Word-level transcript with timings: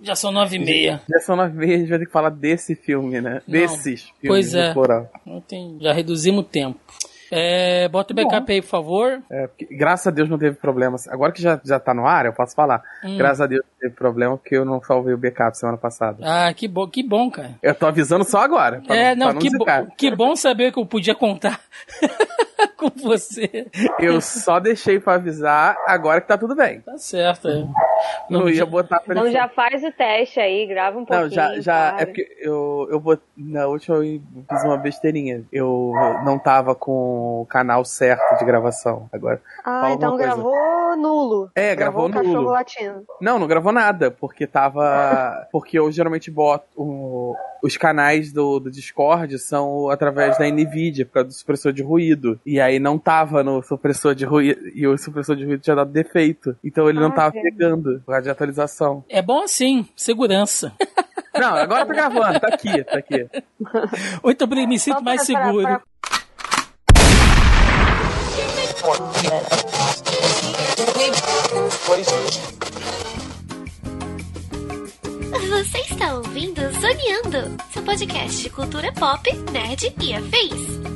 Já 0.00 0.14
são 0.14 0.30
nove 0.30 0.56
e 0.56 0.58
meia. 0.58 1.00
Já 1.08 1.20
são 1.20 1.36
nove 1.36 1.52
e 1.52 1.56
meia, 1.56 1.76
a 1.76 1.78
gente 1.78 1.88
vai 1.88 1.98
ter 1.98 2.06
que 2.06 2.12
falar 2.12 2.30
desse 2.30 2.74
filme, 2.74 3.20
né? 3.20 3.42
Não. 3.46 3.52
Desses 3.52 4.02
filmes. 4.20 4.52
Pois 4.52 4.54
é. 4.54 4.74
Não 5.24 5.40
tem, 5.40 5.78
já 5.80 5.92
reduzimos 5.92 6.40
o 6.40 6.44
tempo. 6.44 6.80
É, 7.30 7.88
bota 7.88 8.12
o 8.12 8.16
backup 8.16 8.52
aí, 8.52 8.62
por 8.62 8.68
favor. 8.68 9.22
É, 9.30 9.46
porque, 9.48 9.66
graças 9.74 10.06
a 10.06 10.10
Deus 10.10 10.28
não 10.28 10.38
teve 10.38 10.56
problema. 10.56 10.96
Agora 11.08 11.32
que 11.32 11.42
já, 11.42 11.60
já 11.64 11.80
tá 11.80 11.92
no 11.92 12.06
ar, 12.06 12.26
eu 12.26 12.32
posso 12.32 12.54
falar. 12.54 12.82
Hum. 13.04 13.16
Graças 13.16 13.40
a 13.40 13.46
Deus 13.46 13.62
não 13.64 13.80
teve 13.80 13.94
problema, 13.94 14.36
porque 14.36 14.56
eu 14.56 14.64
não 14.64 14.80
salvei 14.80 15.14
o 15.14 15.18
backup 15.18 15.56
semana 15.56 15.78
passada. 15.78 16.18
Ah, 16.22 16.52
que 16.54 16.68
bom, 16.68 16.86
que 16.86 17.02
bom, 17.02 17.30
cara. 17.30 17.54
Eu 17.62 17.74
tô 17.74 17.86
avisando 17.86 18.24
só 18.24 18.38
agora. 18.38 18.80
pra 18.86 18.96
é, 18.96 19.16
pra 19.16 19.32
não, 19.32 19.38
que, 19.38 19.50
bo 19.50 19.64
que 19.96 20.14
bom 20.14 20.36
saber 20.36 20.72
que 20.72 20.78
eu 20.78 20.86
podia 20.86 21.14
contar 21.14 21.60
com 22.76 22.90
você. 22.90 23.66
Eu 23.98 24.20
só 24.20 24.58
deixei 24.60 24.98
pra 25.00 25.14
avisar 25.14 25.76
agora 25.86 26.20
que 26.20 26.28
tá 26.28 26.38
tudo 26.38 26.54
bem. 26.54 26.80
Tá 26.80 26.96
certo, 26.98 27.48
é. 27.48 27.64
Não, 28.30 28.48
ia 28.48 28.64
botar 28.66 29.00
pressão. 29.00 29.26
Então 29.26 29.32
já 29.40 29.48
faz 29.48 29.82
o 29.82 29.90
teste 29.92 30.38
aí, 30.40 30.66
grava 30.66 30.98
um 30.98 31.04
pouquinho. 31.04 31.28
Não, 31.28 31.30
já, 31.34 31.60
já 31.60 31.90
para. 31.92 32.02
é 32.02 32.06
porque 32.06 32.36
eu, 32.40 32.88
eu 32.90 33.00
vou. 33.00 33.18
Na 33.36 33.66
última 33.66 33.96
eu 33.98 34.20
fiz 34.50 34.64
uma 34.64 34.76
besteirinha. 34.76 35.42
Eu 35.52 35.92
não 36.24 36.38
tava 36.38 36.74
com 36.74 37.42
o 37.42 37.46
canal 37.46 37.84
certo 37.84 38.38
de 38.38 38.44
gravação. 38.44 39.08
Agora. 39.12 39.40
Ah, 39.64 39.90
então 39.92 40.16
gravou 40.16 40.96
nulo. 40.96 41.50
É, 41.54 41.74
gravou 41.74 42.06
um 42.06 42.10
cachorro 42.10 42.34
nulo. 42.34 42.50
latindo. 42.50 43.04
Não, 43.20 43.38
não 43.38 43.46
gravou 43.46 43.72
nada, 43.72 44.10
porque 44.10 44.46
tava. 44.46 45.46
Porque 45.52 45.78
eu 45.78 45.90
geralmente 45.90 46.30
boto. 46.30 46.64
o- 46.76 47.34
os 47.62 47.76
canais 47.76 48.32
do, 48.32 48.60
do 48.60 48.70
Discord 48.70 49.38
são 49.38 49.88
através 49.90 50.38
da 50.38 50.46
NVIDIA, 50.46 51.04
por 51.06 51.12
causa 51.14 51.28
do 51.28 51.32
supressor 51.34 51.72
de 51.72 51.82
ruído. 51.82 52.38
E 52.46 52.60
aí 52.60 52.78
não 52.78 52.96
tava 52.96 53.42
no 53.42 53.60
supressor 53.60 54.14
de 54.14 54.24
ruído. 54.24 54.60
E 54.72 54.86
o 54.86 54.96
supressor 54.96 55.34
de 55.34 55.44
ruído 55.44 55.60
tinha 55.60 55.74
dado 55.74 55.90
defeito. 55.90 56.56
Então 56.62 56.88
ele 56.88 57.00
não 57.00 57.08
Ah, 57.08 57.12
tava 57.12 57.30
velho. 57.32 57.42
pegando 57.42 57.98
por 58.04 58.12
causa 58.12 58.22
de 58.22 58.30
atualização. 58.30 59.04
É 59.08 59.20
bom 59.20 59.42
assim, 59.42 59.86
segurança. 59.96 60.72
Não, 61.38 61.54
agora 61.54 61.84
tá 61.84 61.92
gravando, 61.92 62.40
tá 62.40 62.48
aqui, 62.48 62.82
tá 62.84 62.96
aqui. 62.96 63.28
Muito 64.24 64.46
bem, 64.46 64.66
me 64.66 64.78
sinto 64.78 65.02
mais 65.04 65.20
seguro. 65.22 65.62
para- 65.64 65.82
Você 75.50 75.78
está 75.78 76.14
ouvindo 76.14 76.60
Zoneando, 76.80 77.56
seu 77.72 77.82
podcast 77.82 78.42
de 78.42 78.50
cultura 78.50 78.92
pop, 78.92 79.28
nerd 79.52 79.92
e 80.00 80.14
afins. 80.14 80.95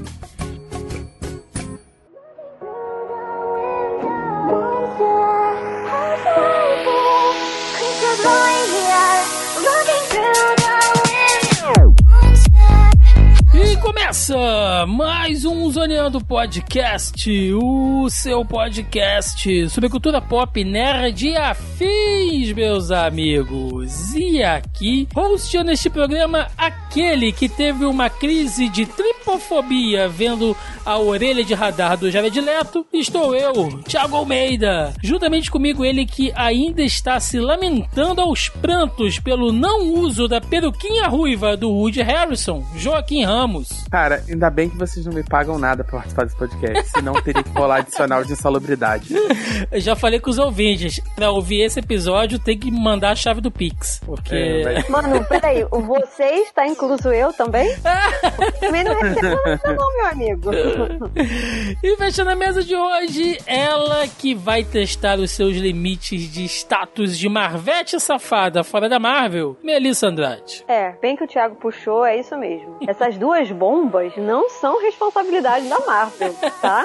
Começa 13.90 14.86
mais 14.86 15.44
um 15.44 15.68
Zoneando 15.68 16.24
Podcast, 16.24 17.28
o 17.54 18.08
seu 18.08 18.44
podcast 18.44 19.68
sobre 19.68 19.88
cultura 19.88 20.20
pop, 20.20 20.62
nerd 20.62 21.26
e 21.26 21.36
afins, 21.36 22.52
meus 22.52 22.92
amigos. 22.92 24.14
E 24.14 24.44
aqui, 24.44 25.08
hosteando 25.12 25.72
este 25.72 25.90
programa, 25.90 26.46
aquele 26.56 27.32
que 27.32 27.48
teve 27.48 27.84
uma 27.84 28.08
crise 28.08 28.68
de 28.68 28.86
tripofobia 28.86 30.08
vendo 30.08 30.56
a 30.86 30.96
orelha 30.96 31.42
de 31.42 31.54
radar 31.54 31.96
do 31.96 32.12
Jared 32.12 32.40
Leto, 32.40 32.86
estou 32.92 33.34
eu, 33.34 33.82
Thiago 33.82 34.16
Almeida. 34.16 34.94
Juntamente 35.02 35.50
comigo, 35.50 35.84
ele 35.84 36.06
que 36.06 36.32
ainda 36.36 36.82
está 36.82 37.18
se 37.18 37.40
lamentando 37.40 38.20
aos 38.20 38.48
prantos 38.48 39.18
pelo 39.18 39.52
não 39.52 39.94
uso 39.94 40.28
da 40.28 40.40
peruquinha 40.40 41.08
ruiva 41.08 41.56
do 41.56 41.70
Woody 41.70 42.02
Harrison, 42.02 42.64
Joaquim 42.76 43.24
Ramos. 43.24 43.79
Cara, 43.90 44.22
ainda 44.28 44.50
bem 44.50 44.68
que 44.68 44.76
vocês 44.76 45.04
não 45.06 45.12
me 45.12 45.22
pagam 45.22 45.58
nada 45.58 45.82
pra 45.84 45.98
participar 45.98 46.24
desse 46.24 46.36
podcast, 46.36 46.90
senão 46.90 47.14
teria 47.14 47.42
que 47.42 47.50
rolar 47.50 47.76
adicional 47.76 48.24
de 48.24 48.32
insalubridade. 48.32 49.14
Eu 49.70 49.80
já 49.80 49.94
falei 49.96 50.20
com 50.20 50.30
os 50.30 50.38
ouvintes, 50.38 51.00
pra 51.14 51.30
ouvir 51.30 51.62
esse 51.62 51.78
episódio 51.80 52.38
tem 52.38 52.58
que 52.58 52.70
mandar 52.70 53.10
a 53.10 53.16
chave 53.16 53.40
do 53.40 53.50
Pix, 53.50 54.00
porque... 54.04 54.34
É, 54.34 54.88
Mano, 54.88 55.24
peraí, 55.24 55.64
você 55.64 56.24
está 56.24 56.66
incluso 56.66 57.08
eu 57.12 57.32
também? 57.32 57.68
também 58.60 58.84
não 58.84 58.94
recebo 58.94 59.36
nada 59.44 59.74
não, 59.74 59.94
meu 59.94 60.06
amigo. 60.06 60.50
E 61.82 61.96
fechando 61.96 62.30
a 62.30 62.36
mesa 62.36 62.62
de 62.62 62.74
hoje, 62.74 63.38
ela 63.46 64.06
que 64.06 64.34
vai 64.34 64.64
testar 64.64 65.18
os 65.18 65.30
seus 65.30 65.56
limites 65.56 66.22
de 66.30 66.44
status 66.44 67.16
de 67.16 67.28
Marvete 67.28 67.98
safada 68.00 68.62
fora 68.62 68.88
da 68.88 68.98
Marvel, 68.98 69.56
Melissa 69.62 70.08
Andrade. 70.08 70.64
É, 70.68 70.92
bem 71.00 71.16
que 71.16 71.24
o 71.24 71.26
Thiago 71.26 71.56
puxou, 71.56 72.04
é 72.04 72.18
isso 72.18 72.36
mesmo. 72.36 72.78
Essas 72.86 73.16
duas 73.16 73.50
bombas 73.50 73.69
não 74.16 74.48
são 74.50 74.80
responsabilidade 74.80 75.68
da 75.68 75.78
Marvel, 75.80 76.34
tá? 76.60 76.84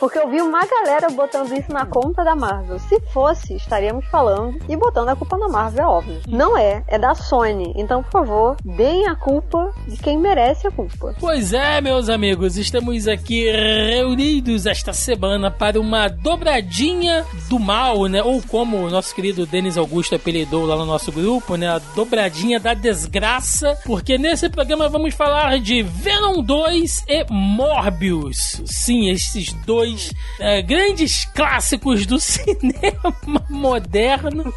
Porque 0.00 0.18
eu 0.18 0.28
vi 0.28 0.40
uma 0.40 0.64
galera 0.66 1.08
botando 1.10 1.52
isso 1.52 1.72
na 1.72 1.86
conta 1.86 2.24
da 2.24 2.34
Marvel. 2.34 2.78
Se 2.78 3.00
fosse, 3.12 3.54
estaríamos 3.54 4.04
falando 4.06 4.58
e 4.68 4.76
botando 4.76 5.08
a 5.08 5.16
culpa 5.16 5.36
na 5.36 5.48
Marvel, 5.48 5.84
é 5.84 5.86
óbvio. 5.86 6.20
Não 6.26 6.56
é, 6.56 6.82
é 6.88 6.98
da 6.98 7.14
Sony. 7.14 7.72
Então, 7.76 8.02
por 8.02 8.10
favor, 8.10 8.56
deem 8.64 9.06
a 9.06 9.14
culpa 9.14 9.72
de 9.86 9.96
quem 9.96 10.18
merece 10.18 10.66
a 10.66 10.70
culpa. 10.70 11.14
Pois 11.18 11.52
é, 11.52 11.80
meus 11.80 12.08
amigos, 12.08 12.56
estamos 12.56 13.06
aqui 13.08 13.50
reunidos 13.50 14.66
esta 14.66 14.92
semana 14.92 15.50
para 15.50 15.80
uma 15.80 16.08
dobradinha 16.08 17.24
do 17.48 17.58
mal, 17.58 18.06
né? 18.06 18.22
Ou 18.22 18.42
como 18.42 18.78
o 18.78 18.90
nosso 18.90 19.14
querido 19.14 19.46
Denis 19.46 19.76
Augusto 19.76 20.14
apelidou 20.14 20.66
lá 20.66 20.76
no 20.76 20.86
nosso 20.86 21.10
grupo, 21.12 21.56
né? 21.56 21.68
A 21.68 21.78
dobradinha 21.78 22.58
da 22.60 22.74
desgraça, 22.74 23.78
porque 23.84 24.18
nesse 24.18 24.48
programa 24.48 24.88
vamos 24.88 25.14
falar 25.14 25.58
de 25.58 25.82
Venom 26.14 26.42
2 26.42 27.04
e 27.08 27.26
Morbius. 27.28 28.62
Sim, 28.66 29.10
esses 29.10 29.52
dois 29.66 30.12
eh, 30.38 30.62
grandes 30.62 31.24
clássicos 31.34 32.06
do 32.06 32.18
cinema 32.20 33.12
moderno. 33.50 34.54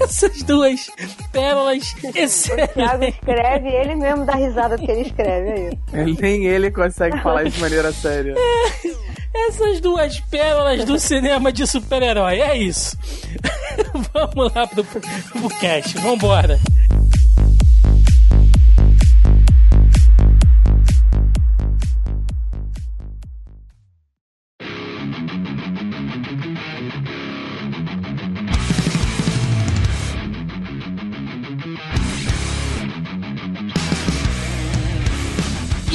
Essas 0.00 0.42
duas 0.42 0.90
pérolas 1.30 1.92
O 1.92 2.00
Thiago 2.12 2.18
excelentes. 2.18 3.14
escreve, 3.14 3.68
ele 3.68 3.94
mesmo 3.94 4.24
dá 4.26 4.34
risada 4.34 4.76
do 4.76 4.84
que 4.84 4.90
ele 4.90 5.02
escreve, 5.02 5.76
é 5.92 6.04
isso. 6.10 6.20
Nem 6.20 6.46
ele 6.46 6.70
consegue 6.72 7.20
falar 7.20 7.44
isso 7.44 7.56
de 7.56 7.62
maneira 7.62 7.92
séria. 7.92 8.34
Essas 9.48 9.80
duas 9.80 10.18
pérolas 10.20 10.84
do 10.84 10.98
cinema 10.98 11.52
de 11.52 11.64
super-herói, 11.64 12.40
é 12.40 12.56
isso. 12.56 12.98
Vamos 14.12 14.52
lá 14.52 14.66
pro, 14.66 14.82
pro 14.82 15.48
cast, 15.60 15.96
vambora. 15.98 16.58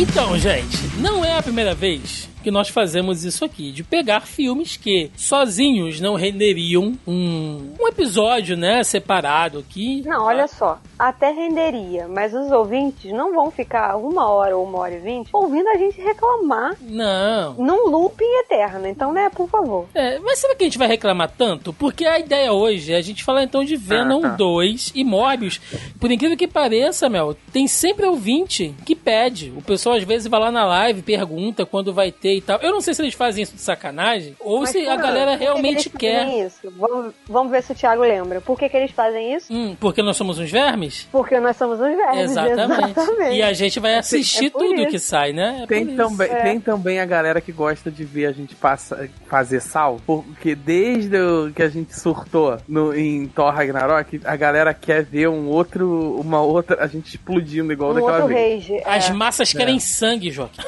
Então, 0.03 0.37
gente, 0.37 0.77
não 0.97 1.23
é 1.23 1.37
a 1.37 1.41
primeira 1.41 1.73
vez 1.73 2.27
que 2.43 2.51
nós 2.51 2.69
fazemos 2.69 3.23
isso 3.23 3.43
aqui, 3.45 3.71
de 3.71 3.83
pegar 3.83 4.21
filmes 4.21 4.77
que 4.77 5.09
sozinhos 5.15 5.99
não 5.99 6.15
renderiam 6.15 6.93
um, 7.07 7.73
um 7.79 7.87
episódio, 7.87 8.55
né, 8.57 8.83
separado 8.83 9.59
aqui. 9.59 10.03
Não, 10.05 10.25
olha 10.25 10.47
só, 10.47 10.79
até 10.99 11.31
renderia, 11.31 12.07
mas 12.07 12.33
os 12.33 12.51
ouvintes 12.51 13.11
não 13.11 13.33
vão 13.33 13.49
ficar 13.49 13.95
uma 13.97 14.29
hora 14.29 14.55
ou 14.57 14.65
uma 14.65 14.79
hora 14.79 14.95
e 14.95 14.99
vinte 14.99 15.29
ouvindo 15.33 15.67
a 15.69 15.77
gente 15.77 15.99
reclamar 16.01 16.75
Não. 16.81 17.53
num 17.55 17.89
looping 17.89 18.39
eterno. 18.41 18.87
Então, 18.87 19.11
né, 19.13 19.29
por 19.29 19.49
favor. 19.49 19.85
É, 19.93 20.19
mas 20.19 20.39
será 20.39 20.55
que 20.55 20.63
a 20.63 20.67
gente 20.67 20.77
vai 20.77 20.87
reclamar 20.87 21.31
tanto? 21.37 21.71
Porque 21.73 22.05
a 22.05 22.19
ideia 22.19 22.51
hoje 22.51 22.93
é 22.93 22.97
a 22.97 23.01
gente 23.01 23.23
falar 23.23 23.43
então 23.43 23.63
de 23.63 23.75
Venom 23.75 24.19
Ah, 24.23 24.29
tá. 24.29 24.35
2 24.35 24.91
e 24.93 25.03
Morbius. 25.03 25.59
Por 25.99 26.11
incrível 26.11 26.37
que 26.37 26.47
pareça, 26.47 27.07
Mel, 27.09 27.35
tem 27.51 27.67
sempre 27.67 28.05
ouvinte 28.05 28.73
que 28.85 28.95
pede. 28.95 29.53
O 29.55 29.61
pessoal 29.61 29.95
às 29.95 30.03
vezes 30.03 30.27
vai 30.27 30.39
lá 30.39 30.51
na 30.51 30.65
live, 30.65 31.01
pergunta 31.01 31.65
quando 31.65 31.93
vai 31.93 32.11
ter 32.11 32.32
e 32.37 32.41
tal. 32.41 32.59
Eu 32.61 32.71
não 32.71 32.81
sei 32.81 32.93
se 32.93 33.01
eles 33.01 33.13
fazem 33.13 33.43
isso 33.43 33.55
de 33.55 33.61
sacanagem 33.61 34.35
ou 34.39 34.61
Mas 34.61 34.69
se 34.69 34.87
a 34.87 34.95
galera 34.95 35.35
realmente 35.35 35.89
que 35.89 36.05
eles 36.05 36.27
quer. 36.27 36.45
Isso? 36.45 36.73
Vamos, 36.77 37.13
vamos 37.27 37.51
ver 37.51 37.63
se 37.63 37.71
o 37.71 37.75
Thiago 37.75 38.01
lembra. 38.01 38.41
Por 38.41 38.57
que, 38.57 38.67
que 38.69 38.77
eles 38.77 38.91
fazem 38.91 39.33
isso? 39.35 39.51
Hum, 39.53 39.75
porque 39.79 40.01
nós 40.01 40.17
somos 40.17 40.39
uns 40.39 40.51
vermes? 40.51 41.07
Porque 41.11 41.39
nós 41.39 41.55
somos 41.57 41.79
os 41.79 41.85
velhos. 41.87 42.31
Exatamente. 42.31 42.91
Exatamente. 42.91 43.35
E 43.35 43.41
a 43.41 43.53
gente 43.53 43.79
vai 43.79 43.95
assistir 43.95 44.45
É 44.45 44.49
tudo 44.49 44.81
isso. 44.81 44.87
que 44.87 44.99
sai, 44.99 45.33
né? 45.33 45.61
É 45.63 45.67
Tem 45.67 45.95
também, 45.95 46.29
é. 46.29 46.41
tem 46.43 46.59
também 46.59 46.99
a 46.99 47.05
galera 47.05 47.41
que 47.41 47.51
gosta 47.51 47.89
de 47.91 48.03
ver 48.03 48.25
a 48.27 48.31
gente 48.31 48.55
passa, 48.55 49.09
fazer 49.27 49.59
sal, 49.59 49.99
porque 50.05 50.55
desde 50.55 51.17
que 51.55 51.61
a 51.63 51.69
gente 51.69 51.97
surtou 51.99 52.57
no, 52.67 52.95
em 52.95 53.27
Thor 53.27 53.53
Ragnarok, 53.53 54.21
a 54.23 54.35
galera 54.35 54.73
quer 54.73 55.03
ver 55.03 55.27
um 55.29 55.47
outro, 55.47 56.19
uma 56.19 56.41
outra, 56.41 56.83
a 56.83 56.87
gente 56.87 57.07
explodindo 57.09 57.71
igual 57.71 57.91
Um 57.91 57.95
daquela 57.95 58.13
outro 58.23 58.27
vez. 58.29 58.67
rage. 58.67 58.81
As 58.85 59.09
é. 59.09 59.13
massas 59.13 59.53
querem 59.53 59.79
sangue, 59.79 60.31
Joaquim. 60.31 60.61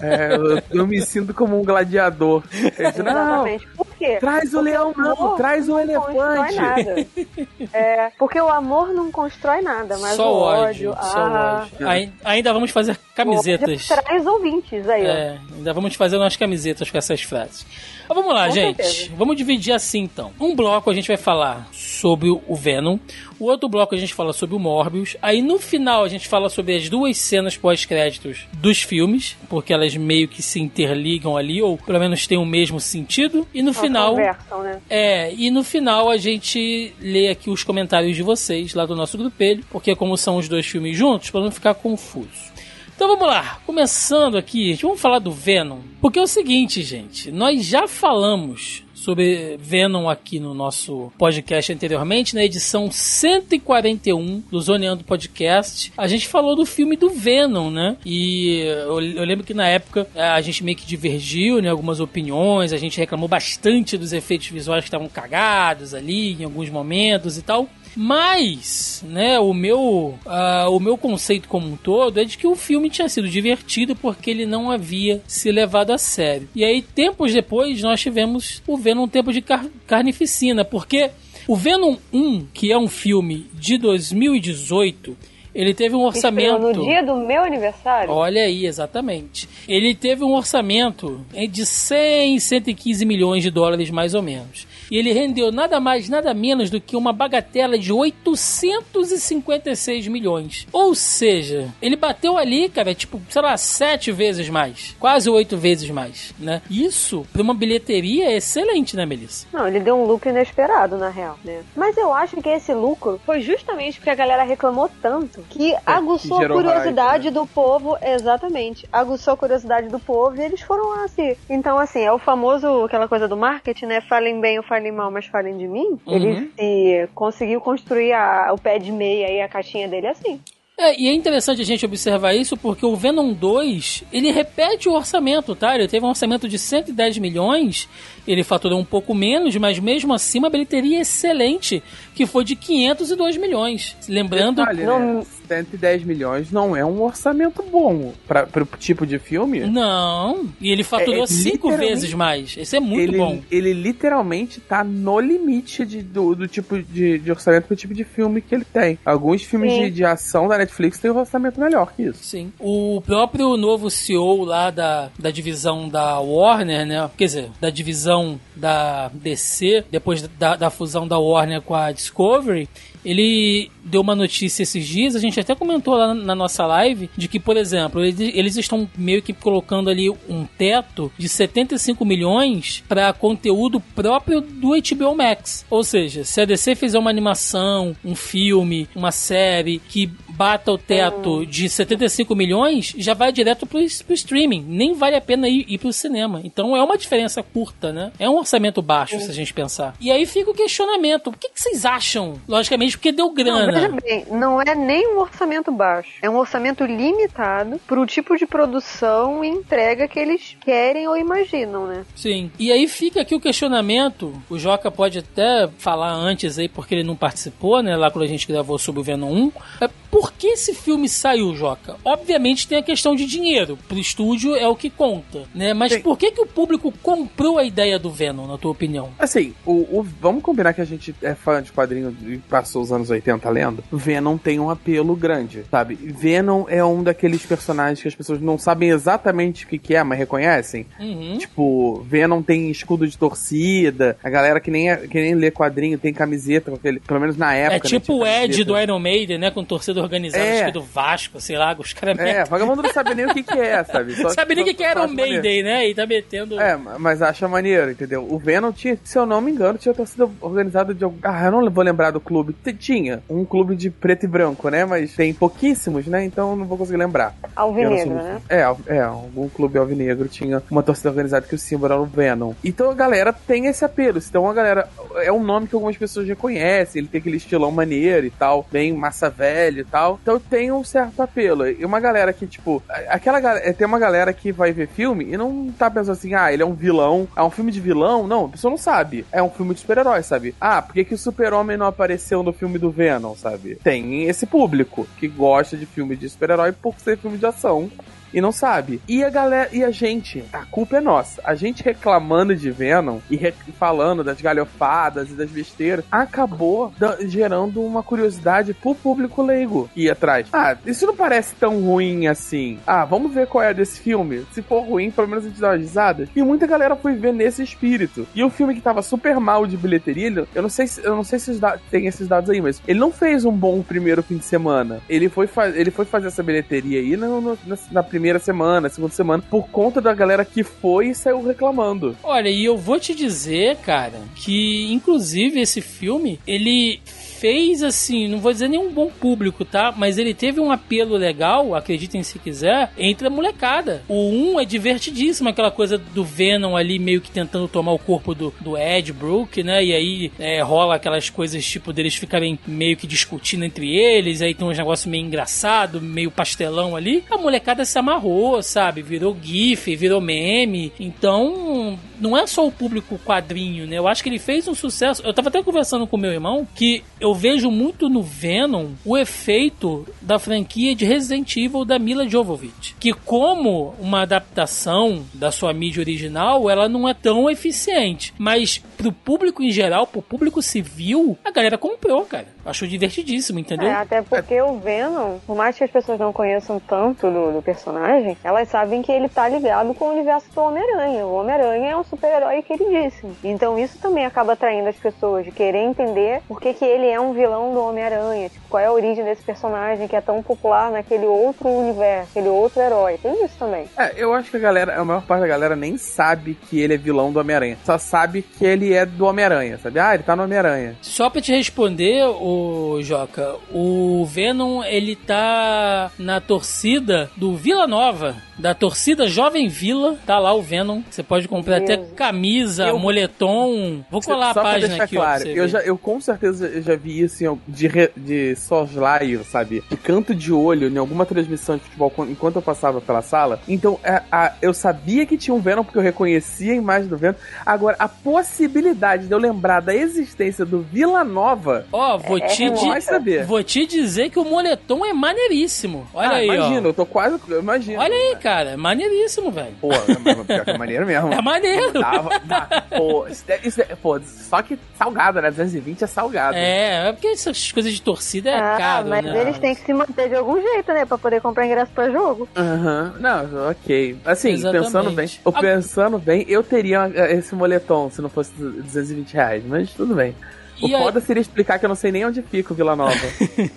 É, 0.00 0.34
eu, 0.36 0.62
eu 0.70 0.86
me 0.86 0.99
sinto 1.00 1.34
como 1.34 1.60
um 1.60 1.64
gladiador. 1.64 2.42
Eu 2.78 2.90
disse, 2.90 3.02
não, 3.02 3.46
Exatamente. 3.46 3.68
Quê? 4.00 4.16
Traz 4.18 4.54
o 4.54 4.62
leão, 4.62 4.94
não, 4.96 5.12
amor 5.12 5.36
traz 5.36 5.68
o 5.68 5.72
não 5.72 5.80
elefante. 5.80 6.54
nada. 6.56 7.06
É, 7.72 8.10
porque 8.18 8.40
o 8.40 8.48
amor 8.48 8.92
não 8.92 9.12
constrói 9.12 9.60
nada, 9.60 9.96
mas 9.98 10.16
só 10.16 10.32
o 10.32 10.38
ódio, 10.40 10.90
ódio, 10.90 11.04
só 11.08 11.18
ah, 11.18 11.68
ódio. 11.72 11.88
Ai- 11.88 12.12
Ainda 12.24 12.52
vamos 12.52 12.70
fazer 12.72 12.98
camisetas. 13.14 13.88
o 13.88 14.02
traz 14.02 14.26
ouvintes 14.26 14.88
aí. 14.88 15.04
É, 15.06 15.38
ainda 15.54 15.72
vamos 15.72 15.94
fazer 15.94 16.16
umas 16.16 16.36
camisetas 16.36 16.90
com 16.90 16.98
essas 16.98 17.20
frases. 17.22 17.64
Mas 18.08 18.16
vamos 18.16 18.34
lá, 18.34 18.46
Com 18.48 18.54
gente. 18.54 18.82
certeza. 18.82 19.10
Vamos 19.16 19.36
dividir 19.36 19.72
assim 19.72 20.00
então. 20.00 20.32
Um 20.40 20.56
bloco 20.56 20.90
a 20.90 20.94
gente 20.94 21.06
vai 21.06 21.16
falar 21.16 21.68
sobre 21.70 22.28
o 22.30 22.56
Venom. 22.56 22.98
O 23.38 23.44
outro 23.44 23.68
bloco 23.68 23.94
a 23.94 23.98
gente 23.98 24.12
fala 24.12 24.32
sobre 24.32 24.56
o 24.56 24.58
Morbius. 24.58 25.16
Aí 25.22 25.40
no 25.40 25.58
final 25.58 26.02
a 26.02 26.08
gente 26.08 26.26
fala 26.26 26.48
sobre 26.48 26.76
as 26.76 26.88
duas 26.88 27.16
cenas 27.18 27.56
pós-créditos 27.56 28.46
dos 28.54 28.82
filmes, 28.82 29.36
porque 29.48 29.72
elas 29.72 29.96
meio 29.96 30.26
que 30.26 30.42
se 30.42 30.60
interligam 30.60 31.36
ali, 31.36 31.62
ou 31.62 31.78
pelo 31.78 31.98
menos 32.00 32.26
têm 32.26 32.36
o 32.36 32.44
mesmo 32.44 32.80
sentido. 32.80 33.46
E 33.54 33.62
no 33.62 33.72
Só 33.72 33.80
final. 33.90 34.10
Conversam, 34.10 34.62
né? 34.62 34.80
É, 34.88 35.34
e 35.34 35.50
no 35.50 35.62
final 35.62 36.10
a 36.10 36.16
gente 36.16 36.94
lê 37.00 37.28
aqui 37.28 37.50
os 37.50 37.62
comentários 37.62 38.16
de 38.16 38.22
vocês 38.22 38.74
lá 38.74 38.86
do 38.86 38.96
nosso 38.96 39.18
grupelho, 39.18 39.64
porque 39.70 39.94
como 39.94 40.16
são 40.16 40.36
os 40.36 40.48
dois 40.48 40.66
filmes 40.66 40.96
juntos, 40.96 41.30
para 41.30 41.40
não 41.40 41.50
ficar 41.50 41.74
confuso. 41.74 42.50
Então 42.94 43.08
vamos 43.08 43.26
lá, 43.26 43.58
começando 43.64 44.36
aqui, 44.36 44.72
gente, 44.72 44.82
vamos 44.82 45.00
falar 45.00 45.18
do 45.20 45.32
Venom. 45.32 45.78
Porque 46.00 46.18
é 46.18 46.22
o 46.22 46.26
seguinte, 46.26 46.82
gente, 46.82 47.30
nós 47.32 47.64
já 47.64 47.88
falamos 47.88 48.84
sobre 49.00 49.56
Venom 49.58 50.10
aqui 50.10 50.38
no 50.38 50.52
nosso 50.52 51.10
podcast 51.16 51.72
anteriormente, 51.72 52.34
na 52.34 52.44
edição 52.44 52.90
141 52.90 54.42
do 54.50 54.60
Zoneando 54.60 55.04
Podcast. 55.04 55.90
A 55.96 56.06
gente 56.06 56.28
falou 56.28 56.54
do 56.54 56.66
filme 56.66 56.96
do 56.96 57.08
Venom, 57.08 57.70
né? 57.70 57.96
E 58.04 58.60
eu, 58.60 58.98
lembro 58.98 59.44
que 59.44 59.54
na 59.54 59.66
época 59.66 60.06
eh, 60.14 60.22
a 60.22 60.40
gente 60.42 60.62
meio 60.62 60.76
que 60.76 60.86
divergiu, 60.86 61.62
né? 61.62 61.70
Algumas 61.70 61.98
opiniões, 61.98 62.74
a 62.74 62.76
gente 62.76 62.98
reclamou 62.98 63.26
bastante 63.26 63.96
dos 63.96 64.12
efeitos 64.12 64.48
visuais 64.48 64.84
que 64.84 64.88
estavam 64.88 65.08
cagados 65.08 65.94
ali 65.94 66.34
em 66.34 66.44
alguns 66.44 66.68
momentos 66.68 67.38
e 67.38 67.42
tal. 67.42 67.66
Mas, 67.96 69.04
né, 69.06 69.38
o 69.38 69.52
meu, 69.52 70.18
ah, 70.26 70.68
o 70.70 70.78
meu 70.78 70.96
conceito 70.96 71.48
como 71.48 71.66
um 71.66 71.76
todo 71.76 72.20
é 72.20 72.24
de 72.24 72.38
que 72.38 72.46
o 72.46 72.54
filme 72.54 72.88
tinha 72.88 73.08
sido 73.08 73.28
divertido 73.28 73.96
porque 73.96 74.30
ele 74.30 74.46
não 74.46 74.70
havia 74.70 75.20
se 75.26 75.50
levado 75.50 75.90
a 75.90 75.98
sério. 75.98 76.48
E 76.54 76.64
aí, 76.64 76.82
tempos 76.82 77.32
depois, 77.32 77.82
nós 77.82 78.00
tivemos 78.00 78.62
o 78.66 78.76
Venom 78.76 79.08
Tempo 79.08 79.32
de 79.32 79.40
Car 79.40 79.66
Carnificina, 79.86 80.64
porque 80.64 81.10
o 81.48 81.56
Venom 81.56 81.96
1, 82.12 82.46
que 82.52 82.70
é 82.70 82.78
um 82.78 82.88
filme 82.88 83.46
de 83.54 83.76
2018, 83.76 85.16
ele 85.54 85.74
teve 85.74 85.96
um 85.96 86.08
Estreou 86.08 86.54
orçamento... 86.54 86.78
no 86.78 86.84
dia 86.84 87.02
do 87.02 87.16
meu 87.16 87.42
aniversário. 87.42 88.12
Olha 88.12 88.42
aí, 88.42 88.66
exatamente. 88.66 89.48
Ele 89.68 89.94
teve 89.94 90.22
um 90.22 90.32
orçamento 90.32 91.24
é, 91.34 91.46
de 91.46 91.66
100, 91.66 92.38
115 92.38 93.04
milhões 93.04 93.42
de 93.42 93.50
dólares, 93.50 93.90
mais 93.90 94.14
ou 94.14 94.22
menos. 94.22 94.66
E 94.90 94.98
ele 94.98 95.12
rendeu 95.12 95.52
nada 95.52 95.78
mais, 95.78 96.08
nada 96.08 96.34
menos 96.34 96.68
do 96.68 96.80
que 96.80 96.96
uma 96.96 97.12
bagatela 97.12 97.78
de 97.78 97.92
856 97.92 100.08
milhões. 100.08 100.66
Ou 100.72 100.94
seja, 100.94 101.68
ele 101.80 101.94
bateu 101.94 102.36
ali, 102.36 102.68
cara, 102.68 102.94
tipo, 102.94 103.20
sei 103.28 103.42
lá, 103.42 103.56
sete 103.56 104.10
vezes 104.10 104.48
mais. 104.48 104.96
Quase 104.98 105.30
oito 105.30 105.56
vezes 105.56 105.88
mais, 105.90 106.34
né? 106.38 106.60
Isso, 106.68 107.24
pra 107.32 107.42
uma 107.42 107.54
bilheteria, 107.54 108.30
é 108.30 108.36
excelente, 108.36 108.96
né, 108.96 109.06
Melissa? 109.06 109.46
Não, 109.52 109.68
ele 109.68 109.78
deu 109.78 109.96
um 109.96 110.06
lucro 110.06 110.30
inesperado, 110.30 110.96
na 110.96 111.08
real, 111.08 111.38
né? 111.44 111.62
Mas 111.76 111.96
eu 111.96 112.12
acho 112.12 112.40
que 112.42 112.48
esse 112.48 112.74
lucro 112.74 113.20
foi 113.24 113.40
justamente 113.40 113.98
porque 113.98 114.10
a 114.10 114.14
galera 114.14 114.42
reclamou 114.42 114.90
tanto 115.00 115.42
que 115.50 115.76
aguçou 115.86 116.38
a 116.38 116.40
gerou 116.40 116.56
curiosidade 116.56 117.24
hype, 117.24 117.34
do 117.34 117.46
povo, 117.46 117.96
exatamente. 118.02 118.88
Aguçou 118.92 119.34
a 119.34 119.36
curiosidade 119.36 119.88
do 119.88 120.00
povo 120.00 120.36
e 120.36 120.44
eles 120.44 120.60
foram 120.60 120.88
lá 120.88 121.04
assim. 121.04 121.36
Então, 121.48 121.78
assim, 121.78 122.00
é 122.00 122.12
o 122.12 122.18
famoso, 122.18 122.84
aquela 122.84 123.06
coisa 123.06 123.28
do 123.28 123.36
marketing, 123.36 123.86
né? 123.86 124.00
Falem 124.00 124.40
bem 124.40 124.58
ou 124.58 124.64
falem 124.64 124.79
mal, 124.92 125.10
mas 125.10 125.26
falem 125.26 125.56
de 125.58 125.66
mim. 125.66 125.98
Uhum. 126.06 126.14
Ele 126.14 126.50
se 126.56 127.08
conseguiu 127.14 127.60
construir 127.60 128.12
a- 128.12 128.52
o 128.52 128.58
pé 128.58 128.78
de 128.78 128.92
meia 128.92 129.30
e 129.30 129.40
a 129.40 129.48
caixinha 129.48 129.88
dele 129.88 130.06
assim. 130.06 130.40
É, 130.78 130.98
e 130.98 131.08
é 131.08 131.12
interessante 131.12 131.60
a 131.60 131.64
gente 131.64 131.84
observar 131.84 132.32
isso 132.32 132.56
porque 132.56 132.86
o 132.86 132.96
Venom 132.96 133.34
2, 133.34 134.02
ele 134.10 134.30
repete 134.30 134.88
o 134.88 134.94
orçamento, 134.94 135.54
tá? 135.54 135.74
Ele 135.74 135.86
teve 135.86 136.06
um 136.06 136.08
orçamento 136.08 136.48
de 136.48 136.58
110 136.58 137.18
milhões, 137.18 137.86
ele 138.26 138.42
faturou 138.44 138.78
um 138.78 138.84
pouco 138.84 139.14
menos, 139.14 139.54
mas 139.56 139.78
mesmo 139.78 140.12
assim 140.14 140.38
uma 140.38 140.50
bilheteria 140.50 141.00
excelente, 141.00 141.82
que 142.14 142.26
foi 142.26 142.44
de 142.44 142.54
502 142.56 143.36
milhões. 143.36 143.96
Lembrando... 144.08 144.56
Detalhe, 144.56 144.84
Não- 144.84 145.18
né? 145.18 145.26
110 145.50 146.04
milhões 146.04 146.52
não 146.52 146.76
é 146.76 146.84
um 146.84 147.02
orçamento 147.02 147.60
bom 147.64 148.12
para 148.26 148.46
pro 148.46 148.64
tipo 148.78 149.04
de 149.04 149.18
filme. 149.18 149.60
Não, 149.66 150.48
e 150.60 150.70
ele 150.70 150.84
faturou 150.84 151.22
É, 151.22 151.24
é 151.24 151.26
cinco 151.26 151.76
vezes 151.76 152.14
mais. 152.14 152.56
Esse 152.56 152.76
é 152.76 152.80
muito 152.80 153.00
ele, 153.10 153.18
bom. 153.18 153.40
ele 153.50 153.72
literalmente 153.72 154.60
tá 154.60 154.84
no 154.84 155.18
limite 155.18 155.84
de- 155.84 156.02
do, 156.02 156.36
do 156.36 156.46
tipo 156.46 156.80
de, 156.80 157.18
de 157.18 157.30
orçamento 157.32 157.64
pro 157.66 157.74
tipo 157.74 157.92
de 157.92 158.04
filme 158.04 158.40
que 158.40 158.54
ele 158.54 158.64
tem. 158.64 158.96
Alguns 159.04 159.42
filmes 159.42 159.72
de, 159.72 159.90
de 159.90 160.04
ação 160.04 160.46
da 160.46 160.56
Netflix 160.56 160.98
têm 161.00 161.10
um 161.10 161.18
orçamento 161.18 161.60
melhor 161.60 161.92
que 161.96 162.04
isso. 162.04 162.22
Sim. 162.22 162.52
O 162.60 163.02
próprio 163.04 163.56
novo 163.56 163.90
CEO 163.90 164.44
lá 164.44 164.70
da, 164.70 165.10
da 165.18 165.32
divisão 165.32 165.88
da 165.88 166.20
Warner, 166.20 166.86
né? 166.86 167.10
Quer 167.16 167.24
dizer, 167.24 167.50
da 167.60 167.70
divisão 167.70 168.19
da 168.54 169.08
DC, 169.08 169.84
depois 169.90 170.22
da, 170.38 170.56
da 170.56 170.70
fusão 170.70 171.06
da 171.06 171.18
Warner 171.18 171.62
com 171.62 171.74
a 171.74 171.92
Discovery, 171.92 172.68
ele 173.04 173.70
deu 173.82 174.00
uma 174.02 174.14
notícia 174.14 174.62
esses 174.62 174.86
dias, 174.86 175.16
a 175.16 175.18
gente 175.18 175.40
até 175.40 175.54
comentou 175.54 175.94
lá 175.94 176.14
na 176.14 176.34
nossa 176.34 176.66
live, 176.66 177.08
de 177.16 177.28
que, 177.28 177.40
por 177.40 177.56
exemplo, 177.56 178.04
eles 178.04 178.56
estão 178.56 178.88
meio 178.96 179.22
que 179.22 179.32
colocando 179.32 179.88
ali 179.88 180.10
um 180.10 180.44
teto 180.58 181.10
de 181.16 181.28
75 181.28 182.04
milhões 182.04 182.84
para 182.88 183.12
conteúdo 183.12 183.80
próprio 183.80 184.40
do 184.40 184.70
HBO 184.70 185.16
Max. 185.16 185.64
Ou 185.70 185.82
seja, 185.82 186.24
se 186.24 186.40
a 186.40 186.44
DC 186.44 186.74
fizer 186.74 186.98
uma 186.98 187.10
animação, 187.10 187.96
um 188.04 188.14
filme, 188.14 188.88
uma 188.94 189.12
série 189.12 189.78
que 189.78 190.10
bata 190.40 190.72
o 190.72 190.78
teto 190.78 191.44
de 191.44 191.68
75 191.68 192.34
milhões, 192.34 192.94
já 192.96 193.12
vai 193.12 193.30
direto 193.30 193.66
pro, 193.66 193.78
pro 194.06 194.14
streaming. 194.14 194.64
Nem 194.66 194.94
vale 194.94 195.14
a 195.14 195.20
pena 195.20 195.46
ir, 195.46 195.66
ir 195.68 195.76
pro 195.76 195.92
cinema. 195.92 196.40
Então 196.42 196.74
é 196.74 196.82
uma 196.82 196.96
diferença 196.96 197.42
curta, 197.42 197.92
né? 197.92 198.10
É 198.18 198.26
um 198.26 198.38
orçamento 198.38 198.80
baixo, 198.80 199.20
se 199.20 199.30
a 199.30 199.34
gente 199.34 199.52
pensar. 199.52 199.94
E 200.00 200.10
aí 200.10 200.24
fica 200.24 200.50
o 200.50 200.54
questionamento: 200.54 201.26
o 201.26 201.32
que, 201.32 201.50
que 201.50 201.60
vocês 201.60 201.84
acham? 201.84 202.40
Logicamente, 202.48 202.96
porque 202.96 203.12
deu 203.12 203.26
Não, 203.26 203.34
grana. 203.34 203.70
veja 203.70 203.88
bem, 204.02 204.24
não 204.30 204.62
é 204.62 204.74
nem 204.74 205.14
um 205.14 205.18
orçamento 205.18 205.70
baixo. 205.70 206.08
É 206.22 206.30
um 206.30 206.38
orçamento 206.38 206.86
limitado 206.86 207.78
pro 207.86 208.06
tipo 208.06 208.34
de 208.38 208.46
produção 208.46 209.44
e 209.44 209.48
entrega 209.48 210.08
que 210.08 210.18
eles 210.18 210.56
querem 210.64 211.06
ou 211.06 211.18
imaginam, 211.18 211.86
né? 211.86 212.06
Sim. 212.16 212.50
E 212.58 212.72
aí 212.72 212.88
fica 212.88 213.20
aqui 213.20 213.34
o 213.34 213.40
questionamento. 213.40 214.32
O 214.48 214.58
Joca 214.58 214.90
pode 214.90 215.18
até 215.18 215.68
falar 215.76 216.12
antes 216.12 216.58
aí, 216.58 216.66
porque 216.66 216.94
ele 216.94 217.04
não 217.04 217.14
participou, 217.14 217.82
né? 217.82 217.94
Lá 217.94 218.10
quando 218.10 218.24
a 218.24 218.28
gente 218.28 218.48
gravou 218.48 218.78
sobre 218.78 219.02
o 219.02 219.04
Venom 219.04 219.30
1. 219.30 219.52
É, 219.82 219.90
por 220.10 220.29
que 220.38 220.46
esse 220.48 220.74
filme 220.74 221.08
saiu, 221.08 221.54
Joca? 221.54 221.96
Obviamente 222.04 222.66
tem 222.66 222.78
a 222.78 222.82
questão 222.82 223.14
de 223.14 223.26
dinheiro. 223.26 223.78
Pro 223.88 223.98
estúdio 223.98 224.54
é 224.54 224.66
o 224.68 224.76
que 224.76 224.90
conta, 224.90 225.42
né? 225.54 225.72
Mas 225.74 225.92
Sim. 225.92 226.00
por 226.00 226.16
que, 226.18 226.30
que 226.32 226.40
o 226.40 226.46
público 226.46 226.92
comprou 227.02 227.58
a 227.58 227.64
ideia 227.64 227.98
do 227.98 228.10
Venom, 228.10 228.46
na 228.46 228.56
tua 228.58 228.70
opinião? 228.70 229.10
Assim, 229.18 229.54
o, 229.66 229.72
o- 230.00 230.06
vamos 230.20 230.42
combinar 230.42 230.72
que 230.72 230.80
a 230.80 230.84
gente 230.84 231.14
é 231.22 231.34
fã 231.34 231.62
de 231.62 231.72
quadrinho 231.72 232.16
e 232.26 232.38
passou 232.38 232.82
os 232.82 232.92
anos 232.92 233.10
80 233.10 233.48
lendo. 233.50 233.84
Venom 233.92 234.36
tem 234.38 234.58
um 234.60 234.70
apelo 234.70 235.14
grande, 235.16 235.64
sabe? 235.70 235.94
Venom 235.94 236.64
é 236.68 236.84
um 236.84 237.02
daqueles 237.02 237.44
personagens 237.44 238.00
que 238.00 238.08
as 238.08 238.14
pessoas 238.14 238.40
não 238.40 238.58
sabem 238.58 238.90
exatamente 238.90 239.64
o 239.64 239.68
que, 239.68 239.78
que 239.78 239.94
é, 239.94 240.02
mas 240.02 240.18
reconhecem. 240.18 240.86
Uhum. 240.98 241.38
Tipo, 241.38 242.02
Venom 242.08 242.42
tem 242.42 242.70
escudo 242.70 243.06
de 243.06 243.16
torcida, 243.16 244.16
a 244.22 244.30
galera 244.30 244.60
que 244.60 244.70
nem, 244.70 244.90
é- 244.90 244.96
que 245.06 245.20
nem 245.20 245.34
lê 245.34 245.50
quadrinho 245.50 245.98
tem 245.98 246.12
camiseta 246.12 246.72
aquele, 246.74 247.00
pelo 247.00 247.20
menos 247.20 247.36
na 247.36 247.54
época. 247.54 247.74
É 247.76 247.78
né, 247.78 247.80
tipo 247.80 248.06
tinha 248.06 248.16
o 248.18 248.26
Ed 248.26 248.40
camiseta. 248.42 248.64
do 248.64 248.78
Iron 248.78 248.98
Maiden, 248.98 249.38
né? 249.38 249.50
Com 249.50 249.64
torcida 249.64 250.00
organizada, 250.00 250.19
É. 250.28 250.54
acho 250.56 250.64
que 250.66 250.70
do 250.72 250.82
Vasco, 250.82 251.40
sei 251.40 251.56
lá, 251.56 251.74
os 251.78 251.92
caras 251.92 252.18
É, 252.18 252.22
metem. 252.22 252.44
vagabundo 252.44 252.82
não 252.82 252.92
sabe 252.92 253.14
nem 253.14 253.26
o 253.26 253.34
que, 253.34 253.42
que 253.42 253.58
é, 253.58 253.82
sabe? 253.84 254.14
Só- 254.20 254.28
Sabe 254.30 254.54
nem 254.54 254.64
o 254.64 254.66
que, 254.66 254.74
que 254.74 254.82
era 254.84 255.00
o 255.00 255.04
acha 255.04 255.12
maneiro. 255.14 255.32
Mayday, 255.42 255.62
né? 255.62 255.88
E 255.88 255.94
tá 255.94 256.06
metendo. 256.06 256.60
É, 256.60 256.76
mas 256.76 257.22
acha 257.22 257.46
maneiro, 257.48 257.90
entendeu? 257.90 258.26
O 258.28 258.38
Venom 258.38 258.72
tinha, 258.72 258.98
se 259.04 259.18
eu 259.18 259.26
não 259.26 259.40
me 259.40 259.50
engano, 259.52 259.78
tinha 259.78 259.94
torcida 259.94 260.28
organizada 260.40 260.92
de 260.94 261.04
algum. 261.04 261.18
Ah, 261.22 261.44
eu 261.46 261.50
não 261.52 261.70
vou 261.70 261.84
lembrar 261.84 262.10
do 262.10 262.20
clube. 262.20 262.54
Tinha 262.78 263.22
um 263.28 263.44
clube 263.44 263.76
de 263.76 263.90
preto 263.90 264.24
e 264.24 264.28
branco, 264.28 264.68
né? 264.68 264.84
Mas 264.84 265.14
tem 265.14 265.32
pouquíssimos, 265.34 266.06
né? 266.06 266.24
Então 266.24 266.50
eu 266.50 266.56
não 266.56 266.64
vou 266.66 266.78
conseguir 266.78 266.98
lembrar. 266.98 267.34
Alvinegro, 267.54 268.14
sou- 268.14 268.14
né? 268.22 268.40
É, 268.48 268.60
é, 268.86 269.00
algum 269.00 269.48
clube 269.48 269.78
alvinegro 269.78 270.28
tinha 270.28 270.62
uma 270.70 270.82
torcida 270.82 271.08
organizada 271.10 271.46
que 271.46 271.54
o 271.54 271.58
símbolo 271.58 271.92
era 271.92 272.02
o 272.02 272.06
Venom. 272.06 272.52
Então 272.64 272.90
a 272.90 272.94
galera 272.94 273.32
tem 273.32 273.66
esse 273.66 273.84
apelo. 273.84 274.18
Então 274.18 274.48
a 274.48 274.54
galera. 274.54 274.88
É 275.16 275.30
um 275.32 275.42
nome 275.42 275.66
que 275.66 275.74
algumas 275.74 275.96
pessoas 275.96 276.26
reconhecem. 276.26 277.00
Ele 277.00 277.08
tem 277.08 277.20
aquele 277.20 277.36
estilão 277.36 277.70
maneiro 277.70 278.26
e 278.26 278.30
tal, 278.30 278.66
bem 278.70 278.92
massa 278.92 279.28
velho 279.28 279.80
e 279.80 279.84
tal. 279.84 280.09
Então 280.22 280.38
tem 280.38 280.72
um 280.72 280.82
certo 280.82 281.20
apelo. 281.22 281.68
E 281.68 281.84
uma 281.84 282.00
galera 282.00 282.32
que, 282.32 282.46
tipo. 282.46 282.82
Aquela 283.08 283.40
galera. 283.40 283.72
Tem 283.74 283.86
uma 283.86 283.98
galera 283.98 284.32
que 284.32 284.52
vai 284.52 284.72
ver 284.72 284.88
filme 284.88 285.24
e 285.24 285.36
não 285.36 285.72
tá 285.76 285.90
pensando 285.90 286.12
assim, 286.12 286.34
ah, 286.34 286.52
ele 286.52 286.62
é 286.62 286.66
um 286.66 286.74
vilão. 286.74 287.28
É 287.36 287.42
um 287.42 287.50
filme 287.50 287.72
de 287.72 287.80
vilão? 287.80 288.26
Não, 288.26 288.46
a 288.46 288.48
pessoa 288.48 288.70
não 288.70 288.78
sabe. 288.78 289.26
É 289.30 289.42
um 289.42 289.50
filme 289.50 289.74
de 289.74 289.80
super-herói, 289.80 290.22
sabe? 290.22 290.54
Ah, 290.60 290.80
por 290.82 290.94
que, 290.94 291.04
que 291.04 291.14
o 291.14 291.18
super-homem 291.18 291.76
não 291.76 291.86
apareceu 291.86 292.42
no 292.42 292.52
filme 292.52 292.78
do 292.78 292.90
Venom, 292.90 293.34
sabe? 293.34 293.76
Tem 293.76 294.24
esse 294.24 294.46
público 294.46 295.06
que 295.18 295.28
gosta 295.28 295.76
de 295.76 295.86
filme 295.86 296.16
de 296.16 296.28
super-herói 296.28 296.72
por 296.72 296.94
ser 296.98 297.18
filme 297.18 297.38
de 297.38 297.46
ação 297.46 297.90
e 298.32 298.40
não 298.40 298.52
sabe. 298.52 299.00
E 299.08 299.24
a 299.24 299.30
galera, 299.30 299.70
e 299.72 299.84
a 299.84 299.90
gente, 299.90 300.44
a 300.52 300.64
culpa 300.64 300.96
é 300.96 301.00
nossa. 301.00 301.40
A 301.44 301.54
gente 301.54 301.82
reclamando 301.82 302.54
de 302.54 302.70
Venom 302.70 303.18
e 303.30 303.38
falando 303.78 304.22
das 304.24 304.40
galhofadas 304.40 305.30
e 305.30 305.34
das 305.34 305.50
besteiras, 305.50 306.04
acabou 306.10 306.92
gerando 307.20 307.82
uma 307.82 308.02
curiosidade 308.02 308.74
pro 308.74 308.94
público 308.94 309.42
leigo 309.42 309.90
ir 309.94 310.10
atrás. 310.10 310.48
Ah, 310.52 310.76
isso 310.86 311.06
não 311.06 311.16
parece 311.16 311.54
tão 311.54 311.80
ruim 311.80 312.26
assim. 312.26 312.78
Ah, 312.86 313.04
vamos 313.04 313.32
ver 313.32 313.46
qual 313.46 313.64
é 313.64 313.74
desse 313.74 314.00
filme. 314.00 314.46
Se 314.52 314.62
for 314.62 314.82
ruim, 314.82 315.10
pelo 315.10 315.28
menos 315.28 315.44
a 315.44 315.48
gente 315.48 315.60
dá 315.60 315.68
uma 315.68 315.76
risada. 315.76 316.28
E 316.34 316.42
muita 316.42 316.66
galera 316.66 316.96
foi 316.96 317.14
ver 317.14 317.32
nesse 317.32 317.62
espírito. 317.62 318.26
E 318.34 318.42
o 318.42 318.50
filme 318.50 318.74
que 318.74 318.80
tava 318.80 319.02
super 319.02 319.38
mal 319.40 319.66
de 319.66 319.76
bilheteria, 319.76 320.46
eu 320.54 320.62
não 320.62 320.68
sei 320.68 320.86
se, 320.86 321.02
eu 321.04 321.16
não 321.16 321.24
sei 321.24 321.38
se 321.38 321.58
tem 321.90 322.06
esses 322.06 322.28
dados 322.28 322.50
aí, 322.50 322.60
mas 322.60 322.82
ele 322.86 322.98
não 322.98 323.12
fez 323.12 323.44
um 323.44 323.52
bom 323.52 323.82
primeiro 323.82 324.22
fim 324.22 324.36
de 324.36 324.44
semana. 324.44 325.00
Ele 325.08 325.28
foi, 325.28 325.48
ele 325.74 325.90
foi 325.90 326.04
fazer 326.04 326.28
essa 326.28 326.42
bilheteria 326.42 327.00
aí 327.00 327.16
no, 327.16 327.40
no, 327.40 327.58
na, 327.66 327.78
na, 327.90 328.02
primeira 328.02 328.19
semana, 328.38 328.88
segunda 328.88 329.14
semana, 329.14 329.42
por 329.48 329.68
conta 329.68 330.00
da 330.00 330.12
galera 330.14 330.44
que 330.44 330.62
foi 330.62 331.08
e 331.08 331.14
saiu 331.14 331.42
reclamando. 331.42 332.16
Olha, 332.22 332.48
e 332.48 332.64
eu 332.64 332.76
vou 332.76 332.98
te 332.98 333.14
dizer, 333.14 333.76
cara, 333.78 334.20
que 334.36 334.92
inclusive 334.92 335.60
esse 335.60 335.80
filme, 335.80 336.38
ele 336.46 337.00
fez, 337.40 337.82
assim, 337.82 338.28
não 338.28 338.38
vou 338.38 338.52
dizer 338.52 338.68
nenhum 338.68 338.92
bom 338.92 339.10
público, 339.10 339.64
tá? 339.64 339.92
Mas 339.96 340.18
ele 340.18 340.34
teve 340.34 340.60
um 340.60 340.70
apelo 340.70 341.16
legal, 341.16 341.74
acreditem 341.74 342.22
se 342.22 342.38
quiser, 342.38 342.92
entre 342.98 343.26
a 343.26 343.30
molecada. 343.30 344.02
O 344.06 344.54
1 344.54 344.60
é 344.60 344.64
divertidíssimo, 344.66 345.48
aquela 345.48 345.70
coisa 345.70 345.96
do 345.96 346.22
Venom 346.22 346.76
ali 346.76 346.98
meio 346.98 347.20
que 347.20 347.30
tentando 347.30 347.66
tomar 347.66 347.92
o 347.92 347.98
corpo 347.98 348.34
do, 348.34 348.52
do 348.60 348.76
Ed 348.76 349.12
Brook, 349.12 349.62
né? 349.62 349.82
E 349.82 349.94
aí 349.94 350.32
é, 350.38 350.60
rola 350.60 350.96
aquelas 350.96 351.30
coisas 351.30 351.64
tipo 351.64 351.92
deles 351.92 352.14
ficarem 352.14 352.58
meio 352.66 352.96
que 352.96 353.06
discutindo 353.06 353.64
entre 353.64 353.96
eles, 353.96 354.42
aí 354.42 354.54
tem 354.54 354.68
uns 354.68 354.76
negócios 354.76 355.06
meio 355.06 355.24
engraçado, 355.24 356.00
meio 356.00 356.30
pastelão 356.30 356.94
ali. 356.94 357.24
A 357.30 357.38
molecada 357.38 357.84
se 357.86 357.98
amarrou, 357.98 358.62
sabe? 358.62 359.00
Virou 359.00 359.36
GIF, 359.40 359.96
virou 359.96 360.20
meme. 360.20 360.92
Então, 361.00 361.98
não 362.20 362.36
é 362.36 362.46
só 362.46 362.66
o 362.66 362.72
público 362.72 363.18
quadrinho, 363.24 363.86
né? 363.86 363.96
Eu 363.96 364.06
acho 364.06 364.22
que 364.22 364.28
ele 364.28 364.38
fez 364.38 364.68
um 364.68 364.74
sucesso. 364.74 365.22
Eu 365.24 365.32
tava 365.32 365.48
até 365.48 365.62
conversando 365.62 366.06
com 366.06 366.16
meu 366.16 366.32
irmão 366.32 366.68
que 366.74 367.02
eu 367.18 367.29
vejo 367.34 367.70
muito 367.70 368.08
no 368.08 368.22
Venom 368.22 368.88
o 369.04 369.16
efeito 369.16 370.06
da 370.20 370.38
franquia 370.38 370.94
de 370.94 371.04
Resident 371.04 371.56
Evil 371.56 371.84
da 371.84 371.98
Mila 371.98 372.28
Jovovich, 372.28 372.94
que 372.98 373.12
como 373.12 373.94
uma 373.98 374.22
adaptação 374.22 375.24
da 375.34 375.50
sua 375.50 375.72
mídia 375.72 376.00
original, 376.00 376.68
ela 376.68 376.88
não 376.88 377.08
é 377.08 377.14
tão 377.14 377.50
eficiente, 377.50 378.32
mas 378.38 378.78
pro 378.96 379.12
público 379.12 379.62
em 379.62 379.70
geral, 379.70 380.06
pro 380.06 380.22
público 380.22 380.62
civil, 380.62 381.38
a 381.44 381.50
galera 381.50 381.78
comprou, 381.78 382.24
cara. 382.24 382.46
Achou 382.64 382.86
divertidíssimo, 382.86 383.58
entendeu? 383.58 383.88
É, 383.88 383.94
até 383.94 384.22
porque 384.22 384.60
o 384.60 384.76
Venom, 384.78 385.38
por 385.46 385.56
mais 385.56 385.76
que 385.76 385.84
as 385.84 385.90
pessoas 385.90 386.18
não 386.18 386.32
conheçam 386.32 386.78
tanto 386.80 387.30
do, 387.30 387.52
do 387.52 387.62
personagem, 387.62 388.36
elas 388.44 388.68
sabem 388.68 389.00
que 389.02 389.10
ele 389.10 389.28
tá 389.28 389.48
ligado 389.48 389.94
com 389.94 390.06
o 390.06 390.12
universo 390.12 390.46
do 390.54 390.60
Homem-Aranha. 390.60 391.26
O 391.26 391.34
Homem-Aranha 391.34 391.90
é 391.90 391.96
um 391.96 392.04
super-herói 392.04 392.62
queridíssimo. 392.62 393.34
Então 393.42 393.78
isso 393.78 393.98
também 393.98 394.26
acaba 394.26 394.52
atraindo 394.52 394.88
as 394.88 394.96
pessoas 394.96 395.44
de 395.44 395.50
querer 395.50 395.78
entender 395.78 396.42
por 396.46 396.60
que, 396.60 396.74
que 396.74 396.84
ele 396.84 397.06
é 397.06 397.19
um 397.20 397.32
vilão 397.32 397.72
do 397.72 397.80
Homem-Aranha. 397.80 398.48
Tipo, 398.48 398.68
qual 398.68 398.82
é 398.82 398.86
a 398.86 398.92
origem 398.92 399.24
desse 399.24 399.42
personagem 399.42 400.08
que 400.08 400.16
é 400.16 400.20
tão 400.20 400.42
popular 400.42 400.90
naquele 400.90 401.26
outro 401.26 401.68
universo, 401.68 402.30
aquele 402.30 402.48
outro 402.48 402.80
herói. 402.80 403.18
Tem 403.18 403.44
isso 403.44 403.54
também. 403.58 403.86
É, 403.96 404.12
eu 404.16 404.32
acho 404.34 404.50
que 404.50 404.56
a 404.56 404.60
galera, 404.60 405.00
a 405.00 405.04
maior 405.04 405.22
parte 405.22 405.42
da 405.42 405.46
galera 405.46 405.76
nem 405.76 405.96
sabe 405.96 406.56
que 406.68 406.80
ele 406.80 406.94
é 406.94 406.98
vilão 406.98 407.32
do 407.32 407.40
Homem-Aranha. 407.40 407.78
Só 407.84 407.98
sabe 407.98 408.42
que 408.42 408.64
ele 408.64 408.92
é 408.92 409.04
do 409.04 409.26
Homem-Aranha, 409.26 409.78
sabe? 409.78 409.98
Ah, 409.98 410.14
ele 410.14 410.22
tá 410.22 410.34
no 410.34 410.44
Homem-Aranha. 410.44 410.96
Só 411.02 411.28
pra 411.30 411.40
te 411.40 411.52
responder, 411.52 412.24
o 412.24 412.98
Joca, 413.02 413.56
o 413.72 414.24
Venom, 414.26 414.82
ele 414.84 415.16
tá 415.16 416.10
na 416.18 416.40
torcida 416.40 417.30
do 417.36 417.56
Vila 417.56 417.86
Nova 417.86 418.49
da 418.60 418.74
torcida 418.74 419.26
Jovem 419.26 419.68
Vila. 419.68 420.18
Tá 420.26 420.38
lá 420.38 420.52
o 420.52 420.62
Venom. 420.62 421.02
Você 421.10 421.22
pode 421.22 421.48
comprar 421.48 421.78
até 421.78 421.96
camisa, 421.96 422.86
eu... 422.86 422.98
moletom. 422.98 424.04
Vou 424.10 424.20
colar 424.20 424.50
a 424.50 424.54
página 424.54 425.02
aqui. 425.02 425.16
Claro, 425.16 425.48
eu, 425.48 425.66
já, 425.66 425.80
eu 425.80 425.96
com 425.96 426.20
certeza 426.20 426.80
já 426.82 426.94
vi 426.94 427.22
isso 427.22 427.58
de, 427.66 427.88
re, 427.88 428.10
de 428.16 428.54
soslaio, 428.56 429.42
sabe? 429.44 429.82
De 429.88 429.96
canto 429.96 430.34
de 430.34 430.52
olho 430.52 430.88
em 430.88 430.98
alguma 430.98 431.24
transmissão 431.24 431.76
de 431.76 431.84
futebol 431.84 432.12
enquanto 432.28 432.56
eu 432.56 432.62
passava 432.62 433.00
pela 433.00 433.22
sala. 433.22 433.60
Então 433.66 433.98
a, 434.04 434.22
a, 434.30 434.52
eu 434.60 434.74
sabia 434.74 435.24
que 435.24 435.38
tinha 435.38 435.54
um 435.54 435.60
Venom 435.60 435.82
porque 435.82 435.98
eu 435.98 436.02
reconhecia 436.02 436.72
a 436.72 436.76
imagem 436.76 437.08
do 437.08 437.16
Venom. 437.16 437.34
Agora, 437.64 437.96
a 437.98 438.08
possibilidade 438.08 439.26
de 439.26 439.32
eu 439.32 439.38
lembrar 439.38 439.80
da 439.80 439.94
existência 439.94 440.64
do 440.64 440.80
Vila 440.80 441.24
Nova. 441.24 441.86
Ó, 441.92 442.14
oh, 442.14 442.18
vou 442.18 442.38
é, 442.38 442.46
te 442.46 442.64
é 442.64 443.00
saber. 443.00 443.44
Vou 443.44 443.62
te 443.62 443.86
dizer 443.86 444.30
que 444.30 444.38
o 444.38 444.44
moletom 444.44 445.04
é 445.04 445.12
maneiríssimo. 445.12 446.06
Olha 446.12 446.28
ah, 446.28 446.34
aí, 446.34 446.46
imagino, 446.46 446.88
ó. 446.88 446.90
eu 446.90 446.94
tô 446.94 447.06
quase. 447.06 447.40
Imagino. 447.48 448.00
Olha 448.00 448.14
aí, 448.14 448.36
cara 448.36 448.49
cara. 448.50 448.70
É 448.70 448.76
maneiríssimo, 448.76 449.50
velho. 449.50 449.74
Pô, 449.80 449.92
é, 449.92 450.70
é 450.70 450.78
maneiro 450.78 451.06
mesmo. 451.06 451.32
É 451.32 451.40
maneiro. 451.40 451.92
Dava, 451.92 452.38
dá, 452.44 452.84
pô, 452.90 453.26
isso, 453.28 453.44
isso, 453.62 453.80
pô, 454.02 454.18
só 454.20 454.62
que 454.62 454.78
salgado, 454.96 455.40
né? 455.40 455.50
220 455.50 456.02
é 456.02 456.06
salgado. 456.06 456.56
É, 456.56 457.08
é 457.08 457.12
porque 457.12 457.28
essas 457.28 457.70
coisas 457.72 457.92
de 457.92 458.02
torcida 458.02 458.50
é 458.50 458.58
ah, 458.58 458.76
caro, 458.76 459.08
mas 459.08 459.24
né? 459.24 459.40
eles 459.40 459.58
têm 459.58 459.74
que 459.74 459.82
se 459.82 459.92
manter 459.92 460.28
de 460.28 460.34
algum 460.34 460.60
jeito, 460.60 460.92
né? 460.92 461.04
Pra 461.06 461.16
poder 461.16 461.40
comprar 461.40 461.66
ingresso 461.66 461.92
pra 461.92 462.10
jogo. 462.10 462.48
Aham. 462.56 463.12
Uhum. 463.14 463.20
Não, 463.20 463.70
ok. 463.70 464.16
Assim, 464.24 464.50
Exatamente. 464.50 464.84
pensando 464.84 465.10
bem, 465.10 465.30
ou 465.44 465.52
pensando 465.52 466.18
bem, 466.18 466.44
eu 466.48 466.62
teria 466.62 467.10
esse 467.30 467.54
moletom 467.54 468.10
se 468.10 468.20
não 468.20 468.28
fosse 468.28 468.52
220 468.52 469.34
reais, 469.34 469.64
mas 469.64 469.92
tudo 469.92 470.14
bem. 470.14 470.34
O 470.80 470.88
e 470.88 470.92
foda 470.92 471.18
aí... 471.18 471.24
seria 471.24 471.40
explicar 471.40 471.78
que 471.78 471.84
eu 471.84 471.88
não 471.88 471.96
sei 471.96 472.10
nem 472.10 472.24
onde 472.24 472.42
fica 472.42 472.72
o 472.72 472.76
Vila 472.76 472.96
Nova. 472.96 473.14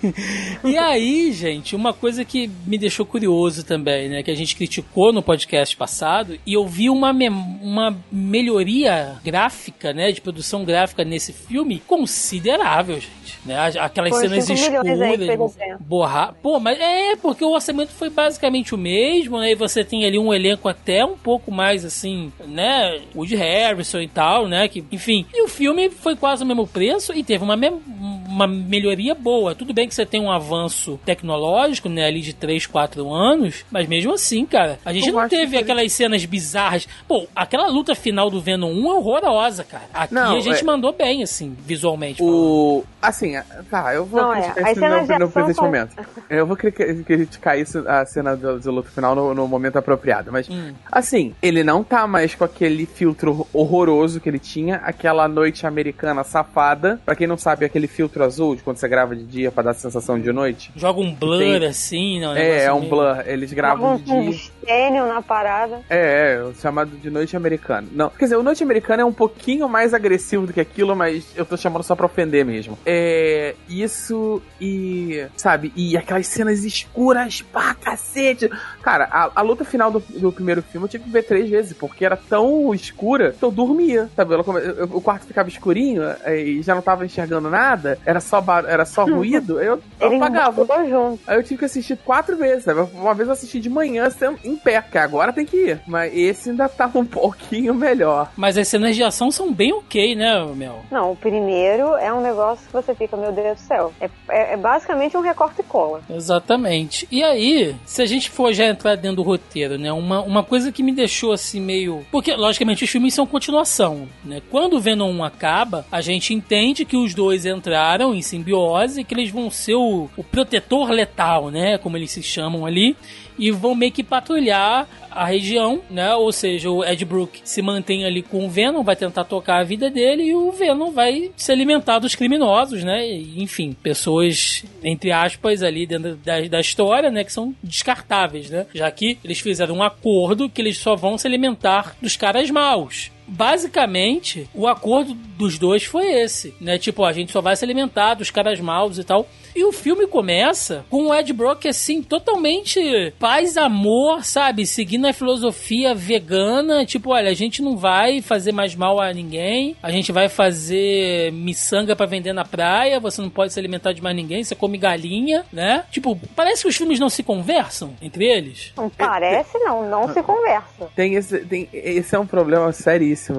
e 0.64 0.76
aí, 0.76 1.32
gente, 1.32 1.76
uma 1.76 1.92
coisa 1.92 2.24
que 2.24 2.50
me 2.66 2.78
deixou 2.78 3.04
curioso 3.04 3.64
também, 3.64 4.08
né? 4.08 4.22
Que 4.22 4.30
a 4.30 4.34
gente 4.34 4.56
criticou 4.56 5.12
no 5.12 5.22
podcast 5.22 5.76
passado, 5.76 6.38
e 6.46 6.54
eu 6.54 6.66
vi 6.66 6.88
uma, 6.88 7.12
me 7.12 7.28
uma 7.28 7.96
melhoria 8.10 9.16
gráfica, 9.24 9.92
né? 9.92 10.12
De 10.12 10.20
produção 10.20 10.64
gráfica 10.64 11.04
nesse 11.04 11.32
filme 11.32 11.82
considerável, 11.86 12.94
gente. 12.96 13.38
Né? 13.44 13.56
Aquelas 13.78 14.10
Foi 14.10 14.28
cenas 14.28 14.48
escuras. 14.48 15.56
Borrar. 15.80 16.34
Pô, 16.42 16.58
mas 16.58 16.78
é 16.80 17.16
porque 17.16 17.44
o 17.44 17.52
orçamento 17.52 17.92
foi 17.92 18.10
basicamente 18.10 18.74
o 18.74 18.78
mesmo, 18.78 19.38
né? 19.38 19.52
E 19.52 19.54
você 19.54 19.84
tem 19.84 20.04
ali 20.04 20.18
um 20.18 20.32
elenco 20.32 20.68
até 20.68 21.04
um 21.04 21.16
pouco 21.16 21.52
mais 21.52 21.84
assim, 21.84 22.32
né? 22.46 23.00
Woody 23.14 23.36
Harrison 23.36 24.00
e 24.00 24.08
tal, 24.08 24.48
né? 24.48 24.68
Que, 24.68 24.84
enfim. 24.90 25.26
E 25.34 25.42
o 25.42 25.48
filme 25.48 25.90
foi 25.90 26.16
quase 26.16 26.42
o 26.42 26.46
mesmo 26.46 26.66
preço 26.66 26.93
começo 26.94 27.12
e 27.12 27.24
teve 27.24 27.42
uma, 27.42 27.56
me 27.56 27.70
uma 27.70 28.46
melhoria 28.46 29.14
boa. 29.14 29.54
Tudo 29.54 29.72
bem 29.72 29.88
que 29.88 29.94
você 29.94 30.04
tem 30.04 30.20
um 30.20 30.30
avanço 30.30 30.98
tecnológico, 31.04 31.88
né, 31.88 32.06
ali 32.06 32.20
de 32.20 32.32
3, 32.32 32.66
4 32.66 33.12
anos, 33.12 33.64
mas 33.70 33.86
mesmo 33.86 34.12
assim, 34.12 34.44
cara, 34.44 34.78
a 34.84 34.92
gente 34.92 35.08
Eu 35.08 35.14
não 35.14 35.28
teve 35.28 35.56
aquelas 35.56 35.92
cenas 35.92 36.24
bizarras. 36.24 36.88
Pô, 37.06 37.26
aquela 37.34 37.68
luta 37.68 37.94
final 37.94 38.30
do 38.30 38.40
Venom 38.40 38.72
1 38.72 38.86
é 38.86 38.94
horrorosa, 38.94 39.64
cara. 39.64 39.84
Aqui 39.92 40.14
não, 40.14 40.36
a 40.36 40.40
gente 40.40 40.60
é... 40.60 40.64
mandou 40.64 40.92
bem, 40.92 41.22
assim, 41.22 41.56
visualmente. 41.64 42.22
O... 42.22 42.84
Assim, 43.00 43.34
tá, 43.70 43.94
eu 43.94 44.04
vou 44.04 44.20
não, 44.20 44.34
é. 44.34 44.50
criticar 44.50 44.92
é. 44.92 45.02
isso 45.02 45.12
no, 45.12 45.18
no 45.18 45.30
presente 45.30 45.56
são... 45.56 45.64
momento. 45.64 45.96
Eu 46.28 46.46
vou 46.46 46.56
criticar 46.56 47.58
isso, 47.58 47.84
a 47.86 48.04
cena 48.06 48.36
do, 48.36 48.58
do 48.58 48.70
luto 48.70 48.90
final 48.90 49.14
no, 49.14 49.34
no, 49.34 49.46
momento 49.46 49.76
apropriado, 49.76 50.32
mas, 50.32 50.48
hum. 50.48 50.72
assim, 50.90 51.34
ele 51.42 51.62
não 51.62 51.84
tá 51.84 52.06
mais 52.06 52.34
com 52.34 52.44
aquele 52.44 52.86
filtro 52.86 53.46
horroroso 53.52 54.20
que 54.20 54.28
ele 54.28 54.38
tinha, 54.38 54.76
aquela 54.76 55.28
noite 55.28 55.66
americana 55.66 56.24
safada 56.24 56.83
nada. 56.84 57.00
Pra 57.04 57.16
quem 57.16 57.26
não 57.26 57.36
sabe, 57.36 57.64
aquele 57.64 57.86
filtro 57.86 58.22
azul 58.22 58.54
de 58.54 58.62
quando 58.62 58.76
você 58.76 58.86
grava 58.86 59.16
de 59.16 59.24
dia 59.24 59.50
pra 59.50 59.62
dar 59.62 59.70
a 59.70 59.74
sensação 59.74 60.20
de 60.20 60.30
noite. 60.32 60.70
Joga 60.76 61.00
um 61.00 61.14
blur 61.14 61.38
tem... 61.38 61.64
assim, 61.66 62.20
não 62.20 62.36
é? 62.36 62.42
É, 62.42 62.64
é 62.64 62.72
um 62.72 62.88
blur. 62.88 63.22
Eles 63.26 63.52
gravam 63.52 63.96
de 63.96 64.04
dia. 64.04 64.14
Um 64.14 65.06
na 65.06 65.22
parada. 65.22 65.80
É, 65.88 66.38
é, 66.38 66.52
chamado 66.60 66.96
de 66.96 67.10
noite 67.10 67.36
americana. 67.36 67.88
Não, 67.92 68.10
quer 68.10 68.26
dizer, 68.26 68.36
o 68.36 68.42
noite 68.42 68.62
americana 68.62 69.02
é 69.02 69.04
um 69.04 69.12
pouquinho 69.12 69.68
mais 69.68 69.94
agressivo 69.94 70.46
do 70.46 70.52
que 70.52 70.60
aquilo, 70.60 70.94
mas 70.94 71.26
eu 71.34 71.44
tô 71.44 71.56
chamando 71.56 71.82
só 71.82 71.96
pra 71.96 72.06
ofender 72.06 72.44
mesmo. 72.44 72.78
É. 72.84 73.54
Isso 73.68 74.42
e. 74.60 75.26
Sabe? 75.36 75.72
E 75.74 75.96
aquelas 75.96 76.26
cenas 76.26 76.64
escuras 76.64 77.42
pra 77.42 77.74
cacete. 77.74 78.50
Cara, 78.82 79.08
a, 79.10 79.30
a 79.34 79.42
luta 79.42 79.64
final 79.64 79.90
do, 79.90 80.00
do, 80.00 80.32
primeiro 80.32 80.62
filme 80.62 80.84
eu 80.84 80.90
tive 80.90 81.04
que 81.04 81.10
ver 81.10 81.22
três 81.22 81.48
vezes, 81.48 81.72
porque 81.72 82.04
era 82.04 82.16
tão 82.16 82.74
escura 82.74 83.32
que 83.32 83.42
eu 83.42 83.50
dormia, 83.50 84.08
sabe? 84.14 84.34
o 84.34 85.00
quarto 85.00 85.26
ficava 85.26 85.48
escurinho 85.48 86.02
e 86.26 86.62
já 86.62 86.73
não 86.74 86.82
tava 86.82 87.04
enxergando 87.04 87.50
nada, 87.50 87.98
era 88.04 88.20
só, 88.20 88.40
bar... 88.40 88.64
era 88.66 88.84
só 88.84 89.04
ruído, 89.04 89.60
eu, 89.60 89.80
eu 90.00 90.16
apagava. 90.16 90.64
Junto. 90.88 91.20
Aí 91.26 91.36
eu 91.36 91.42
tive 91.42 91.58
que 91.58 91.64
assistir 91.64 91.96
quatro 91.96 92.36
vezes, 92.36 92.64
sabe? 92.64 92.80
Uma 92.94 93.14
vez 93.14 93.28
eu 93.28 93.32
assisti 93.32 93.60
de 93.60 93.70
manhã 93.70 94.08
em 94.42 94.56
pé, 94.56 94.82
que 94.82 94.98
agora 94.98 95.32
tem 95.32 95.44
que 95.44 95.56
ir. 95.56 95.80
Mas 95.86 96.12
esse 96.14 96.50
ainda 96.50 96.68
tá 96.68 96.90
um 96.94 97.04
pouquinho 97.06 97.74
melhor. 97.74 98.30
Mas 98.36 98.56
as 98.58 98.68
cenas 98.68 98.96
de 98.96 99.02
ação 99.02 99.30
são 99.30 99.52
bem 99.52 99.72
ok, 99.72 100.14
né, 100.14 100.44
Mel? 100.54 100.80
Não, 100.90 101.12
o 101.12 101.16
primeiro 101.16 101.94
é 101.96 102.12
um 102.12 102.20
negócio 102.20 102.66
que 102.66 102.72
você 102.72 102.94
fica, 102.94 103.16
meu 103.16 103.32
Deus 103.32 103.58
do 103.58 103.60
céu. 103.60 103.92
É, 104.00 104.08
é, 104.28 104.54
é 104.54 104.56
basicamente 104.56 105.16
um 105.16 105.20
recorte 105.20 105.60
e 105.60 105.64
cola. 105.64 106.00
Exatamente. 106.10 107.06
E 107.10 107.22
aí, 107.22 107.74
se 107.84 108.02
a 108.02 108.06
gente 108.06 108.30
for 108.30 108.52
já 108.52 108.66
entrar 108.66 108.96
dentro 108.96 109.16
do 109.16 109.22
roteiro, 109.22 109.78
né? 109.78 109.92
Uma, 109.92 110.20
uma 110.20 110.42
coisa 110.42 110.72
que 110.72 110.82
me 110.82 110.92
deixou 110.92 111.32
assim 111.32 111.60
meio. 111.60 112.04
Porque, 112.10 112.34
logicamente, 112.34 112.84
os 112.84 112.90
filmes 112.90 113.14
são 113.14 113.26
continuação, 113.26 114.08
né? 114.24 114.42
Quando 114.50 114.74
o 114.76 114.80
Venom 114.80 115.10
1 115.10 115.24
acaba, 115.24 115.86
a 115.90 116.00
gente 116.00 116.34
entende 116.34 116.63
que 116.72 116.96
os 116.96 117.12
dois 117.12 117.44
entraram 117.44 118.14
em 118.14 118.22
simbiose 118.22 119.02
que 119.04 119.12
eles 119.12 119.30
vão 119.30 119.50
ser 119.50 119.74
o, 119.74 120.08
o 120.16 120.22
protetor 120.22 120.90
letal, 120.90 121.50
né? 121.50 121.76
Como 121.76 121.96
eles 121.96 122.12
se 122.12 122.22
chamam 122.22 122.64
ali 122.64 122.96
e 123.38 123.50
vão 123.50 123.74
meio 123.74 123.92
que 123.92 124.02
patrulhar 124.02 124.86
a 125.10 125.24
região, 125.24 125.82
né? 125.90 126.14
Ou 126.14 126.32
seja, 126.32 126.70
o 126.70 126.84
Ed 126.84 127.04
Brook 127.04 127.40
se 127.44 127.60
mantém 127.60 128.04
ali 128.04 128.22
com 128.22 128.46
o 128.46 128.48
Venom, 128.48 128.82
vai 128.82 128.96
tentar 128.96 129.24
tocar 129.24 129.58
a 129.58 129.64
vida 129.64 129.90
dele 129.90 130.24
e 130.24 130.34
o 130.34 130.50
Venom 130.52 130.90
vai 130.90 131.30
se 131.36 131.52
alimentar 131.52 131.98
dos 131.98 132.14
criminosos, 132.14 132.82
né? 132.84 133.06
Enfim, 133.36 133.76
pessoas, 133.82 134.64
entre 134.82 135.12
aspas, 135.12 135.62
ali 135.62 135.86
dentro 135.86 136.16
da, 136.16 136.40
da 136.40 136.60
história, 136.60 137.10
né? 137.10 137.24
Que 137.24 137.32
são 137.32 137.54
descartáveis, 137.62 138.50
né? 138.50 138.66
Já 138.74 138.90
que 138.90 139.18
eles 139.24 139.40
fizeram 139.40 139.76
um 139.76 139.82
acordo 139.82 140.48
que 140.48 140.62
eles 140.62 140.78
só 140.78 140.94
vão 140.94 141.18
se 141.18 141.26
alimentar 141.26 141.96
dos 142.00 142.16
caras 142.16 142.50
maus 142.50 143.10
basicamente, 143.26 144.48
o 144.54 144.66
acordo 144.66 145.14
dos 145.14 145.58
dois 145.58 145.84
foi 145.84 146.12
esse, 146.12 146.54
né? 146.60 146.78
Tipo, 146.78 147.04
a 147.04 147.12
gente 147.12 147.32
só 147.32 147.40
vai 147.40 147.56
se 147.56 147.64
alimentar 147.64 148.14
dos 148.14 148.30
caras 148.30 148.60
maus 148.60 148.98
e 148.98 149.04
tal. 149.04 149.26
E 149.54 149.64
o 149.64 149.72
filme 149.72 150.06
começa 150.08 150.84
com 150.90 151.06
o 151.06 151.14
Ed 151.14 151.32
Brock, 151.32 151.66
assim, 151.66 152.02
totalmente 152.02 153.12
paz, 153.20 153.56
amor, 153.56 154.24
sabe? 154.24 154.66
Seguindo 154.66 155.06
a 155.06 155.12
filosofia 155.12 155.94
vegana. 155.94 156.84
Tipo, 156.84 157.10
olha, 157.10 157.30
a 157.30 157.34
gente 157.34 157.62
não 157.62 157.76
vai 157.76 158.20
fazer 158.20 158.50
mais 158.50 158.74
mal 158.74 159.00
a 159.00 159.12
ninguém. 159.12 159.76
A 159.80 159.92
gente 159.92 160.10
vai 160.10 160.28
fazer 160.28 161.30
miçanga 161.32 161.94
para 161.94 162.06
vender 162.06 162.32
na 162.32 162.44
praia. 162.44 162.98
Você 162.98 163.22
não 163.22 163.30
pode 163.30 163.52
se 163.52 163.58
alimentar 163.60 163.92
de 163.92 164.02
mais 164.02 164.16
ninguém. 164.16 164.42
Você 164.42 164.56
come 164.56 164.76
galinha, 164.76 165.44
né? 165.52 165.84
Tipo, 165.92 166.18
parece 166.34 166.62
que 166.62 166.68
os 166.68 166.76
filmes 166.76 166.98
não 166.98 167.08
se 167.08 167.22
conversam 167.22 167.94
entre 168.02 168.24
eles. 168.24 168.72
Não 168.76 168.90
parece, 168.90 169.56
não. 169.58 169.88
Não 169.88 170.12
se 170.12 170.20
conversa. 170.20 170.88
Tem 170.96 171.14
esse, 171.14 171.38
tem, 171.44 171.68
esse 171.72 172.12
é 172.14 172.18
um 172.18 172.26
problema 172.26 172.72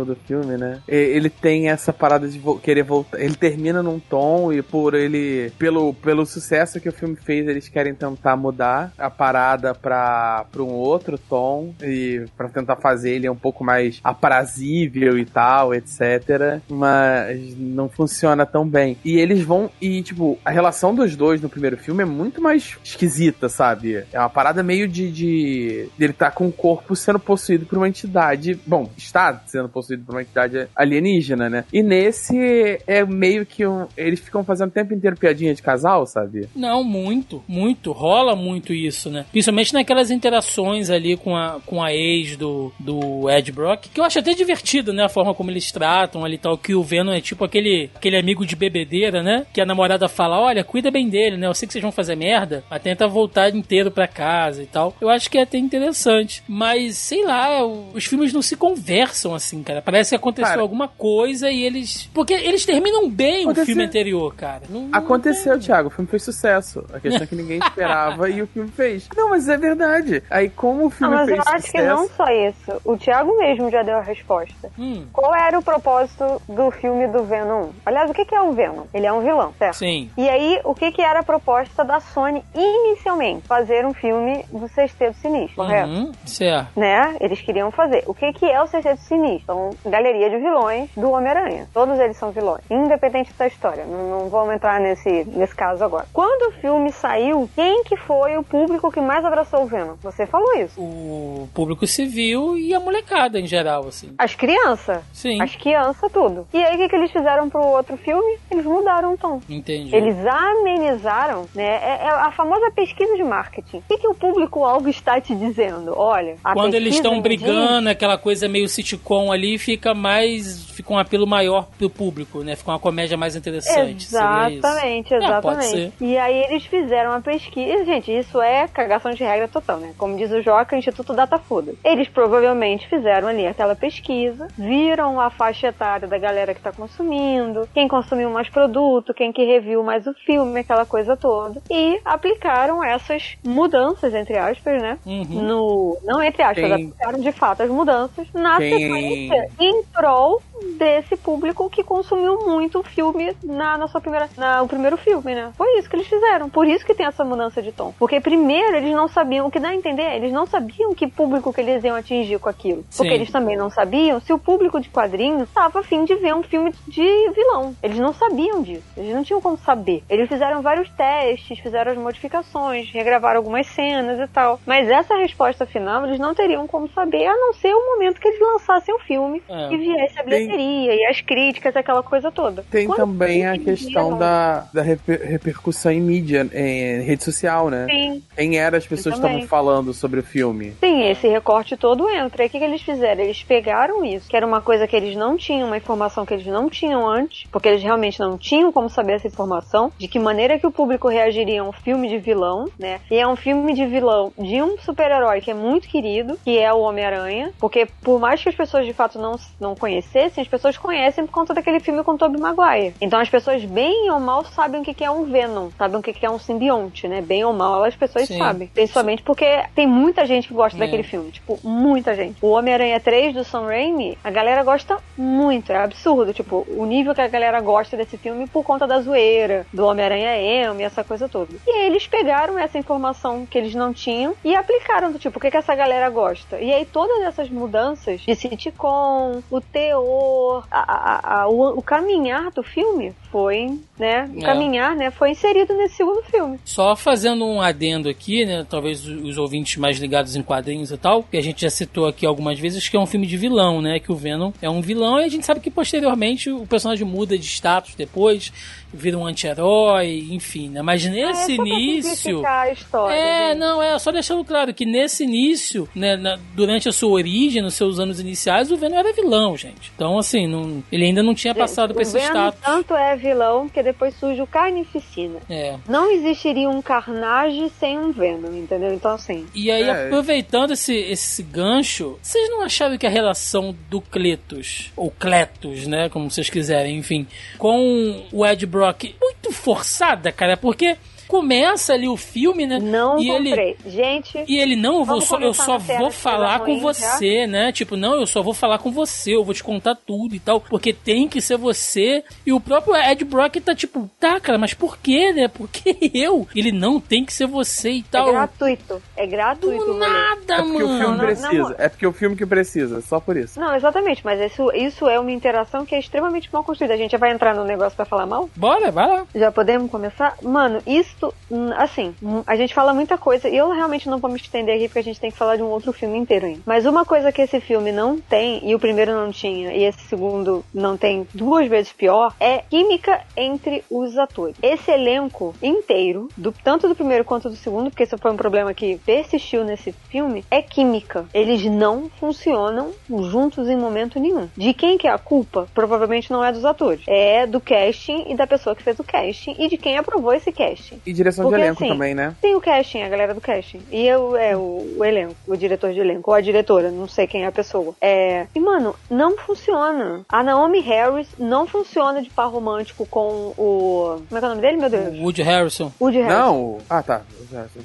do 0.05 0.15
filme, 0.15 0.57
né? 0.57 0.81
Ele 0.87 1.29
tem 1.29 1.69
essa 1.69 1.91
parada 1.91 2.27
de 2.27 2.41
querer 2.61 2.83
voltar. 2.83 3.19
Ele 3.19 3.35
termina 3.35 3.81
num 3.81 3.99
tom 3.99 4.51
e 4.51 4.61
por 4.61 4.93
ele. 4.93 5.51
Pelo 5.57 5.93
pelo 5.93 6.25
sucesso 6.25 6.79
que 6.79 6.89
o 6.89 6.93
filme 6.93 7.15
fez, 7.15 7.47
eles 7.47 7.67
querem 7.67 7.93
tentar 7.93 8.35
mudar 8.35 8.93
a 8.97 9.09
parada 9.09 9.73
pra, 9.73 10.45
pra 10.51 10.63
um 10.63 10.71
outro 10.71 11.17
tom 11.17 11.73
e 11.81 12.25
para 12.37 12.49
tentar 12.49 12.75
fazer 12.77 13.11
ele 13.11 13.29
um 13.29 13.35
pouco 13.35 13.63
mais 13.63 13.99
aprazível 14.03 15.17
e 15.17 15.25
tal, 15.25 15.73
etc. 15.73 16.61
Mas 16.69 17.55
não 17.57 17.89
funciona 17.89 18.45
tão 18.45 18.67
bem. 18.67 18.97
E 19.03 19.17
eles 19.17 19.41
vão. 19.41 19.69
E, 19.81 20.01
tipo, 20.03 20.37
a 20.43 20.51
relação 20.51 20.93
dos 20.93 21.15
dois 21.15 21.41
no 21.41 21.49
primeiro 21.49 21.77
filme 21.77 22.03
é 22.03 22.05
muito 22.05 22.41
mais 22.41 22.77
esquisita, 22.83 23.49
sabe? 23.49 24.03
É 24.11 24.19
uma 24.19 24.29
parada 24.29 24.63
meio 24.63 24.87
de. 24.87 25.11
de 25.11 25.89
ele 25.99 26.13
tá 26.13 26.31
com 26.31 26.47
o 26.47 26.51
corpo 26.51 26.95
sendo 26.95 27.19
possuído 27.19 27.65
por 27.65 27.77
uma 27.77 27.87
entidade. 27.87 28.59
Bom, 28.65 28.89
está 28.97 29.41
sendo 29.45 29.64
possuído 29.69 30.03
por 30.03 30.15
uma 30.15 30.21
entidade 30.21 30.67
alienígena, 30.75 31.49
né? 31.49 31.65
E 31.71 31.81
nesse 31.81 32.79
é 32.87 33.05
meio 33.05 33.45
que 33.45 33.65
um, 33.65 33.87
eles 33.97 34.19
ficam 34.19 34.43
fazendo 34.43 34.69
o 34.69 34.73
tempo 34.73 34.93
inteiro 34.93 35.17
piadinha 35.17 35.53
de 35.53 35.61
casal, 35.61 36.05
sabe? 36.05 36.47
Não, 36.55 36.83
muito, 36.83 37.43
muito. 37.47 37.91
Rola 37.91 38.35
muito 38.35 38.73
isso, 38.73 39.09
né? 39.09 39.25
Principalmente 39.31 39.73
naquelas 39.73 40.11
interações 40.11 40.89
ali 40.89 41.17
com 41.17 41.35
a, 41.35 41.59
com 41.65 41.81
a 41.81 41.93
ex 41.93 42.35
do, 42.35 42.71
do 42.79 43.29
Ed 43.29 43.51
Brock, 43.51 43.89
que 43.93 43.99
eu 43.99 44.03
acho 44.03 44.19
até 44.19 44.33
divertido, 44.33 44.93
né? 44.93 45.03
A 45.03 45.09
forma 45.09 45.33
como 45.33 45.51
eles 45.51 45.71
tratam 45.71 46.23
ali 46.23 46.37
tal, 46.37 46.57
que 46.57 46.73
o 46.73 46.83
Venom 46.83 47.13
é 47.13 47.21
tipo 47.21 47.43
aquele, 47.43 47.89
aquele 47.95 48.17
amigo 48.17 48.45
de 48.45 48.55
bebedeira, 48.55 49.21
né? 49.23 49.45
Que 49.53 49.61
a 49.61 49.65
namorada 49.65 50.07
fala, 50.07 50.39
olha, 50.39 50.63
cuida 50.63 50.91
bem 50.91 51.09
dele, 51.09 51.37
né? 51.37 51.47
Eu 51.47 51.53
sei 51.53 51.67
que 51.67 51.73
vocês 51.73 51.81
vão 51.81 51.91
fazer 51.91 52.15
merda, 52.15 52.63
mas 52.69 52.81
tenta 52.81 53.07
voltar 53.07 53.53
inteiro 53.53 53.91
pra 53.91 54.07
casa 54.07 54.63
e 54.63 54.65
tal. 54.65 54.95
Eu 54.99 55.09
acho 55.09 55.29
que 55.29 55.37
é 55.37 55.41
até 55.41 55.57
interessante. 55.57 56.43
Mas, 56.47 56.97
sei 56.97 57.25
lá, 57.25 57.65
os 57.65 58.05
filmes 58.05 58.33
não 58.33 58.41
se 58.41 58.55
conversam 58.55 59.33
assim, 59.33 59.54
cara. 59.63 59.81
Parece 59.81 60.11
que 60.11 60.15
aconteceu 60.15 60.49
cara, 60.49 60.61
alguma 60.61 60.87
coisa 60.87 61.49
e 61.49 61.63
eles... 61.63 62.09
Porque 62.13 62.33
eles 62.33 62.65
terminam 62.65 63.09
bem 63.09 63.43
aconteceu... 63.43 63.63
o 63.63 63.65
filme 63.65 63.83
anterior, 63.83 64.35
cara. 64.35 64.63
Não, 64.69 64.89
aconteceu, 64.91 65.53
não 65.53 65.59
Thiago 65.59 65.89
filme 65.89 66.09
fez 66.09 66.23
sucesso. 66.23 66.85
A 66.93 66.99
questão 66.99 67.23
é 67.23 67.27
que 67.27 67.35
ninguém 67.35 67.59
esperava 67.65 68.29
e 68.29 68.41
o 68.41 68.47
filme 68.47 68.69
fez. 68.69 69.07
Não, 69.15 69.29
mas 69.29 69.47
é 69.47 69.57
verdade. 69.57 70.23
Aí, 70.29 70.49
como 70.49 70.85
o 70.85 70.89
filme 70.89 71.15
mas 71.15 71.29
fez 71.29 71.37
eu 71.37 71.53
acho 71.53 71.65
sucesso... 71.65 71.71
que 71.71 71.81
não 71.81 72.07
só 72.09 72.25
isso. 72.25 72.81
O 72.83 72.97
Thiago 72.97 73.37
mesmo 73.37 73.69
já 73.69 73.83
deu 73.83 73.97
a 73.97 74.01
resposta. 74.01 74.69
Hum. 74.77 75.05
Qual 75.11 75.33
era 75.35 75.57
o 75.57 75.63
propósito 75.63 76.41
do 76.47 76.69
filme 76.71 77.07
do 77.07 77.23
Venom 77.23 77.65
1? 77.65 77.73
Aliás, 77.85 78.11
o 78.11 78.13
que 78.13 78.35
é 78.35 78.41
o 78.41 78.51
Venom? 78.51 78.85
Ele 78.93 79.05
é 79.05 79.13
um 79.13 79.21
vilão, 79.21 79.53
certo? 79.57 79.77
Sim. 79.77 80.09
E 80.17 80.27
aí, 80.29 80.59
o 80.63 80.75
que 80.75 81.01
era 81.01 81.19
a 81.19 81.23
proposta 81.23 81.83
da 81.83 81.99
Sony 81.99 82.43
inicialmente? 82.53 83.47
Fazer 83.47 83.85
um 83.85 83.93
filme 83.93 84.45
do 84.51 84.67
Sexteto 84.67 85.15
Sinistro, 85.17 85.55
correto? 85.55 85.89
Uhum, 85.89 86.11
certo. 86.25 86.79
Né? 86.79 87.15
Eles 87.19 87.41
queriam 87.41 87.71
fazer. 87.71 88.03
O 88.07 88.13
que 88.13 88.45
é 88.45 88.61
o 88.61 88.67
Sexteto 88.67 89.01
Sinistro? 89.01 89.44
Então, 89.45 89.69
galeria 89.85 90.27
de 90.27 90.37
vilões 90.37 90.89
do 90.97 91.11
Homem-Aranha. 91.11 91.67
Todos 91.71 91.99
eles 91.99 92.17
são 92.17 92.31
vilões, 92.31 92.61
independente 92.69 93.31
da 93.37 93.45
história. 93.45 93.85
Não, 93.85 94.09
não 94.09 94.29
vamos 94.29 94.55
entrar 94.55 94.79
nesse, 94.79 95.23
nesse 95.25 95.55
caso 95.55 95.83
agora. 95.83 96.07
Quando 96.11 96.49
o 96.49 96.51
filme 96.59 96.91
saiu, 96.91 97.47
quem 97.55 97.83
que 97.83 97.95
foi 97.95 98.37
o 98.37 98.43
público 98.43 98.91
que 98.91 98.99
mais 98.99 99.23
abraçou 99.23 99.61
o 99.61 99.67
Venom? 99.67 99.93
Você 100.01 100.25
falou 100.25 100.51
isso. 100.55 100.81
O 100.81 101.47
público 101.53 101.85
civil 101.85 102.57
e 102.57 102.73
a 102.73 102.79
molecada 102.79 103.39
em 103.39 103.45
geral, 103.45 103.87
assim. 103.87 104.15
As 104.17 104.33
crianças? 104.33 105.03
Sim. 105.13 105.39
As 105.39 105.55
crianças, 105.55 106.11
tudo. 106.11 106.47
E 106.51 106.57
aí, 106.57 106.75
o 106.75 106.77
que, 106.79 106.89
que 106.89 106.95
eles 106.95 107.11
fizeram 107.11 107.47
pro 107.47 107.61
outro 107.63 107.97
filme? 107.97 108.39
Eles 108.49 108.65
mudaram 108.65 109.13
o 109.13 109.17
tom. 109.17 109.39
Entendi. 109.47 109.95
Eles 109.95 110.17
amenizaram, 110.25 111.45
né? 111.53 111.63
É, 111.63 112.05
é 112.05 112.09
a 112.09 112.31
famosa 112.31 112.71
pesquisa 112.71 113.15
de 113.15 113.23
marketing. 113.23 113.77
O 113.77 113.83
que, 113.87 113.97
que 113.99 114.07
o 114.07 114.15
público-alvo 114.15 114.89
está 114.89 115.21
te 115.21 115.35
dizendo? 115.35 115.93
Olha, 115.95 116.35
Quando 116.53 116.73
eles 116.73 116.95
estão 116.95 117.21
brigando, 117.21 117.89
aquela 117.89 118.17
coisa 118.17 118.47
meio 118.47 118.67
sitcom 118.67 119.31
ali, 119.35 119.57
fica 119.57 119.93
mais... 119.93 120.65
Fica 120.75 120.93
um 120.93 120.97
apelo 120.97 121.25
maior 121.25 121.67
pro 121.77 121.89
público, 121.89 122.43
né? 122.43 122.55
Fica 122.55 122.71
uma 122.71 122.79
comédia 122.79 123.15
mais 123.15 123.35
interessante. 123.35 124.07
Exatamente, 124.07 125.13
exatamente. 125.13 125.93
É, 126.01 126.03
e 126.03 126.17
aí 126.17 126.43
eles 126.43 126.65
fizeram 126.65 127.11
uma 127.11 127.21
pesquisa. 127.21 127.85
Gente, 127.85 128.11
isso 128.11 128.41
é 128.41 128.67
cagação 128.67 129.11
de 129.11 129.23
regra 129.23 129.47
total, 129.47 129.77
né? 129.77 129.93
Como 129.97 130.17
diz 130.17 130.29
o 130.31 130.41
Joca, 130.41 130.75
Instituto 130.75 131.13
Datafoda. 131.13 131.73
Eles 131.83 132.09
provavelmente 132.09 132.89
fizeram 132.89 133.29
ali 133.29 133.47
aquela 133.47 133.73
pesquisa, 133.73 134.47
viram 134.57 135.21
a 135.21 135.29
faixa 135.29 135.67
etária 135.67 136.07
da 136.07 136.17
galera 136.17 136.53
que 136.53 136.61
tá 136.61 136.73
consumindo, 136.73 137.69
quem 137.73 137.87
consumiu 137.87 138.29
mais 138.29 138.49
produto, 138.49 139.13
quem 139.13 139.31
que 139.31 139.45
reviu 139.45 139.81
mais 139.81 140.05
o 140.07 140.13
filme, 140.25 140.59
aquela 140.59 140.85
coisa 140.85 141.15
toda. 141.15 141.61
E 141.71 142.01
aplicaram 142.03 142.83
essas 142.83 143.37
mudanças, 143.45 144.13
entre 144.13 144.37
aspas, 144.37 144.81
né? 144.81 144.97
Uhum. 145.05 145.41
No, 145.41 145.97
não 146.03 146.21
entre 146.21 146.43
aspas, 146.43 146.71
aplicaram 146.71 147.19
de 147.21 147.31
fato 147.31 147.63
as 147.63 147.69
mudanças 147.69 148.27
na 148.33 148.57
quem... 148.57 148.77
sequência 148.77 149.24
em 149.59 149.83
prol 149.93 150.41
desse 150.77 151.15
público 151.17 151.69
que 151.69 151.83
consumiu 151.83 152.39
muito 152.45 152.79
o 152.79 152.83
filme 152.83 153.35
na, 153.43 153.87
sua 153.87 154.01
primeira. 154.01 154.29
Na, 154.37 154.61
o 154.61 154.67
primeiro 154.67 154.97
filme, 154.97 155.33
né? 155.33 155.51
Foi 155.57 155.79
isso 155.79 155.89
que 155.89 155.95
eles 155.95 156.07
fizeram. 156.07 156.49
Por 156.49 156.67
isso 156.67 156.85
que 156.85 156.93
tem 156.93 157.05
essa 157.05 157.23
mudança 157.23 157.61
de 157.61 157.71
tom. 157.71 157.93
Porque 157.97 158.19
primeiro 158.19 158.77
eles 158.77 158.93
não 158.93 159.07
sabiam, 159.07 159.47
o 159.47 159.51
que 159.51 159.59
dá 159.59 159.69
a 159.69 159.75
entender, 159.75 160.15
eles 160.15 160.31
não 160.31 160.45
sabiam 160.45 160.93
que 160.93 161.07
público 161.07 161.53
que 161.53 161.61
eles 161.61 161.83
iam 161.83 161.95
atingir 161.95 162.39
com 162.39 162.49
aquilo. 162.49 162.85
Sim. 162.89 162.97
Porque 162.97 163.13
eles 163.13 163.31
também 163.31 163.57
não 163.57 163.69
sabiam 163.69 164.19
se 164.19 164.33
o 164.33 164.39
público 164.39 164.79
de 164.79 164.89
quadrinhos 164.89 165.43
estava 165.43 165.79
afim 165.79 166.05
de 166.05 166.15
ver 166.15 166.33
um 166.33 166.43
filme 166.43 166.73
de 166.87 167.29
vilão. 167.31 167.75
Eles 167.81 167.99
não 167.99 168.13
sabiam 168.13 168.61
disso. 168.61 168.83
Eles 168.97 169.13
não 169.13 169.23
tinham 169.23 169.41
como 169.41 169.57
saber. 169.57 170.03
Eles 170.09 170.27
fizeram 170.27 170.61
vários 170.61 170.89
testes, 170.91 171.59
fizeram 171.59 171.91
as 171.91 171.97
modificações, 171.97 172.89
regravaram 172.91 173.37
algumas 173.37 173.67
cenas 173.67 174.19
e 174.19 174.27
tal. 174.31 174.59
Mas 174.65 174.89
essa 174.89 175.15
resposta 175.15 175.65
final 175.65 176.05
eles 176.05 176.19
não 176.19 176.33
teriam 176.33 176.67
como 176.67 176.89
saber, 176.89 177.25
a 177.25 177.35
não 177.35 177.53
ser 177.53 177.73
o 177.73 177.85
momento 177.93 178.19
que 178.19 178.27
eles 178.27 178.39
lançassem 178.39 178.93
o 178.93 178.99
filme 178.99 179.41
é. 179.49 179.73
e 179.73 179.77
viesse 179.77 180.19
a 180.19 180.23
bilheteria 180.23 180.44
e 180.51 181.05
as 181.05 181.21
críticas, 181.21 181.75
aquela 181.75 182.03
coisa 182.03 182.31
toda. 182.31 182.63
Tem 182.69 182.87
Quando 182.87 182.97
também 182.97 183.45
a 183.45 183.57
questão 183.57 184.17
da, 184.17 184.67
da 184.73 184.81
reper 184.81 185.21
repercussão 185.25 185.91
em 185.91 186.01
mídia, 186.01 186.47
em 186.53 187.01
rede 187.01 187.23
social, 187.23 187.69
né? 187.69 187.87
Sim. 187.89 188.23
Quem 188.35 188.57
era 188.57 188.77
as 188.77 188.85
pessoas 188.85 189.15
que 189.15 189.25
estavam 189.25 189.47
falando 189.47 189.93
sobre 189.93 190.19
o 190.19 190.23
filme? 190.23 190.73
Sim, 190.79 191.09
esse 191.09 191.27
recorte 191.27 191.77
todo 191.77 192.09
entra. 192.09 192.43
E 192.43 192.47
o 192.47 192.49
que, 192.49 192.59
que 192.59 192.65
eles 192.65 192.81
fizeram? 192.81 193.23
Eles 193.23 193.43
pegaram 193.43 194.03
isso, 194.03 194.29
que 194.29 194.35
era 194.35 194.45
uma 194.45 194.61
coisa 194.61 194.87
que 194.87 194.95
eles 194.95 195.15
não 195.15 195.37
tinham, 195.37 195.67
uma 195.67 195.77
informação 195.77 196.25
que 196.25 196.33
eles 196.33 196.45
não 196.45 196.69
tinham 196.69 197.07
antes, 197.07 197.47
porque 197.51 197.69
eles 197.69 197.83
realmente 197.83 198.19
não 198.19 198.37
tinham 198.37 198.71
como 198.71 198.89
saber 198.89 199.13
essa 199.13 199.27
informação, 199.27 199.91
de 199.97 200.07
que 200.07 200.19
maneira 200.19 200.59
que 200.59 200.67
o 200.67 200.71
público 200.71 201.07
reagiria 201.07 201.61
a 201.61 201.63
um 201.63 201.71
filme 201.71 202.07
de 202.07 202.17
vilão, 202.17 202.69
né? 202.77 202.99
E 203.09 203.15
é 203.15 203.27
um 203.27 203.35
filme 203.35 203.73
de 203.73 203.85
vilão 203.85 204.31
de 204.37 204.61
um 204.61 204.77
super-herói 204.77 205.41
que 205.41 205.51
é 205.51 205.53
muito 205.53 205.87
querido, 205.87 206.37
que 206.43 206.57
é 206.57 206.71
o 206.73 206.79
Homem-Aranha, 206.79 207.51
porque 207.59 207.87
por 208.03 208.19
mais 208.19 208.41
que 208.41 208.49
as 208.49 208.55
pessoas 208.55 208.85
de 208.85 208.93
fato 208.93 209.19
não, 209.19 209.35
não 209.59 209.75
conhecessem, 209.75 210.34
as 210.41 210.47
pessoas 210.47 210.77
conhecem 210.77 211.25
por 211.25 211.33
conta 211.33 211.53
daquele 211.53 211.79
filme 211.79 212.03
com 212.03 212.17
Tobey 212.17 212.39
Maguire. 212.39 212.95
Então 213.01 213.19
as 213.19 213.29
pessoas, 213.29 213.63
bem 213.63 214.09
ou 214.11 214.19
mal, 214.19 214.43
sabem 214.45 214.81
o 214.81 214.83
que 214.83 215.03
é 215.03 215.11
um 215.11 215.25
Venom, 215.25 215.69
sabem 215.77 215.99
o 215.99 216.03
que 216.03 216.25
é 216.25 216.29
um 216.29 216.39
simbionte, 216.39 217.07
né? 217.07 217.21
Bem 217.21 217.43
ou 217.43 217.53
mal, 217.53 217.83
as 217.83 217.95
pessoas 217.95 218.27
Sim. 218.27 218.37
sabem. 218.37 218.67
Principalmente 218.67 219.23
porque 219.23 219.63
tem 219.73 219.87
muita 219.87 220.25
gente 220.25 220.47
que 220.47 220.53
gosta 220.53 220.77
é. 220.77 220.81
daquele 220.81 221.03
filme. 221.03 221.31
Tipo, 221.31 221.59
muita 221.63 222.15
gente. 222.15 222.37
O 222.41 222.49
Homem-Aranha 222.49 222.99
3 222.99 223.33
do 223.33 223.43
Sam 223.43 223.65
Raimi, 223.65 224.17
a 224.23 224.31
galera 224.31 224.63
gosta 224.63 224.97
muito. 225.17 225.71
É 225.71 225.77
absurdo. 225.77 226.33
Tipo, 226.33 226.65
o 226.69 226.85
nível 226.85 227.13
que 227.13 227.21
a 227.21 227.27
galera 227.27 227.59
gosta 227.61 227.97
desse 227.97 228.17
filme 228.17 228.47
por 228.47 228.63
conta 228.63 228.87
da 228.87 229.01
zoeira, 229.01 229.65
do 229.73 229.85
Homem-Aranha 229.85 230.37
emo 230.37 230.79
e 230.79 230.83
essa 230.83 231.03
coisa 231.03 231.27
toda. 231.27 231.53
E 231.65 231.85
eles 231.85 232.07
pegaram 232.07 232.57
essa 232.57 232.77
informação 232.77 233.45
que 233.45 233.57
eles 233.57 233.73
não 233.73 233.93
tinham 233.93 234.33
e 234.43 234.55
aplicaram 234.55 235.11
do 235.11 235.19
tipo, 235.19 235.37
o 235.37 235.41
que, 235.41 235.51
que 235.51 235.57
essa 235.57 235.75
galera 235.75 236.09
gosta. 236.09 236.59
E 236.59 236.71
aí 236.71 236.85
todas 236.85 237.21
essas 237.21 237.49
mudanças 237.49 238.21
de 238.21 238.35
sitcom, 238.35 239.41
o 239.49 239.61
teor, 239.61 240.24
a, 240.71 240.79
a, 240.79 241.41
a, 241.41 241.47
o, 241.47 241.79
o 241.79 241.81
caminhar 241.81 242.51
do 242.51 242.63
filme 242.63 243.15
foi, 243.35 243.77
né, 243.99 244.29
caminhar, 244.41 244.95
né, 244.95 245.11
foi 245.11 245.31
inserido 245.31 245.73
nesse 245.75 245.95
segundo 245.95 246.23
filme. 246.23 246.57
Só 246.63 246.95
fazendo 246.95 247.45
um 247.45 247.59
adendo 247.59 248.07
aqui, 248.07 248.45
né, 248.45 248.65
talvez 248.69 249.05
os 249.05 249.37
ouvintes 249.37 249.75
mais 249.75 249.97
ligados 249.97 250.37
em 250.37 250.41
quadrinhos 250.41 250.89
e 250.89 250.95
tal, 250.95 251.21
que 251.21 251.35
a 251.35 251.41
gente 251.41 251.63
já 251.63 251.69
citou 251.69 252.07
aqui 252.07 252.25
algumas 252.25 252.57
vezes, 252.57 252.87
que 252.87 252.95
é 252.95 252.99
um 252.99 253.05
filme 253.05 253.27
de 253.27 253.35
vilão, 253.35 253.81
né, 253.81 253.99
que 253.99 254.09
o 254.09 254.15
Venom 254.15 254.53
é 254.61 254.69
um 254.69 254.79
vilão 254.79 255.19
e 255.19 255.25
a 255.25 255.27
gente 255.27 255.45
sabe 255.45 255.59
que 255.59 255.69
posteriormente 255.69 256.49
o 256.49 256.65
personagem 256.65 257.05
muda 257.05 257.37
de 257.37 257.45
status 257.45 257.93
depois, 257.95 258.53
vira 258.95 259.17
um 259.17 259.25
anti-herói, 259.25 260.27
enfim, 260.31 260.69
né? 260.69 260.81
Mas 260.81 261.05
nesse 261.05 261.51
é, 261.51 261.55
início. 261.55 262.45
A 262.45 262.71
história, 262.71 263.13
é, 263.13 263.49
gente. 263.49 263.59
não, 263.59 263.83
é, 263.83 263.99
só 263.99 264.11
deixando 264.11 264.43
claro 264.43 264.73
que 264.73 264.85
nesse 264.85 265.23
início, 265.23 265.87
né, 265.93 266.15
na, 266.15 266.39
durante 266.55 266.87
a 266.87 266.91
sua 266.91 267.09
origem, 267.09 267.61
nos 267.61 267.73
seus 267.73 267.99
anos 267.99 268.19
iniciais, 268.19 268.71
o 268.71 268.77
Venom 268.77 268.97
era 268.97 269.13
vilão, 269.13 269.57
gente. 269.57 269.91
Então, 269.93 270.17
assim, 270.17 270.47
não, 270.47 270.83
ele 270.91 271.05
ainda 271.05 271.21
não 271.21 271.35
tinha 271.35 271.53
passado 271.53 271.93
por 271.93 272.01
esse 272.01 272.13
Venom 272.13 272.27
status. 272.27 272.61
tanto 272.63 272.95
é 272.95 273.15
vilão 273.25 273.67
que 273.67 273.81
depois 273.81 274.13
surge 274.15 274.41
o 274.41 274.47
Carnificina. 274.47 275.39
É. 275.49 275.77
Não 275.89 276.11
existiria 276.11 276.69
um 276.69 276.81
Carnage 276.81 277.69
sem 277.79 277.97
um 277.97 278.11
Venom, 278.11 278.53
entendeu? 278.55 278.93
Então, 278.93 279.11
assim. 279.11 279.47
E 279.55 279.71
aí, 279.71 279.83
É. 279.83 280.05
aproveitando 280.05 280.71
esse, 280.71 280.93
esse 280.95 281.41
gancho, 281.41 282.19
vocês 282.21 282.49
não 282.49 282.61
acharam 282.61 282.97
que 282.97 283.07
a 283.07 283.09
relação 283.09 283.75
do 283.89 283.99
Cletus, 283.99 284.91
ou 284.95 285.09
Cletus, 285.11 285.87
né, 285.87 286.07
como 286.09 286.29
vocês 286.29 286.49
quiserem, 286.49 286.97
enfim, 286.97 287.25
com 287.57 288.23
o 288.31 288.45
Ed 288.45 288.65
Brock, 288.65 289.15
muito 289.19 289.51
forçada, 289.51 290.31
cara? 290.31 290.55
Porque 290.55 290.97
começa 291.27 291.93
ali 291.93 292.07
o 292.07 292.17
filme, 292.17 292.65
né? 292.65 292.79
Não 292.79 293.19
e 293.19 293.29
ele 293.29 293.49
comprei. 293.49 293.77
Gente, 293.85 294.43
E 294.47 294.57
ele, 294.57 294.75
não, 294.75 294.99
eu, 294.99 295.05
vou 295.05 295.21
só, 295.21 295.39
eu 295.39 295.53
só 295.53 295.77
vou 295.77 296.11
falar 296.11 296.59
com 296.59 296.71
ruim, 296.73 296.79
você, 296.79 297.45
né? 297.47 297.71
Tipo, 297.71 297.95
não, 297.95 298.15
eu 298.15 298.25
só 298.27 298.41
vou 298.41 298.53
falar 298.53 298.77
com 298.79 298.91
você, 298.91 299.35
eu 299.35 299.43
vou 299.43 299.53
te 299.53 299.63
contar 299.63 299.95
tudo 299.95 300.35
e 300.35 300.39
tal, 300.39 300.59
porque 300.61 300.93
tem 300.93 301.27
que 301.27 301.41
ser 301.41 301.57
você. 301.57 302.23
E 302.45 302.51
o 302.53 302.59
próprio 302.59 302.95
Ed 302.95 303.23
Brock 303.25 303.55
tá 303.61 303.75
tipo, 303.75 304.09
tá, 304.19 304.39
cara, 304.39 304.57
mas 304.57 304.73
por 304.73 304.97
quê, 304.97 305.31
né? 305.33 305.47
Por 305.47 305.67
que 305.69 306.11
eu? 306.13 306.47
Ele 306.55 306.71
não 306.71 306.99
tem 306.99 307.25
que 307.25 307.33
ser 307.33 307.47
você 307.47 307.91
e 307.91 307.99
é 307.99 308.03
tal. 308.11 308.31
gratuito. 308.31 309.01
É 309.15 309.25
gratuito. 309.27 309.85
Do 309.85 309.93
nada, 309.95 310.55
É 310.55 310.61
porque 310.61 310.83
o 310.83 310.87
filme 310.87 310.97
mano. 311.03 311.17
não, 311.17 311.25
precisa. 311.25 311.49
não. 311.69 311.75
É 311.77 311.89
porque 311.89 312.07
o 312.07 312.13
filme 312.13 312.35
que 312.35 312.45
precisa, 312.45 313.01
só 313.01 313.19
por 313.19 313.35
isso. 313.37 313.59
Não, 313.59 313.75
exatamente, 313.75 314.21
mas 314.23 314.39
isso, 314.39 314.71
isso 314.73 315.07
é 315.07 315.19
uma 315.19 315.31
interação 315.31 315.85
que 315.85 315.95
é 315.95 315.99
extremamente 315.99 316.49
mal 316.51 316.63
construída. 316.63 316.93
A 316.93 316.97
gente 316.97 317.11
já 317.11 317.17
vai 317.17 317.31
entrar 317.31 317.53
no 317.55 317.63
negócio 317.63 317.95
pra 317.95 318.05
falar 318.05 318.25
mal? 318.25 318.49
Bora, 318.55 318.91
vai 318.91 319.07
lá. 319.07 319.25
Já 319.33 319.51
podemos 319.51 319.89
começar? 319.89 320.35
Mano, 320.41 320.81
isto, 320.85 321.14
hum, 321.49 321.71
assim, 321.75 322.13
a 322.45 322.55
gente 322.55 322.73
fala 322.73 322.93
muita 322.93 323.17
coisa, 323.17 323.47
e 323.49 323.55
eu 323.55 323.71
realmente 323.71 324.09
não 324.09 324.19
vou 324.19 324.29
me 324.29 324.37
estender 324.37 324.75
aqui 324.75 324.87
porque 324.87 324.99
a 324.99 325.03
gente 325.03 325.19
tem 325.19 325.31
que 325.31 325.37
falar 325.37 325.55
de 325.55 325.63
um 325.63 325.69
outro 325.69 325.91
filme 325.93 326.17
inteiro 326.17 326.45
ainda. 326.45 326.61
Mas 326.65 326.85
uma 326.85 327.05
coisa 327.05 327.31
que 327.31 327.41
esse 327.41 327.59
filme 327.59 327.91
não 327.91 328.19
tem, 328.19 328.67
e 328.67 328.75
o 328.75 328.79
primeiro 328.79 329.13
não 329.13 329.31
tinha, 329.31 329.73
e 329.73 329.83
esse 329.83 330.01
segundo 330.07 330.63
não 330.73 330.97
tem 330.97 331.27
duas 331.33 331.67
vezes 331.67 331.91
pior, 331.91 332.33
é 332.39 332.59
química 332.59 333.21
entre 333.35 333.83
os 333.89 334.17
atores. 334.17 334.55
Esse 334.61 334.91
elenco 334.91 335.55
inteiro, 335.61 336.29
do, 336.35 336.51
tanto 336.51 336.87
do 336.87 336.95
primeiro 336.95 337.23
quanto 337.23 337.49
do 337.49 337.55
segundo, 337.55 337.89
porque 337.89 338.03
esse 338.03 338.17
foi 338.17 338.31
um 338.31 338.37
problema 338.37 338.73
que 338.73 338.97
persistiu 339.05 339.63
nesse 339.63 339.91
filme, 340.09 340.43
é 340.49 340.61
química. 340.61 341.25
Eles 341.33 341.63
não 341.65 342.09
funcionam 342.09 342.91
juntos 343.29 343.67
em 343.69 343.75
momento 343.75 344.19
nenhum. 344.19 344.49
De 344.55 344.73
quem 344.73 344.97
que 344.97 345.07
é 345.07 345.11
a 345.11 345.17
culpa? 345.17 345.67
Provavelmente 345.73 346.31
não 346.31 346.43
é 346.43 346.51
dos 346.51 346.65
atores. 346.65 347.01
É 347.07 347.45
do 347.45 347.59
casting 347.59 348.25
e 348.27 348.35
da 348.35 348.47
pessoa 348.47 348.75
que 348.75 348.83
fez 348.83 348.99
o 348.99 349.03
casting 349.03 349.55
e 349.57 349.67
de 349.67 349.77
quem 349.77 349.97
aprovou 349.97 350.33
esse 350.33 350.51
casting. 350.51 350.99
E 351.05 351.13
direção 351.13 351.43
Porque, 351.45 351.57
de 351.57 351.63
elenco 351.65 351.83
assim, 351.83 351.91
também, 351.93 352.15
né? 352.15 352.35
Tem 352.41 352.55
o 352.55 352.61
casting, 352.61 353.01
a 353.03 353.09
galera 353.09 353.33
do 353.33 353.41
casting. 353.41 353.81
E 353.91 354.07
eu, 354.07 354.35
é 354.35 354.55
o, 354.55 354.95
o 354.97 355.05
elenco, 355.05 355.35
o 355.47 355.55
diretor 355.55 355.93
de 355.93 355.99
elenco, 355.99 356.31
ou 356.31 356.35
a 356.35 356.41
diretora, 356.41 356.89
não 356.89 357.07
sei 357.07 357.27
quem 357.27 357.43
é 357.43 357.47
a 357.47 357.51
pessoa. 357.51 357.93
É. 358.01 358.47
E, 358.55 358.59
mano, 358.59 358.95
não 359.09 359.37
funciona. 359.37 360.21
A 360.29 360.43
Naomi 360.43 360.79
Harris 360.79 361.27
não 361.37 361.67
funciona 361.67 362.21
de 362.21 362.29
par 362.29 362.47
romântico 362.49 363.05
com 363.05 363.53
o. 363.57 364.21
Como 364.29 364.37
é 364.37 364.39
que 364.39 364.45
é 364.45 364.47
o 364.47 364.49
nome 364.49 364.61
dele, 364.61 364.77
meu 364.77 364.89
Deus? 364.89 365.19
Woody 365.19 365.41
Harrison. 365.43 365.91
Woody 366.01 366.17
Harris. 366.21 366.33
Não. 366.37 366.61
o- 366.61 366.77
Ah, 366.89 367.03
tá. 367.03 367.21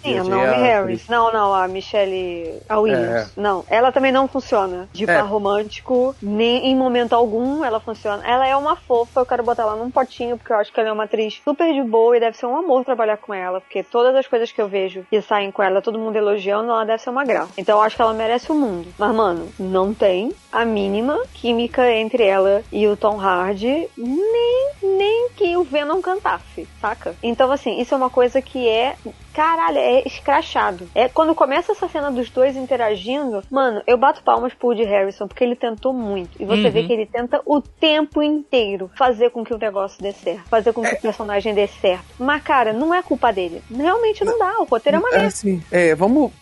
Sim, 0.02 0.18
a 0.18 0.24
Naomi 0.24 0.62
Harris. 0.62 1.08
Não, 1.08 1.32
não, 1.32 1.54
a 1.54 1.68
Michelle. 1.68 2.60
A 2.68 2.78
Williams. 2.78 3.32
Não, 3.36 3.64
ela 3.68 3.92
também 3.92 4.12
não 4.12 4.26
funciona 4.28 4.88
de 4.92 5.04
É. 5.04 5.06
par 5.06 5.26
romântico, 5.26 6.14
nem 6.22 6.66
em 6.66 6.76
momento 6.76 7.14
algum 7.14 7.64
ela 7.64 7.80
funciona. 7.80 8.22
Ela 8.26 8.46
é 8.46 8.56
uma 8.56 8.76
fofa, 8.76 9.20
eu 9.20 9.26
quero 9.26 9.42
botar 9.42 9.62
ela 9.62 9.76
num 9.76 9.90
potinho, 9.90 10.36
porque 10.36 10.52
eu 10.52 10.56
acho 10.56 10.72
que 10.72 10.80
ela 10.80 10.88
é 10.88 10.92
uma 10.92 11.04
atriz 11.04 11.40
super 11.44 11.72
de 11.72 11.82
boa 11.82 12.16
e 12.16 12.20
deve 12.20 12.36
ser 12.36 12.46
um 12.46 12.56
amor 12.56 12.84
trabalhar 12.84 13.09
com 13.16 13.32
ela, 13.32 13.60
porque 13.60 13.82
todas 13.82 14.14
as 14.14 14.26
coisas 14.26 14.50
que 14.52 14.60
eu 14.60 14.68
vejo 14.68 15.04
que 15.08 15.20
saem 15.22 15.50
com 15.50 15.62
ela, 15.62 15.82
todo 15.82 15.98
mundo 15.98 16.16
elogiando, 16.16 16.70
ela 16.70 16.84
deve 16.84 17.02
ser 17.02 17.10
uma 17.10 17.24
graça. 17.24 17.52
Então 17.56 17.78
eu 17.78 17.82
acho 17.82 17.96
que 17.96 18.02
ela 18.02 18.14
merece 18.14 18.50
o 18.50 18.54
mundo. 18.54 18.88
Mas, 18.98 19.14
mano, 19.14 19.48
não 19.58 19.92
tem 19.94 20.32
a 20.52 20.64
mínima 20.64 21.20
química 21.34 21.90
entre 21.92 22.24
ela 22.24 22.62
e 22.72 22.86
o 22.86 22.96
Tom 22.96 23.20
Hardy, 23.20 23.88
nem, 23.96 24.70
nem 24.82 25.28
que 25.30 25.56
o 25.56 25.64
Venom 25.64 26.00
cantasse, 26.00 26.68
saca? 26.80 27.14
Então, 27.22 27.50
assim, 27.52 27.80
isso 27.80 27.94
é 27.94 27.96
uma 27.96 28.10
coisa 28.10 28.42
que 28.42 28.68
é 28.68 28.96
Caralho, 29.34 29.78
é 29.78 30.02
escrachado. 30.06 30.88
É 30.94 31.08
quando 31.08 31.34
começa 31.34 31.72
essa 31.72 31.88
cena 31.88 32.10
dos 32.10 32.28
dois 32.30 32.56
interagindo, 32.56 33.42
mano, 33.50 33.82
eu 33.86 33.96
bato 33.96 34.22
palmas 34.22 34.52
pro 34.54 34.68
Woody 34.68 34.84
Harrison 34.84 35.26
porque 35.28 35.44
ele 35.44 35.56
tentou 35.56 35.92
muito. 35.92 36.30
E 36.40 36.44
você 36.44 36.66
Uhum. 36.66 36.70
vê 36.72 36.82
que 36.84 36.92
ele 36.92 37.06
tenta 37.06 37.40
o 37.46 37.60
tempo 37.60 38.22
inteiro 38.22 38.90
fazer 38.96 39.30
com 39.30 39.44
que 39.44 39.54
o 39.54 39.58
negócio 39.58 40.02
dê 40.02 40.12
certo, 40.12 40.48
fazer 40.48 40.72
com 40.72 40.82
que 40.82 40.94
o 40.94 41.00
personagem 41.00 41.54
dê 41.54 41.66
certo. 41.66 42.04
Mas 42.18 42.42
cara, 42.42 42.72
não 42.72 42.92
é 42.94 43.02
culpa 43.02 43.32
dele. 43.32 43.62
Realmente 43.70 44.24
não 44.24 44.38
dá. 44.38 44.60
O 44.60 44.64
roteiro 44.64 44.96
é 44.96 45.00
uma 45.00 45.08
É 45.08 45.12
merda. 45.12 45.26
assim, 45.28 45.62
é, 45.70 45.94
vamos, 45.94 46.32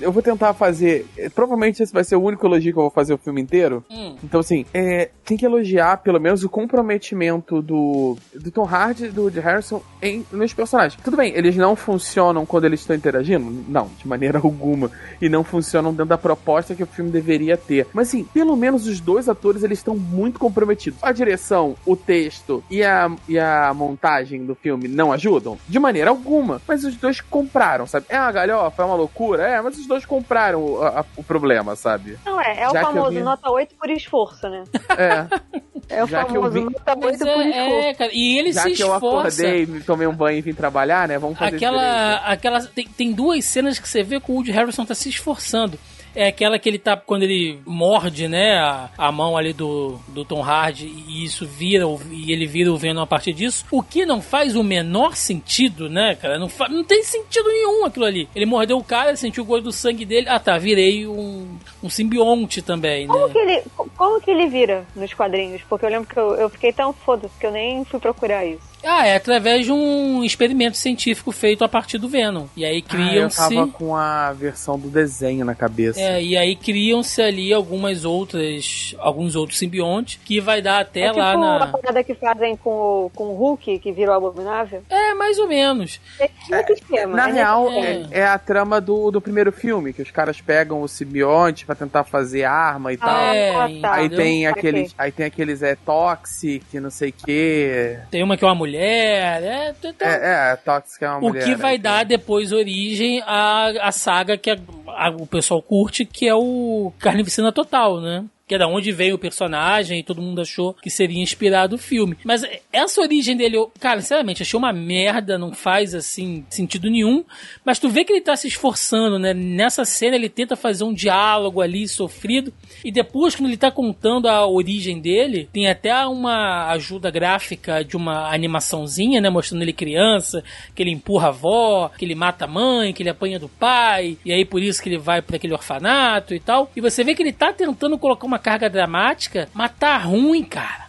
Eu 0.00 0.10
vou 0.12 0.22
tentar 0.22 0.54
fazer. 0.54 1.06
é, 1.16 1.28
Provavelmente 1.28 1.82
esse 1.82 1.92
vai 1.92 2.04
ser 2.04 2.16
o 2.16 2.22
único 2.22 2.46
elogio 2.46 2.72
que 2.72 2.78
eu 2.78 2.82
vou 2.82 2.90
fazer 2.90 3.14
o 3.14 3.18
filme 3.18 3.40
inteiro. 3.40 3.84
Hum. 3.90 4.16
Então, 4.24 4.40
assim, 4.40 4.64
é, 4.74 5.10
tem 5.24 5.36
que 5.36 5.44
elogiar 5.46 5.98
pelo 5.98 6.18
menos 6.20 6.42
o 6.44 6.48
comprometimento 6.48 7.60
do, 7.62 8.16
do 8.34 8.50
Tom 8.50 8.64
Hardy 8.64 9.06
e 9.06 9.08
do 9.10 9.22
Woody 9.22 9.40
Harrison 9.40 9.82
em, 10.02 10.24
nos 10.32 10.52
personagens. 10.54 11.00
Tudo 11.02 11.16
bem, 11.16 11.32
eles 11.36 11.56
não 11.56 11.76
funcionam 11.76 12.37
quando 12.46 12.64
eles 12.64 12.80
estão 12.80 12.94
interagindo? 12.96 13.64
Não, 13.68 13.88
de 13.98 14.06
maneira 14.06 14.38
alguma. 14.42 14.90
E 15.20 15.28
não 15.28 15.42
funcionam 15.44 15.90
dentro 15.90 16.06
da 16.06 16.18
proposta 16.18 16.74
que 16.74 16.82
o 16.82 16.86
filme 16.86 17.10
deveria 17.10 17.56
ter. 17.56 17.86
Mas, 17.92 18.08
assim, 18.08 18.24
pelo 18.24 18.56
menos 18.56 18.86
os 18.86 19.00
dois 19.00 19.28
atores, 19.28 19.62
eles 19.62 19.78
estão 19.78 19.96
muito 19.96 20.38
comprometidos. 20.38 20.98
A 21.02 21.12
direção, 21.12 21.74
o 21.86 21.96
texto 21.96 22.62
e 22.70 22.82
a, 22.82 23.10
e 23.28 23.38
a 23.38 23.72
montagem 23.74 24.44
do 24.44 24.54
filme 24.54 24.88
não 24.88 25.12
ajudam? 25.12 25.58
De 25.68 25.78
maneira 25.78 26.10
alguma. 26.10 26.60
Mas 26.66 26.84
os 26.84 26.96
dois 26.96 27.20
compraram, 27.20 27.86
sabe? 27.86 28.06
É 28.08 28.18
uma 28.20 28.32
galhofa, 28.32 28.82
é 28.82 28.84
uma 28.84 28.94
loucura? 28.94 29.42
É, 29.46 29.60
mas 29.60 29.78
os 29.78 29.86
dois 29.86 30.04
compraram 30.04 30.62
o, 30.64 30.82
a- 30.82 31.04
o 31.16 31.22
problema, 31.22 31.74
sabe? 31.76 32.18
Não 32.24 32.40
é, 32.40 32.60
é 32.62 32.68
o 32.68 32.72
Já 32.72 32.80
eu 32.80 32.86
famoso 32.86 33.20
nota 33.20 33.50
8 33.50 33.74
por 33.76 33.90
esforço, 33.90 34.48
né? 34.48 34.64
É. 34.96 35.26
É 35.88 36.04
o 36.04 36.06
Já 36.06 36.24
que 36.24 36.36
eu 36.36 36.42
famoso 36.42 36.52
vi- 36.52 36.60
nota 36.64 36.92
8 36.92 37.00
Mas 37.00 37.18
por 37.18 37.28
é, 37.28 37.88
é, 37.90 37.94
cara, 37.94 38.10
e 38.12 38.38
ele 38.38 38.52
Já 38.52 38.62
se 38.62 38.72
que 38.72 38.82
eu 38.82 38.92
esforça. 38.94 39.42
acordei, 39.42 39.66
me 39.66 39.80
tomei 39.80 40.06
um 40.06 40.14
banho 40.14 40.38
e 40.38 40.42
vim 40.42 40.52
trabalhar, 40.52 41.08
né? 41.08 41.18
Vamos 41.18 41.38
fazer 41.38 41.56
Aquela. 41.56 42.16
aquela 42.16 42.60
tem, 42.66 42.86
tem 42.88 43.12
duas 43.12 43.44
cenas 43.44 43.78
que 43.78 43.88
você 43.88 44.02
vê 44.02 44.20
que 44.20 44.30
o 44.30 44.34
Woody 44.34 44.50
Harrison 44.52 44.84
tá 44.84 44.94
se 44.94 45.08
esforçando. 45.08 45.78
É 46.14 46.28
aquela 46.28 46.58
que 46.58 46.68
ele 46.68 46.78
tá. 46.78 46.96
Quando 46.96 47.22
ele 47.22 47.60
morde, 47.66 48.28
né? 48.28 48.58
A, 48.58 48.90
a 48.98 49.12
mão 49.12 49.36
ali 49.36 49.52
do, 49.52 49.98
do 50.08 50.24
Tom 50.24 50.42
Hardy 50.42 50.86
e 50.86 51.24
isso 51.24 51.46
vira. 51.46 51.84
E 52.10 52.32
ele 52.32 52.46
vira 52.46 52.72
o 52.72 52.76
Venom 52.76 53.02
a 53.02 53.06
partir 53.06 53.32
disso. 53.32 53.64
O 53.70 53.82
que 53.82 54.04
não 54.04 54.20
faz 54.20 54.56
o 54.56 54.62
menor 54.62 55.16
sentido, 55.16 55.88
né, 55.88 56.14
cara? 56.14 56.38
Não, 56.38 56.50
não 56.70 56.84
tem 56.84 57.02
sentido 57.02 57.48
nenhum 57.48 57.84
aquilo 57.84 58.04
ali. 58.04 58.28
Ele 58.34 58.46
mordeu 58.46 58.78
o 58.78 58.84
cara, 58.84 59.16
sentiu 59.16 59.42
o 59.42 59.46
gosto 59.46 59.64
do 59.64 59.72
sangue 59.72 60.04
dele. 60.04 60.28
Ah 60.28 60.40
tá, 60.40 60.58
virei 60.58 61.06
um, 61.06 61.58
um 61.82 61.90
simbionte 61.90 62.62
também, 62.62 63.06
né? 63.06 63.12
Como 63.12 63.30
que, 63.30 63.38
ele, 63.38 63.62
como 63.96 64.20
que 64.20 64.30
ele 64.30 64.46
vira 64.46 64.86
nos 64.94 65.12
quadrinhos? 65.14 65.62
Porque 65.68 65.84
eu 65.84 65.90
lembro 65.90 66.08
que 66.08 66.18
eu, 66.18 66.34
eu 66.34 66.48
fiquei 66.48 66.72
tão 66.72 66.92
foda-se 66.92 67.38
que 67.38 67.46
eu 67.46 67.52
nem 67.52 67.84
fui 67.84 68.00
procurar 68.00 68.44
isso. 68.44 68.77
Ah, 68.84 69.06
é 69.06 69.16
através 69.16 69.64
de 69.66 69.72
um 69.72 70.22
experimento 70.24 70.76
científico 70.76 71.32
feito 71.32 71.64
a 71.64 71.68
partir 71.68 71.98
do 71.98 72.08
Venom. 72.08 72.46
E 72.56 72.64
aí 72.64 72.76
Ah, 72.76 72.78
eu 72.78 72.82
criam-se. 72.82 73.36
tava 73.36 73.66
com 73.68 73.94
a 73.96 74.32
versão 74.32 74.78
do 74.78 74.88
desenho 74.88 75.44
na 75.44 75.54
cabeça. 75.54 76.00
É, 76.00 76.22
e 76.22 76.36
aí 76.36 76.54
criam-se 76.56 77.20
ali 77.20 77.52
algumas 77.52 78.04
outras, 78.04 78.94
alguns 78.98 79.34
outros 79.36 79.58
simbiontes 79.58 80.18
que 80.24 80.40
vai 80.40 80.62
dar 80.62 80.80
até 80.80 81.02
É 81.02 81.06
tipo 81.08 81.18
lá 81.18 81.32
a 81.32 81.36
na. 81.36 81.66
parada 81.66 82.04
que 82.04 82.14
fazem 82.14 82.56
com 82.56 82.70
o, 82.70 83.10
com 83.14 83.24
o 83.24 83.34
Hulk, 83.34 83.78
que 83.78 83.92
virou 83.92 84.14
abominável. 84.14 84.82
É, 84.88 85.14
mais 85.14 85.38
ou 85.38 85.48
menos. 85.48 86.00
É 86.20 86.28
esquema. 86.72 87.16
Na 87.16 87.28
é 87.28 87.32
real, 87.32 87.68
é. 87.72 87.78
é, 87.80 88.06
é 88.20 88.24
a 88.26 88.38
trama 88.38 88.80
do, 88.80 89.10
do 89.10 89.20
primeiro 89.20 89.50
filme, 89.52 89.92
que 89.92 90.02
os 90.02 90.10
caras 90.10 90.40
pegam 90.40 90.82
o 90.82 90.88
simbionte 90.88 91.64
pra 91.66 91.74
tentar 91.74 92.04
fazer 92.04 92.44
arma 92.44 92.92
e 92.92 92.96
tal. 92.96 93.08
É, 93.10 93.54
Ah, 93.54 93.68
tá. 93.80 93.94
Aí 93.94 94.08
tem 94.08 94.46
aqueles, 94.46 94.94
aí 94.96 95.10
tem 95.10 95.26
aqueles 95.26 95.62
é 95.62 95.74
toxic, 95.74 96.78
não 96.80 96.90
sei 96.90 97.10
o 97.10 97.12
que. 97.12 97.98
Tem 98.10 98.22
uma 98.22 98.36
que 98.36 98.44
é 98.44 98.48
uma 98.48 98.54
mulher, 98.54 98.67
é, 98.76 99.74
t- 99.80 99.92
t- 99.92 100.04
É, 100.04 100.52
é, 100.52 100.56
toxic 100.56 101.02
é 101.04 101.08
uma 101.08 101.18
o 101.18 101.20
mulher. 101.22 101.44
que 101.44 101.54
vai 101.54 101.72
aí 101.72 101.78
dar 101.78 102.04
depois 102.04 102.52
origem 102.52 103.22
à, 103.26 103.88
à 103.88 103.92
saga 103.92 104.36
que 104.36 104.50
a- 104.50 104.58
a- 104.88 105.10
o 105.10 105.26
pessoal 105.26 105.62
curte, 105.62 106.04
que 106.04 106.26
é 106.28 106.34
o 106.34 106.92
Carnificina 106.98 107.50
Total, 107.52 108.00
né? 108.00 108.24
que 108.46 108.54
é 108.54 108.58
da 108.58 108.66
onde 108.66 108.90
veio 108.90 109.16
o 109.16 109.18
personagem 109.18 109.98
e 110.00 110.02
todo 110.02 110.22
mundo 110.22 110.40
achou 110.40 110.72
que 110.72 110.88
seria 110.88 111.22
inspirado 111.22 111.74
o 111.76 111.78
filme. 111.78 112.16
Mas 112.24 112.42
essa 112.72 112.98
origem 113.02 113.36
dele, 113.36 113.58
eu, 113.58 113.70
cara, 113.78 114.00
sinceramente, 114.00 114.42
achei 114.42 114.56
uma 114.56 114.72
merda, 114.72 115.36
não 115.36 115.52
faz 115.52 115.94
assim 115.94 116.46
sentido 116.48 116.88
nenhum. 116.90 117.22
Mas 117.62 117.78
tu 117.78 117.90
vê 117.90 118.04
que 118.06 118.12
ele 118.14 118.22
tá 118.22 118.34
se 118.36 118.48
esforçando, 118.48 119.18
né? 119.18 119.34
Nessa 119.34 119.84
cena 119.84 120.16
ele 120.16 120.30
tenta 120.30 120.56
fazer 120.56 120.82
um 120.84 120.94
diálogo 120.94 121.60
ali 121.60 121.86
sofrido. 121.86 122.50
E 122.84 122.90
depois, 122.90 123.34
quando 123.34 123.48
ele 123.48 123.56
tá 123.56 123.70
contando 123.70 124.28
a 124.28 124.46
origem 124.46 125.00
dele, 125.00 125.48
tem 125.52 125.68
até 125.68 125.94
uma 126.06 126.68
ajuda 126.70 127.10
gráfica 127.10 127.84
de 127.84 127.96
uma 127.96 128.32
animaçãozinha, 128.32 129.20
né? 129.20 129.28
Mostrando 129.30 129.62
ele 129.62 129.72
criança, 129.72 130.42
que 130.74 130.82
ele 130.82 130.90
empurra 130.90 131.26
a 131.26 131.30
avó, 131.30 131.90
que 131.96 132.04
ele 132.04 132.14
mata 132.14 132.44
a 132.44 132.48
mãe, 132.48 132.92
que 132.92 133.02
ele 133.02 133.10
apanha 133.10 133.38
do 133.38 133.48
pai, 133.48 134.16
e 134.24 134.32
aí 134.32 134.44
por 134.44 134.62
isso 134.62 134.82
que 134.82 134.88
ele 134.88 134.98
vai 134.98 135.20
para 135.20 135.36
aquele 135.36 135.52
orfanato 135.52 136.34
e 136.34 136.40
tal. 136.40 136.70
E 136.76 136.80
você 136.80 137.02
vê 137.02 137.14
que 137.14 137.22
ele 137.22 137.32
tá 137.32 137.52
tentando 137.52 137.98
colocar 137.98 138.26
uma 138.26 138.38
carga 138.38 138.70
dramática, 138.70 139.48
mas 139.52 139.72
tá 139.78 139.96
ruim, 139.98 140.44
cara. 140.44 140.88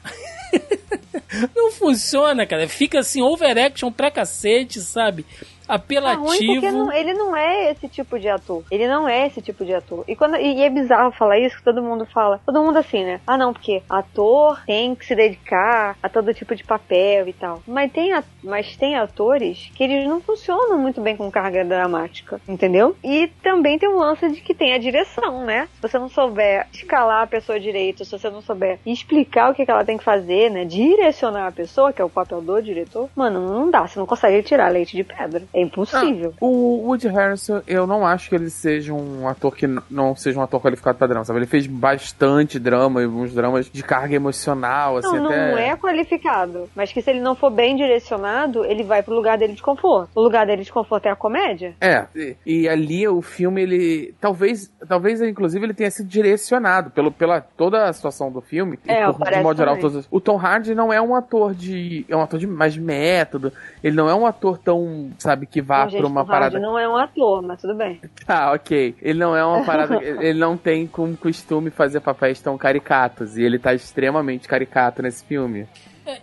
Não 1.56 1.72
funciona, 1.72 2.46
cara. 2.46 2.68
Fica 2.68 3.00
assim, 3.00 3.22
overaction 3.22 3.92
pra 3.92 4.12
cacete, 4.12 4.80
sabe? 4.82 5.26
Apelativo. 5.70 6.24
Tá 6.24 6.30
ruim 6.30 6.54
porque 6.54 6.72
não, 6.72 6.92
ele 6.92 7.14
não 7.14 7.36
é 7.36 7.72
esse 7.72 7.88
tipo 7.88 8.20
de 8.20 8.28
ator. 8.28 8.64
Ele 8.72 8.88
não 8.88 9.08
é 9.08 9.28
esse 9.28 9.42
tipo 9.42 9.64
de 9.64 9.74
ator. 9.74 10.04
E, 10.08 10.16
quando, 10.16 10.36
e, 10.36 10.56
e 10.56 10.64
é 10.64 10.70
bizarro 10.70 11.12
falar 11.12 11.40
isso, 11.40 11.58
que 11.58 11.64
todo 11.64 11.84
mundo 11.84 12.06
fala. 12.06 12.42
Todo 12.46 12.62
mundo 12.62 12.78
assim, 12.78 13.04
né? 13.04 13.22
Ah, 13.26 13.38
não, 13.38 13.54
porque 13.54 13.84
ator 13.90 14.62
tem 14.66 14.96
que 14.96 15.06
se 15.06 15.16
dedicar 15.16 15.96
a 16.02 16.10
todo 16.10 16.34
tipo 16.34 16.56
de 16.56 16.64
papel 16.64 17.28
e 17.28 17.34
tal. 17.34 17.62
Mas 17.68 17.92
tem, 17.92 18.12
mas 18.44 18.76
tem 18.76 18.96
atores 18.96 19.72
que 19.76 19.84
eles 19.84 20.08
não 20.08 20.20
funcionam 20.20 20.78
muito 20.78 21.00
bem 21.02 21.16
com 21.16 21.30
carga 21.30 21.64
dramática, 21.64 22.42
entendeu? 22.48 22.96
E 23.04 23.28
também 23.44 23.78
tem 23.78 23.90
um 23.90 24.00
lance 24.00 24.28
de 24.30 24.42
que 24.42 24.54
tem 24.54 24.74
a 24.74 24.78
direção, 24.78 25.46
né? 25.46 25.68
Se 25.76 25.82
você 25.82 26.00
não 26.00 26.10
souber 26.10 26.68
escalar 26.74 27.24
a 27.24 27.28
pessoa 27.28 27.60
direito, 27.60 28.04
se 28.04 28.12
você 28.12 28.30
não 28.30 28.42
souber 28.42 28.80
explicar 28.86 29.52
o 29.52 29.54
que, 29.54 29.66
que 29.66 29.72
ela 29.72 29.86
tem 29.86 29.98
que 29.98 30.04
fazer, 30.04 30.50
né? 30.50 30.66
Direcionar 30.66 31.48
a 31.48 31.52
pessoa, 31.52 31.94
que 31.94 32.02
é 32.02 32.06
o 32.06 32.10
papel 32.10 32.42
do 32.42 32.62
diretor, 32.62 33.10
mano, 33.16 33.40
não 33.42 33.70
dá. 33.70 33.88
Você 33.88 34.00
não 34.00 34.06
consegue 34.06 34.42
tirar 34.44 34.70
leite 34.70 34.96
de 34.96 35.04
pedra. 35.04 35.44
Impossível. 35.62 36.34
Ah, 36.36 36.46
o 36.46 36.88
Woody 36.88 37.08
Harrison, 37.08 37.62
eu 37.68 37.86
não 37.86 38.06
acho 38.06 38.30
que 38.30 38.36
ele 38.36 38.50
seja 38.50 38.94
um 38.94 39.28
ator 39.28 39.56
que 39.56 39.68
não 39.90 40.16
seja 40.16 40.40
um 40.40 40.44
ator 40.44 40.62
qualificado 40.62 40.98
pra 40.98 41.08
drama, 41.08 41.26
sabe? 41.26 41.40
Ele 41.40 41.46
fez 41.46 41.68
bastante 41.68 42.60
drama 42.60 43.02
e 43.02 43.08
uns 43.08 43.34
dramas 43.34 43.70
de 43.70 43.84
carga 43.84 44.16
emocional, 44.16 44.98
assim, 44.98 45.18
não, 45.18 45.26
até... 45.26 45.52
Não 45.52 45.58
é 45.58 45.76
qualificado, 45.76 46.70
mas 46.76 46.92
que 46.92 47.02
se 47.02 47.10
ele 47.10 47.22
não 47.22 47.36
for 47.36 47.50
bem 47.50 47.76
direcionado, 47.76 48.66
ele 48.66 48.84
vai 48.84 49.04
pro 49.04 49.14
lugar 49.14 49.38
dele 49.38 49.54
de 49.54 49.62
conforto. 49.62 50.10
O 50.16 50.22
lugar 50.22 50.46
dele 50.46 50.64
de 50.64 50.72
conforto 50.72 51.08
é 51.08 51.12
a 51.12 51.16
comédia. 51.16 51.76
É, 51.82 52.06
e, 52.16 52.36
e 52.46 52.70
ali 52.70 53.08
o 53.08 53.22
filme, 53.22 53.62
ele... 53.62 54.14
Talvez, 54.20 54.72
talvez 54.88 55.22
inclusive, 55.22 55.66
ele 55.66 55.74
tenha 55.74 55.92
sido 55.92 56.08
direcionado 56.08 56.90
pelo, 56.92 57.12
pela 57.12 57.42
toda 57.42 57.86
a 57.86 57.94
situação 57.94 58.32
do 58.32 58.42
filme. 58.42 58.80
É, 58.88 59.06
por, 59.12 59.30
de 59.30 59.40
modo 59.42 59.58
geral, 59.58 59.78
todos, 59.78 60.08
o 60.10 60.20
Tom 60.22 60.38
Hardy 60.38 60.74
não 60.76 60.92
é 60.92 61.02
um 61.02 61.16
ator 61.16 61.54
de... 61.54 62.06
É 62.08 62.16
um 62.16 62.22
ator 62.22 62.40
de 62.40 62.48
mais 62.48 62.78
método. 62.78 63.52
Ele 63.84 63.96
não 63.96 64.10
é 64.10 64.16
um 64.16 64.26
ator 64.26 64.58
tão, 64.58 65.10
sabe, 65.18 65.46
que 65.50 65.62
vá 65.62 65.88
para 65.88 66.06
uma 66.06 66.26
parada. 66.26 66.60
não 66.60 66.78
é 66.78 66.88
um 66.88 66.96
ator, 66.96 67.42
mas 67.42 67.62
tudo 67.62 67.76
bem. 67.76 68.00
Tá, 68.26 68.54
ok. 68.54 68.96
Ele 69.02 69.18
não 69.18 69.36
é 69.36 69.44
uma 69.44 69.66
parada. 69.66 69.96
ele 70.04 70.38
não 70.38 70.56
tem 70.56 70.86
como 70.86 71.18
costume 71.18 71.72
fazer 71.72 72.00
papéis 72.00 72.40
tão 72.40 72.58
caricatos. 72.58 73.38
E 73.38 73.44
ele 73.44 73.58
tá 73.58 73.74
extremamente 73.74 74.48
caricato 74.48 75.02
nesse 75.02 75.26
filme. 75.26 75.68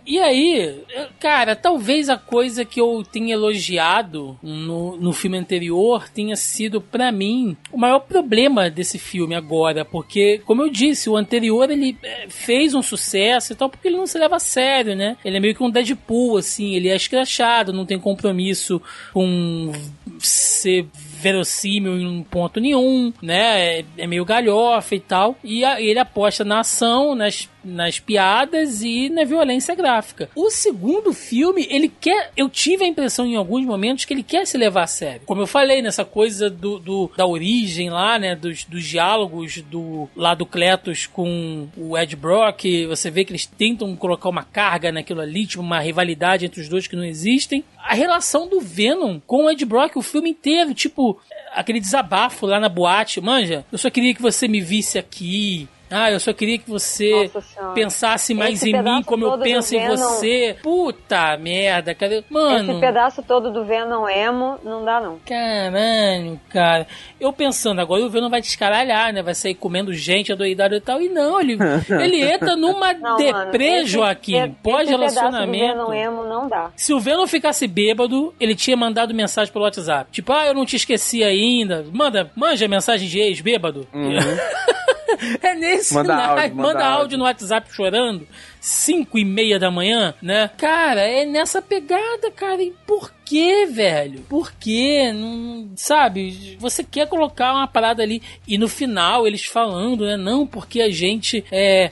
E 0.05 0.19
aí, 0.19 0.83
cara, 1.19 1.55
talvez 1.55 2.09
a 2.09 2.17
coisa 2.17 2.65
que 2.65 2.79
eu 2.79 3.03
tenha 3.03 3.33
elogiado 3.33 4.37
no, 4.41 4.97
no 4.97 5.13
filme 5.13 5.37
anterior 5.37 6.09
tenha 6.09 6.35
sido, 6.35 6.81
para 6.81 7.11
mim, 7.11 7.55
o 7.71 7.77
maior 7.77 7.99
problema 7.99 8.69
desse 8.69 8.97
filme 8.97 9.35
agora. 9.35 9.85
Porque, 9.85 10.41
como 10.45 10.63
eu 10.63 10.69
disse, 10.69 11.09
o 11.09 11.17
anterior 11.17 11.69
ele 11.69 11.97
é, 12.03 12.27
fez 12.29 12.73
um 12.73 12.81
sucesso 12.81 13.53
e 13.53 13.55
tal, 13.55 13.69
porque 13.69 13.87
ele 13.87 13.97
não 13.97 14.07
se 14.07 14.17
leva 14.17 14.37
a 14.37 14.39
sério, 14.39 14.95
né? 14.95 15.17
Ele 15.23 15.37
é 15.37 15.39
meio 15.39 15.55
que 15.55 15.63
um 15.63 15.69
Deadpool, 15.69 16.37
assim, 16.37 16.75
ele 16.75 16.89
é 16.89 16.95
escrachado, 16.95 17.73
não 17.73 17.85
tem 17.85 17.99
compromisso 17.99 18.81
com 19.13 19.71
ser 20.19 20.87
verossímil 21.19 21.99
em 21.99 22.23
ponto 22.23 22.59
nenhum, 22.59 23.11
né? 23.21 23.79
É, 23.79 23.85
é 23.97 24.07
meio 24.07 24.25
galhofa 24.25 24.95
e 24.95 24.99
tal. 24.99 25.35
E 25.43 25.63
ele 25.63 25.99
aposta 25.99 26.43
na 26.43 26.59
ação, 26.59 27.15
nas 27.15 27.49
nas 27.67 27.99
piadas 27.99 28.81
e 28.81 29.09
na 29.09 29.23
violência 29.23 29.75
gráfica. 29.75 30.29
O 30.35 30.49
segundo 30.49 31.13
filme, 31.13 31.67
ele 31.69 31.89
quer. 31.89 32.31
Eu 32.35 32.49
tive 32.49 32.85
a 32.85 32.87
impressão 32.87 33.25
em 33.25 33.35
alguns 33.35 33.65
momentos 33.65 34.05
que 34.05 34.13
ele 34.13 34.23
quer 34.23 34.47
se 34.47 34.57
levar 34.57 34.83
a 34.83 34.87
sério. 34.87 35.21
Como 35.25 35.41
eu 35.41 35.47
falei, 35.47 35.81
nessa 35.81 36.05
coisa 36.05 36.49
do, 36.49 36.79
do 36.79 37.11
da 37.17 37.25
origem 37.25 37.89
lá, 37.89 38.17
né? 38.17 38.35
Dos, 38.35 38.63
dos 38.63 38.83
diálogos 38.83 39.61
do 39.61 40.09
lá 40.15 40.33
do 40.33 40.45
Cletus 40.45 41.05
com 41.05 41.67
o 41.77 41.97
Ed 41.97 42.15
Brock. 42.15 42.63
Você 42.87 43.11
vê 43.11 43.25
que 43.25 43.31
eles 43.31 43.45
tentam 43.45 43.95
colocar 43.95 44.29
uma 44.29 44.43
carga 44.43 44.91
naquilo 44.91 45.21
ali, 45.21 45.45
tipo 45.45 45.61
uma 45.61 45.79
rivalidade 45.79 46.45
entre 46.45 46.61
os 46.61 46.69
dois 46.69 46.87
que 46.87 46.95
não 46.95 47.03
existem. 47.03 47.63
A 47.77 47.93
relação 47.93 48.47
do 48.47 48.59
Venom 48.59 49.19
com 49.25 49.45
o 49.45 49.49
Ed 49.49 49.65
Brock 49.65 49.97
o 49.97 50.01
filme 50.01 50.29
inteiro, 50.29 50.73
tipo, 50.73 51.19
aquele 51.53 51.79
desabafo 51.79 52.45
lá 52.45 52.59
na 52.59 52.69
boate, 52.69 53.19
manja, 53.19 53.65
eu 53.71 53.77
só 53.77 53.89
queria 53.89 54.13
que 54.13 54.21
você 54.21 54.47
me 54.47 54.61
visse 54.61 54.97
aqui, 54.97 55.67
ah, 55.89 56.11
eu 56.11 56.19
só 56.19 56.33
queria 56.33 56.57
que 56.57 56.69
você 56.69 57.31
pensasse 57.73 58.33
mais 58.33 58.55
Esse 58.55 58.71
em 58.71 58.83
mim 58.83 59.03
como 59.03 59.25
eu 59.25 59.37
penso 59.39 59.75
em 59.75 59.87
você. 59.87 60.57
Puta 60.61 61.37
merda, 61.37 61.95
cadê? 61.95 62.23
Mano. 62.29 62.71
Esse 62.71 62.79
pedaço 62.79 63.23
todo 63.23 63.51
do 63.51 63.63
Venom 63.63 64.07
emo 64.07 64.57
não 64.63 64.83
dá, 64.83 64.99
não. 64.99 65.19
Caralho, 65.25 66.39
cara. 66.49 66.87
Eu 67.19 67.31
pensando, 67.31 67.79
agora 67.79 68.03
o 68.03 68.09
Venom 68.09 68.29
vai 68.29 68.41
descaralhar, 68.41 69.13
né? 69.13 69.21
Vai 69.21 69.33
sair 69.33 69.55
comendo 69.55 69.93
gente 69.93 70.31
adoidado 70.31 70.75
e 70.75 70.81
tal. 70.81 71.01
E 71.01 71.09
não, 71.09 71.39
ele, 71.39 71.57
ele 72.01 72.21
entra 72.21 72.55
numa 72.55 72.93
não, 72.93 73.15
deprê, 73.15 73.85
Joaquim. 73.85 74.55
Pós-relacionamento. 74.61 75.73
Venom 75.73 75.93
emo 75.93 76.23
não 76.23 76.49
dá. 76.49 76.71
Se 76.75 76.93
o 76.93 76.99
Venom 76.99 77.25
ficasse 77.27 77.67
bêbado, 77.67 78.33
ele 78.39 78.55
tinha 78.55 78.75
mandado 78.75 79.13
mensagem 79.13 79.51
pelo 79.53 79.65
WhatsApp. 79.65 80.11
Tipo, 80.11 80.33
ah, 80.33 80.47
eu 80.47 80.53
não 80.53 80.65
te 80.65 80.75
esqueci 80.75 81.23
ainda. 81.23 81.85
Manda, 81.91 82.29
manja 82.35 82.67
mensagem 82.67 83.07
de 83.07 83.19
ex 83.19 83.39
bêbado. 83.39 83.87
Uhum. 83.93 84.17
é 85.41 85.55
nesse 85.55 85.93
manda 85.93 86.15
áudio, 86.15 86.55
manda, 86.55 86.55
manda 86.55 86.85
áudio. 86.85 87.01
áudio 87.01 87.17
no 87.17 87.23
WhatsApp 87.25 87.73
chorando. 87.73 88.27
5 88.59 89.17
e 89.17 89.25
meia 89.25 89.59
da 89.59 89.71
manhã, 89.71 90.13
né? 90.21 90.49
Cara, 90.57 91.01
é 91.01 91.25
nessa 91.25 91.61
pegada, 91.61 92.31
cara. 92.31 92.61
E 92.61 92.73
por 92.85 93.11
que, 93.27 93.65
velho? 93.65 94.21
Por 94.21 94.53
que? 94.53 95.11
Não, 95.11 95.69
sabe? 95.75 96.55
Você 96.59 96.81
quer 96.81 97.07
colocar 97.07 97.53
uma 97.53 97.67
parada 97.67 98.01
ali 98.01 98.21
e 98.47 98.57
no 98.57 98.69
final 98.69 99.27
eles 99.27 99.43
falando, 99.43 100.05
né? 100.05 100.15
Não, 100.15 100.47
porque 100.47 100.79
a 100.79 100.89
gente 100.89 101.43
é. 101.51 101.91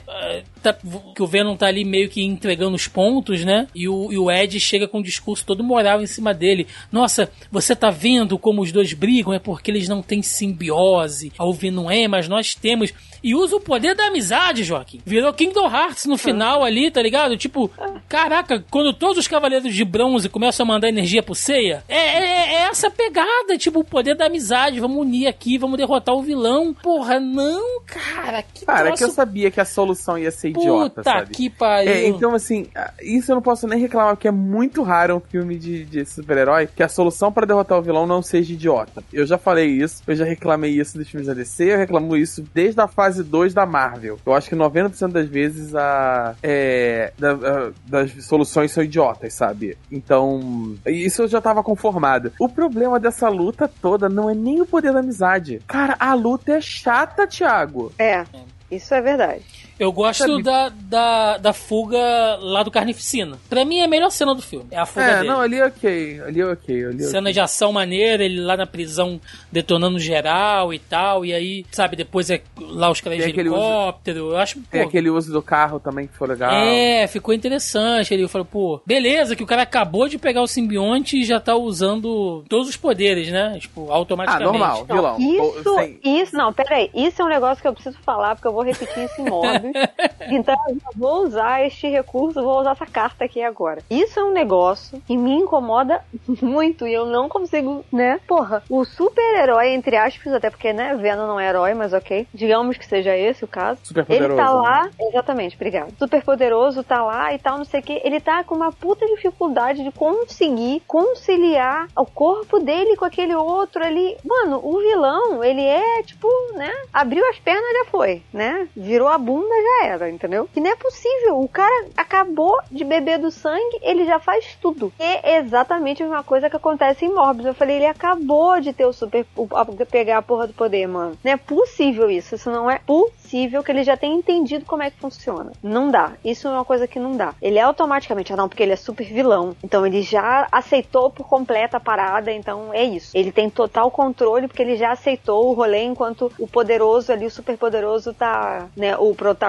Tá, 0.62 0.76
que 1.14 1.22
o 1.22 1.26
Venom 1.26 1.54
tá 1.54 1.66
ali 1.66 1.84
meio 1.84 2.08
que 2.08 2.24
entregando 2.24 2.74
os 2.74 2.88
pontos, 2.88 3.44
né? 3.44 3.68
E 3.72 3.88
o, 3.88 4.10
e 4.10 4.18
o 4.18 4.30
Ed 4.30 4.58
chega 4.58 4.88
com 4.88 4.98
um 4.98 5.02
discurso 5.02 5.44
todo 5.46 5.62
moral 5.62 6.02
em 6.02 6.06
cima 6.06 6.34
dele. 6.34 6.66
Nossa, 6.90 7.30
você 7.52 7.76
tá 7.76 7.90
vendo 7.90 8.38
como 8.38 8.62
os 8.62 8.72
dois 8.72 8.92
brigam? 8.92 9.32
É 9.32 9.38
porque 9.38 9.70
eles 9.70 9.88
não 9.88 10.02
têm 10.02 10.22
simbiose. 10.22 11.32
A 11.38 11.44
Venom 11.52 11.88
é, 11.88 12.08
mas 12.08 12.26
nós 12.26 12.54
temos. 12.54 12.92
E 13.22 13.34
usa 13.34 13.56
o 13.56 13.60
poder 13.60 13.94
da 13.94 14.06
amizade, 14.06 14.64
Joaquim. 14.64 15.00
Virou 15.04 15.32
Kingdom 15.32 15.66
Hearts 15.66 16.06
no 16.06 16.16
final 16.16 16.64
ali, 16.64 16.90
tá 16.90 17.02
ligado? 17.02 17.36
Tipo, 17.36 17.70
caraca, 18.08 18.64
quando 18.70 18.92
todos 18.92 19.18
os 19.18 19.28
cavaleiros 19.28 19.74
de 19.74 19.84
bronze 19.84 20.28
começam 20.28 20.64
a 20.64 20.66
mandar 20.66 20.88
energia 20.88 21.22
pro 21.26 21.34
Seiya, 21.34 21.84
é, 21.88 21.96
é, 21.96 22.54
é, 22.54 22.62
essa 22.70 22.90
pegada, 22.90 23.58
tipo, 23.58 23.80
o 23.80 23.84
poder 23.84 24.14
da 24.14 24.26
amizade. 24.26 24.80
Vamos 24.80 24.98
unir 24.98 25.26
aqui, 25.26 25.58
vamos 25.58 25.76
derrotar 25.76 26.14
o 26.14 26.22
vilão. 26.22 26.72
Porra, 26.72 27.20
não, 27.20 27.82
cara. 27.84 28.42
Que 28.42 28.64
cara, 28.64 28.86
troço... 28.86 28.98
que 28.98 29.04
eu 29.04 29.10
sabia 29.10 29.50
que 29.50 29.60
a 29.60 29.64
solução 29.64 30.16
ia 30.16 30.30
ser 30.30 30.50
idiota, 30.50 31.02
Puta 31.02 31.02
sabe? 31.02 31.30
que 31.32 31.50
pariu. 31.50 31.92
É, 31.92 32.06
então, 32.06 32.34
assim, 32.34 32.66
isso 33.02 33.30
eu 33.30 33.34
não 33.34 33.42
posso 33.42 33.66
nem 33.66 33.78
reclamar, 33.78 34.14
porque 34.14 34.28
é 34.28 34.32
muito 34.32 34.82
raro 34.82 35.16
um 35.16 35.20
filme 35.20 35.58
de, 35.58 35.84
de 35.84 36.04
super-herói 36.06 36.68
que 36.74 36.82
a 36.82 36.88
solução 36.88 37.32
para 37.32 37.46
derrotar 37.46 37.78
o 37.78 37.82
vilão 37.82 38.06
não 38.06 38.22
seja 38.22 38.52
idiota. 38.52 39.02
Eu 39.12 39.26
já 39.26 39.36
falei 39.36 39.66
isso, 39.66 40.02
eu 40.06 40.14
já 40.14 40.24
reclamei 40.24 40.72
isso 40.72 40.96
dos 40.96 41.08
filmes 41.08 41.26
da 41.26 41.34
DC, 41.34 41.72
eu 41.72 41.78
reclamo 41.78 42.16
isso 42.16 42.44
desde 42.54 42.80
a 42.80 42.86
fase 42.86 43.22
2 43.22 43.52
da 43.52 43.66
Marvel. 43.66 44.18
Eu 44.24 44.34
acho 44.34 44.48
que 44.48 44.56
90% 44.56 45.12
das 45.12 45.28
vezes 45.28 45.74
a, 45.74 46.34
é, 46.42 47.12
da, 47.18 47.32
a, 47.32 47.70
das 47.86 48.24
soluções 48.24 48.70
são 48.70 48.82
idiotas, 48.82 49.34
sabe? 49.34 49.76
Então, 49.90 50.76
isso 50.86 51.15
eu 51.22 51.28
já 51.28 51.40
tava 51.40 51.62
conformado. 51.62 52.32
O 52.38 52.48
problema 52.48 52.98
dessa 52.98 53.28
luta 53.28 53.68
toda 53.80 54.08
não 54.08 54.30
é 54.30 54.34
nem 54.34 54.60
o 54.60 54.66
poder 54.66 54.92
da 54.92 55.00
amizade. 55.00 55.60
Cara, 55.66 55.96
a 55.98 56.14
luta 56.14 56.52
é 56.52 56.60
chata, 56.60 57.26
Thiago. 57.26 57.92
É, 57.98 58.24
isso 58.70 58.94
é 58.94 59.00
verdade. 59.00 59.65
Eu 59.78 59.92
gosto 59.92 60.42
da, 60.42 60.70
da, 60.70 61.36
da 61.38 61.52
fuga 61.52 61.98
lá 62.40 62.62
do 62.62 62.70
Carnificina. 62.70 63.38
Pra 63.48 63.64
mim 63.64 63.78
é 63.80 63.84
a 63.84 63.88
melhor 63.88 64.10
cena 64.10 64.34
do 64.34 64.40
filme. 64.40 64.66
É 64.70 64.78
a 64.78 64.86
fuga 64.86 65.04
É, 65.06 65.14
dele. 65.16 65.28
não, 65.28 65.40
ali 65.40 65.56
é 65.58 65.66
ok. 65.66 66.20
Ali 66.26 66.40
é 66.40 66.46
ok. 66.46 66.84
Ali 66.86 67.02
é 67.02 67.06
Cena 67.06 67.20
ok. 67.22 67.32
de 67.34 67.40
ação 67.40 67.72
maneira, 67.72 68.24
ele 68.24 68.40
lá 68.40 68.56
na 68.56 68.66
prisão 68.66 69.20
detonando 69.52 69.98
geral 69.98 70.72
e 70.72 70.78
tal. 70.78 71.24
E 71.24 71.34
aí, 71.34 71.64
sabe, 71.70 71.94
depois 71.96 72.30
é 72.30 72.40
lá 72.58 72.90
os 72.90 73.00
caras 73.00 73.18
de 73.18 73.24
aquele 73.30 73.48
uso- 73.50 73.58
helicóptero. 73.58 74.18
Eu 74.30 74.36
acho 74.38 74.60
Tem 74.70 74.82
pô, 74.82 74.88
aquele 74.88 75.10
uso 75.10 75.32
do 75.32 75.42
carro 75.42 75.78
também 75.78 76.06
que 76.06 76.14
foi 76.16 76.28
legal. 76.28 76.50
É, 76.52 77.06
ficou 77.06 77.34
interessante. 77.34 78.14
Ele 78.14 78.26
falou, 78.28 78.46
pô, 78.46 78.80
beleza, 78.86 79.36
que 79.36 79.42
o 79.42 79.46
cara 79.46 79.62
acabou 79.62 80.08
de 80.08 80.16
pegar 80.18 80.40
o 80.42 80.46
simbionte 80.46 81.18
e 81.20 81.24
já 81.24 81.38
tá 81.38 81.54
usando 81.54 82.42
todos 82.48 82.68
os 82.68 82.76
poderes, 82.76 83.30
né? 83.30 83.58
Tipo, 83.60 83.90
Ah, 83.90 83.94
automaticamente. 83.96 84.44
normal, 84.50 84.84
vilão. 84.86 85.16
Isso, 85.18 85.74
sem- 85.74 86.00
isso, 86.02 86.34
não, 86.36 86.52
peraí. 86.52 86.90
Isso 86.94 87.20
é 87.20 87.24
um 87.24 87.28
negócio 87.28 87.60
que 87.60 87.68
eu 87.68 87.74
preciso 87.74 87.98
falar, 88.04 88.34
porque 88.36 88.48
eu 88.48 88.52
vou 88.52 88.62
repetir 88.62 89.04
isso 89.04 89.20
em 89.20 89.26
Morbius. 89.66 90.32
então 90.32 90.54
eu 90.68 90.74
já 90.74 90.90
vou 90.96 91.24
usar 91.24 91.66
este 91.66 91.88
recurso, 91.88 92.42
vou 92.42 92.60
usar 92.60 92.72
essa 92.72 92.86
carta 92.86 93.24
aqui 93.24 93.42
agora. 93.42 93.82
Isso 93.90 94.18
é 94.18 94.24
um 94.24 94.32
negócio 94.32 95.00
que 95.06 95.16
me 95.16 95.32
incomoda 95.34 96.02
muito 96.42 96.86
e 96.86 96.92
eu 96.92 97.06
não 97.06 97.28
consigo, 97.28 97.84
né? 97.92 98.20
Porra, 98.26 98.62
o 98.68 98.84
super-herói, 98.84 99.70
entre 99.70 99.96
aspas, 99.96 100.32
até 100.32 100.50
porque, 100.50 100.72
né, 100.72 100.94
Venom 100.94 101.26
não 101.26 101.40
é 101.40 101.48
herói, 101.48 101.74
mas 101.74 101.92
ok. 101.92 102.26
Digamos 102.32 102.76
que 102.76 102.86
seja 102.86 103.16
esse 103.16 103.44
o 103.44 103.48
caso. 103.48 103.80
Super 103.82 104.04
Ele 104.08 104.28
poderoso. 104.28 104.36
tá 104.36 104.54
né? 104.54 104.60
lá, 104.60 104.90
exatamente, 105.08 105.56
obrigado. 105.56 105.92
Super 105.98 106.22
poderoso, 106.22 106.82
tá 106.82 107.02
lá 107.02 107.32
e 107.34 107.38
tal, 107.38 107.58
não 107.58 107.64
sei 107.64 107.80
o 107.80 107.82
que. 107.82 108.00
Ele 108.04 108.20
tá 108.20 108.44
com 108.44 108.54
uma 108.54 108.72
puta 108.72 109.06
dificuldade 109.06 109.82
de 109.82 109.90
conseguir 109.92 110.82
conciliar 110.86 111.88
o 111.96 112.06
corpo 112.06 112.58
dele 112.58 112.96
com 112.96 113.04
aquele 113.04 113.34
outro 113.34 113.82
ali. 113.84 114.16
Mano, 114.24 114.60
o 114.62 114.78
vilão, 114.80 115.42
ele 115.42 115.62
é 115.62 116.02
tipo, 116.02 116.28
né? 116.54 116.72
Abriu 116.92 117.24
as 117.28 117.38
pernas 117.38 117.72
já 117.72 117.84
foi, 117.90 118.22
né? 118.32 118.68
Virou 118.76 119.08
a 119.08 119.18
bunda 119.18 119.55
já 119.62 119.86
era, 119.88 120.10
entendeu? 120.10 120.48
Que 120.52 120.60
não 120.60 120.70
é 120.70 120.76
possível. 120.76 121.40
O 121.40 121.48
cara 121.48 121.86
acabou 121.96 122.58
de 122.70 122.84
beber 122.84 123.18
do 123.18 123.30
sangue, 123.30 123.78
ele 123.82 124.04
já 124.04 124.18
faz 124.18 124.56
tudo. 124.60 124.92
É 124.98 125.38
exatamente 125.38 126.02
a 126.02 126.06
mesma 126.06 126.22
coisa 126.22 126.48
que 126.50 126.56
acontece 126.56 127.04
em 127.04 127.12
Morbius. 127.14 127.46
Eu 127.46 127.54
falei, 127.54 127.76
ele 127.76 127.86
acabou 127.86 128.60
de 128.60 128.72
ter 128.72 128.84
o 128.86 128.92
super. 128.92 129.26
o- 129.36 129.46
pegar 129.90 130.18
a 130.18 130.22
porra 130.22 130.46
do 130.46 130.52
poder, 130.52 130.86
mano. 130.86 131.16
Não 131.24 131.32
é 131.32 131.36
possível 131.36 132.10
isso. 132.10 132.34
Isso 132.34 132.50
não 132.50 132.70
é 132.70 132.78
possível 132.86 133.62
que 133.62 133.70
ele 133.70 133.82
já 133.84 133.96
tenha 133.96 134.14
entendido 134.14 134.64
como 134.64 134.82
é 134.82 134.90
que 134.90 134.98
funciona. 134.98 135.52
Não 135.62 135.90
dá. 135.90 136.12
Isso 136.24 136.46
é 136.48 136.50
uma 136.50 136.64
coisa 136.64 136.86
que 136.86 136.98
não 136.98 137.16
dá. 137.16 137.34
Ele 137.40 137.58
é 137.58 137.62
automaticamente, 137.62 138.32
ah 138.32 138.36
não, 138.36 138.48
porque 138.48 138.62
ele 138.62 138.72
é 138.72 138.76
super 138.76 139.06
vilão. 139.06 139.56
Então 139.62 139.86
ele 139.86 140.02
já 140.02 140.46
aceitou 140.50 141.10
por 141.10 141.26
completa 141.28 141.76
a 141.76 141.80
parada, 141.80 142.32
então 142.32 142.72
é 142.72 142.84
isso. 142.84 143.10
Ele 143.16 143.30
tem 143.32 143.48
total 143.50 143.90
controle 143.90 144.46
porque 144.48 144.62
ele 144.62 144.76
já 144.76 144.92
aceitou 144.92 145.48
o 145.48 145.52
rolê 145.52 145.82
enquanto 145.84 146.30
o 146.38 146.46
poderoso 146.46 147.12
ali, 147.12 147.26
o 147.26 147.30
super 147.30 147.56
poderoso 147.56 148.12
tá, 148.14 148.66
né, 148.76 148.96
o 148.96 149.14
protagonista 149.14 149.45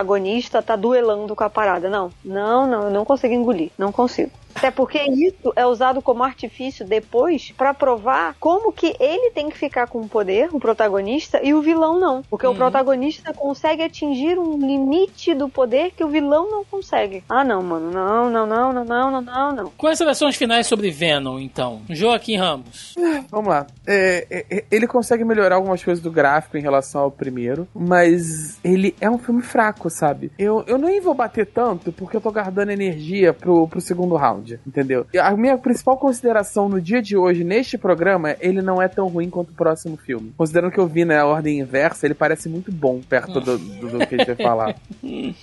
tá 0.61 0.75
duelando 0.75 1.35
com 1.35 1.43
a 1.43 1.49
parada. 1.49 1.89
Não, 1.89 2.11
não, 2.23 2.67
não, 2.67 2.83
eu 2.83 2.91
não 2.91 3.05
consigo 3.05 3.33
engolir. 3.33 3.71
Não 3.77 3.91
consigo. 3.91 4.31
Até 4.57 4.71
porque 4.71 4.99
isso 4.99 5.53
é 5.55 5.65
usado 5.65 6.01
como 6.01 6.23
artifício 6.23 6.83
depois 6.83 7.53
pra 7.55 7.73
provar 7.73 8.35
como 8.39 8.73
que 8.73 8.95
ele 8.99 9.29
tem 9.31 9.49
que 9.49 9.57
ficar 9.57 9.87
com 9.87 10.01
o 10.01 10.09
poder, 10.09 10.49
o 10.51 10.59
protagonista, 10.59 11.39
e 11.43 11.53
o 11.53 11.61
vilão 11.61 11.99
não. 11.99 12.23
Porque 12.23 12.47
o 12.47 12.55
protagonista 12.55 13.33
consegue 13.33 13.83
atingir 13.83 14.39
um 14.39 14.57
limite 14.57 15.35
do 15.35 15.47
poder 15.47 15.91
que 15.91 16.03
o 16.03 16.07
vilão 16.07 16.49
não 16.49 16.65
consegue. 16.65 17.23
Ah, 17.29 17.43
não, 17.43 17.61
mano. 17.61 17.91
Não, 17.91 18.29
não, 18.29 18.47
não, 18.47 18.73
não, 18.73 18.83
não, 18.83 19.11
não, 19.11 19.21
não, 19.21 19.55
não. 19.55 19.71
Considerações 19.77 20.35
finais 20.35 20.65
sobre 20.65 20.89
Venom, 20.89 21.39
então. 21.39 21.81
Joaquim 21.89 22.37
Ramos. 22.37 22.95
Vamos 23.29 23.49
lá. 23.49 23.67
É, 23.85 24.27
é, 24.29 24.45
é, 24.49 24.65
ele 24.71 24.87
consegue 24.87 25.23
melhorar 25.23 25.55
algumas 25.55 25.83
coisas 25.83 26.03
do 26.03 26.11
gráfico 26.11 26.57
em 26.57 26.61
relação 26.61 27.01
ao 27.01 27.11
primeiro, 27.11 27.67
mas 27.75 28.59
ele 28.63 28.95
é 28.99 29.09
um 29.09 29.17
filme 29.17 29.41
fraco, 29.41 29.89
sabe? 29.89 30.31
Eu, 30.37 30.63
eu 30.67 30.77
nem 30.77 30.99
vou 30.99 31.13
bater 31.13 31.45
tanto 31.45 31.91
porque 31.91 32.17
eu 32.17 32.21
tô 32.21 32.31
guardando 32.31 32.71
energia 32.71 33.33
pro, 33.33 33.67
pro 33.67 33.81
segundo 33.81 34.15
round, 34.15 34.46
entendeu? 34.65 35.05
E 35.13 35.19
A 35.19 35.35
minha 35.35 35.57
principal 35.57 35.97
consideração 35.97 36.69
no 36.69 36.81
dia 36.81 37.01
de 37.01 37.17
hoje, 37.17 37.43
neste 37.43 37.77
programa, 37.77 38.35
ele 38.39 38.61
não 38.61 38.81
é 38.81 38.87
tão 38.87 39.07
ruim 39.07 39.29
quanto 39.29 39.49
o 39.49 39.55
próximo 39.55 39.97
filme. 39.97 40.33
Considerando 40.37 40.71
que 40.71 40.79
eu 40.79 40.87
vi 40.87 41.05
na 41.05 41.25
ordem 41.25 41.59
inversa, 41.59 42.05
ele 42.05 42.13
parece 42.13 42.49
muito 42.49 42.71
bom 42.71 43.01
perto 43.01 43.39
do, 43.39 43.57
do, 43.57 43.89
do 43.89 44.07
que 44.07 44.15
a 44.15 44.17
gente 44.17 44.35
vai 44.35 44.35
falar. 44.35 44.75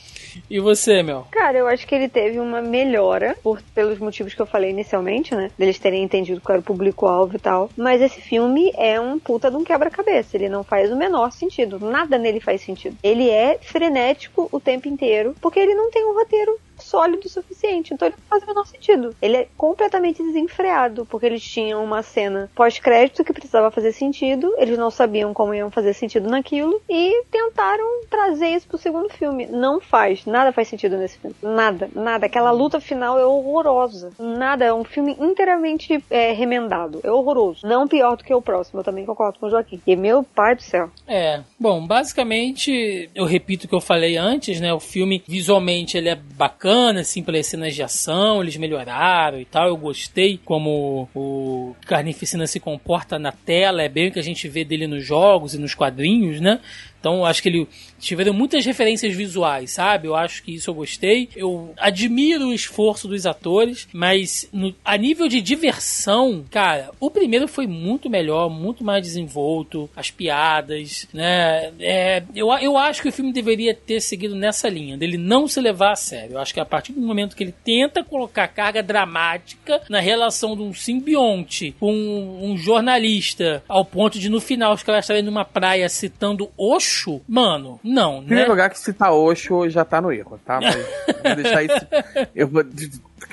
E 0.50 0.58
você, 0.60 1.02
Mel? 1.02 1.26
Cara, 1.30 1.58
eu 1.58 1.66
acho 1.66 1.86
que 1.86 1.94
ele 1.94 2.08
teve 2.08 2.38
uma 2.38 2.60
melhora, 2.60 3.36
por, 3.42 3.62
pelos 3.74 3.98
motivos 3.98 4.34
que 4.34 4.42
eu 4.42 4.46
falei 4.46 4.70
inicialmente, 4.70 5.34
né? 5.34 5.50
Deles 5.58 5.78
terem 5.78 6.02
entendido 6.02 6.40
qual 6.40 6.54
era 6.54 6.60
o 6.60 6.64
público-alvo 6.64 7.36
e 7.36 7.38
tal. 7.38 7.70
Mas 7.76 8.00
esse 8.00 8.20
filme 8.20 8.72
é 8.76 9.00
um 9.00 9.18
puta 9.18 9.50
de 9.50 9.56
um 9.56 9.64
quebra-cabeça. 9.64 10.36
Ele 10.36 10.48
não 10.48 10.64
faz 10.64 10.90
o 10.90 10.96
menor 10.96 11.30
sentido. 11.32 11.78
Nada 11.78 12.18
nele 12.18 12.40
faz 12.40 12.62
sentido. 12.62 12.96
Ele 13.02 13.30
é 13.30 13.58
frenético 13.60 14.48
o 14.50 14.60
tempo 14.60 14.88
inteiro, 14.88 15.34
porque 15.40 15.60
ele 15.60 15.74
não 15.74 15.90
tem 15.90 16.04
um 16.04 16.14
roteiro 16.14 16.58
sólido 16.94 17.26
o 17.26 17.28
suficiente. 17.28 17.92
Então 17.92 18.06
ele 18.06 18.16
não 18.16 18.28
faz 18.28 18.44
o 18.44 18.46
menor 18.46 18.66
sentido. 18.66 19.16
Ele 19.20 19.36
é 19.36 19.48
completamente 19.56 20.22
desenfreado, 20.22 21.04
porque 21.06 21.26
eles 21.26 21.42
tinham 21.42 21.82
uma 21.82 22.02
cena 22.02 22.48
pós-crédito 22.54 23.24
que 23.24 23.32
precisava 23.32 23.70
fazer 23.70 23.92
sentido, 23.92 24.54
eles 24.58 24.78
não 24.78 24.90
sabiam 24.90 25.34
como 25.34 25.54
iam 25.54 25.70
fazer 25.70 25.92
sentido 25.92 26.30
naquilo, 26.30 26.80
e 26.88 27.24
tentaram 27.30 28.04
trazer 28.08 28.48
isso 28.50 28.68
pro 28.68 28.78
segundo 28.78 29.10
filme. 29.10 29.46
Não 29.46 29.80
faz, 29.80 30.24
nada 30.24 30.52
faz 30.52 30.68
sentido 30.68 30.96
nesse 30.96 31.18
filme. 31.18 31.34
Nada, 31.42 31.90
nada. 31.94 32.26
Aquela 32.26 32.52
luta 32.52 32.80
final 32.80 33.18
é 33.18 33.26
horrorosa. 33.26 34.12
Nada, 34.18 34.64
é 34.64 34.72
um 34.72 34.84
filme 34.84 35.16
inteiramente 35.18 36.02
é, 36.08 36.32
remendado. 36.32 37.00
É 37.02 37.10
horroroso. 37.10 37.66
Não 37.66 37.88
pior 37.88 38.16
do 38.16 38.22
que 38.22 38.32
o 38.32 38.40
próximo, 38.40 38.80
eu 38.80 38.84
também 38.84 39.04
concordo 39.04 39.38
com 39.40 39.46
o 39.46 39.50
Joaquim. 39.50 39.80
E 39.84 39.96
meu 39.96 40.22
pai 40.22 40.54
do 40.54 40.62
céu. 40.62 40.90
É, 41.08 41.40
bom, 41.58 41.84
basicamente, 41.84 43.10
eu 43.14 43.24
repito 43.24 43.66
o 43.66 43.68
que 43.68 43.74
eu 43.74 43.80
falei 43.80 44.16
antes, 44.16 44.60
né? 44.60 44.72
O 44.72 44.80
filme, 44.80 45.22
visualmente, 45.26 45.96
ele 45.96 46.08
é 46.08 46.14
bacana, 46.14 46.83
assim, 46.88 47.22
pelas 47.22 47.46
cenas 47.46 47.74
de 47.74 47.82
ação, 47.82 48.42
eles 48.42 48.56
melhoraram 48.56 49.40
e 49.40 49.44
tal. 49.44 49.68
Eu 49.68 49.76
gostei 49.76 50.38
como 50.44 51.08
o 51.14 51.74
Carnificina 51.86 52.46
se 52.46 52.60
comporta 52.60 53.18
na 53.18 53.32
tela, 53.32 53.82
é 53.82 53.88
bem 53.88 54.08
o 54.08 54.12
que 54.12 54.18
a 54.18 54.22
gente 54.22 54.48
vê 54.48 54.64
dele 54.64 54.86
nos 54.86 55.04
jogos 55.04 55.54
e 55.54 55.58
nos 55.58 55.74
quadrinhos, 55.74 56.40
né? 56.40 56.60
Então, 57.04 57.22
acho 57.22 57.42
que 57.42 57.50
ele 57.50 57.68
tiveram 58.00 58.32
muitas 58.32 58.64
referências 58.64 59.14
visuais, 59.14 59.72
sabe? 59.72 60.08
Eu 60.08 60.14
acho 60.16 60.42
que 60.42 60.54
isso 60.54 60.70
eu 60.70 60.74
gostei. 60.74 61.28
Eu 61.36 61.74
admiro 61.76 62.46
o 62.48 62.54
esforço 62.54 63.06
dos 63.06 63.26
atores, 63.26 63.86
mas 63.92 64.48
no- 64.50 64.74
a 64.82 64.96
nível 64.96 65.28
de 65.28 65.42
diversão, 65.42 66.42
cara, 66.50 66.90
o 66.98 67.10
primeiro 67.10 67.46
foi 67.46 67.66
muito 67.66 68.08
melhor, 68.08 68.48
muito 68.48 68.82
mais 68.82 69.02
desenvolto, 69.02 69.90
as 69.94 70.10
piadas, 70.10 71.06
né? 71.12 71.72
É, 71.78 72.22
eu, 72.34 72.50
eu 72.54 72.78
acho 72.78 73.02
que 73.02 73.08
o 73.08 73.12
filme 73.12 73.34
deveria 73.34 73.74
ter 73.74 74.00
seguido 74.00 74.34
nessa 74.34 74.66
linha, 74.70 74.96
dele 74.96 75.18
não 75.18 75.46
se 75.46 75.60
levar 75.60 75.92
a 75.92 75.96
sério. 75.96 76.36
Eu 76.36 76.38
acho 76.40 76.54
que 76.54 76.60
a 76.60 76.64
partir 76.64 76.92
do 76.94 77.02
momento 77.02 77.36
que 77.36 77.44
ele 77.44 77.54
tenta 77.64 78.02
colocar 78.02 78.48
carga 78.48 78.82
dramática 78.82 79.82
na 79.90 80.00
relação 80.00 80.56
de 80.56 80.62
um 80.62 80.72
simbionte 80.72 81.74
com 81.78 81.92
um 81.92 82.56
jornalista, 82.56 83.62
ao 83.68 83.84
ponto 83.84 84.18
de 84.18 84.30
no 84.30 84.40
final 84.40 84.72
os 84.72 84.82
caras 84.82 85.04
estarem 85.04 85.22
numa 85.22 85.44
praia 85.44 85.86
citando 85.90 86.50
Osho, 86.94 87.20
mano, 87.28 87.80
não, 87.82 88.18
Em 88.18 88.26
primeiro 88.26 88.48
né? 88.48 88.54
lugar, 88.54 88.70
que 88.70 88.78
se 88.78 88.92
tá 88.92 89.12
Osho 89.12 89.68
já 89.68 89.84
tá 89.84 90.00
no 90.00 90.12
erro, 90.12 90.38
tá? 90.44 90.60
Mas 90.60 90.76
eu 90.76 91.22
vou 91.22 91.36
deixar 91.36 91.62
isso. 91.62 91.86
Eu 92.34 92.48
vou. 92.48 92.64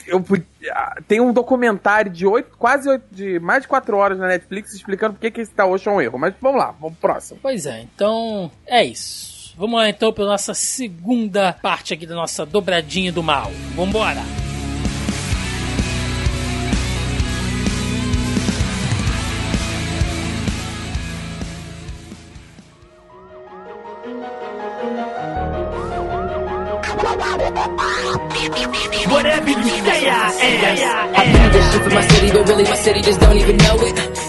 Eu, 0.08 0.24
ah, 0.72 0.96
tem 1.08 1.20
um 1.20 1.34
documentário 1.34 2.12
de 2.12 2.26
oito, 2.26 2.56
quase 2.58 2.90
oito, 2.90 3.04
de 3.12 3.40
mais 3.40 3.64
de 3.64 3.68
quatro 3.68 3.98
horas 3.98 4.18
na 4.18 4.28
Netflix 4.28 4.74
explicando 4.74 5.14
por 5.14 5.20
que, 5.20 5.32
que 5.32 5.42
esse 5.42 5.52
tá 5.52 5.66
Osho 5.66 5.90
é 5.90 5.94
um 5.94 6.02
erro. 6.02 6.18
Mas 6.18 6.34
vamos 6.42 6.60
lá, 6.60 6.74
vamos 6.80 6.98
pro 6.98 7.10
próximo. 7.10 7.40
Pois 7.42 7.66
é, 7.66 7.82
então 7.82 8.50
é 8.66 8.84
isso. 8.84 9.54
Vamos 9.58 9.80
lá 9.80 9.90
então 9.90 10.14
para 10.14 10.26
nossa 10.26 10.54
segunda 10.54 11.54
parte 11.54 11.94
aqui 11.94 12.06
da 12.06 12.16
nossa 12.16 12.46
dobradinha 12.46 13.12
do 13.12 13.22
mal. 13.22 13.52
Vambora! 13.76 14.22
Whatever 29.32 29.50
you 29.50 29.64
say, 29.86 30.10
I 30.10 30.76
am. 30.76 31.16
I 31.16 31.24
do 31.32 31.52
this 31.54 31.72
shit 31.72 31.84
for 31.84 31.90
my 31.92 32.06
city, 32.06 32.32
but 32.34 32.50
really 32.50 32.64
my 32.66 32.76
city 32.76 33.02
just 33.02 33.22
don't 33.22 33.38
even 33.38 33.56
know 33.56 33.78
it. 33.80 34.21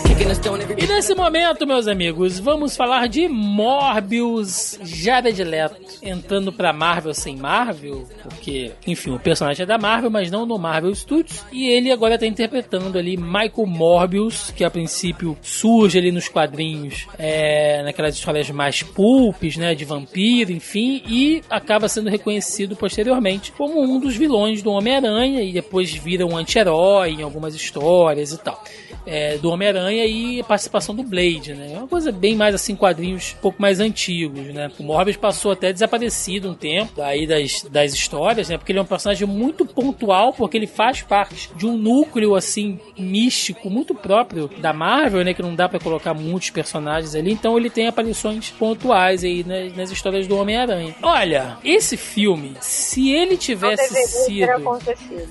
E 0.78 0.87
nesse 0.87 1.14
momento, 1.14 1.66
meus 1.66 1.88
amigos, 1.88 2.38
vamos 2.38 2.76
falar 2.76 3.08
de 3.08 3.26
Morbius 3.28 4.78
Jared 4.82 5.42
Leto 5.42 5.76
entrando 6.00 6.52
pra 6.52 6.72
Marvel 6.72 7.12
sem 7.12 7.37
Marvel, 7.37 8.06
porque, 8.22 8.72
enfim, 8.87 9.11
o 9.11 9.18
personagem 9.18 9.64
é 9.64 9.66
da 9.66 9.78
Marvel, 9.78 10.11
mas 10.11 10.30
não 10.30 10.46
no 10.46 10.58
Marvel 10.58 10.94
Studios, 10.94 11.44
e 11.50 11.66
ele 11.66 11.90
agora 11.90 12.18
tá 12.18 12.26
interpretando 12.26 12.98
ali 12.98 13.16
Michael 13.16 13.66
Morbius, 13.66 14.52
que 14.52 14.64
a 14.64 14.70
princípio 14.70 15.37
surge 15.42 15.98
ali 15.98 16.12
nos 16.12 16.28
quadrinhos, 16.28 17.06
é, 17.18 17.82
naquelas 17.82 18.14
histórias 18.14 18.48
mais 18.50 18.82
pulpes, 18.82 19.56
né, 19.56 19.74
de 19.74 19.85
vampiro, 19.85 20.52
enfim, 20.52 21.02
e 21.06 21.42
acaba 21.50 21.88
sendo 21.88 22.11
reconhecido 22.11 22.76
posteriormente 22.76 23.52
como 23.52 23.80
um 23.80 23.98
dos 23.98 24.16
vilões 24.16 24.62
do 24.62 24.70
Homem-Aranha, 24.70 25.42
e 25.42 25.52
depois 25.52 25.92
vira 25.92 26.24
um 26.24 26.37
anti-herói 26.37 27.11
em 27.11 27.22
algumas 27.22 27.54
histórias 27.54 28.32
e 28.32 28.38
tal. 28.38 28.62
é, 29.06 29.37
do 29.38 29.50
Homem-Aranha 29.50 30.04
a 30.40 30.44
participação 30.44 30.94
do 30.94 31.03
Blade, 31.03 31.55
né? 31.55 31.72
É 31.75 31.79
uma 31.79 31.88
coisa 31.88 32.11
bem 32.11 32.35
mais 32.35 32.55
assim, 32.55 32.75
quadrinhos 32.75 33.35
um 33.38 33.42
pouco 33.42 33.61
mais 33.61 33.81
antigos, 33.81 34.46
né? 34.48 34.70
O 34.79 34.83
Morbius 34.83 35.16
passou 35.16 35.53
até 35.53 35.72
desaparecido 35.72 36.51
um 36.51 36.55
tempo 36.55 37.01
aí 37.03 37.27
das, 37.27 37.62
das 37.70 37.92
histórias, 37.92 38.48
né? 38.48 38.59
Porque 38.59 38.72
ele 38.72 38.79
é 38.79 38.83
um 38.83 38.87
personagem 38.87 39.27
muito 39.27 39.64
pontual, 39.64 40.33
porque 40.33 40.57
ele 40.57 40.66
faz 40.66 41.03
parte 41.03 41.51
de 41.57 41.66
um 41.66 41.77
núcleo 41.77 42.35
assim 42.35 42.79
místico 42.98 43.70
muito 43.70 43.94
próprio 43.94 44.48
da 44.59 44.72
Marvel, 44.72 45.25
né? 45.25 45.35
Que 45.35 45.42
não 45.42 45.55
dá 45.55 45.68
para 45.68 45.79
colocar 45.79 46.14
muitos 46.14 46.51
personagens 46.51 47.14
ali, 47.14 47.33
então 47.33 47.57
ele 47.57 47.70
tem 47.70 47.87
aparições 47.87 48.51
pontuais 48.51 49.25
aí 49.25 49.44
nas, 49.44 49.77
nas 49.77 49.90
histórias 49.90 50.27
do 50.27 50.37
Homem-Aranha. 50.37 50.94
Olha, 51.03 51.59
esse 51.64 51.96
filme, 51.96 52.55
se 52.61 53.11
ele 53.11 53.37
tivesse 53.37 53.92
ter 53.92 54.06
sido 54.06 54.63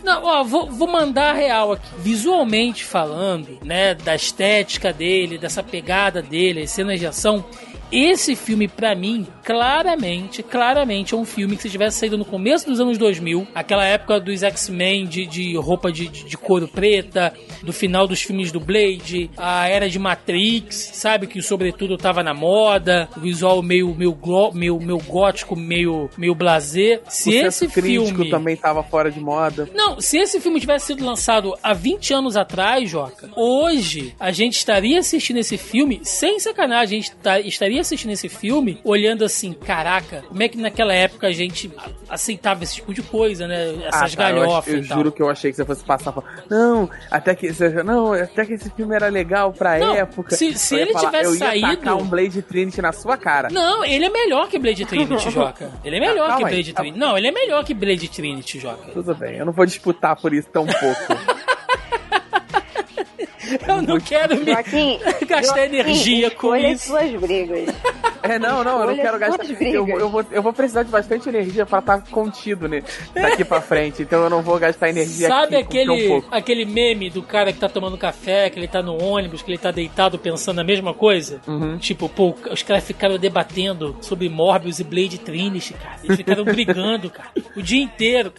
não, 0.03 0.23
ó, 0.23 0.43
vou, 0.43 0.69
vou 0.69 0.87
mandar 0.87 1.31
a 1.31 1.33
real 1.33 1.73
aqui. 1.73 1.87
Visualmente 1.97 2.83
falando, 2.83 3.59
né, 3.63 3.93
da 3.93 4.15
estética 4.15 4.70
dele, 4.93 5.37
dessa 5.37 5.61
pegada 5.61 6.21
dele, 6.21 6.61
as 6.61 6.71
cenas 6.71 6.99
de 6.99 7.05
ação, 7.05 7.43
esse 7.91 8.35
filme, 8.35 8.67
pra 8.67 8.95
mim, 8.95 9.27
claramente, 9.43 10.41
claramente 10.43 11.13
é 11.13 11.17
um 11.17 11.25
filme 11.25 11.55
que 11.55 11.63
se 11.63 11.69
tivesse 11.69 11.97
saído 11.99 12.17
no 12.17 12.25
começo 12.25 12.65
dos 12.65 12.79
anos 12.79 12.97
2000, 12.97 13.47
aquela 13.53 13.85
época 13.85 14.19
dos 14.19 14.43
X-Men 14.43 15.05
de, 15.05 15.25
de 15.25 15.55
roupa 15.57 15.91
de, 15.91 16.07
de, 16.07 16.23
de 16.25 16.37
couro 16.37 16.67
preta, 16.67 17.33
do 17.63 17.73
final 17.73 18.07
dos 18.07 18.21
filmes 18.21 18.51
do 18.51 18.59
Blade, 18.59 19.29
a 19.37 19.67
era 19.67 19.89
de 19.89 19.99
Matrix, 19.99 20.91
sabe? 20.93 21.27
Que 21.27 21.41
sobretudo 21.41 21.97
tava 21.97 22.23
na 22.23 22.33
moda, 22.33 23.09
o 23.15 23.19
visual 23.19 23.61
meio, 23.61 23.93
meio, 23.95 24.13
glo- 24.13 24.51
meio, 24.53 24.79
meio 24.79 24.97
gótico, 24.99 25.55
meio, 25.55 26.09
meio 26.17 26.33
blasé. 26.33 27.01
Se 27.07 27.29
o 27.29 27.33
esse 27.47 27.67
filme... 27.69 28.29
também 28.29 28.55
tava 28.55 28.83
fora 28.83 29.11
de 29.11 29.19
moda. 29.19 29.69
Não, 29.73 29.99
se 29.99 30.17
esse 30.17 30.39
filme 30.39 30.59
tivesse 30.59 30.87
sido 30.87 31.05
lançado 31.05 31.53
há 31.61 31.73
20 31.73 32.13
anos 32.13 32.37
atrás, 32.37 32.89
Joca, 32.89 33.29
hoje 33.35 34.15
a 34.19 34.31
gente 34.31 34.53
estaria 34.57 34.99
assistindo 34.99 35.37
esse 35.37 35.57
filme, 35.57 35.99
sem 36.03 36.39
sacanagem, 36.39 36.99
a 36.99 37.01
gente 37.01 37.15
tá- 37.17 37.39
estaria 37.39 37.80
assistindo 37.81 38.11
esse 38.11 38.29
filme 38.29 38.79
olhando 38.83 39.23
assim, 39.25 39.53
caraca, 39.53 40.23
como 40.27 40.41
é 40.41 40.47
que 40.47 40.57
naquela 40.57 40.93
época 40.93 41.27
a 41.27 41.31
gente 41.31 41.71
aceitava 42.09 42.63
esse 42.63 42.75
tipo 42.75 42.93
de 42.93 43.01
coisa, 43.01 43.47
né? 43.47 43.75
Essas 43.87 44.13
Ah, 44.13 44.17
tá, 44.17 44.29
eu, 44.31 44.35
galhofas 44.39 44.73
eu 44.73 44.79
e 44.79 44.87
tal. 44.87 44.97
juro 44.97 45.11
que 45.11 45.21
eu 45.21 45.29
achei 45.29 45.51
que 45.51 45.57
você 45.57 45.65
fosse 45.65 45.83
passar. 45.83 46.11
pra- 46.11 46.23
Não, 46.49 46.89
até 47.09 47.35
que 47.35 47.51
não, 47.83 48.13
até 48.13 48.45
que 48.45 48.53
esse 48.53 48.69
filme 48.71 48.95
era 48.95 49.07
legal 49.09 49.51
pra 49.53 49.77
Não, 49.79 49.95
época. 49.95 50.35
se- 50.35 50.57
se 50.57 50.75
Eu 50.75 50.79
ele 50.79 50.93
tivesse 50.95 51.25
eu 51.25 51.33
ia 51.33 51.39
saído- 51.39 51.67
tacar 51.77 51.97
um 51.97 52.05
Blade 52.07 52.41
Trinity 52.41 52.81
na 52.81 52.91
sua 52.91 53.17
cara. 53.17 53.49
Não, 53.51 53.83
ele 53.83 54.05
é 54.05 54.09
melhor 54.09 54.47
que 54.49 54.57
Blade 54.59 54.85
Trinity, 54.85 55.29
Joca. 55.31 55.71
Ele 55.83 55.95
é 55.97 55.99
melhor 55.99 56.37
que 56.37 56.43
Blade. 56.43 56.73
Trinity. 56.73 56.97
Não, 56.99 57.17
ele 57.17 57.27
é 57.27 57.31
melhor 57.31 57.63
que 57.63 57.73
Blade 57.73 58.07
Trinity, 58.09 58.59
Joca. 58.59 58.91
Tudo 58.91 59.13
bem, 59.15 59.37
eu 59.37 59.45
não 59.45 59.53
vou 59.53 59.65
disputar 59.65 60.15
por 60.15 60.33
isso 60.33 60.47
tão 60.49 60.65
pouco. 60.65 61.41
Eu 63.67 63.81
não 63.81 63.99
quero 63.99 64.37
me 64.37 64.51
Joaquim, 64.51 64.99
gastar 65.27 65.57
Joaquim, 65.57 65.75
energia 65.75 66.31
com 66.31 66.55
isso. 66.55 66.87
suas 66.87 67.11
brigas. 67.19 67.69
É, 68.23 68.37
não, 68.37 68.63
não, 68.63 68.79
eu 68.81 68.87
não 68.87 68.95
quero 68.95 69.15
as 69.15 69.19
gastar. 69.19 69.45
Eu, 69.61 69.87
eu, 69.87 70.09
vou, 70.09 70.23
eu 70.31 70.41
vou 70.43 70.53
precisar 70.53 70.83
de 70.83 70.91
bastante 70.91 71.27
energia 71.27 71.65
pra 71.65 71.79
estar 71.79 72.01
contido 72.09 72.67
né, 72.67 72.83
daqui 73.13 73.43
pra 73.43 73.61
frente, 73.61 74.03
então 74.03 74.23
eu 74.23 74.29
não 74.29 74.41
vou 74.41 74.59
gastar 74.59 74.89
energia 74.89 75.27
Sabe 75.27 75.55
aqui, 75.55 75.79
aquele, 75.79 75.91
um 75.91 76.07
pouco. 76.07 76.27
aquele 76.35 76.65
meme 76.65 77.09
do 77.09 77.23
cara 77.23 77.51
que 77.51 77.59
tá 77.59 77.67
tomando 77.67 77.97
café, 77.97 78.49
que 78.49 78.59
ele 78.59 78.67
tá 78.67 78.81
no 78.81 79.01
ônibus, 79.01 79.41
que 79.41 79.49
ele 79.49 79.57
tá 79.57 79.71
deitado 79.71 80.19
pensando 80.19 80.59
a 80.59 80.63
mesma 80.63 80.93
coisa? 80.93 81.41
Uhum. 81.47 81.77
Tipo, 81.77 82.07
pô, 82.07 82.35
os 82.51 82.61
caras 82.61 82.83
ficaram 82.83 83.17
debatendo 83.17 83.97
sobre 84.01 84.29
Morbius 84.29 84.79
e 84.79 84.83
Blade 84.83 85.17
Trinity, 85.17 85.73
cara. 85.73 85.99
Eles 86.03 86.17
ficaram 86.17 86.43
brigando, 86.43 87.09
cara, 87.09 87.29
o 87.55 87.61
dia 87.61 87.81
inteiro. 87.81 88.31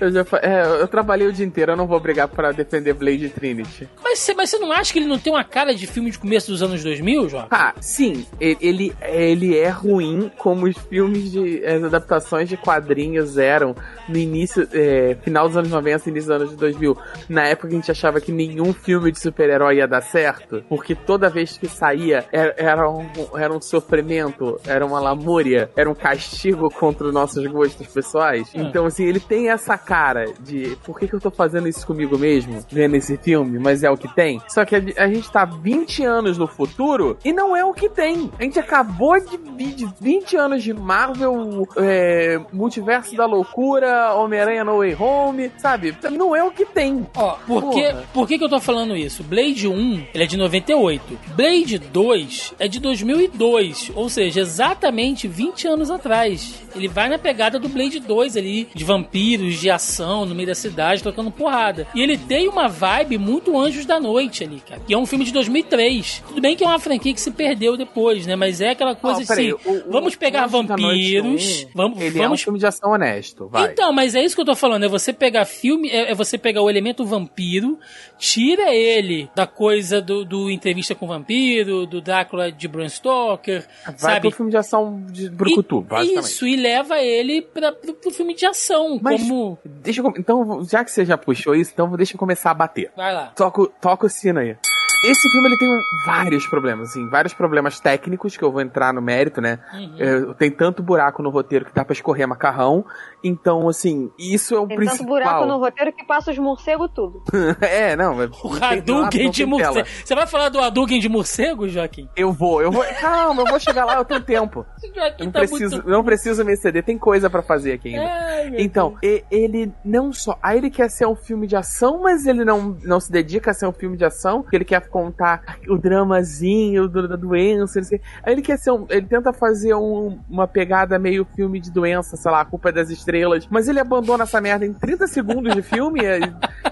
Eu, 0.00 0.10
já, 0.10 0.24
é, 0.42 0.80
eu 0.80 0.88
trabalhei 0.88 1.26
o 1.26 1.32
dia 1.32 1.44
inteiro, 1.44 1.72
eu 1.72 1.76
não 1.76 1.86
vou 1.86 2.00
brigar 2.00 2.28
pra 2.28 2.52
defender 2.52 2.94
Blade 2.94 3.28
Trinity. 3.28 3.88
Mas 4.02 4.18
você 4.20 4.34
mas 4.34 4.50
você 4.56 4.58
não 4.58 4.72
acha 4.72 4.92
que 4.92 4.98
ele 4.98 5.06
não 5.06 5.18
tem 5.18 5.32
uma 5.32 5.44
cara 5.44 5.74
de 5.74 5.86
filme 5.86 6.10
de 6.10 6.18
começo 6.18 6.50
dos 6.50 6.62
anos 6.62 6.82
2000, 6.82 7.28
João? 7.28 7.46
Ah, 7.50 7.74
sim, 7.80 8.26
ele, 8.40 8.94
ele 9.02 9.56
é 9.56 9.68
ruim 9.68 10.30
como 10.38 10.66
os 10.66 10.76
filmes 10.76 11.30
de. 11.30 11.64
as 11.64 11.84
adaptações 11.84 12.48
de 12.48 12.56
quadrinhos 12.56 13.36
eram 13.38 13.74
no 14.08 14.16
início, 14.16 14.66
é, 14.72 15.16
final 15.22 15.46
dos 15.46 15.56
anos 15.56 15.70
90 15.70 16.08
início 16.10 16.30
dos 16.30 16.42
anos 16.42 16.56
2000. 16.56 16.96
Na 17.28 17.46
época 17.46 17.68
a 17.68 17.70
gente 17.70 17.90
achava 17.90 18.20
que 18.20 18.32
nenhum 18.32 18.72
filme 18.72 19.12
de 19.12 19.20
super-herói 19.20 19.76
ia 19.76 19.86
dar 19.86 20.00
certo, 20.00 20.64
porque 20.68 20.94
toda 20.94 21.28
vez 21.28 21.58
que 21.58 21.68
saía 21.68 22.24
era, 22.32 22.54
era, 22.56 22.90
um, 22.90 23.06
era 23.36 23.52
um 23.52 23.60
sofrimento, 23.60 24.58
era 24.66 24.84
uma 24.84 25.00
lamúria, 25.00 25.70
era 25.76 25.90
um 25.90 25.94
castigo 25.94 26.70
contra 26.70 27.06
os 27.06 27.12
nossos 27.12 27.46
gostos 27.46 27.86
pessoais. 27.88 28.48
Hum. 28.54 28.62
Então, 28.62 28.86
assim, 28.86 29.04
ele 29.04 29.20
tem 29.20 29.50
essa 29.50 29.76
cara 29.76 30.24
de 30.40 30.76
por 30.84 30.98
que, 30.98 31.08
que 31.08 31.14
eu 31.14 31.20
tô 31.20 31.30
fazendo 31.30 31.68
isso 31.68 31.86
comigo 31.86 32.18
mesmo, 32.18 32.64
vendo 32.70 32.96
esse 32.96 33.16
filme, 33.16 33.58
mas 33.58 33.82
é 33.82 33.90
o 33.90 33.96
que 33.96 34.12
tem. 34.14 34.40
Só 34.48 34.64
que 34.64 34.76
a, 34.76 34.82
a 34.98 35.08
gente 35.08 35.30
tá 35.30 35.44
20 35.44 36.04
anos 36.04 36.38
no 36.38 36.46
futuro 36.46 37.18
e 37.24 37.32
não 37.32 37.56
é 37.56 37.64
o 37.64 37.72
que 37.72 37.88
tem. 37.88 38.30
A 38.38 38.42
gente 38.42 38.58
acabou 38.58 39.18
de, 39.20 39.36
de 39.74 39.88
20 40.00 40.36
anos 40.36 40.62
de 40.62 40.72
Marvel, 40.72 41.68
é, 41.76 42.40
Multiverso 42.52 43.16
da 43.16 43.26
Loucura, 43.26 44.14
Homem-Aranha 44.14 44.64
No 44.64 44.78
Way 44.78 44.96
Home, 44.98 45.50
sabe? 45.58 45.96
Não 46.10 46.34
é 46.34 46.42
o 46.42 46.50
que 46.50 46.64
tem. 46.64 47.06
Ó, 47.16 47.36
por, 47.46 47.70
que, 47.70 47.94
por 48.12 48.28
que, 48.28 48.38
que 48.38 48.44
eu 48.44 48.48
tô 48.48 48.60
falando 48.60 48.96
isso? 48.96 49.22
Blade 49.22 49.68
1, 49.68 50.06
ele 50.14 50.24
é 50.24 50.26
de 50.26 50.36
98. 50.36 51.18
Blade 51.34 51.78
2 51.78 52.54
é 52.58 52.68
de 52.68 52.80
2002. 52.80 53.92
Ou 53.94 54.08
seja, 54.08 54.40
exatamente 54.40 55.28
20 55.28 55.68
anos 55.68 55.90
atrás. 55.90 56.62
Ele 56.74 56.88
vai 56.88 57.08
na 57.08 57.18
pegada 57.18 57.58
do 57.58 57.68
Blade 57.68 58.00
2 58.00 58.36
ali, 58.36 58.68
de 58.74 58.84
vampiros, 58.84 59.58
de 59.58 59.70
ação, 59.70 60.26
no 60.26 60.34
meio 60.34 60.48
da 60.48 60.54
cidade, 60.54 61.02
tocando 61.02 61.30
porrada. 61.30 61.86
E 61.94 62.02
ele 62.02 62.18
tem 62.18 62.48
uma 62.48 62.68
vibe 62.68 63.18
muito 63.18 63.58
Anjos 63.58 63.86
da 63.86 63.98
Noite 63.98 64.35
ali, 64.44 64.60
cara. 64.60 64.80
Que 64.86 64.94
é 64.94 64.98
um 64.98 65.06
filme 65.06 65.24
de 65.24 65.32
2003. 65.32 66.22
Tudo 66.28 66.40
bem 66.40 66.56
que 66.56 66.64
é 66.64 66.66
uma 66.66 66.78
franquia 66.78 67.12
que 67.14 67.20
se 67.20 67.30
perdeu 67.30 67.76
depois, 67.76 68.26
né? 68.26 68.36
Mas 68.36 68.60
é 68.60 68.70
aquela 68.70 68.94
coisa 68.94 69.24
peraí, 69.26 69.52
assim, 69.52 69.68
o- 69.68 69.88
o- 69.88 69.92
vamos 69.92 70.14
pegar 70.16 70.46
vampiros, 70.46 71.64
um, 71.64 71.68
vamos, 71.74 72.00
Ele 72.00 72.18
é 72.18 72.20
um 72.20 72.24
vamos 72.24 72.42
filme 72.42 72.58
de 72.58 72.66
ação 72.66 72.90
honesto, 72.92 73.48
vai. 73.48 73.72
então, 73.72 73.92
mas 73.92 74.14
é 74.14 74.22
isso 74.24 74.34
que 74.34 74.40
eu 74.40 74.46
tô 74.46 74.54
falando. 74.56 74.84
É 74.84 74.88
você 74.88 75.12
pegar 75.12 75.44
filme, 75.44 75.88
é, 75.90 76.10
é 76.10 76.14
você 76.14 76.36
pegar 76.38 76.62
o 76.62 76.70
elemento 76.70 77.04
vampiro, 77.04 77.78
tira 78.18 78.74
ele 78.74 79.28
da 79.34 79.46
coisa 79.46 80.00
do, 80.00 80.24
do 80.24 80.50
entrevista 80.50 80.94
com 80.94 81.04
o 81.06 81.08
vampiro, 81.08 81.86
do 81.86 82.00
Drácula 82.00 82.50
de 82.50 82.66
Bram 82.68 82.88
Stoker, 82.88 83.66
Vai 83.84 83.98
sabe? 83.98 84.20
pro 84.20 84.30
filme 84.30 84.50
de 84.50 84.56
ação 84.56 85.02
de 85.10 85.28
Brucutu, 85.30 85.80
E- 85.80 85.84
basicamente. 85.90 86.24
Isso, 86.26 86.46
e 86.46 86.56
leva 86.56 86.98
ele 87.00 87.42
pra, 87.42 87.72
pro, 87.72 87.94
pro 87.94 88.10
filme 88.10 88.34
de 88.34 88.46
ação, 88.46 88.98
Mas- 89.02 89.22
como... 89.22 89.58
Deixa 89.64 90.00
eu, 90.00 90.12
então, 90.18 90.64
já 90.68 90.84
que 90.84 90.90
você 90.90 91.04
já 91.04 91.16
puxou 91.16 91.54
isso, 91.54 91.70
então 91.72 91.88
deixa 91.96 92.14
eu 92.14 92.18
começar 92.18 92.50
a 92.50 92.54
bater. 92.54 92.90
Vai 92.96 93.12
lá. 93.14 93.26
Toca, 93.36 93.66
toca 93.80 94.06
o 94.06 94.10
aí. 94.34 94.56
Esse 95.04 95.30
filme 95.30 95.48
ele 95.48 95.58
tem 95.58 95.68
vários 96.04 96.46
problemas, 96.46 96.90
assim, 96.90 97.08
vários 97.08 97.34
problemas 97.34 97.78
técnicos 97.78 98.36
que 98.36 98.42
eu 98.42 98.50
vou 98.50 98.60
entrar 98.60 98.92
no 98.92 99.02
mérito, 99.02 99.40
né? 99.40 99.58
Uhum. 99.72 99.96
É, 99.98 100.34
tem 100.34 100.50
tanto 100.50 100.82
buraco 100.82 101.22
no 101.22 101.30
roteiro 101.30 101.66
que 101.66 101.74
dá 101.74 101.84
pra 101.84 101.92
escorrer 101.92 102.26
macarrão. 102.26 102.84
Então, 103.26 103.68
assim, 103.68 104.10
isso 104.18 104.54
é 104.54 104.58
o 104.60 104.66
Tem 104.66 104.76
principal. 104.76 104.98
tanto 104.98 105.08
buraco 105.08 105.46
no 105.46 105.58
roteiro 105.58 105.92
que 105.92 106.04
passa 106.04 106.30
os 106.30 106.38
morcegos 106.38 106.90
tudo. 106.94 107.22
é, 107.60 107.96
não. 107.96 108.16
O 108.44 108.52
Hadouken 108.62 109.30
de 109.30 109.44
morcego. 109.44 109.86
Você 110.04 110.14
vai 110.14 110.26
falar 110.26 110.48
do 110.48 110.60
Hadouken 110.60 111.00
de 111.00 111.08
morcego, 111.08 111.68
Joaquim? 111.68 112.08
Eu 112.16 112.32
vou, 112.32 112.62
eu 112.62 112.70
vou. 112.70 112.84
Calma, 113.00 113.42
eu 113.42 113.46
vou 113.46 113.58
chegar 113.58 113.84
lá, 113.84 113.96
eu 113.96 114.04
tenho 114.04 114.20
tempo. 114.24 114.64
Joaquim 114.94 115.24
não 115.24 115.32
tá 115.32 115.40
preciso, 115.40 115.76
muito... 115.76 115.88
não 115.90 116.04
preciso 116.04 116.44
me 116.44 116.52
exceder, 116.52 116.84
tem 116.84 116.96
coisa 116.98 117.28
pra 117.28 117.42
fazer 117.42 117.72
aqui 117.72 117.88
ainda. 117.94 118.08
Ai, 118.10 118.54
Então, 118.58 118.96
e- 119.02 119.24
ele 119.30 119.72
não 119.84 120.12
só. 120.12 120.38
Aí 120.42 120.58
ele 120.58 120.70
quer 120.70 120.88
ser 120.90 121.06
um 121.06 121.16
filme 121.16 121.46
de 121.46 121.56
ação, 121.56 122.00
mas 122.02 122.26
ele 122.26 122.44
não, 122.44 122.76
não 122.84 123.00
se 123.00 123.10
dedica 123.10 123.50
a 123.50 123.54
ser 123.54 123.66
um 123.66 123.72
filme 123.72 123.96
de 123.96 124.04
ação, 124.04 124.42
porque 124.42 124.56
ele 124.56 124.64
quer 124.64 124.86
contar 124.88 125.58
o 125.68 125.76
dramazinho 125.78 126.88
do- 126.88 127.08
da 127.08 127.16
doença. 127.16 127.82
sei. 127.82 128.00
Aí 128.22 128.32
ele 128.32 128.42
quer 128.42 128.58
ser 128.58 128.70
um. 128.70 128.86
Ele 128.88 129.06
tenta 129.06 129.32
fazer 129.32 129.74
um- 129.74 130.18
uma 130.28 130.46
pegada 130.46 130.98
meio 130.98 131.24
filme 131.34 131.60
de 131.60 131.70
doença, 131.72 132.16
sei 132.16 132.30
lá, 132.30 132.40
a 132.40 132.44
culpa 132.44 132.68
é 132.68 132.72
das 132.72 132.90
estrelas. 132.90 133.15
Mas 133.50 133.68
ele 133.68 133.80
abandona 133.80 134.24
essa 134.24 134.40
merda 134.40 134.64
em 134.66 134.72
30 134.72 135.06
segundos 135.06 135.54
de 135.54 135.62
filme 135.62 136.00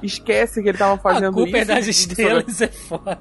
e 0.03 0.07
esquece 0.07 0.63
que 0.63 0.69
ele 0.69 0.79
tava 0.79 0.97
fazendo 0.99 1.29
A 1.31 1.33
culpa 1.43 1.57
é 1.57 1.61
isso. 1.61 1.69
das 1.69 1.87
estrelas, 1.87 2.61
é 2.61 2.69
foda. 2.69 3.19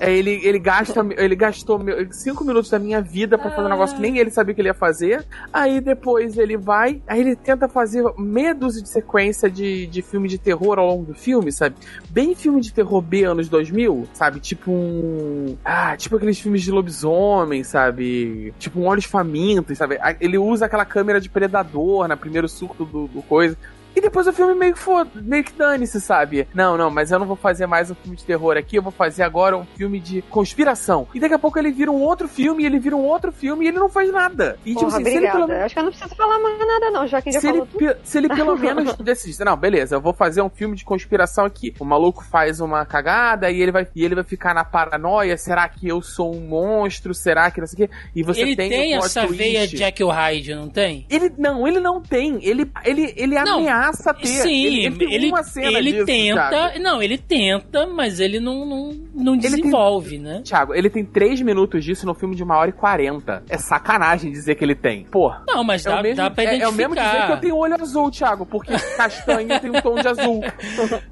É, 0.00 0.12
ele, 0.12 0.40
ele 0.42 0.58
gasta, 0.58 1.00
ele 1.16 1.34
gastou 1.36 1.78
meu- 1.78 2.10
cinco 2.12 2.44
minutos 2.44 2.70
da 2.70 2.78
minha 2.78 3.00
vida 3.00 3.36
pra 3.38 3.50
fazer 3.50 3.66
um 3.66 3.70
negócio 3.70 3.96
que 3.96 4.02
nem 4.02 4.18
ele 4.18 4.30
sabia 4.30 4.54
que 4.54 4.60
ele 4.60 4.68
ia 4.68 4.74
fazer. 4.74 5.24
Aí 5.52 5.80
depois 5.80 6.36
ele 6.38 6.56
vai, 6.56 7.02
aí 7.06 7.20
ele 7.20 7.36
tenta 7.36 7.68
fazer 7.68 8.04
meia 8.18 8.54
dúzia 8.54 8.82
de 8.82 8.88
sequência 8.88 9.50
de, 9.50 9.86
de 9.86 10.02
filme 10.02 10.28
de 10.28 10.38
terror 10.38 10.78
ao 10.78 10.86
longo 10.86 11.04
do 11.06 11.14
filme, 11.14 11.50
sabe? 11.52 11.76
Bem 12.08 12.34
filme 12.34 12.60
de 12.60 12.72
terror 12.72 13.00
B 13.00 13.24
anos 13.24 13.48
2000, 13.48 14.08
sabe? 14.12 14.40
Tipo 14.40 14.70
um. 14.70 15.56
Ah, 15.64 15.96
tipo 15.96 16.16
aqueles 16.16 16.38
filmes 16.38 16.62
de 16.62 16.70
lobisomem, 16.70 17.62
sabe? 17.64 18.52
Tipo 18.58 18.80
um 18.80 18.86
Olhos 18.86 19.04
Famintos, 19.04 19.76
sabe? 19.78 19.98
Ah, 20.00 20.14
Ele 20.20 20.38
usa 20.38 20.66
aquela 20.66 20.84
câmera 20.84 21.20
de 21.20 21.28
predador 21.28 22.06
na 22.08 22.16
primeiro 22.16 22.48
surto 22.62 22.84
do, 22.84 23.08
do 23.08 23.22
coisa. 23.22 23.56
E 23.94 24.00
depois 24.00 24.26
o 24.26 24.32
filme 24.32 24.54
meio 24.54 24.72
que 24.72 24.78
foda, 24.78 25.10
meio 25.14 25.44
que 25.44 25.52
dane-se, 25.52 26.00
sabe? 26.00 26.48
Não, 26.54 26.76
não, 26.76 26.90
mas 26.90 27.10
eu 27.12 27.18
não 27.18 27.26
vou 27.26 27.36
fazer 27.36 27.66
mais 27.66 27.90
um 27.90 27.94
filme 27.94 28.16
de 28.16 28.24
terror 28.24 28.56
aqui, 28.56 28.76
eu 28.76 28.82
vou 28.82 28.92
fazer 28.92 29.22
agora 29.22 29.56
um 29.56 29.64
filme 29.64 30.00
de 30.00 30.22
conspiração. 30.22 31.06
E 31.14 31.20
daqui 31.20 31.34
a 31.34 31.38
pouco 31.38 31.58
ele 31.58 31.70
vira 31.70 31.90
um 31.90 32.00
outro 32.00 32.26
filme, 32.28 32.62
e 32.62 32.66
ele 32.66 32.78
vira 32.78 32.96
um 32.96 33.04
outro 33.04 33.30
filme 33.32 33.64
e 33.64 33.68
ele 33.68 33.78
não 33.78 33.88
faz 33.88 34.10
nada. 34.12 34.58
E 34.64 34.74
Porra, 34.74 34.86
tipo 34.86 34.94
assim, 34.96 35.04
se 35.04 35.10
ele 35.10 35.26
obrigada. 35.28 35.46
pelo 35.46 35.64
Acho 35.64 35.74
que 35.74 35.78
eu 35.80 35.84
não 35.84 35.90
preciso 35.92 36.14
falar 36.16 36.38
mais 36.38 36.58
nada, 36.58 36.90
não. 36.90 37.06
Já 37.06 37.22
que 37.22 37.32
já 37.32 37.40
se 37.40 37.46
ele, 37.46 37.52
falou 37.58 37.66
tudo. 37.66 37.78
pe- 37.78 37.96
se 38.04 38.18
ele 38.18 38.28
pelo 38.28 38.56
menos 38.58 38.96
decide, 38.96 39.44
não, 39.44 39.56
beleza, 39.56 39.96
eu 39.96 40.00
vou 40.00 40.12
fazer 40.14 40.42
um 40.42 40.48
filme 40.50 40.74
de 40.76 40.84
conspiração 40.84 41.44
aqui. 41.44 41.74
O 41.78 41.84
maluco 41.84 42.24
faz 42.24 42.60
uma 42.60 42.84
cagada 42.86 43.50
e 43.50 43.60
ele 43.60 43.72
vai, 43.72 43.86
e 43.94 44.04
ele 44.04 44.14
vai 44.14 44.24
ficar 44.24 44.54
na 44.54 44.64
paranoia. 44.64 45.36
Será 45.36 45.68
que 45.68 45.86
eu 45.88 46.00
sou 46.02 46.34
um 46.34 46.40
monstro? 46.40 47.14
Será 47.14 47.50
que 47.50 47.60
não 47.60 47.66
sei 47.66 47.84
o 47.84 47.88
quê? 47.88 47.94
E 48.14 48.22
você 48.22 48.40
ele 48.42 48.56
tem, 48.56 48.68
tem, 48.70 48.92
plot 48.92 49.04
essa 49.06 49.20
twist. 49.26 49.36
veia 49.36 49.66
Jack 49.68 50.02
o 50.02 50.08
Hyde, 50.08 50.54
não 50.54 50.68
tem? 50.68 51.06
Ele 51.10 51.32
não, 51.36 51.66
ele 51.66 51.80
não 51.80 52.00
tem. 52.00 52.38
Ele, 52.44 52.70
ele, 52.84 53.12
ele 53.16 53.34
Não, 53.42 53.58
ameaça 53.60 53.81
ter. 53.90 54.26
Sim, 54.26 54.64
ele, 54.66 54.86
ele, 54.86 55.04
ele, 55.04 55.18
tem 55.20 55.28
uma 55.30 55.42
cena 55.42 55.78
ele 55.78 55.92
disso, 55.92 56.06
tenta. 56.06 56.48
Thiago. 56.48 56.78
Não, 56.80 57.02
ele 57.02 57.18
tenta, 57.18 57.86
mas 57.86 58.20
ele 58.20 58.38
não, 58.38 58.64
não, 58.64 58.92
não 59.14 59.32
tem- 59.38 59.50
desenvolve, 59.50 60.18
né? 60.18 60.42
Thiago, 60.44 60.74
ele 60.74 60.88
tem 60.90 61.04
3 61.04 61.40
minutos 61.42 61.84
disso 61.84 62.06
no 62.06 62.14
filme 62.14 62.36
de 62.36 62.42
uma 62.42 62.56
hora 62.56 62.70
e 62.70 62.72
40. 62.72 63.42
É 63.48 63.58
sacanagem 63.58 64.30
dizer 64.30 64.54
que 64.54 64.64
ele 64.64 64.74
tem. 64.74 65.04
Pô. 65.04 65.32
Não, 65.46 65.64
mas 65.64 65.84
É 65.86 65.90
dá, 65.90 65.98
o, 65.98 66.02
mesmo, 66.02 66.16
dá 66.16 66.30
pra 66.30 66.44
é, 66.44 66.46
é 66.46 66.48
identificar. 66.56 66.68
o 66.70 66.76
mesmo 66.76 66.94
dizer 66.94 67.26
que 67.26 67.32
eu 67.32 67.40
tenho 67.40 67.56
olho 67.56 67.74
azul, 67.80 68.10
Thiago, 68.10 68.46
porque 68.46 68.72
castanho 68.96 69.60
tem 69.60 69.70
um 69.70 69.80
tom 69.80 69.94
de 69.96 70.08
azul. 70.08 70.40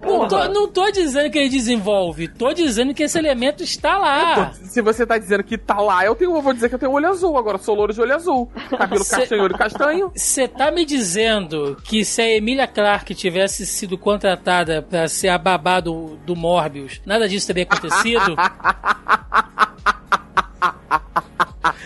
Não 0.03 0.27
tô, 0.29 0.37
Porra. 0.37 0.49
não 0.49 0.69
tô 0.69 0.91
dizendo 0.91 1.31
que 1.31 1.39
ele 1.39 1.49
desenvolve, 1.49 2.29
tô 2.29 2.53
dizendo 2.53 2.93
que 2.95 3.03
esse 3.05 3.19
elemento 3.19 3.63
está 3.63 3.97
lá. 3.99 4.51
Pô, 4.51 4.55
Se 4.65 4.81
você 4.83 5.07
tá 5.07 5.17
dizendo 5.19 5.43
que 5.45 5.57
tá 5.57 5.79
lá, 5.81 6.05
eu, 6.05 6.15
tenho, 6.15 6.35
eu 6.35 6.43
vou 6.43 6.53
dizer 6.53 6.69
que 6.69 6.75
eu 6.75 6.79
tenho 6.79 6.93
olho 6.93 7.09
azul. 7.09 7.37
Agora 7.39 7.59
sou 7.59 7.75
louro 7.75 7.93
de 7.93 8.01
olho 8.01 8.15
azul. 8.15 8.51
Cabelo 8.77 9.05
Cê- 9.05 9.17
castanho, 9.17 9.43
olho 9.43 9.57
castanho. 9.59 10.13
Você 10.15 10.49
tá 10.49 10.71
me 10.71 10.85
dizendo 10.85 11.77
que 11.85 12.05
se 12.05 12.21
a 12.23 12.37
Emilia 12.61 12.67
Clarke 12.67 13.15
tivesse 13.15 13.65
sido 13.65 13.97
contratada 13.97 14.83
pra 14.83 15.09
ser 15.09 15.29
a 15.29 15.39
babá 15.39 15.81
do, 15.81 16.19
do 16.27 16.37
Morbius, 16.37 17.01
nada 17.07 17.27
disso 17.27 17.47
teria 17.47 17.63
acontecido? 17.63 18.37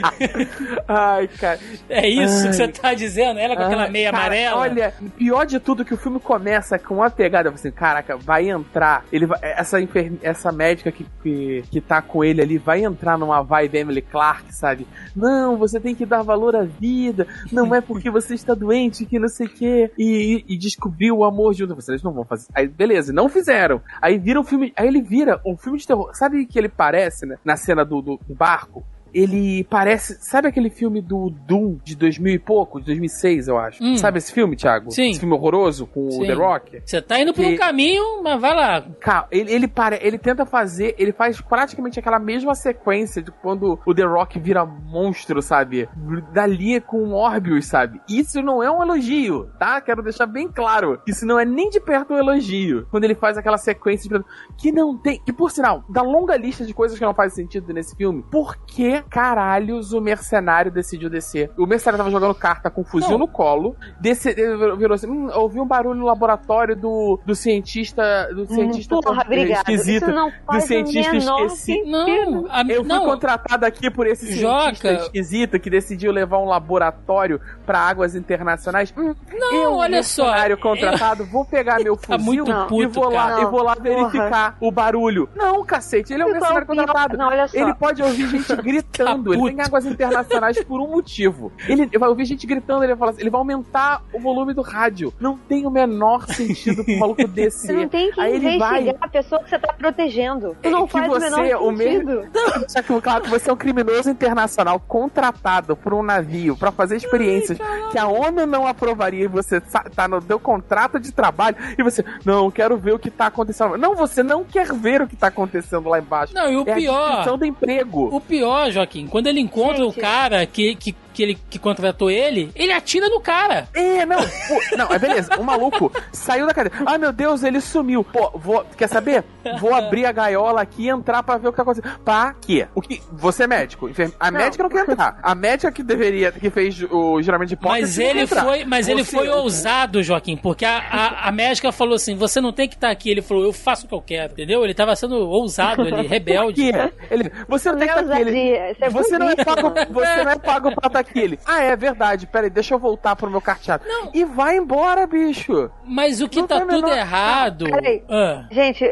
Ai, 0.89 1.29
cara. 1.29 1.59
É 1.89 2.09
isso 2.09 2.45
Ai. 2.45 2.49
que 2.51 2.57
você 2.57 2.69
tá 2.69 2.95
dizendo? 2.95 3.39
Ela 3.39 3.57
com 3.57 3.63
aquela 3.63 3.85
Ai, 3.85 3.91
meia 3.91 4.11
cara, 4.11 4.25
amarela? 4.25 4.61
Olha, 4.61 4.95
pior 5.17 5.45
de 5.45 5.59
tudo 5.61 5.85
que 5.85 5.95
o 5.95 5.97
filme 5.97 6.19
começa 6.21 6.79
com 6.79 6.97
uma 6.97 7.11
pegada 7.11 7.51
assim, 7.51 7.71
caraca, 7.71 8.17
vai 8.17 8.51
entrar. 8.51 9.05
Ele 9.13 9.27
vai- 9.27 9.39
essa 9.43 9.81
enfer, 9.81 10.13
essa 10.23 10.51
médica 10.53 10.91
que, 10.91 11.07
que 11.23 11.65
que 11.71 11.81
tá 11.81 12.01
com 12.03 12.25
ele 12.25 12.41
ali 12.43 12.59
vai 12.59 12.85
entrar 12.85 13.19
numa 13.19 13.43
vibe 13.43 13.79
Emily 13.79 14.03
Clark, 14.03 14.55
sabe? 14.55 14.87
Não, 15.15 15.57
você 15.57 15.81
tem 15.81 15.95
que 15.95 16.07
dar 16.07 16.23
valor 16.23 16.55
à 16.57 16.63
vida. 16.63 17.27
Não 17.53 17.75
é 17.75 17.81
porque 17.81 18.11
você 18.11 18.35
está 18.35 18.55
doente 18.55 19.05
que 19.07 19.19
não 19.19 19.29
sei 19.29 19.47
o 19.47 19.51
quê. 19.51 19.91
E, 19.99 20.45
e, 20.49 20.55
e 20.55 20.59
descobriu 20.59 21.19
o 21.19 21.25
amor 21.25 21.55
junto. 21.55 21.75
Vocês 21.75 22.03
não 22.03 22.13
vão 22.13 22.25
fazer. 22.25 22.47
Aí, 22.55 22.67
beleza, 22.69 23.13
não 23.13 23.29
fizeram. 23.29 23.81
Aí 24.01 24.19
vira 24.19 24.41
um 24.41 24.45
filme. 24.45 24.73
Aí 24.77 24.87
ele 24.87 25.03
vira 25.03 25.41
um 25.45 25.57
filme 25.57 25.79
de 25.79 25.87
terror. 25.87 26.11
Sabe 26.15 26.47
que 26.47 26.59
ele 26.59 26.69
parece, 26.69 27.27
né? 27.27 27.37
Na 27.45 27.57
cena 27.57 27.85
do, 27.85 28.01
do, 28.01 28.21
do 28.27 28.35
barco? 28.35 28.85
Ele 29.15 29.65
parece. 29.65 30.17
Sabe 30.21 30.49
aquele 30.49 30.69
filme 30.71 31.01
do 31.01 31.31
Doom 31.31 31.79
de 31.85 31.95
2000 31.97 32.35
e 32.35 32.39
pouco? 32.39 32.81
De 32.81 32.87
2006, 32.87 33.49
eu 33.49 33.59
acho. 33.59 33.83
Hum. 33.83 33.97
Sabe 33.97 34.19
esse 34.19 34.33
filme, 34.33 34.57
Thiago? 34.57 34.91
Sim. 34.91 35.11
Esse 35.11 35.21
filme 35.21 35.35
horroroso 35.35 35.87
com 35.87 36.11
Sim. 36.11 36.23
o 36.23 36.27
The 36.27 36.33
Rock? 36.33 36.83
Você 36.85 37.01
tá 37.01 37.21
indo 37.21 37.33
por 37.33 37.45
um 37.45 37.51
Que- 37.51 37.59
caminho, 37.59 38.23
mas 38.23 38.41
vai 38.41 38.55
lá. 38.55 38.83
Cara, 39.01 39.27
ele, 39.31 39.53
ele, 39.53 39.69
para, 39.69 40.05
ele 40.05 40.19
tenta 40.19 40.45
fazer, 40.45 40.95
ele 40.99 41.13
faz 41.13 41.41
praticamente 41.41 41.99
aquela 41.99 42.19
mesma 42.19 42.55
sequência 42.55 43.23
de 43.23 43.31
quando 43.31 43.79
o 43.87 43.95
The 43.95 44.05
Rock 44.05 44.39
vira 44.39 44.65
monstro, 44.65 45.41
sabe? 45.41 45.89
Dali 46.33 46.81
com 46.81 47.03
o 47.03 47.07
Morbius, 47.07 47.67
sabe? 47.67 48.01
Isso 48.09 48.43
não 48.43 48.63
é 48.63 48.71
um 48.71 48.83
elogio, 48.83 49.49
tá? 49.59 49.81
Quero 49.81 50.03
deixar 50.03 50.27
bem 50.27 50.49
claro. 50.49 51.01
Isso 51.07 51.25
não 51.25 51.39
é 51.39 51.45
nem 51.45 51.71
de 51.71 51.79
perto 51.81 52.13
um 52.15 52.19
elogio. 52.19 52.87
Quando 52.91 53.05
ele 53.05 53.15
faz 53.15 53.39
aquela 53.39 53.59
sequência 53.59 54.09
de... 54.09 54.25
que 54.59 54.73
não 54.73 54.97
tem. 54.97 55.21
Que 55.25 55.33
por 55.33 55.51
sinal, 55.51 55.85
da 55.89 56.03
longa 56.03 56.37
lista 56.37 56.65
de 56.65 56.75
coisas 56.75 56.99
que 56.99 57.05
não 57.05 57.15
fazem 57.15 57.45
sentido 57.45 57.73
nesse 57.73 57.95
filme, 57.97 58.25
por 58.31 58.57
que 58.67 59.04
caralhos 59.05 59.93
o 59.93 60.01
mercenário 60.01 60.71
decidiu 60.71 61.09
descer? 61.11 61.51
O 61.57 61.67
mercenário 61.67 61.99
tava 61.99 62.11
jogando 62.11 62.35
carta 62.35 62.71
com 62.71 62.81
um 62.81 62.85
fuzil 62.85 63.11
Não. 63.13 63.19
no 63.19 63.29
colo, 63.29 63.77
desce, 64.01 64.31
ele 64.31 64.77
virou 64.77 64.95
assim, 64.95 65.09
hum, 65.09 65.29
ouvi 65.35 65.61
um 65.61 65.67
barulho 65.67 65.99
no 66.01 66.07
laboratório 66.07 66.75
do, 66.77 67.19
do 67.25 67.35
cientista, 67.35 68.29
do 68.35 68.47
cientista 68.47 68.97
Porra, 69.01 69.23
é, 69.23 69.27
obrigada. 69.27 69.61
esquisito, 69.61 70.05
Isso 70.07 70.15
não 70.15 70.31
do 70.51 70.61
cientista 70.61 71.13
menor 71.13 71.47
esqueci. 71.47 71.65
sentido. 71.73 71.91
Não, 71.91 72.47
a, 72.51 72.63
Eu 72.63 72.85
fui 72.85 72.89
não, 72.89 73.05
contratado 73.05 73.65
aqui 73.67 73.91
por 73.91 74.07
esse 74.07 74.27
cientista 74.27 74.89
Joca. 74.93 75.03
esquisito 75.05 75.59
que 75.61 75.71
decidiu 75.71 76.13
levar 76.13 76.39
um 76.39 76.47
laboratório 76.47 77.41
pra 77.67 77.79
águas 77.81 78.15
internacionais. 78.15 78.93
Hum, 78.97 79.15
Não, 79.33 79.55
eu, 79.55 79.73
olha 79.75 80.03
só, 80.03 80.25
mercenário 80.25 80.59
contratado, 80.59 81.25
vou 81.27 81.45
pegar 81.45 81.81
meu 81.81 81.97
Tá 81.97 82.19
fuzil 82.19 82.45
muito 82.45 82.51
e 82.51 82.67
puto, 82.69 83.01
vou 83.01 83.11
lá 83.11 83.29
cara. 83.31 83.43
e 83.43 83.47
vou 83.47 83.63
lá 83.63 83.75
verificar 83.81 84.57
o 84.61 84.71
barulho. 84.71 85.29
Não, 85.35 85.65
cacete, 85.65 86.13
ele 86.13 86.23
é 86.23 86.27
um 86.27 86.31
E 86.31 86.39
qual 86.39 86.55
mercenário 86.55 86.65
o 86.65 86.71
pior? 86.73 86.87
contratado. 86.87 87.17
Não, 87.17 87.27
olha 87.29 87.49
só. 87.49 87.57
Ele 87.59 87.75
pode 87.75 88.03
ouvir 88.03 88.29
gente 88.29 88.57
gritando. 88.63 88.94
Tá 88.99 89.13
ele 89.33 89.55
tem 89.55 89.61
águas 89.61 89.85
internacionais 89.87 90.63
por 90.65 90.81
um 90.81 90.89
motivo. 90.89 91.53
Ele 91.69 91.87
vai 91.99 92.09
ouvir 92.09 92.25
gente 92.25 92.47
gritando, 92.47 92.83
ele 92.85 92.93
vai 92.93 92.99
falar 92.99 93.11
assim, 93.13 93.21
ele 93.23 93.31
vai 93.31 93.39
aumentar 93.41 94.03
o 94.13 94.21
volume 94.21 94.55
do 94.55 94.63
rádio. 94.63 95.13
Não 95.21 95.37
tem 95.37 95.67
o 95.67 95.71
menor 95.71 96.27
sentido 96.27 96.85
pro 96.85 96.99
maluco 96.99 97.27
descer. 97.29 97.67
Você 97.67 97.73
não 97.73 97.89
tem 97.89 98.11
que 98.13 98.21
Aí 98.21 98.35
ele 98.37 98.59
vai 98.59 98.81
investigar 98.83 98.97
a 99.01 99.09
pessoa 99.09 99.43
que 99.43 99.51
você 99.51 99.59
tá 99.59 99.73
protegendo. 99.73 100.57
Tu 100.63 100.69
É 100.69 100.71
não 100.71 100.87
que 100.87 100.93
faz 100.93 101.07
você, 101.09 101.27
o 101.27 101.31
menor 101.41 101.63
o 101.63 101.73
mesmo- 101.73 102.11
sentido. 102.23 102.31
Só 102.69 102.83
que, 102.83 103.01
claro, 103.01 103.23
que 103.25 103.31
você 103.31 103.51
é 103.51 103.53
um 103.53 103.57
criminoso 103.57 104.11
internacional 104.11 104.79
contratado 104.81 105.77
por 105.77 105.93
um 105.95 106.03
navio 106.03 106.57
pra 106.57 106.71
fazer 106.73 106.97
experiências 106.97 107.59
que 107.91 107.99
a 107.99 108.07
ONU 108.07 108.47
não 108.47 108.67
aprovaria 108.67 109.25
e 109.25 109.29
você 109.29 109.61
tá 109.61 110.09
no 110.09 110.21
teu 110.21 110.39
contrato 110.39 110.99
de 110.99 111.13
trabalho 111.13 111.57
e 111.79 111.83
você, 111.83 112.05
não, 112.25 112.51
quero 112.51 112.77
ver 112.77 112.95
o 112.95 112.99
que 112.99 113.11
tá 113.11 113.27
acontecendo. 113.27 113.77
Não, 113.77 113.95
você 113.95 114.23
não 114.23 114.45
quer 114.45 114.73
ver 114.73 115.03
o 115.03 115.07
que 115.07 115.17
tá 115.17 115.29
acontecendo 115.29 115.89
lá 115.89 115.99
embaixo. 115.99 116.35
Não, 116.35 116.51
e 116.51 116.57
o 116.57 116.65
é 116.67 116.73
a 116.73 116.75
pior- 116.77 117.07
descrição 117.09 117.39
do 117.39 117.45
emprego. 117.45 118.09
O 118.15 118.21
pior, 118.21 118.71
Joaquim, 118.85 119.07
quando 119.07 119.27
ele 119.27 119.41
encontra 119.41 119.85
Gente. 119.85 119.99
o 119.99 120.01
cara 120.01 120.47
que, 120.47 120.75
que, 120.75 120.95
que, 121.15 121.23
ele, 121.23 121.39
que 121.49 121.59
contratou 121.59 122.11
ele, 122.11 122.51
ele 122.55 122.73
atira 122.73 123.09
no 123.09 123.21
cara. 123.21 123.69
É, 123.73 124.05
não, 124.05 124.19
pô, 124.19 124.77
não, 124.77 124.93
é 124.93 124.99
beleza. 124.99 125.37
O 125.39 125.45
maluco 125.45 125.91
saiu 126.13 126.47
da 126.47 126.53
cadeia. 126.53 126.75
Ai, 126.85 126.99
meu 126.99 127.13
Deus, 127.13 127.43
ele 127.43 127.61
sumiu. 127.61 128.05
Pô, 128.05 128.31
vou, 128.35 128.65
quer 128.77 128.89
saber? 128.89 129.25
Vou 129.61 129.75
abrir 129.75 130.05
a 130.07 130.13
gaiola 130.13 130.61
aqui 130.63 130.85
e 130.87 130.89
entrar 130.89 131.23
pra 131.23 131.39
ver 131.39 131.49
o 131.49 131.51
que 131.53 131.57
tá 131.57 131.63
acontecendo. 131.63 131.99
Pra 132.05 132.35
quê? 132.41 132.67
O 132.75 132.81
que? 132.83 133.01
Você 133.13 133.45
é 133.45 133.47
médico. 133.47 133.89
enferme- 133.89 134.15
A 134.19 134.31
Não. 134.31 134.39
médica 134.41 134.63
não 134.63 134.71
quer 134.71 134.89
entrar. 134.89 135.19
A 135.23 135.35
médica 135.35 135.71
que 135.73 135.83
deveria, 135.83 136.33
que 136.33 136.51
fez 136.51 136.83
o 136.91 137.23
juramento 137.23 137.49
de 137.49 137.55
hipótese. 137.55 137.81
Mas 137.83 137.99
ele 137.99 138.27
foi, 138.27 138.65
mas 138.65 138.89
ele 138.89 139.05
Você- 139.05 139.17
foi 139.17 139.29
ousado, 139.29 140.03
Joaquim, 140.03 140.37
porque 140.37 140.65
a, 140.65 140.79
a, 140.79 141.29
a 141.29 141.33
médica 141.33 141.71
falou 141.73 141.95
assim: 141.95 142.17
você 142.17 142.41
não 142.41 142.53
tem 142.53 142.69
que 142.69 142.75
estar 142.75 142.91
aqui. 142.91 143.11
Ele 143.11 143.23
falou, 143.23 143.45
eu 143.45 143.53
faço 143.53 143.87
o 143.87 143.89
que 143.89 143.95
eu 143.95 144.01
quero, 144.03 144.33
entendeu? 144.33 144.65
Ele 144.65 144.75
tava 144.75 144.97
sendo 144.97 145.17
ousado 145.29 145.83
ali, 145.83 145.91
Por 145.91 146.01
rebelde. 146.07 146.73
quê? 146.73 146.93
Ele, 147.11 147.31
você 147.49 147.71
não 147.71 147.79
tem 147.79 147.89
que 147.89 147.95
é 147.95 148.01
estar 148.03 148.13
aqui. 148.15 148.23
Ele, 148.29 148.51
é 148.81 148.91
você, 148.91 149.19
não 149.19 149.29
é 149.31 149.37
pago, 149.37 149.73
você 149.91 150.25
não 150.25 150.31
é 150.33 150.39
pago 150.39 150.75
pra 150.75 150.87
estar 150.89 151.04
aqui. 151.11 151.19
Ele, 151.19 151.39
ah, 151.47 151.63
é 151.63 151.77
verdade. 151.77 152.27
Peraí, 152.27 152.51
deixa 152.51 152.75
eu 152.75 152.79
voltar 152.79 153.15
pro 153.17 153.31
meu 153.31 153.41
carteado. 153.41 153.85
Não. 153.87 154.11
E 154.13 154.25
vai 154.25 154.57
embora, 154.57 155.07
bicho. 155.07 155.71
Mas 155.85 156.21
o 156.21 156.29
que 156.29 156.41
Não 156.41 156.47
tá 156.47 156.61
tudo 156.61 156.73
menor- 156.73 156.97
errado. 156.97 157.65
Peraí. 157.71 158.03
Ah, 158.09 158.47
Gente, 158.51 158.85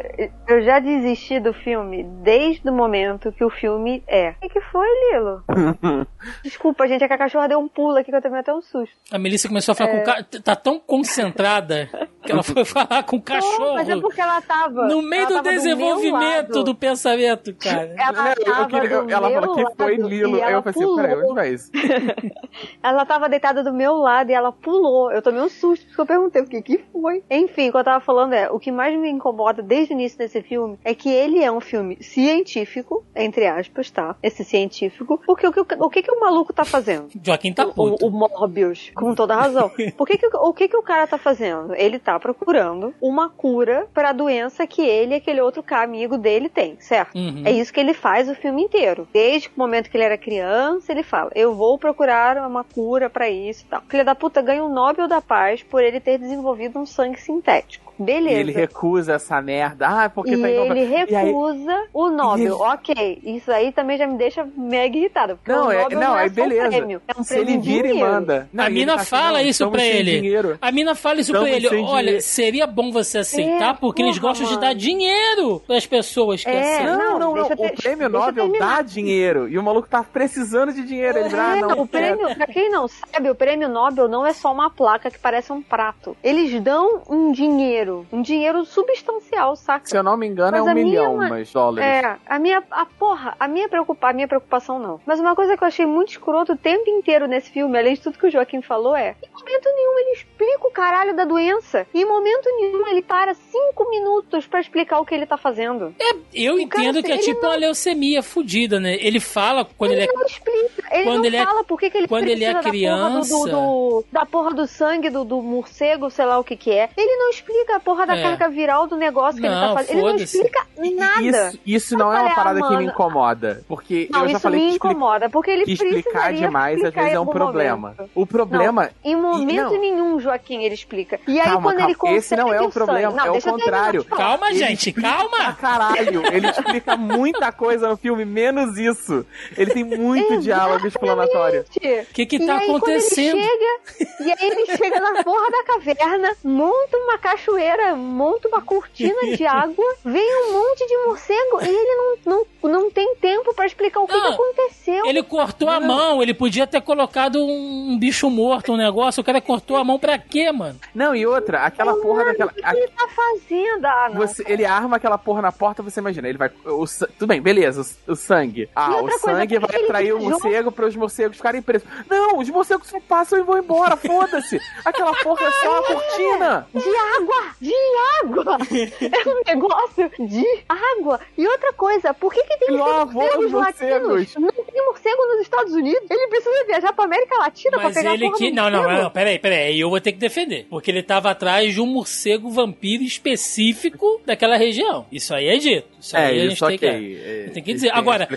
eu 0.48 0.62
já 0.62 0.78
desisti 0.78 1.40
do 1.40 1.52
filme 1.52 2.04
desde 2.22 2.68
o 2.68 2.72
momento 2.72 3.32
que 3.32 3.44
o 3.44 3.50
filme 3.50 4.02
é. 4.06 4.30
O 4.30 4.34
que, 4.42 4.48
que 4.50 4.60
foi, 4.60 4.86
Lilo? 5.12 5.42
Desculpa, 6.44 6.86
gente, 6.86 7.02
é 7.04 7.08
que 7.08 7.14
a 7.14 7.18
cachorra 7.18 7.48
deu 7.48 7.58
um 7.58 7.68
pulo 7.68 7.96
aqui 7.96 8.10
que 8.10 8.16
eu 8.16 8.22
tomei 8.22 8.40
até 8.40 8.52
um 8.54 8.60
susto. 8.62 8.94
a 9.10 9.18
Melissa 9.18 9.48
começou 9.48 9.72
a 9.72 9.74
falar 9.74 9.90
É. 9.90 9.94
com 9.96 10.00
o 10.02 10.04
cara. 10.04 10.24
Tá 10.42 10.56
tão 10.56 10.78
concentrada 10.78 11.88
que 12.24 12.32
ela 12.32 12.42
foi 12.42 12.64
falar 12.64 13.02
com 13.04 13.16
o 13.16 13.18
Não, 13.20 13.22
cachorro. 13.24 13.74
mas 13.74 13.88
é 13.88 13.96
porque 14.00 14.20
ela 14.20 14.40
tava. 14.40 14.86
No 14.86 15.02
meio 15.02 15.26
do 15.26 15.42
desenvolvimento 15.42 16.54
lado. 16.56 16.64
do 16.64 16.74
pensamento, 16.74 17.54
cara. 17.54 17.94
Ela 17.98 18.12
Não, 18.12 18.26
eu 18.32 18.44
tava 18.44 18.66
queria- 18.68 19.02
do 19.02 19.10
ela 19.10 19.30
falou 19.30 19.56
que 19.56 19.74
foi 19.76 19.96
Lilo. 19.96 20.42
Aí 20.42 20.52
eu 20.52 20.62
falei 20.62 20.84
assim, 20.84 20.96
peraí, 20.96 21.16
onde 21.22 21.34
vai 21.34 21.48
isso? 21.54 21.70
Ela 22.82 23.04
tava 23.06 23.28
deitada 23.28 23.62
do 23.62 23.72
meu 23.72 23.94
lado 23.96 24.30
e 24.30 24.34
ela 24.34 24.52
pulou. 24.52 25.10
Eu 25.10 25.22
tomei 25.22 25.40
um 25.40 25.48
susto 25.48 25.86
porque 25.86 26.00
eu 26.00 26.06
perguntei 26.06 26.42
o 26.42 26.46
que 26.46 26.60
que 26.62 26.78
foi. 26.92 27.22
Enfim, 27.30 27.68
o 27.68 27.72
que 27.72 27.78
eu 27.78 27.84
tava 27.84 28.00
falando 28.04 28.32
é, 28.34 28.50
o 28.50 28.58
que 28.58 28.70
mais 28.70 28.98
me 28.98 29.08
incomoda 29.08 29.62
desde 29.62 29.92
o 29.92 29.94
início 29.94 30.18
desse 30.18 30.42
filme 30.42 30.78
é 30.84 30.94
que 30.94 31.10
ele 31.10 31.42
é 31.42 31.50
um 31.50 31.60
filme 31.60 31.96
científico, 32.02 33.04
entre 33.14 33.46
aspas, 33.46 33.90
tá? 33.90 34.16
Esse 34.22 34.44
científico. 34.44 35.20
Porque 35.24 35.46
o 35.46 35.52
que 35.52 35.60
o, 35.60 35.90
que, 35.90 36.02
que 36.02 36.10
o 36.12 36.20
maluco 36.20 36.52
tá 36.52 36.64
fazendo? 36.64 37.08
Joaquim 37.24 37.52
tá 37.52 37.64
O, 37.66 37.72
puto. 37.72 38.06
o 38.06 38.10
Morbius, 38.10 38.90
com 38.94 39.14
toda 39.14 39.34
razão. 39.36 39.70
Por 39.96 40.06
que 40.06 40.18
que, 40.18 40.26
o 40.26 40.52
que 40.52 40.68
que 40.68 40.76
o 40.76 40.82
cara 40.82 41.06
tá 41.06 41.18
fazendo? 41.18 41.74
Ele 41.74 41.98
tá 41.98 42.11
está 42.12 42.20
procurando 42.20 42.94
uma 43.00 43.28
cura 43.28 43.86
para 43.94 44.10
a 44.10 44.12
doença 44.12 44.66
que 44.66 44.82
ele 44.82 45.14
e 45.14 45.16
aquele 45.16 45.40
outro 45.40 45.62
amigo 45.72 46.16
dele 46.18 46.48
tem, 46.48 46.76
certo? 46.80 47.16
Uhum. 47.16 47.42
É 47.44 47.50
isso 47.50 47.72
que 47.72 47.80
ele 47.80 47.94
faz 47.94 48.28
o 48.28 48.34
filme 48.34 48.62
inteiro. 48.64 49.08
Desde 49.12 49.48
o 49.48 49.52
momento 49.56 49.90
que 49.90 49.96
ele 49.96 50.04
era 50.04 50.18
criança, 50.18 50.92
ele 50.92 51.02
fala: 51.02 51.30
Eu 51.34 51.54
vou 51.54 51.78
procurar 51.78 52.36
uma 52.46 52.64
cura 52.64 53.08
para 53.08 53.28
isso 53.30 53.64
e 53.64 53.66
tal. 53.70 53.82
Filha 53.88 54.04
da 54.04 54.14
puta 54.14 54.42
ganha 54.42 54.62
o 54.62 54.68
Nobel 54.68 55.08
da 55.08 55.20
Paz 55.20 55.62
por 55.62 55.82
ele 55.82 56.00
ter 56.00 56.18
desenvolvido 56.18 56.78
um 56.78 56.86
sangue 56.86 57.20
sintético. 57.20 57.92
Beleza. 57.98 58.36
E 58.36 58.40
ele 58.40 58.52
recusa 58.52 59.12
essa 59.14 59.40
merda. 59.40 59.86
Ah, 59.86 60.10
porque 60.10 60.34
E 60.34 60.40
tá 60.40 60.50
inovando. 60.50 60.72
ele 60.80 60.90
E 61.10 61.14
aí- 61.14 61.26
recusa 61.26 61.84
o 61.92 62.08
Nobel. 62.10 62.38
ele- 62.44 62.50
Ok, 62.52 63.20
isso 63.22 63.52
aí 63.52 63.70
também 63.70 63.96
já 63.98 64.06
me 64.06 64.16
deixa 64.16 64.46
mega 64.56 64.96
irritada. 64.96 65.36
Porque 65.36 65.52
Não, 65.52 65.68
o 65.68 65.72
é, 65.72 65.82
Nobel 65.82 66.00
não, 66.00 66.18
é 66.18 66.28
só 66.28 66.34
beleza. 66.34 66.66
Um 66.66 66.70
prêmio, 66.70 67.02
é 67.06 67.20
um 67.20 67.22
Se 67.22 67.34
prêmio 67.34 67.50
ele 67.54 67.58
vira 67.60 67.88
e 67.88 67.90
dinheiro. 67.92 68.12
manda. 68.12 68.48
Não, 68.52 68.64
a 68.64 68.70
e 68.70 68.72
mina 68.72 68.94
tá 68.94 69.00
assim, 69.02 69.10
fala 69.10 69.38
não, 69.42 69.46
isso 69.46 69.70
pra 69.70 69.84
ele. 69.84 70.20
dinheiro. 70.20 70.58
A 70.60 70.72
mina 70.72 70.94
fala 70.94 71.20
isso 71.20 71.32
pra 71.32 71.40
Estamos 71.48 71.56
ele. 71.64 71.68
sem 71.68 71.84
Olha, 72.10 72.20
seria 72.20 72.66
bom 72.66 72.90
você 72.92 73.18
aceitar, 73.18 73.70
É, 73.70 73.78
porque 73.78 74.02
eles 74.02 74.18
porra, 74.18 74.28
gostam 74.30 74.46
de 74.46 74.54
mano. 74.54 74.66
dar 74.66 74.74
dinheiro 74.74 75.62
pras 75.66 75.86
pessoas 75.86 76.42
que 76.44 76.50
É, 76.50 76.74
aceitam. 76.76 76.98
Não, 76.98 77.18
Não, 77.18 77.34
não, 77.34 77.46
O 77.46 77.56
ter- 77.56 77.74
prêmio 77.76 78.08
Nobel 78.08 78.52
dá 78.58 78.82
dinheiro. 78.82 79.48
E 79.48 79.58
o 79.58 79.62
maluco 79.62 79.88
tá 79.88 80.02
precisando 80.02 80.72
de 80.72 80.82
dinheiro. 80.84 81.18
Ele 81.18 81.34
ah, 81.34 81.56
É, 81.56 81.60
não, 81.60 81.80
o 81.80 81.86
prêmio, 81.86 82.34
pra 82.34 82.46
quem 82.46 82.70
não 82.70 82.88
sabe, 82.88 83.30
o 83.30 83.34
prêmio 83.34 83.68
Nobel 83.68 84.08
não 84.08 84.26
é 84.26 84.32
só 84.32 84.52
uma 84.52 84.70
placa 84.70 85.10
que 85.10 85.18
parece 85.18 85.52
um 85.52 85.62
prato. 85.62 86.16
Eles 86.22 86.60
dão 86.62 87.02
um 87.08 87.32
dinheiro, 87.32 88.06
um 88.12 88.22
dinheiro 88.22 88.64
substancial, 88.64 89.56
saca? 89.56 89.86
Se 89.88 89.96
eu 89.96 90.02
não 90.02 90.16
me 90.16 90.26
engano, 90.26 90.56
é 90.56 90.60
Mas 90.60 90.66
um 90.68 90.70
a 90.70 90.74
minha 90.74 90.86
milhão, 90.86 91.14
uma- 91.14 91.28
mas 91.28 91.52
dólares. 91.52 91.86
É, 91.88 92.16
a 92.26 92.38
minha, 92.38 92.62
a 92.70 92.86
porra, 92.86 93.34
a 93.38 93.48
minha, 93.48 93.68
preocupa, 93.68 94.08
a 94.08 94.12
minha 94.12 94.28
preocupação 94.28 94.78
não. 94.78 95.00
Mas 95.06 95.20
uma 95.20 95.34
coisa 95.34 95.56
que 95.56 95.62
eu 95.62 95.68
achei 95.68 95.86
muito 95.86 96.10
escroto 96.10 96.52
o 96.52 96.56
tempo 96.56 96.88
inteiro 96.90 97.26
nesse 97.26 97.50
filme, 97.50 97.78
além 97.78 97.94
de 97.94 98.00
tudo 98.00 98.18
que 98.18 98.26
o 98.26 98.30
Joaquim 98.30 98.62
falou, 98.62 98.94
é: 98.96 99.14
em 99.22 99.30
momento 99.32 99.64
nenhum 99.74 99.98
ele 99.98 100.10
explica 100.12 100.66
o 100.66 100.70
caralho 100.70 101.14
da 101.14 101.24
doença. 101.24 101.86
E 101.94 102.00
em 102.00 102.04
momento 102.06 102.48
nenhum 102.56 102.86
ele 102.88 103.02
para 103.02 103.34
cinco 103.34 103.88
minutos 103.90 104.46
pra 104.46 104.60
explicar 104.60 104.98
o 105.00 105.04
que 105.04 105.14
ele 105.14 105.26
tá 105.26 105.36
fazendo. 105.36 105.94
Eu 106.34 106.54
O 106.56 106.68
cara, 106.68 106.84
entendo 106.84 107.02
que 107.02 107.10
é 107.12 107.14
ele 107.16 107.22
tipo 107.22 107.44
uma 107.46 107.54
leucemia 107.56 108.22
fudida, 108.22 108.80
né? 108.80 108.96
Ele 109.00 109.20
fala 109.20 109.64
quando 109.76 109.92
ele 109.92 110.02
é. 110.02 110.06
não 110.12 110.24
explica. 110.26 110.82
Ele 110.90 111.04
quando 111.04 111.18
não 111.18 111.24
ele 111.26 111.36
é- 111.36 111.44
fala 111.44 111.64
por 111.64 111.78
que 111.78 111.90
que 111.90 111.98
ele 111.98 112.08
quando 112.08 112.28
ele 112.28 112.44
é 112.44 112.52
precisa 112.54 112.54
da 112.54 112.62
porra 112.62 113.10
do- 113.10 113.20
criança. 113.20 113.34
do, 113.34 113.50
do- 113.50 114.04
da 114.12 114.26
porra 114.26 114.54
do 114.54 114.66
sangue 114.66 115.10
do, 115.10 115.24
do 115.24 115.42
morcego, 115.42 116.10
sei 116.10 116.24
lá 116.24 116.38
o 116.38 116.44
que 116.44 116.56
que 116.56 116.70
é. 116.70 116.88
Ele 116.96 117.16
não 117.16 117.30
explica 117.30 117.76
a 117.76 117.80
porra 117.80 118.06
da 118.06 118.16
É. 118.16 118.22
carga 118.22 118.48
viral 118.48 118.86
do 118.86 118.96
negócio 118.96 119.40
que 119.40 119.46
ele 119.46 119.54
Não, 119.54 119.68
tá 119.68 119.74
fazendo. 119.74 119.98
Ele 119.98 120.08
não 120.08 120.16
explica 120.16 120.66
E 120.82 120.90
nada. 120.94 121.22
Isso, 121.48 121.58
isso 121.66 121.96
não 121.98 122.12
é 122.12 122.16
Olha, 122.16 122.26
uma 122.26 122.34
parada 122.34 122.62
que 122.62 122.76
me 122.76 122.84
incomoda. 122.86 123.62
Porque 123.68 124.08
Não, 124.10 124.20
eu 124.22 124.28
já 124.28 124.32
isso 124.32 124.40
falei 124.40 124.60
me 124.60 124.70
que, 124.70 124.76
incomoda, 124.76 125.28
porque 125.30 125.50
ele 125.50 125.64
que 125.64 125.72
explicar 125.72 126.02
precisaria 126.02 126.40
demais 126.40 126.74
às 126.76 126.78
explicar 126.84 127.00
vezes 127.02 127.12
em 127.12 127.16
é 127.16 127.20
um 127.20 127.26
problema. 127.26 127.94
momento. 127.96 128.10
O 128.14 128.26
problema. 128.26 128.90
Em 129.04 129.16
momento 129.16 129.72
não. 129.72 129.80
nenhum, 129.80 130.20
Joaquim, 130.20 130.62
ele 130.64 130.74
explica. 130.74 131.20
E 131.26 131.38
aí, 131.38 131.44
Calma, 131.46 131.72
quando. 131.72 131.81
Ele 131.84 131.94
consegue 131.94 132.18
Esse 132.18 132.36
não 132.36 132.52
é 132.52 132.60
o 132.60 132.70
problema, 132.70 133.12
Não, 133.12 133.26
é 133.26 133.30
o 133.30 133.42
contrário. 133.42 134.04
Calma, 134.04 134.48
Ele 134.50 134.58
gente, 134.58 134.92
calma! 134.92 135.52
caralho. 135.54 136.22
Ele 136.32 136.48
explica 136.48 136.96
muita 136.96 137.52
coisa 137.52 137.88
no 137.88 137.96
filme, 137.96 138.24
menos 138.24 138.76
isso. 138.78 139.24
Ele 139.56 139.70
tem 139.72 139.84
muito 139.84 140.38
diálogo 140.40 140.86
explanatório. 140.86 141.64
O 141.74 142.12
que 142.12 142.26
que 142.26 142.36
e 142.36 142.46
tá 142.46 142.58
aí, 142.58 142.66
acontecendo? 142.68 143.38
Chega, 143.38 143.80
e 144.20 144.30
aí 144.32 144.50
ele 144.50 144.76
chega 144.76 145.00
na 145.00 145.22
porra 145.22 145.50
da 145.50 145.64
caverna, 145.64 146.36
monta 146.44 146.96
uma 146.96 147.18
cachoeira, 147.18 147.94
monta 147.94 148.48
uma 148.48 148.60
cortina 148.62 149.36
de 149.36 149.46
água, 149.46 149.84
vem 150.04 150.36
um 150.46 150.52
monte 150.52 150.86
de 150.86 150.96
morcego 151.06 151.60
e 151.62 151.68
ele 151.68 152.18
não, 152.26 152.46
não, 152.62 152.70
não 152.70 152.90
tem 152.90 153.14
tempo 153.16 153.54
pra 153.54 153.66
explicar 153.66 154.00
o 154.00 154.06
que, 154.06 154.12
Não, 154.12 154.28
que 154.28 154.34
aconteceu. 154.34 155.06
Ele 155.06 155.22
cortou 155.22 155.68
a 155.68 155.80
mão, 155.80 156.22
ele 156.22 156.34
podia 156.34 156.66
ter 156.66 156.80
colocado 156.80 157.38
um 157.38 157.98
bicho 157.98 158.28
morto, 158.30 158.72
um 158.72 158.76
negócio. 158.76 159.20
O 159.20 159.24
cara 159.24 159.40
cortou 159.40 159.76
a 159.76 159.84
mão 159.84 159.98
pra 159.98 160.18
quê, 160.18 160.50
mano? 160.52 160.78
Não, 160.94 161.14
e 161.14 161.26
outra, 161.26 161.64
aquela 161.72 161.94
porra 161.96 162.24
daquela. 162.24 162.50
O 162.50 162.54
que 162.54 162.76
ele 162.76 162.88
tá 162.88 163.08
fazendo? 163.08 163.84
Ah, 163.86 164.08
não. 164.12 164.16
Você, 164.20 164.44
ele 164.46 164.64
arma 164.64 164.96
aquela 164.96 165.18
porra 165.18 165.42
na 165.42 165.52
porta, 165.52 165.82
você 165.82 166.00
imagina, 166.00 166.28
ele 166.28 166.38
vai. 166.38 166.50
O, 166.64 166.84
tudo 167.18 167.26
bem, 167.28 167.40
beleza, 167.40 167.82
o, 168.08 168.12
o 168.12 168.16
sangue. 168.16 168.68
Ah, 168.74 168.96
o 168.96 169.00
coisa, 169.02 169.18
sangue 169.18 169.46
que 169.46 169.58
vai 169.58 169.84
atrair 169.84 170.12
o 170.12 170.20
morcego 170.20 170.70
para 170.72 170.86
os 170.86 170.96
morcegos 170.96 171.36
ficarem 171.36 171.62
presos. 171.62 171.88
Não, 172.08 172.38
os 172.38 172.48
morcegos 172.48 172.88
só 172.88 172.98
passam 173.00 173.38
e 173.38 173.42
vão 173.42 173.58
embora, 173.58 173.96
foda-se. 173.98 174.60
Aquela 174.84 175.12
porra 175.22 175.46
é 175.46 175.50
só 175.50 175.78
a 175.78 175.82
cortina. 175.82 176.66
De 176.74 176.96
água! 177.16 177.44
De 177.60 177.74
água! 178.22 178.58
É 179.12 179.28
um 179.28 179.42
negócio 179.46 180.10
de 180.18 180.64
água! 180.68 181.20
E 181.36 181.46
outra 181.46 181.72
coisa, 181.72 182.12
por 182.14 182.32
que, 182.32 182.42
que 182.42 182.48
tem 182.58 182.58
que 182.58 182.66
ter 182.66 182.72
Lavou 182.72 183.14
morcegos 183.14 183.44
os 183.46 183.52
morcegos. 183.52 184.08
latinos? 184.08 184.34
Não 184.36 184.64
tem 184.64 184.84
morcego 184.84 185.26
nos 185.26 185.40
Estados 185.40 185.72
Unidos. 185.74 186.10
Ele 186.10 186.26
precisa 186.28 186.64
viajar 186.64 186.92
pra 186.92 187.04
América 187.04 187.36
Latina 187.38 187.76
Mas 187.76 187.92
pra 187.92 188.02
pegar 188.02 188.14
ele 188.14 188.24
a 188.26 188.28
porra 188.28 188.38
que. 188.38 188.50
do 188.50 188.56
Não, 188.56 188.70
não, 188.70 189.02
não, 189.02 189.10
peraí, 189.10 189.38
peraí. 189.38 189.58
Aí 189.68 189.80
eu 189.80 189.90
vou 189.90 190.00
ter 190.00 190.12
que 190.12 190.18
defender. 190.18 190.66
Porque 190.70 190.90
ele 190.90 191.02
tava 191.02 191.30
atrás 191.30 191.51
de 191.60 191.80
um 191.80 191.86
morcego 191.86 192.50
vampiro 192.50 193.02
específico 193.02 194.20
daquela 194.24 194.56
região. 194.56 195.06
Isso 195.10 195.34
aí 195.34 195.46
é 195.48 195.56
dito. 195.56 195.86
Isso 196.00 196.16
aí 196.16 196.22
É, 196.22 196.26
a 196.40 196.44
gente 196.44 196.54
isso 196.54 196.66
tem 196.66 196.76
ok. 196.76 196.90
que. 196.90 197.16
É, 197.24 197.50
tem 197.52 197.62
que 197.62 197.74
dizer. 197.74 197.90
Agora. 197.92 198.28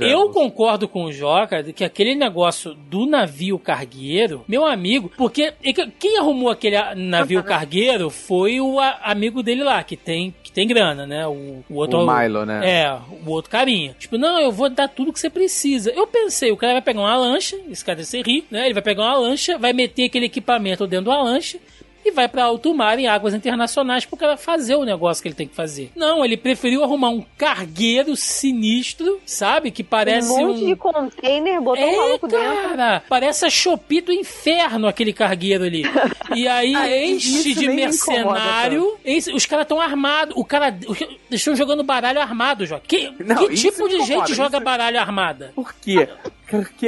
Eu 0.00 0.28
concordo 0.30 0.86
com 0.88 1.04
o 1.04 1.12
Joca 1.12 1.62
de 1.62 1.72
que 1.72 1.84
aquele 1.84 2.14
negócio 2.14 2.74
do 2.74 3.06
navio 3.06 3.58
cargueiro, 3.58 4.44
meu 4.48 4.64
amigo, 4.64 5.10
porque 5.16 5.52
é 5.62 5.72
que- 5.72 5.90
quem 5.98 6.18
arrumou 6.18 6.50
aquele 6.50 6.76
navio 6.94 7.42
cargueiro 7.44 8.10
foi 8.10 8.60
o 8.60 8.78
amigo 9.02 9.42
dele 9.42 9.62
lá, 9.64 9.82
que 9.82 9.96
tem, 9.96 10.34
que 10.42 10.50
tem 10.52 10.66
grana, 10.66 11.06
né? 11.06 11.26
O, 11.26 11.64
o 11.68 11.74
outro. 11.76 11.98
O 12.00 12.06
Milo, 12.20 12.44
né? 12.44 12.60
É, 12.82 12.92
o 13.26 13.30
outro 13.30 13.50
carinha. 13.50 13.94
Tipo, 13.98 14.18
não, 14.18 14.38
eu 14.40 14.52
vou 14.52 14.68
dar 14.68 14.88
tudo 14.88 15.12
que 15.12 15.20
você 15.20 15.30
precisa. 15.30 15.90
Eu 15.90 16.06
pensei, 16.06 16.50
o 16.50 16.56
cara 16.56 16.74
vai 16.74 16.82
pegar 16.82 17.00
uma 17.00 17.16
lancha, 17.16 17.56
esse 17.70 17.84
cara 17.84 17.96
deve 17.96 18.08
ser 18.08 18.22
rico, 18.26 18.48
né? 18.50 18.64
Ele 18.64 18.74
vai 18.74 18.82
pegar 18.82 19.02
uma 19.04 19.16
lancha, 19.18 19.56
vai 19.58 19.72
meter 19.72 20.04
aquele 20.04 20.26
equipamento 20.26 20.86
dentro 20.86 21.06
da 21.10 21.22
lancha 21.22 21.58
e 22.04 22.10
vai 22.10 22.28
pra 22.28 22.44
alto 22.44 22.74
mar 22.74 22.98
em 22.98 23.06
águas 23.06 23.34
internacionais 23.34 24.04
pro 24.04 24.16
cara 24.16 24.36
fazer 24.36 24.74
o 24.74 24.84
negócio 24.84 25.22
que 25.22 25.28
ele 25.28 25.34
tem 25.34 25.46
que 25.48 25.54
fazer. 25.54 25.90
Não, 25.94 26.24
ele 26.24 26.36
preferiu 26.36 26.82
arrumar 26.82 27.10
um 27.10 27.24
cargueiro 27.36 28.16
sinistro, 28.16 29.20
sabe? 29.26 29.70
Que 29.70 29.82
parece 29.84 30.30
um 30.32 30.48
monte 30.48 30.64
de 30.66 30.76
container, 30.76 31.60
botou 31.60 31.84
o 31.84 31.88
é, 31.88 31.96
maluco 31.96 32.28
dentro. 32.28 32.68
cara, 32.70 33.02
parece 33.08 33.44
a 33.44 33.50
Shopee 33.50 34.00
do 34.00 34.12
inferno 34.12 34.86
aquele 34.88 35.12
cargueiro 35.12 35.64
ali. 35.64 35.82
E 36.32 36.46
aí 36.46 36.76
Ah, 36.76 37.06
enche 37.06 37.54
de 37.54 37.68
mercenário. 37.68 38.96
enche- 39.04 39.32
os 39.32 39.46
caras 39.46 39.64
estão 39.64 39.80
armados. 39.80 40.32
O 40.36 40.44
cara. 40.44 40.68
Eles 40.88 41.16
estão 41.40 41.56
jogando 41.56 41.82
baralho 41.82 42.20
armado, 42.20 42.64
João. 42.66 42.80
Que, 42.86 43.12
Não, 43.18 43.48
que 43.48 43.54
tipo 43.56 43.88
de 43.88 43.96
incomoda, 43.96 44.26
gente 44.26 44.34
joga 44.36 44.56
isso- 44.58 44.64
baralho 44.64 45.00
armada? 45.00 45.52
Por 45.56 45.74
quê? 45.74 46.08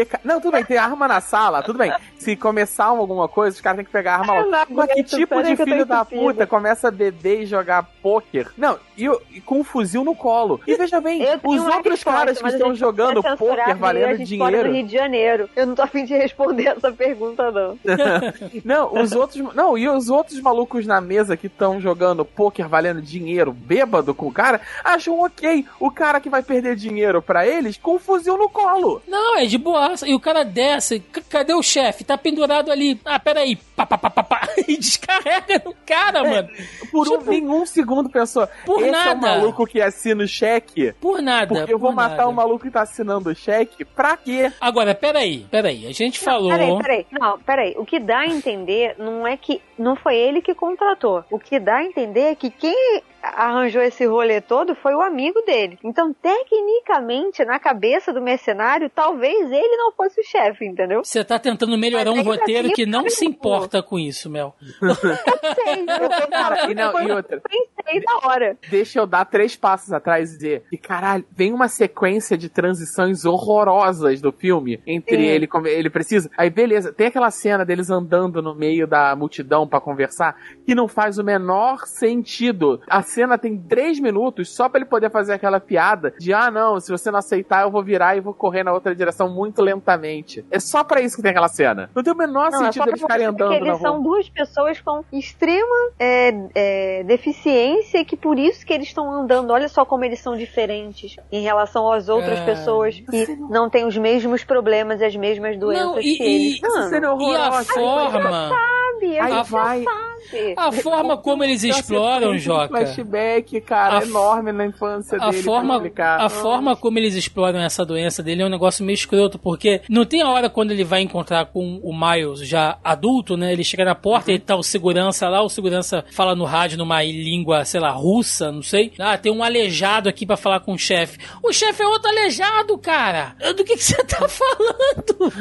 Ca- 0.07 0.21
não, 0.25 0.41
tudo 0.41 0.53
bem, 0.53 0.65
tem 0.65 0.77
arma 0.77 1.07
na 1.09 1.21
sala, 1.21 1.63
tudo 1.63 1.79
bem. 1.79 1.93
Se 2.19 2.37
começar 2.37 2.87
alguma 2.87 3.29
coisa, 3.29 3.55
os 3.55 3.61
caras 3.61 3.77
têm 3.77 3.85
que 3.85 3.91
pegar 3.93 4.17
a 4.17 4.19
arma 4.21 4.35
logo. 4.41 4.51
Mas 4.71 4.93
que 4.93 5.03
tipo 5.03 5.43
de 5.43 5.57
que 5.57 5.65
filho 5.65 5.85
da 5.87 6.05
puta 6.05 6.47
começa 6.47 6.89
a 6.89 6.91
beber 6.91 7.43
e 7.43 7.47
jogar 7.47 7.83
pôquer? 8.03 8.49
Não, 8.57 8.79
e, 8.97 9.07
e 9.31 9.41
com 9.41 9.61
um 9.61 9.65
fuzil 9.65 10.05
no 10.05 10.15
colo. 10.15 10.61
E 10.67 10.75
veja 10.77 11.01
bem, 11.01 11.23
Eu 11.23 11.41
os 11.45 11.61
outros 11.63 11.95
resposta, 11.95 12.11
caras 12.19 12.43
que 12.43 12.49
estão 12.49 12.75
jogando 12.75 13.23
pôquer 13.37 13.71
a 13.71 13.75
valendo 13.75 14.19
do 14.19 14.25
dinheiro. 14.25 14.73
Rio 14.73 14.87
de 14.87 14.93
Janeiro. 14.93 15.51
Eu 15.57 15.67
não 15.67 15.75
tô 15.75 15.83
afim 15.83 16.05
de 16.05 16.15
responder 16.15 16.67
essa 16.69 16.93
pergunta, 16.93 17.51
não. 17.51 17.79
Não, 18.65 18.93
os 18.95 19.13
outros. 19.13 19.55
Não, 19.55 19.77
e 19.77 19.89
os 19.89 20.09
outros 20.09 20.41
malucos 20.41 20.87
na 20.87 21.01
mesa 21.01 21.37
que 21.37 21.47
estão 21.47 21.81
jogando 21.81 22.25
pôquer 22.25 22.67
valendo 22.69 23.01
dinheiro, 23.03 23.53
bêbado 23.53 24.15
com 24.15 24.27
o 24.29 24.33
cara, 24.33 24.61
acham 24.85 25.19
ok 25.21 25.65
o 25.81 25.91
cara 25.91 26.21
que 26.21 26.29
vai 26.31 26.43
perder 26.43 26.77
dinheiro 26.77 27.21
pra 27.23 27.47
eles 27.47 27.77
com 27.77 27.97
um 27.97 27.99
fuzil 27.99 28.37
no 28.37 28.49
colo. 28.49 29.03
Não, 29.07 29.39
é 29.39 29.47
de 29.53 29.59
boaça. 29.59 30.09
E 30.09 30.15
o 30.15 30.21
cara 30.21 30.45
desce. 30.45 31.03
"C- 31.15 31.23
Cadê 31.29 31.53
o 31.55 31.63
chefe? 31.63 32.05
Tá 32.05 32.17
pendurado 32.19 32.71
ali. 32.71 33.01
Ah, 33.05 33.19
peraí. 33.19 33.57
Pá, 33.77 33.87
pá, 33.87 33.99
pá, 33.99 34.11
pá, 34.11 34.23
pá. 34.23 34.49
E 34.69 34.77
descarrega 34.77 35.63
no 35.65 35.75
cara, 35.87 36.23
mano. 36.25 36.49
Por 36.91 37.07
um, 37.09 37.19
Tipo, 37.19 37.31
nenhum 37.31 37.67
segundo 37.67 38.09
pensou. 38.09 38.49
por 38.65 38.81
Esse 38.81 38.89
é 38.89 38.93
nada. 38.93 39.15
o 39.15 39.21
maluco 39.21 39.67
que 39.67 39.81
assina 39.81 40.25
o 40.25 40.27
cheque. 40.29 40.93
Por 41.01 41.21
nada. 41.21 41.47
Porque 41.55 41.73
eu 41.73 41.79
vou 41.79 41.91
por 41.91 41.97
matar 41.97 42.17
nada. 42.19 42.29
o 42.29 42.33
maluco 42.33 42.65
que 42.65 42.71
tá 42.71 42.83
assinando 42.83 43.31
o 43.31 43.35
cheque. 43.35 43.85
Pra 43.85 44.17
quê? 44.17 44.51
Agora, 44.61 44.95
peraí, 44.95 45.47
peraí. 45.51 45.87
A 45.87 45.93
gente 45.93 46.19
falou. 46.19 46.51
Peraí, 46.51 46.77
peraí. 46.79 47.07
Não, 47.11 47.39
peraí. 47.41 47.75
O 47.77 47.85
que 47.85 47.99
dá 48.01 48.21
a 48.21 48.27
entender 48.27 48.95
não 48.99 49.27
é 49.27 49.37
que 49.37 49.61
não 49.79 49.97
foi 49.97 50.17
ele 50.17 50.41
que 50.41 50.55
contratou. 50.55 51.25
O 51.31 51.39
que 51.39 51.59
dá 51.59 51.77
a 51.79 51.85
entender 51.85 52.21
é 52.31 52.35
que 52.35 52.51
quem 52.51 53.03
arranjou 53.23 53.83
esse 53.83 54.05
rolê 54.05 54.41
todo 54.41 54.75
foi 54.75 54.95
o 54.95 55.01
amigo 55.01 55.41
dele. 55.43 55.79
Então, 55.85 56.13
tecnicamente, 56.13 57.45
na 57.45 57.59
cabeça 57.59 58.13
do 58.13 58.21
mercenário, 58.21 58.91
talvez 58.91 59.51
ele 59.51 59.77
não 59.77 59.93
fosse 59.93 60.21
o 60.21 60.25
chefe, 60.25 60.67
entendeu? 60.67 61.05
Você 61.05 61.25
tá 61.25 61.39
tentando 61.39 61.79
melhorar 61.79 62.11
Mas 62.11 62.15
um 62.15 62.19
ainda 62.19 62.31
roteiro 62.31 62.67
assim, 62.67 62.75
que 62.75 62.87
não 62.87 63.09
se 63.09 63.25
importa 63.25 63.83
com 63.83 63.99
isso, 63.99 64.29
Mel. 64.29 64.55
Eu 64.83 64.95
sei. 64.95 65.83
Eu 65.83 66.09
tô 66.09 66.33
Cara, 66.33 66.71
e, 66.71 66.75
não, 66.75 67.01
e 67.01 67.13
outra. 67.13 67.37
eu 67.37 67.41
pensei 67.43 68.01
na 68.01 68.29
hora. 68.29 68.57
Deixa 68.69 68.99
eu 68.99 69.07
dar 69.07 69.25
três 69.25 69.55
passos 69.55 69.93
atrás 69.93 70.31
e 70.31 70.37
dizer 70.37 70.65
que, 70.71 70.77
caralho, 70.77 71.25
vem 71.31 71.53
uma 71.53 71.69
sequência 71.69 72.37
de 72.37 72.49
transições 72.49 73.25
horrorosas 73.25 74.21
do 74.21 74.33
filme 74.33 74.81
entre 74.87 75.17
Sim. 75.17 75.23
ele 75.23 75.47
como 75.47 75.67
ele 75.67 75.91
precisa. 75.91 76.31
Aí, 76.37 76.51
beleza, 76.51 76.93
tem 76.93 77.09
aquela 77.09 77.31
cena 77.31 77.65
deles 77.65 77.91
andando 77.91 78.43
no 78.43 78.55
meio 78.55 78.87
da 78.87 79.15
multidão 79.15 79.69
pra 79.69 79.81
conversar 79.81 80.37
que 80.67 80.75
não 80.75 80.89
faz 80.89 81.19
o 81.19 81.25
menor 81.25 81.87
sentido. 81.87 82.81
A 82.89 83.03
cena 83.13 83.37
tem 83.39 83.57
três 83.59 84.01
minutos 84.01 84.55
só 84.55 84.69
pra 84.69 84.81
ele 84.81 84.89
poder 84.89 85.11
fazer 85.11 85.33
aquela 85.35 85.61
piada 85.61 86.15
de 86.19 86.33
ah, 86.33 86.51
não, 86.51 86.81
se 86.81 86.91
você 86.91 87.11
não 87.11 87.19
aceitar, 87.19 87.63
eu 87.63 87.71
vou 87.71 87.83
virar 87.83 88.17
e 88.17 88.21
vou 88.21 88.33
correr 88.35 88.63
na 88.65 88.73
outra 88.73 88.95
direção 88.95 89.29
muito 89.29 89.61
lentamente. 89.63 90.45
É 90.51 90.59
só 90.59 90.83
pra 90.83 91.01
isso 91.01 91.17
que 91.17 91.23
tem 91.23 91.31
aquela 91.31 91.49
cena. 91.49 91.91
Não 91.95 92.03
tem 92.03 92.13
o 92.13 92.17
menor 92.17 92.51
Não, 92.51 92.63
é 92.63 92.65
sentido 92.65 92.83
pra 92.83 92.91
eles 92.91 93.01
ficarem 93.01 93.27
andando 93.27 93.51
que 93.53 93.61
na 93.61 93.67
eles 93.67 93.79
rua. 93.79 93.89
são 93.91 94.03
duas 94.03 94.29
pessoas 94.29 94.81
com 94.81 95.05
extrema 95.13 95.77
é, 95.99 96.35
é, 96.55 97.03
deficiência 97.05 97.99
e 97.99 98.05
que 98.05 98.17
por 98.17 98.39
isso 98.39 98.65
que 98.67 98.73
eles 98.73 98.89
estão 98.89 99.11
andando. 99.13 99.51
Olha 99.51 99.69
só 99.69 99.85
como 99.85 100.05
eles 100.05 100.21
são 100.21 100.37
diferentes 100.37 101.17
em 101.31 101.43
relação 101.43 101.91
às 101.93 102.09
outras 102.09 102.39
É. 102.39 102.45
pessoas 102.45 102.95
que 102.99 103.37
não 103.51 103.69
têm 103.69 103.85
os 103.85 103.97
mesmos 103.97 104.45
problemas 104.45 105.01
e 105.01 105.05
as 105.05 105.15
mesmas 105.17 105.57
doenças 105.59 105.87
Não, 105.87 105.99
e- 106.01 106.17
que 106.17 106.23
eles. 106.23 106.61
e- 106.61 106.67
Essa 106.67 106.89
cena 106.89 107.09
é 107.09 107.11
E 107.11 107.37
a 107.37 107.53
forma, 107.65 108.49
sabe, 108.49 109.19
a 109.19 109.43
vai. 109.43 109.83
sabe. 109.85 110.55
a 110.57 110.73
forma 110.73 111.17
como 111.19 111.43
eles 111.45 111.63
exploram, 111.65 112.39
Joca. 112.39 112.69
Flashback, 113.05 113.61
cara, 113.61 113.99
A 113.99 114.03
enorme 114.03 114.53
na 114.53 114.67
infância 114.67 115.19
A 115.21 115.31
dele. 115.31 115.43
forma, 115.43 115.83
a 116.19 116.29
forma 116.29 116.77
como 116.77 116.99
eles 116.99 117.15
exploram 117.15 117.61
essa 117.61 117.85
doença 117.85 118.23
dele 118.23 118.43
é 118.43 118.47
um 118.47 118.51
negócio 118.51 118.85
meio 118.85 118.95
escroto, 118.95 119.39
porque 119.39 119.83
não 119.89 120.05
tem 120.05 120.23
a 120.23 120.29
hora 120.29 120.49
quando 120.49 120.71
ele 120.71 120.85
vai 120.85 121.01
encontrar 121.01 121.47
com 121.47 121.81
o 121.83 121.93
Miles 121.95 122.41
já 122.47 122.79
adulto, 122.83 123.37
né? 123.37 123.53
Ele 123.53 123.65
chega 123.65 123.85
na 123.85 123.95
porta 123.95 124.33
e 124.33 124.39
tá 124.39 124.57
o 124.57 124.63
segurança 124.63 125.29
lá, 125.29 125.43
o 125.43 125.49
segurança 125.49 126.05
fala 126.13 126.35
no 126.35 126.45
rádio 126.45 126.79
numa 126.79 127.03
língua, 127.03 127.65
sei 127.65 127.81
lá, 127.81 127.91
russa, 127.91 128.51
não 128.53 128.63
sei. 128.63 128.93
Ah, 128.99 129.17
tem 129.19 129.33
um 129.33 129.43
aleijado 129.43 130.09
aqui 130.09 130.27
pra 130.27 130.37
falar 130.37 130.61
com 130.61 130.73
o 130.75 130.79
chefe. 130.79 131.19
O 131.43 131.53
chefe 131.53 131.83
é 131.83 131.87
outro 131.87 132.09
aleijado, 132.09 132.77
cara! 132.79 133.35
Do 133.57 133.65
que 133.65 133.77
você 133.77 134.03
tá 134.05 134.27
falando? 134.29 135.33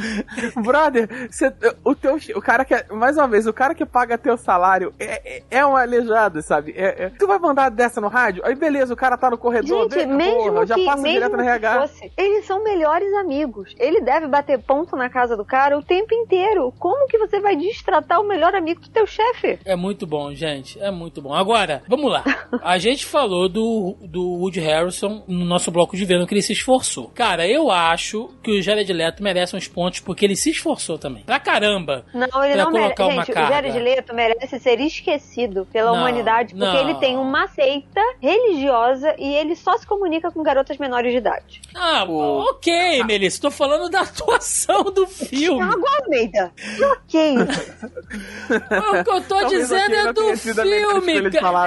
Brother, 0.63 1.27
cê- 1.31 1.53
o, 1.83 1.95
teu, 1.95 2.17
o 2.35 2.41
cara 2.41 2.65
que. 2.65 2.71
Mais 2.93 3.17
uma 3.17 3.27
vez, 3.27 3.45
o 3.47 3.53
cara 3.53 3.73
que 3.75 3.85
paga 3.85 4.17
teu 4.17 4.37
salário 4.37 4.93
é, 4.99 5.37
é, 5.37 5.43
é 5.51 5.65
um 5.65 5.75
aleijado, 5.75 6.41
sabe? 6.41 6.73
É- 6.75 7.05
é- 7.05 7.09
tu 7.17 7.27
vai 7.27 7.37
mandar 7.39 7.50
dessa 7.71 7.99
no 8.01 8.07
rádio? 8.07 8.41
Aí 8.45 8.55
beleza, 8.55 8.93
o 8.93 8.97
cara 8.97 9.17
tá 9.17 9.29
no 9.29 9.37
corredor. 9.37 9.83
Gente, 9.83 9.95
vê- 9.95 10.05
mesmo 10.05 10.37
porra, 10.51 10.65
já 10.65 10.75
que, 10.75 10.85
passa 10.85 11.01
mesmo 11.01 11.13
direto 11.19 11.37
no 11.37 11.43
RH. 11.43 11.81
fosse, 11.81 12.11
eles 12.17 12.45
são 12.45 12.63
melhores 12.63 13.13
amigos. 13.15 13.73
Ele 13.79 14.01
deve 14.01 14.27
bater 14.27 14.59
ponto 14.59 14.95
na 14.95 15.09
casa 15.09 15.35
do 15.35 15.45
cara 15.45 15.77
o 15.77 15.83
tempo 15.83 16.13
inteiro. 16.13 16.73
Como 16.79 17.07
que 17.07 17.17
você 17.17 17.39
vai 17.39 17.55
destratar 17.55 18.19
o 18.21 18.27
melhor 18.27 18.53
amigo 18.55 18.81
do 18.81 18.89
teu 18.89 19.05
chefe? 19.05 19.59
É 19.65 19.75
muito 19.75 20.05
bom, 20.07 20.33
gente. 20.33 20.79
É 20.81 20.91
muito 20.91 21.21
bom. 21.21 21.33
Agora, 21.33 21.83
vamos 21.87 22.11
lá. 22.11 22.23
A 22.63 22.77
gente 22.77 23.05
falou 23.05 23.47
do, 23.49 23.95
do 24.01 24.21
Woody 24.39 24.59
Harrison 24.59 25.23
no 25.27 25.45
nosso 25.45 25.71
bloco 25.71 25.95
de 25.95 26.05
verão 26.05 26.25
que 26.25 26.33
ele 26.33 26.41
se 26.41 26.53
esforçou. 26.53 27.09
Cara, 27.13 27.47
eu 27.47 27.71
acho 27.71 28.29
que 28.43 28.51
o 28.51 28.61
Jared 28.61 28.91
Leto 28.91 29.23
merece 29.23 29.55
uns 29.55 29.67
pontos 29.67 29.99
porque 29.99 30.25
ele 30.25 30.35
se 30.35 30.49
esforçou 30.51 30.97
também. 30.97 31.23
Pra 31.23 31.39
caramba. 31.39 32.05
Não, 32.13 32.43
ele 32.43 32.53
Pra 32.55 32.63
não 32.65 32.71
merece. 32.71 32.95
colocar 32.95 33.05
uma 33.13 33.23
Gente, 33.25 33.33
carga. 33.33 33.49
o 33.49 33.53
Jared 33.53 33.79
Leto 33.79 34.13
merece 34.15 34.59
ser 34.59 34.79
esquecido 34.79 35.67
pela 35.71 35.91
Não, 35.91 35.99
humanidade 35.99 36.53
porque 36.55 36.65
não. 36.65 36.89
ele 36.89 36.95
tem 36.99 37.17
uma 37.17 37.40
seita 37.47 38.01
religiosa 38.19 39.15
e 39.17 39.33
ele 39.35 39.55
só 39.55 39.77
se 39.77 39.85
comunica 39.85 40.31
com 40.31 40.41
garotas 40.43 40.77
menores 40.77 41.11
de 41.11 41.17
idade. 41.17 41.61
Ah, 41.75 42.03
Pô. 42.05 42.41
ok, 42.51 43.03
Melissa. 43.03 43.41
Tô 43.41 43.51
falando 43.51 43.89
da 43.89 44.01
atuação 44.11 44.83
do 44.85 45.05
filme. 45.07 45.59
Thiago 45.59 45.85
Almeida. 46.03 46.51
Ok. 46.91 47.35
O 47.39 49.03
que 49.03 49.09
eu 49.09 49.21
tô 49.21 49.39
Talvez 49.41 49.61
dizendo 49.61 49.95
é 49.95 50.13
do 50.13 50.37
filme. 50.37 51.13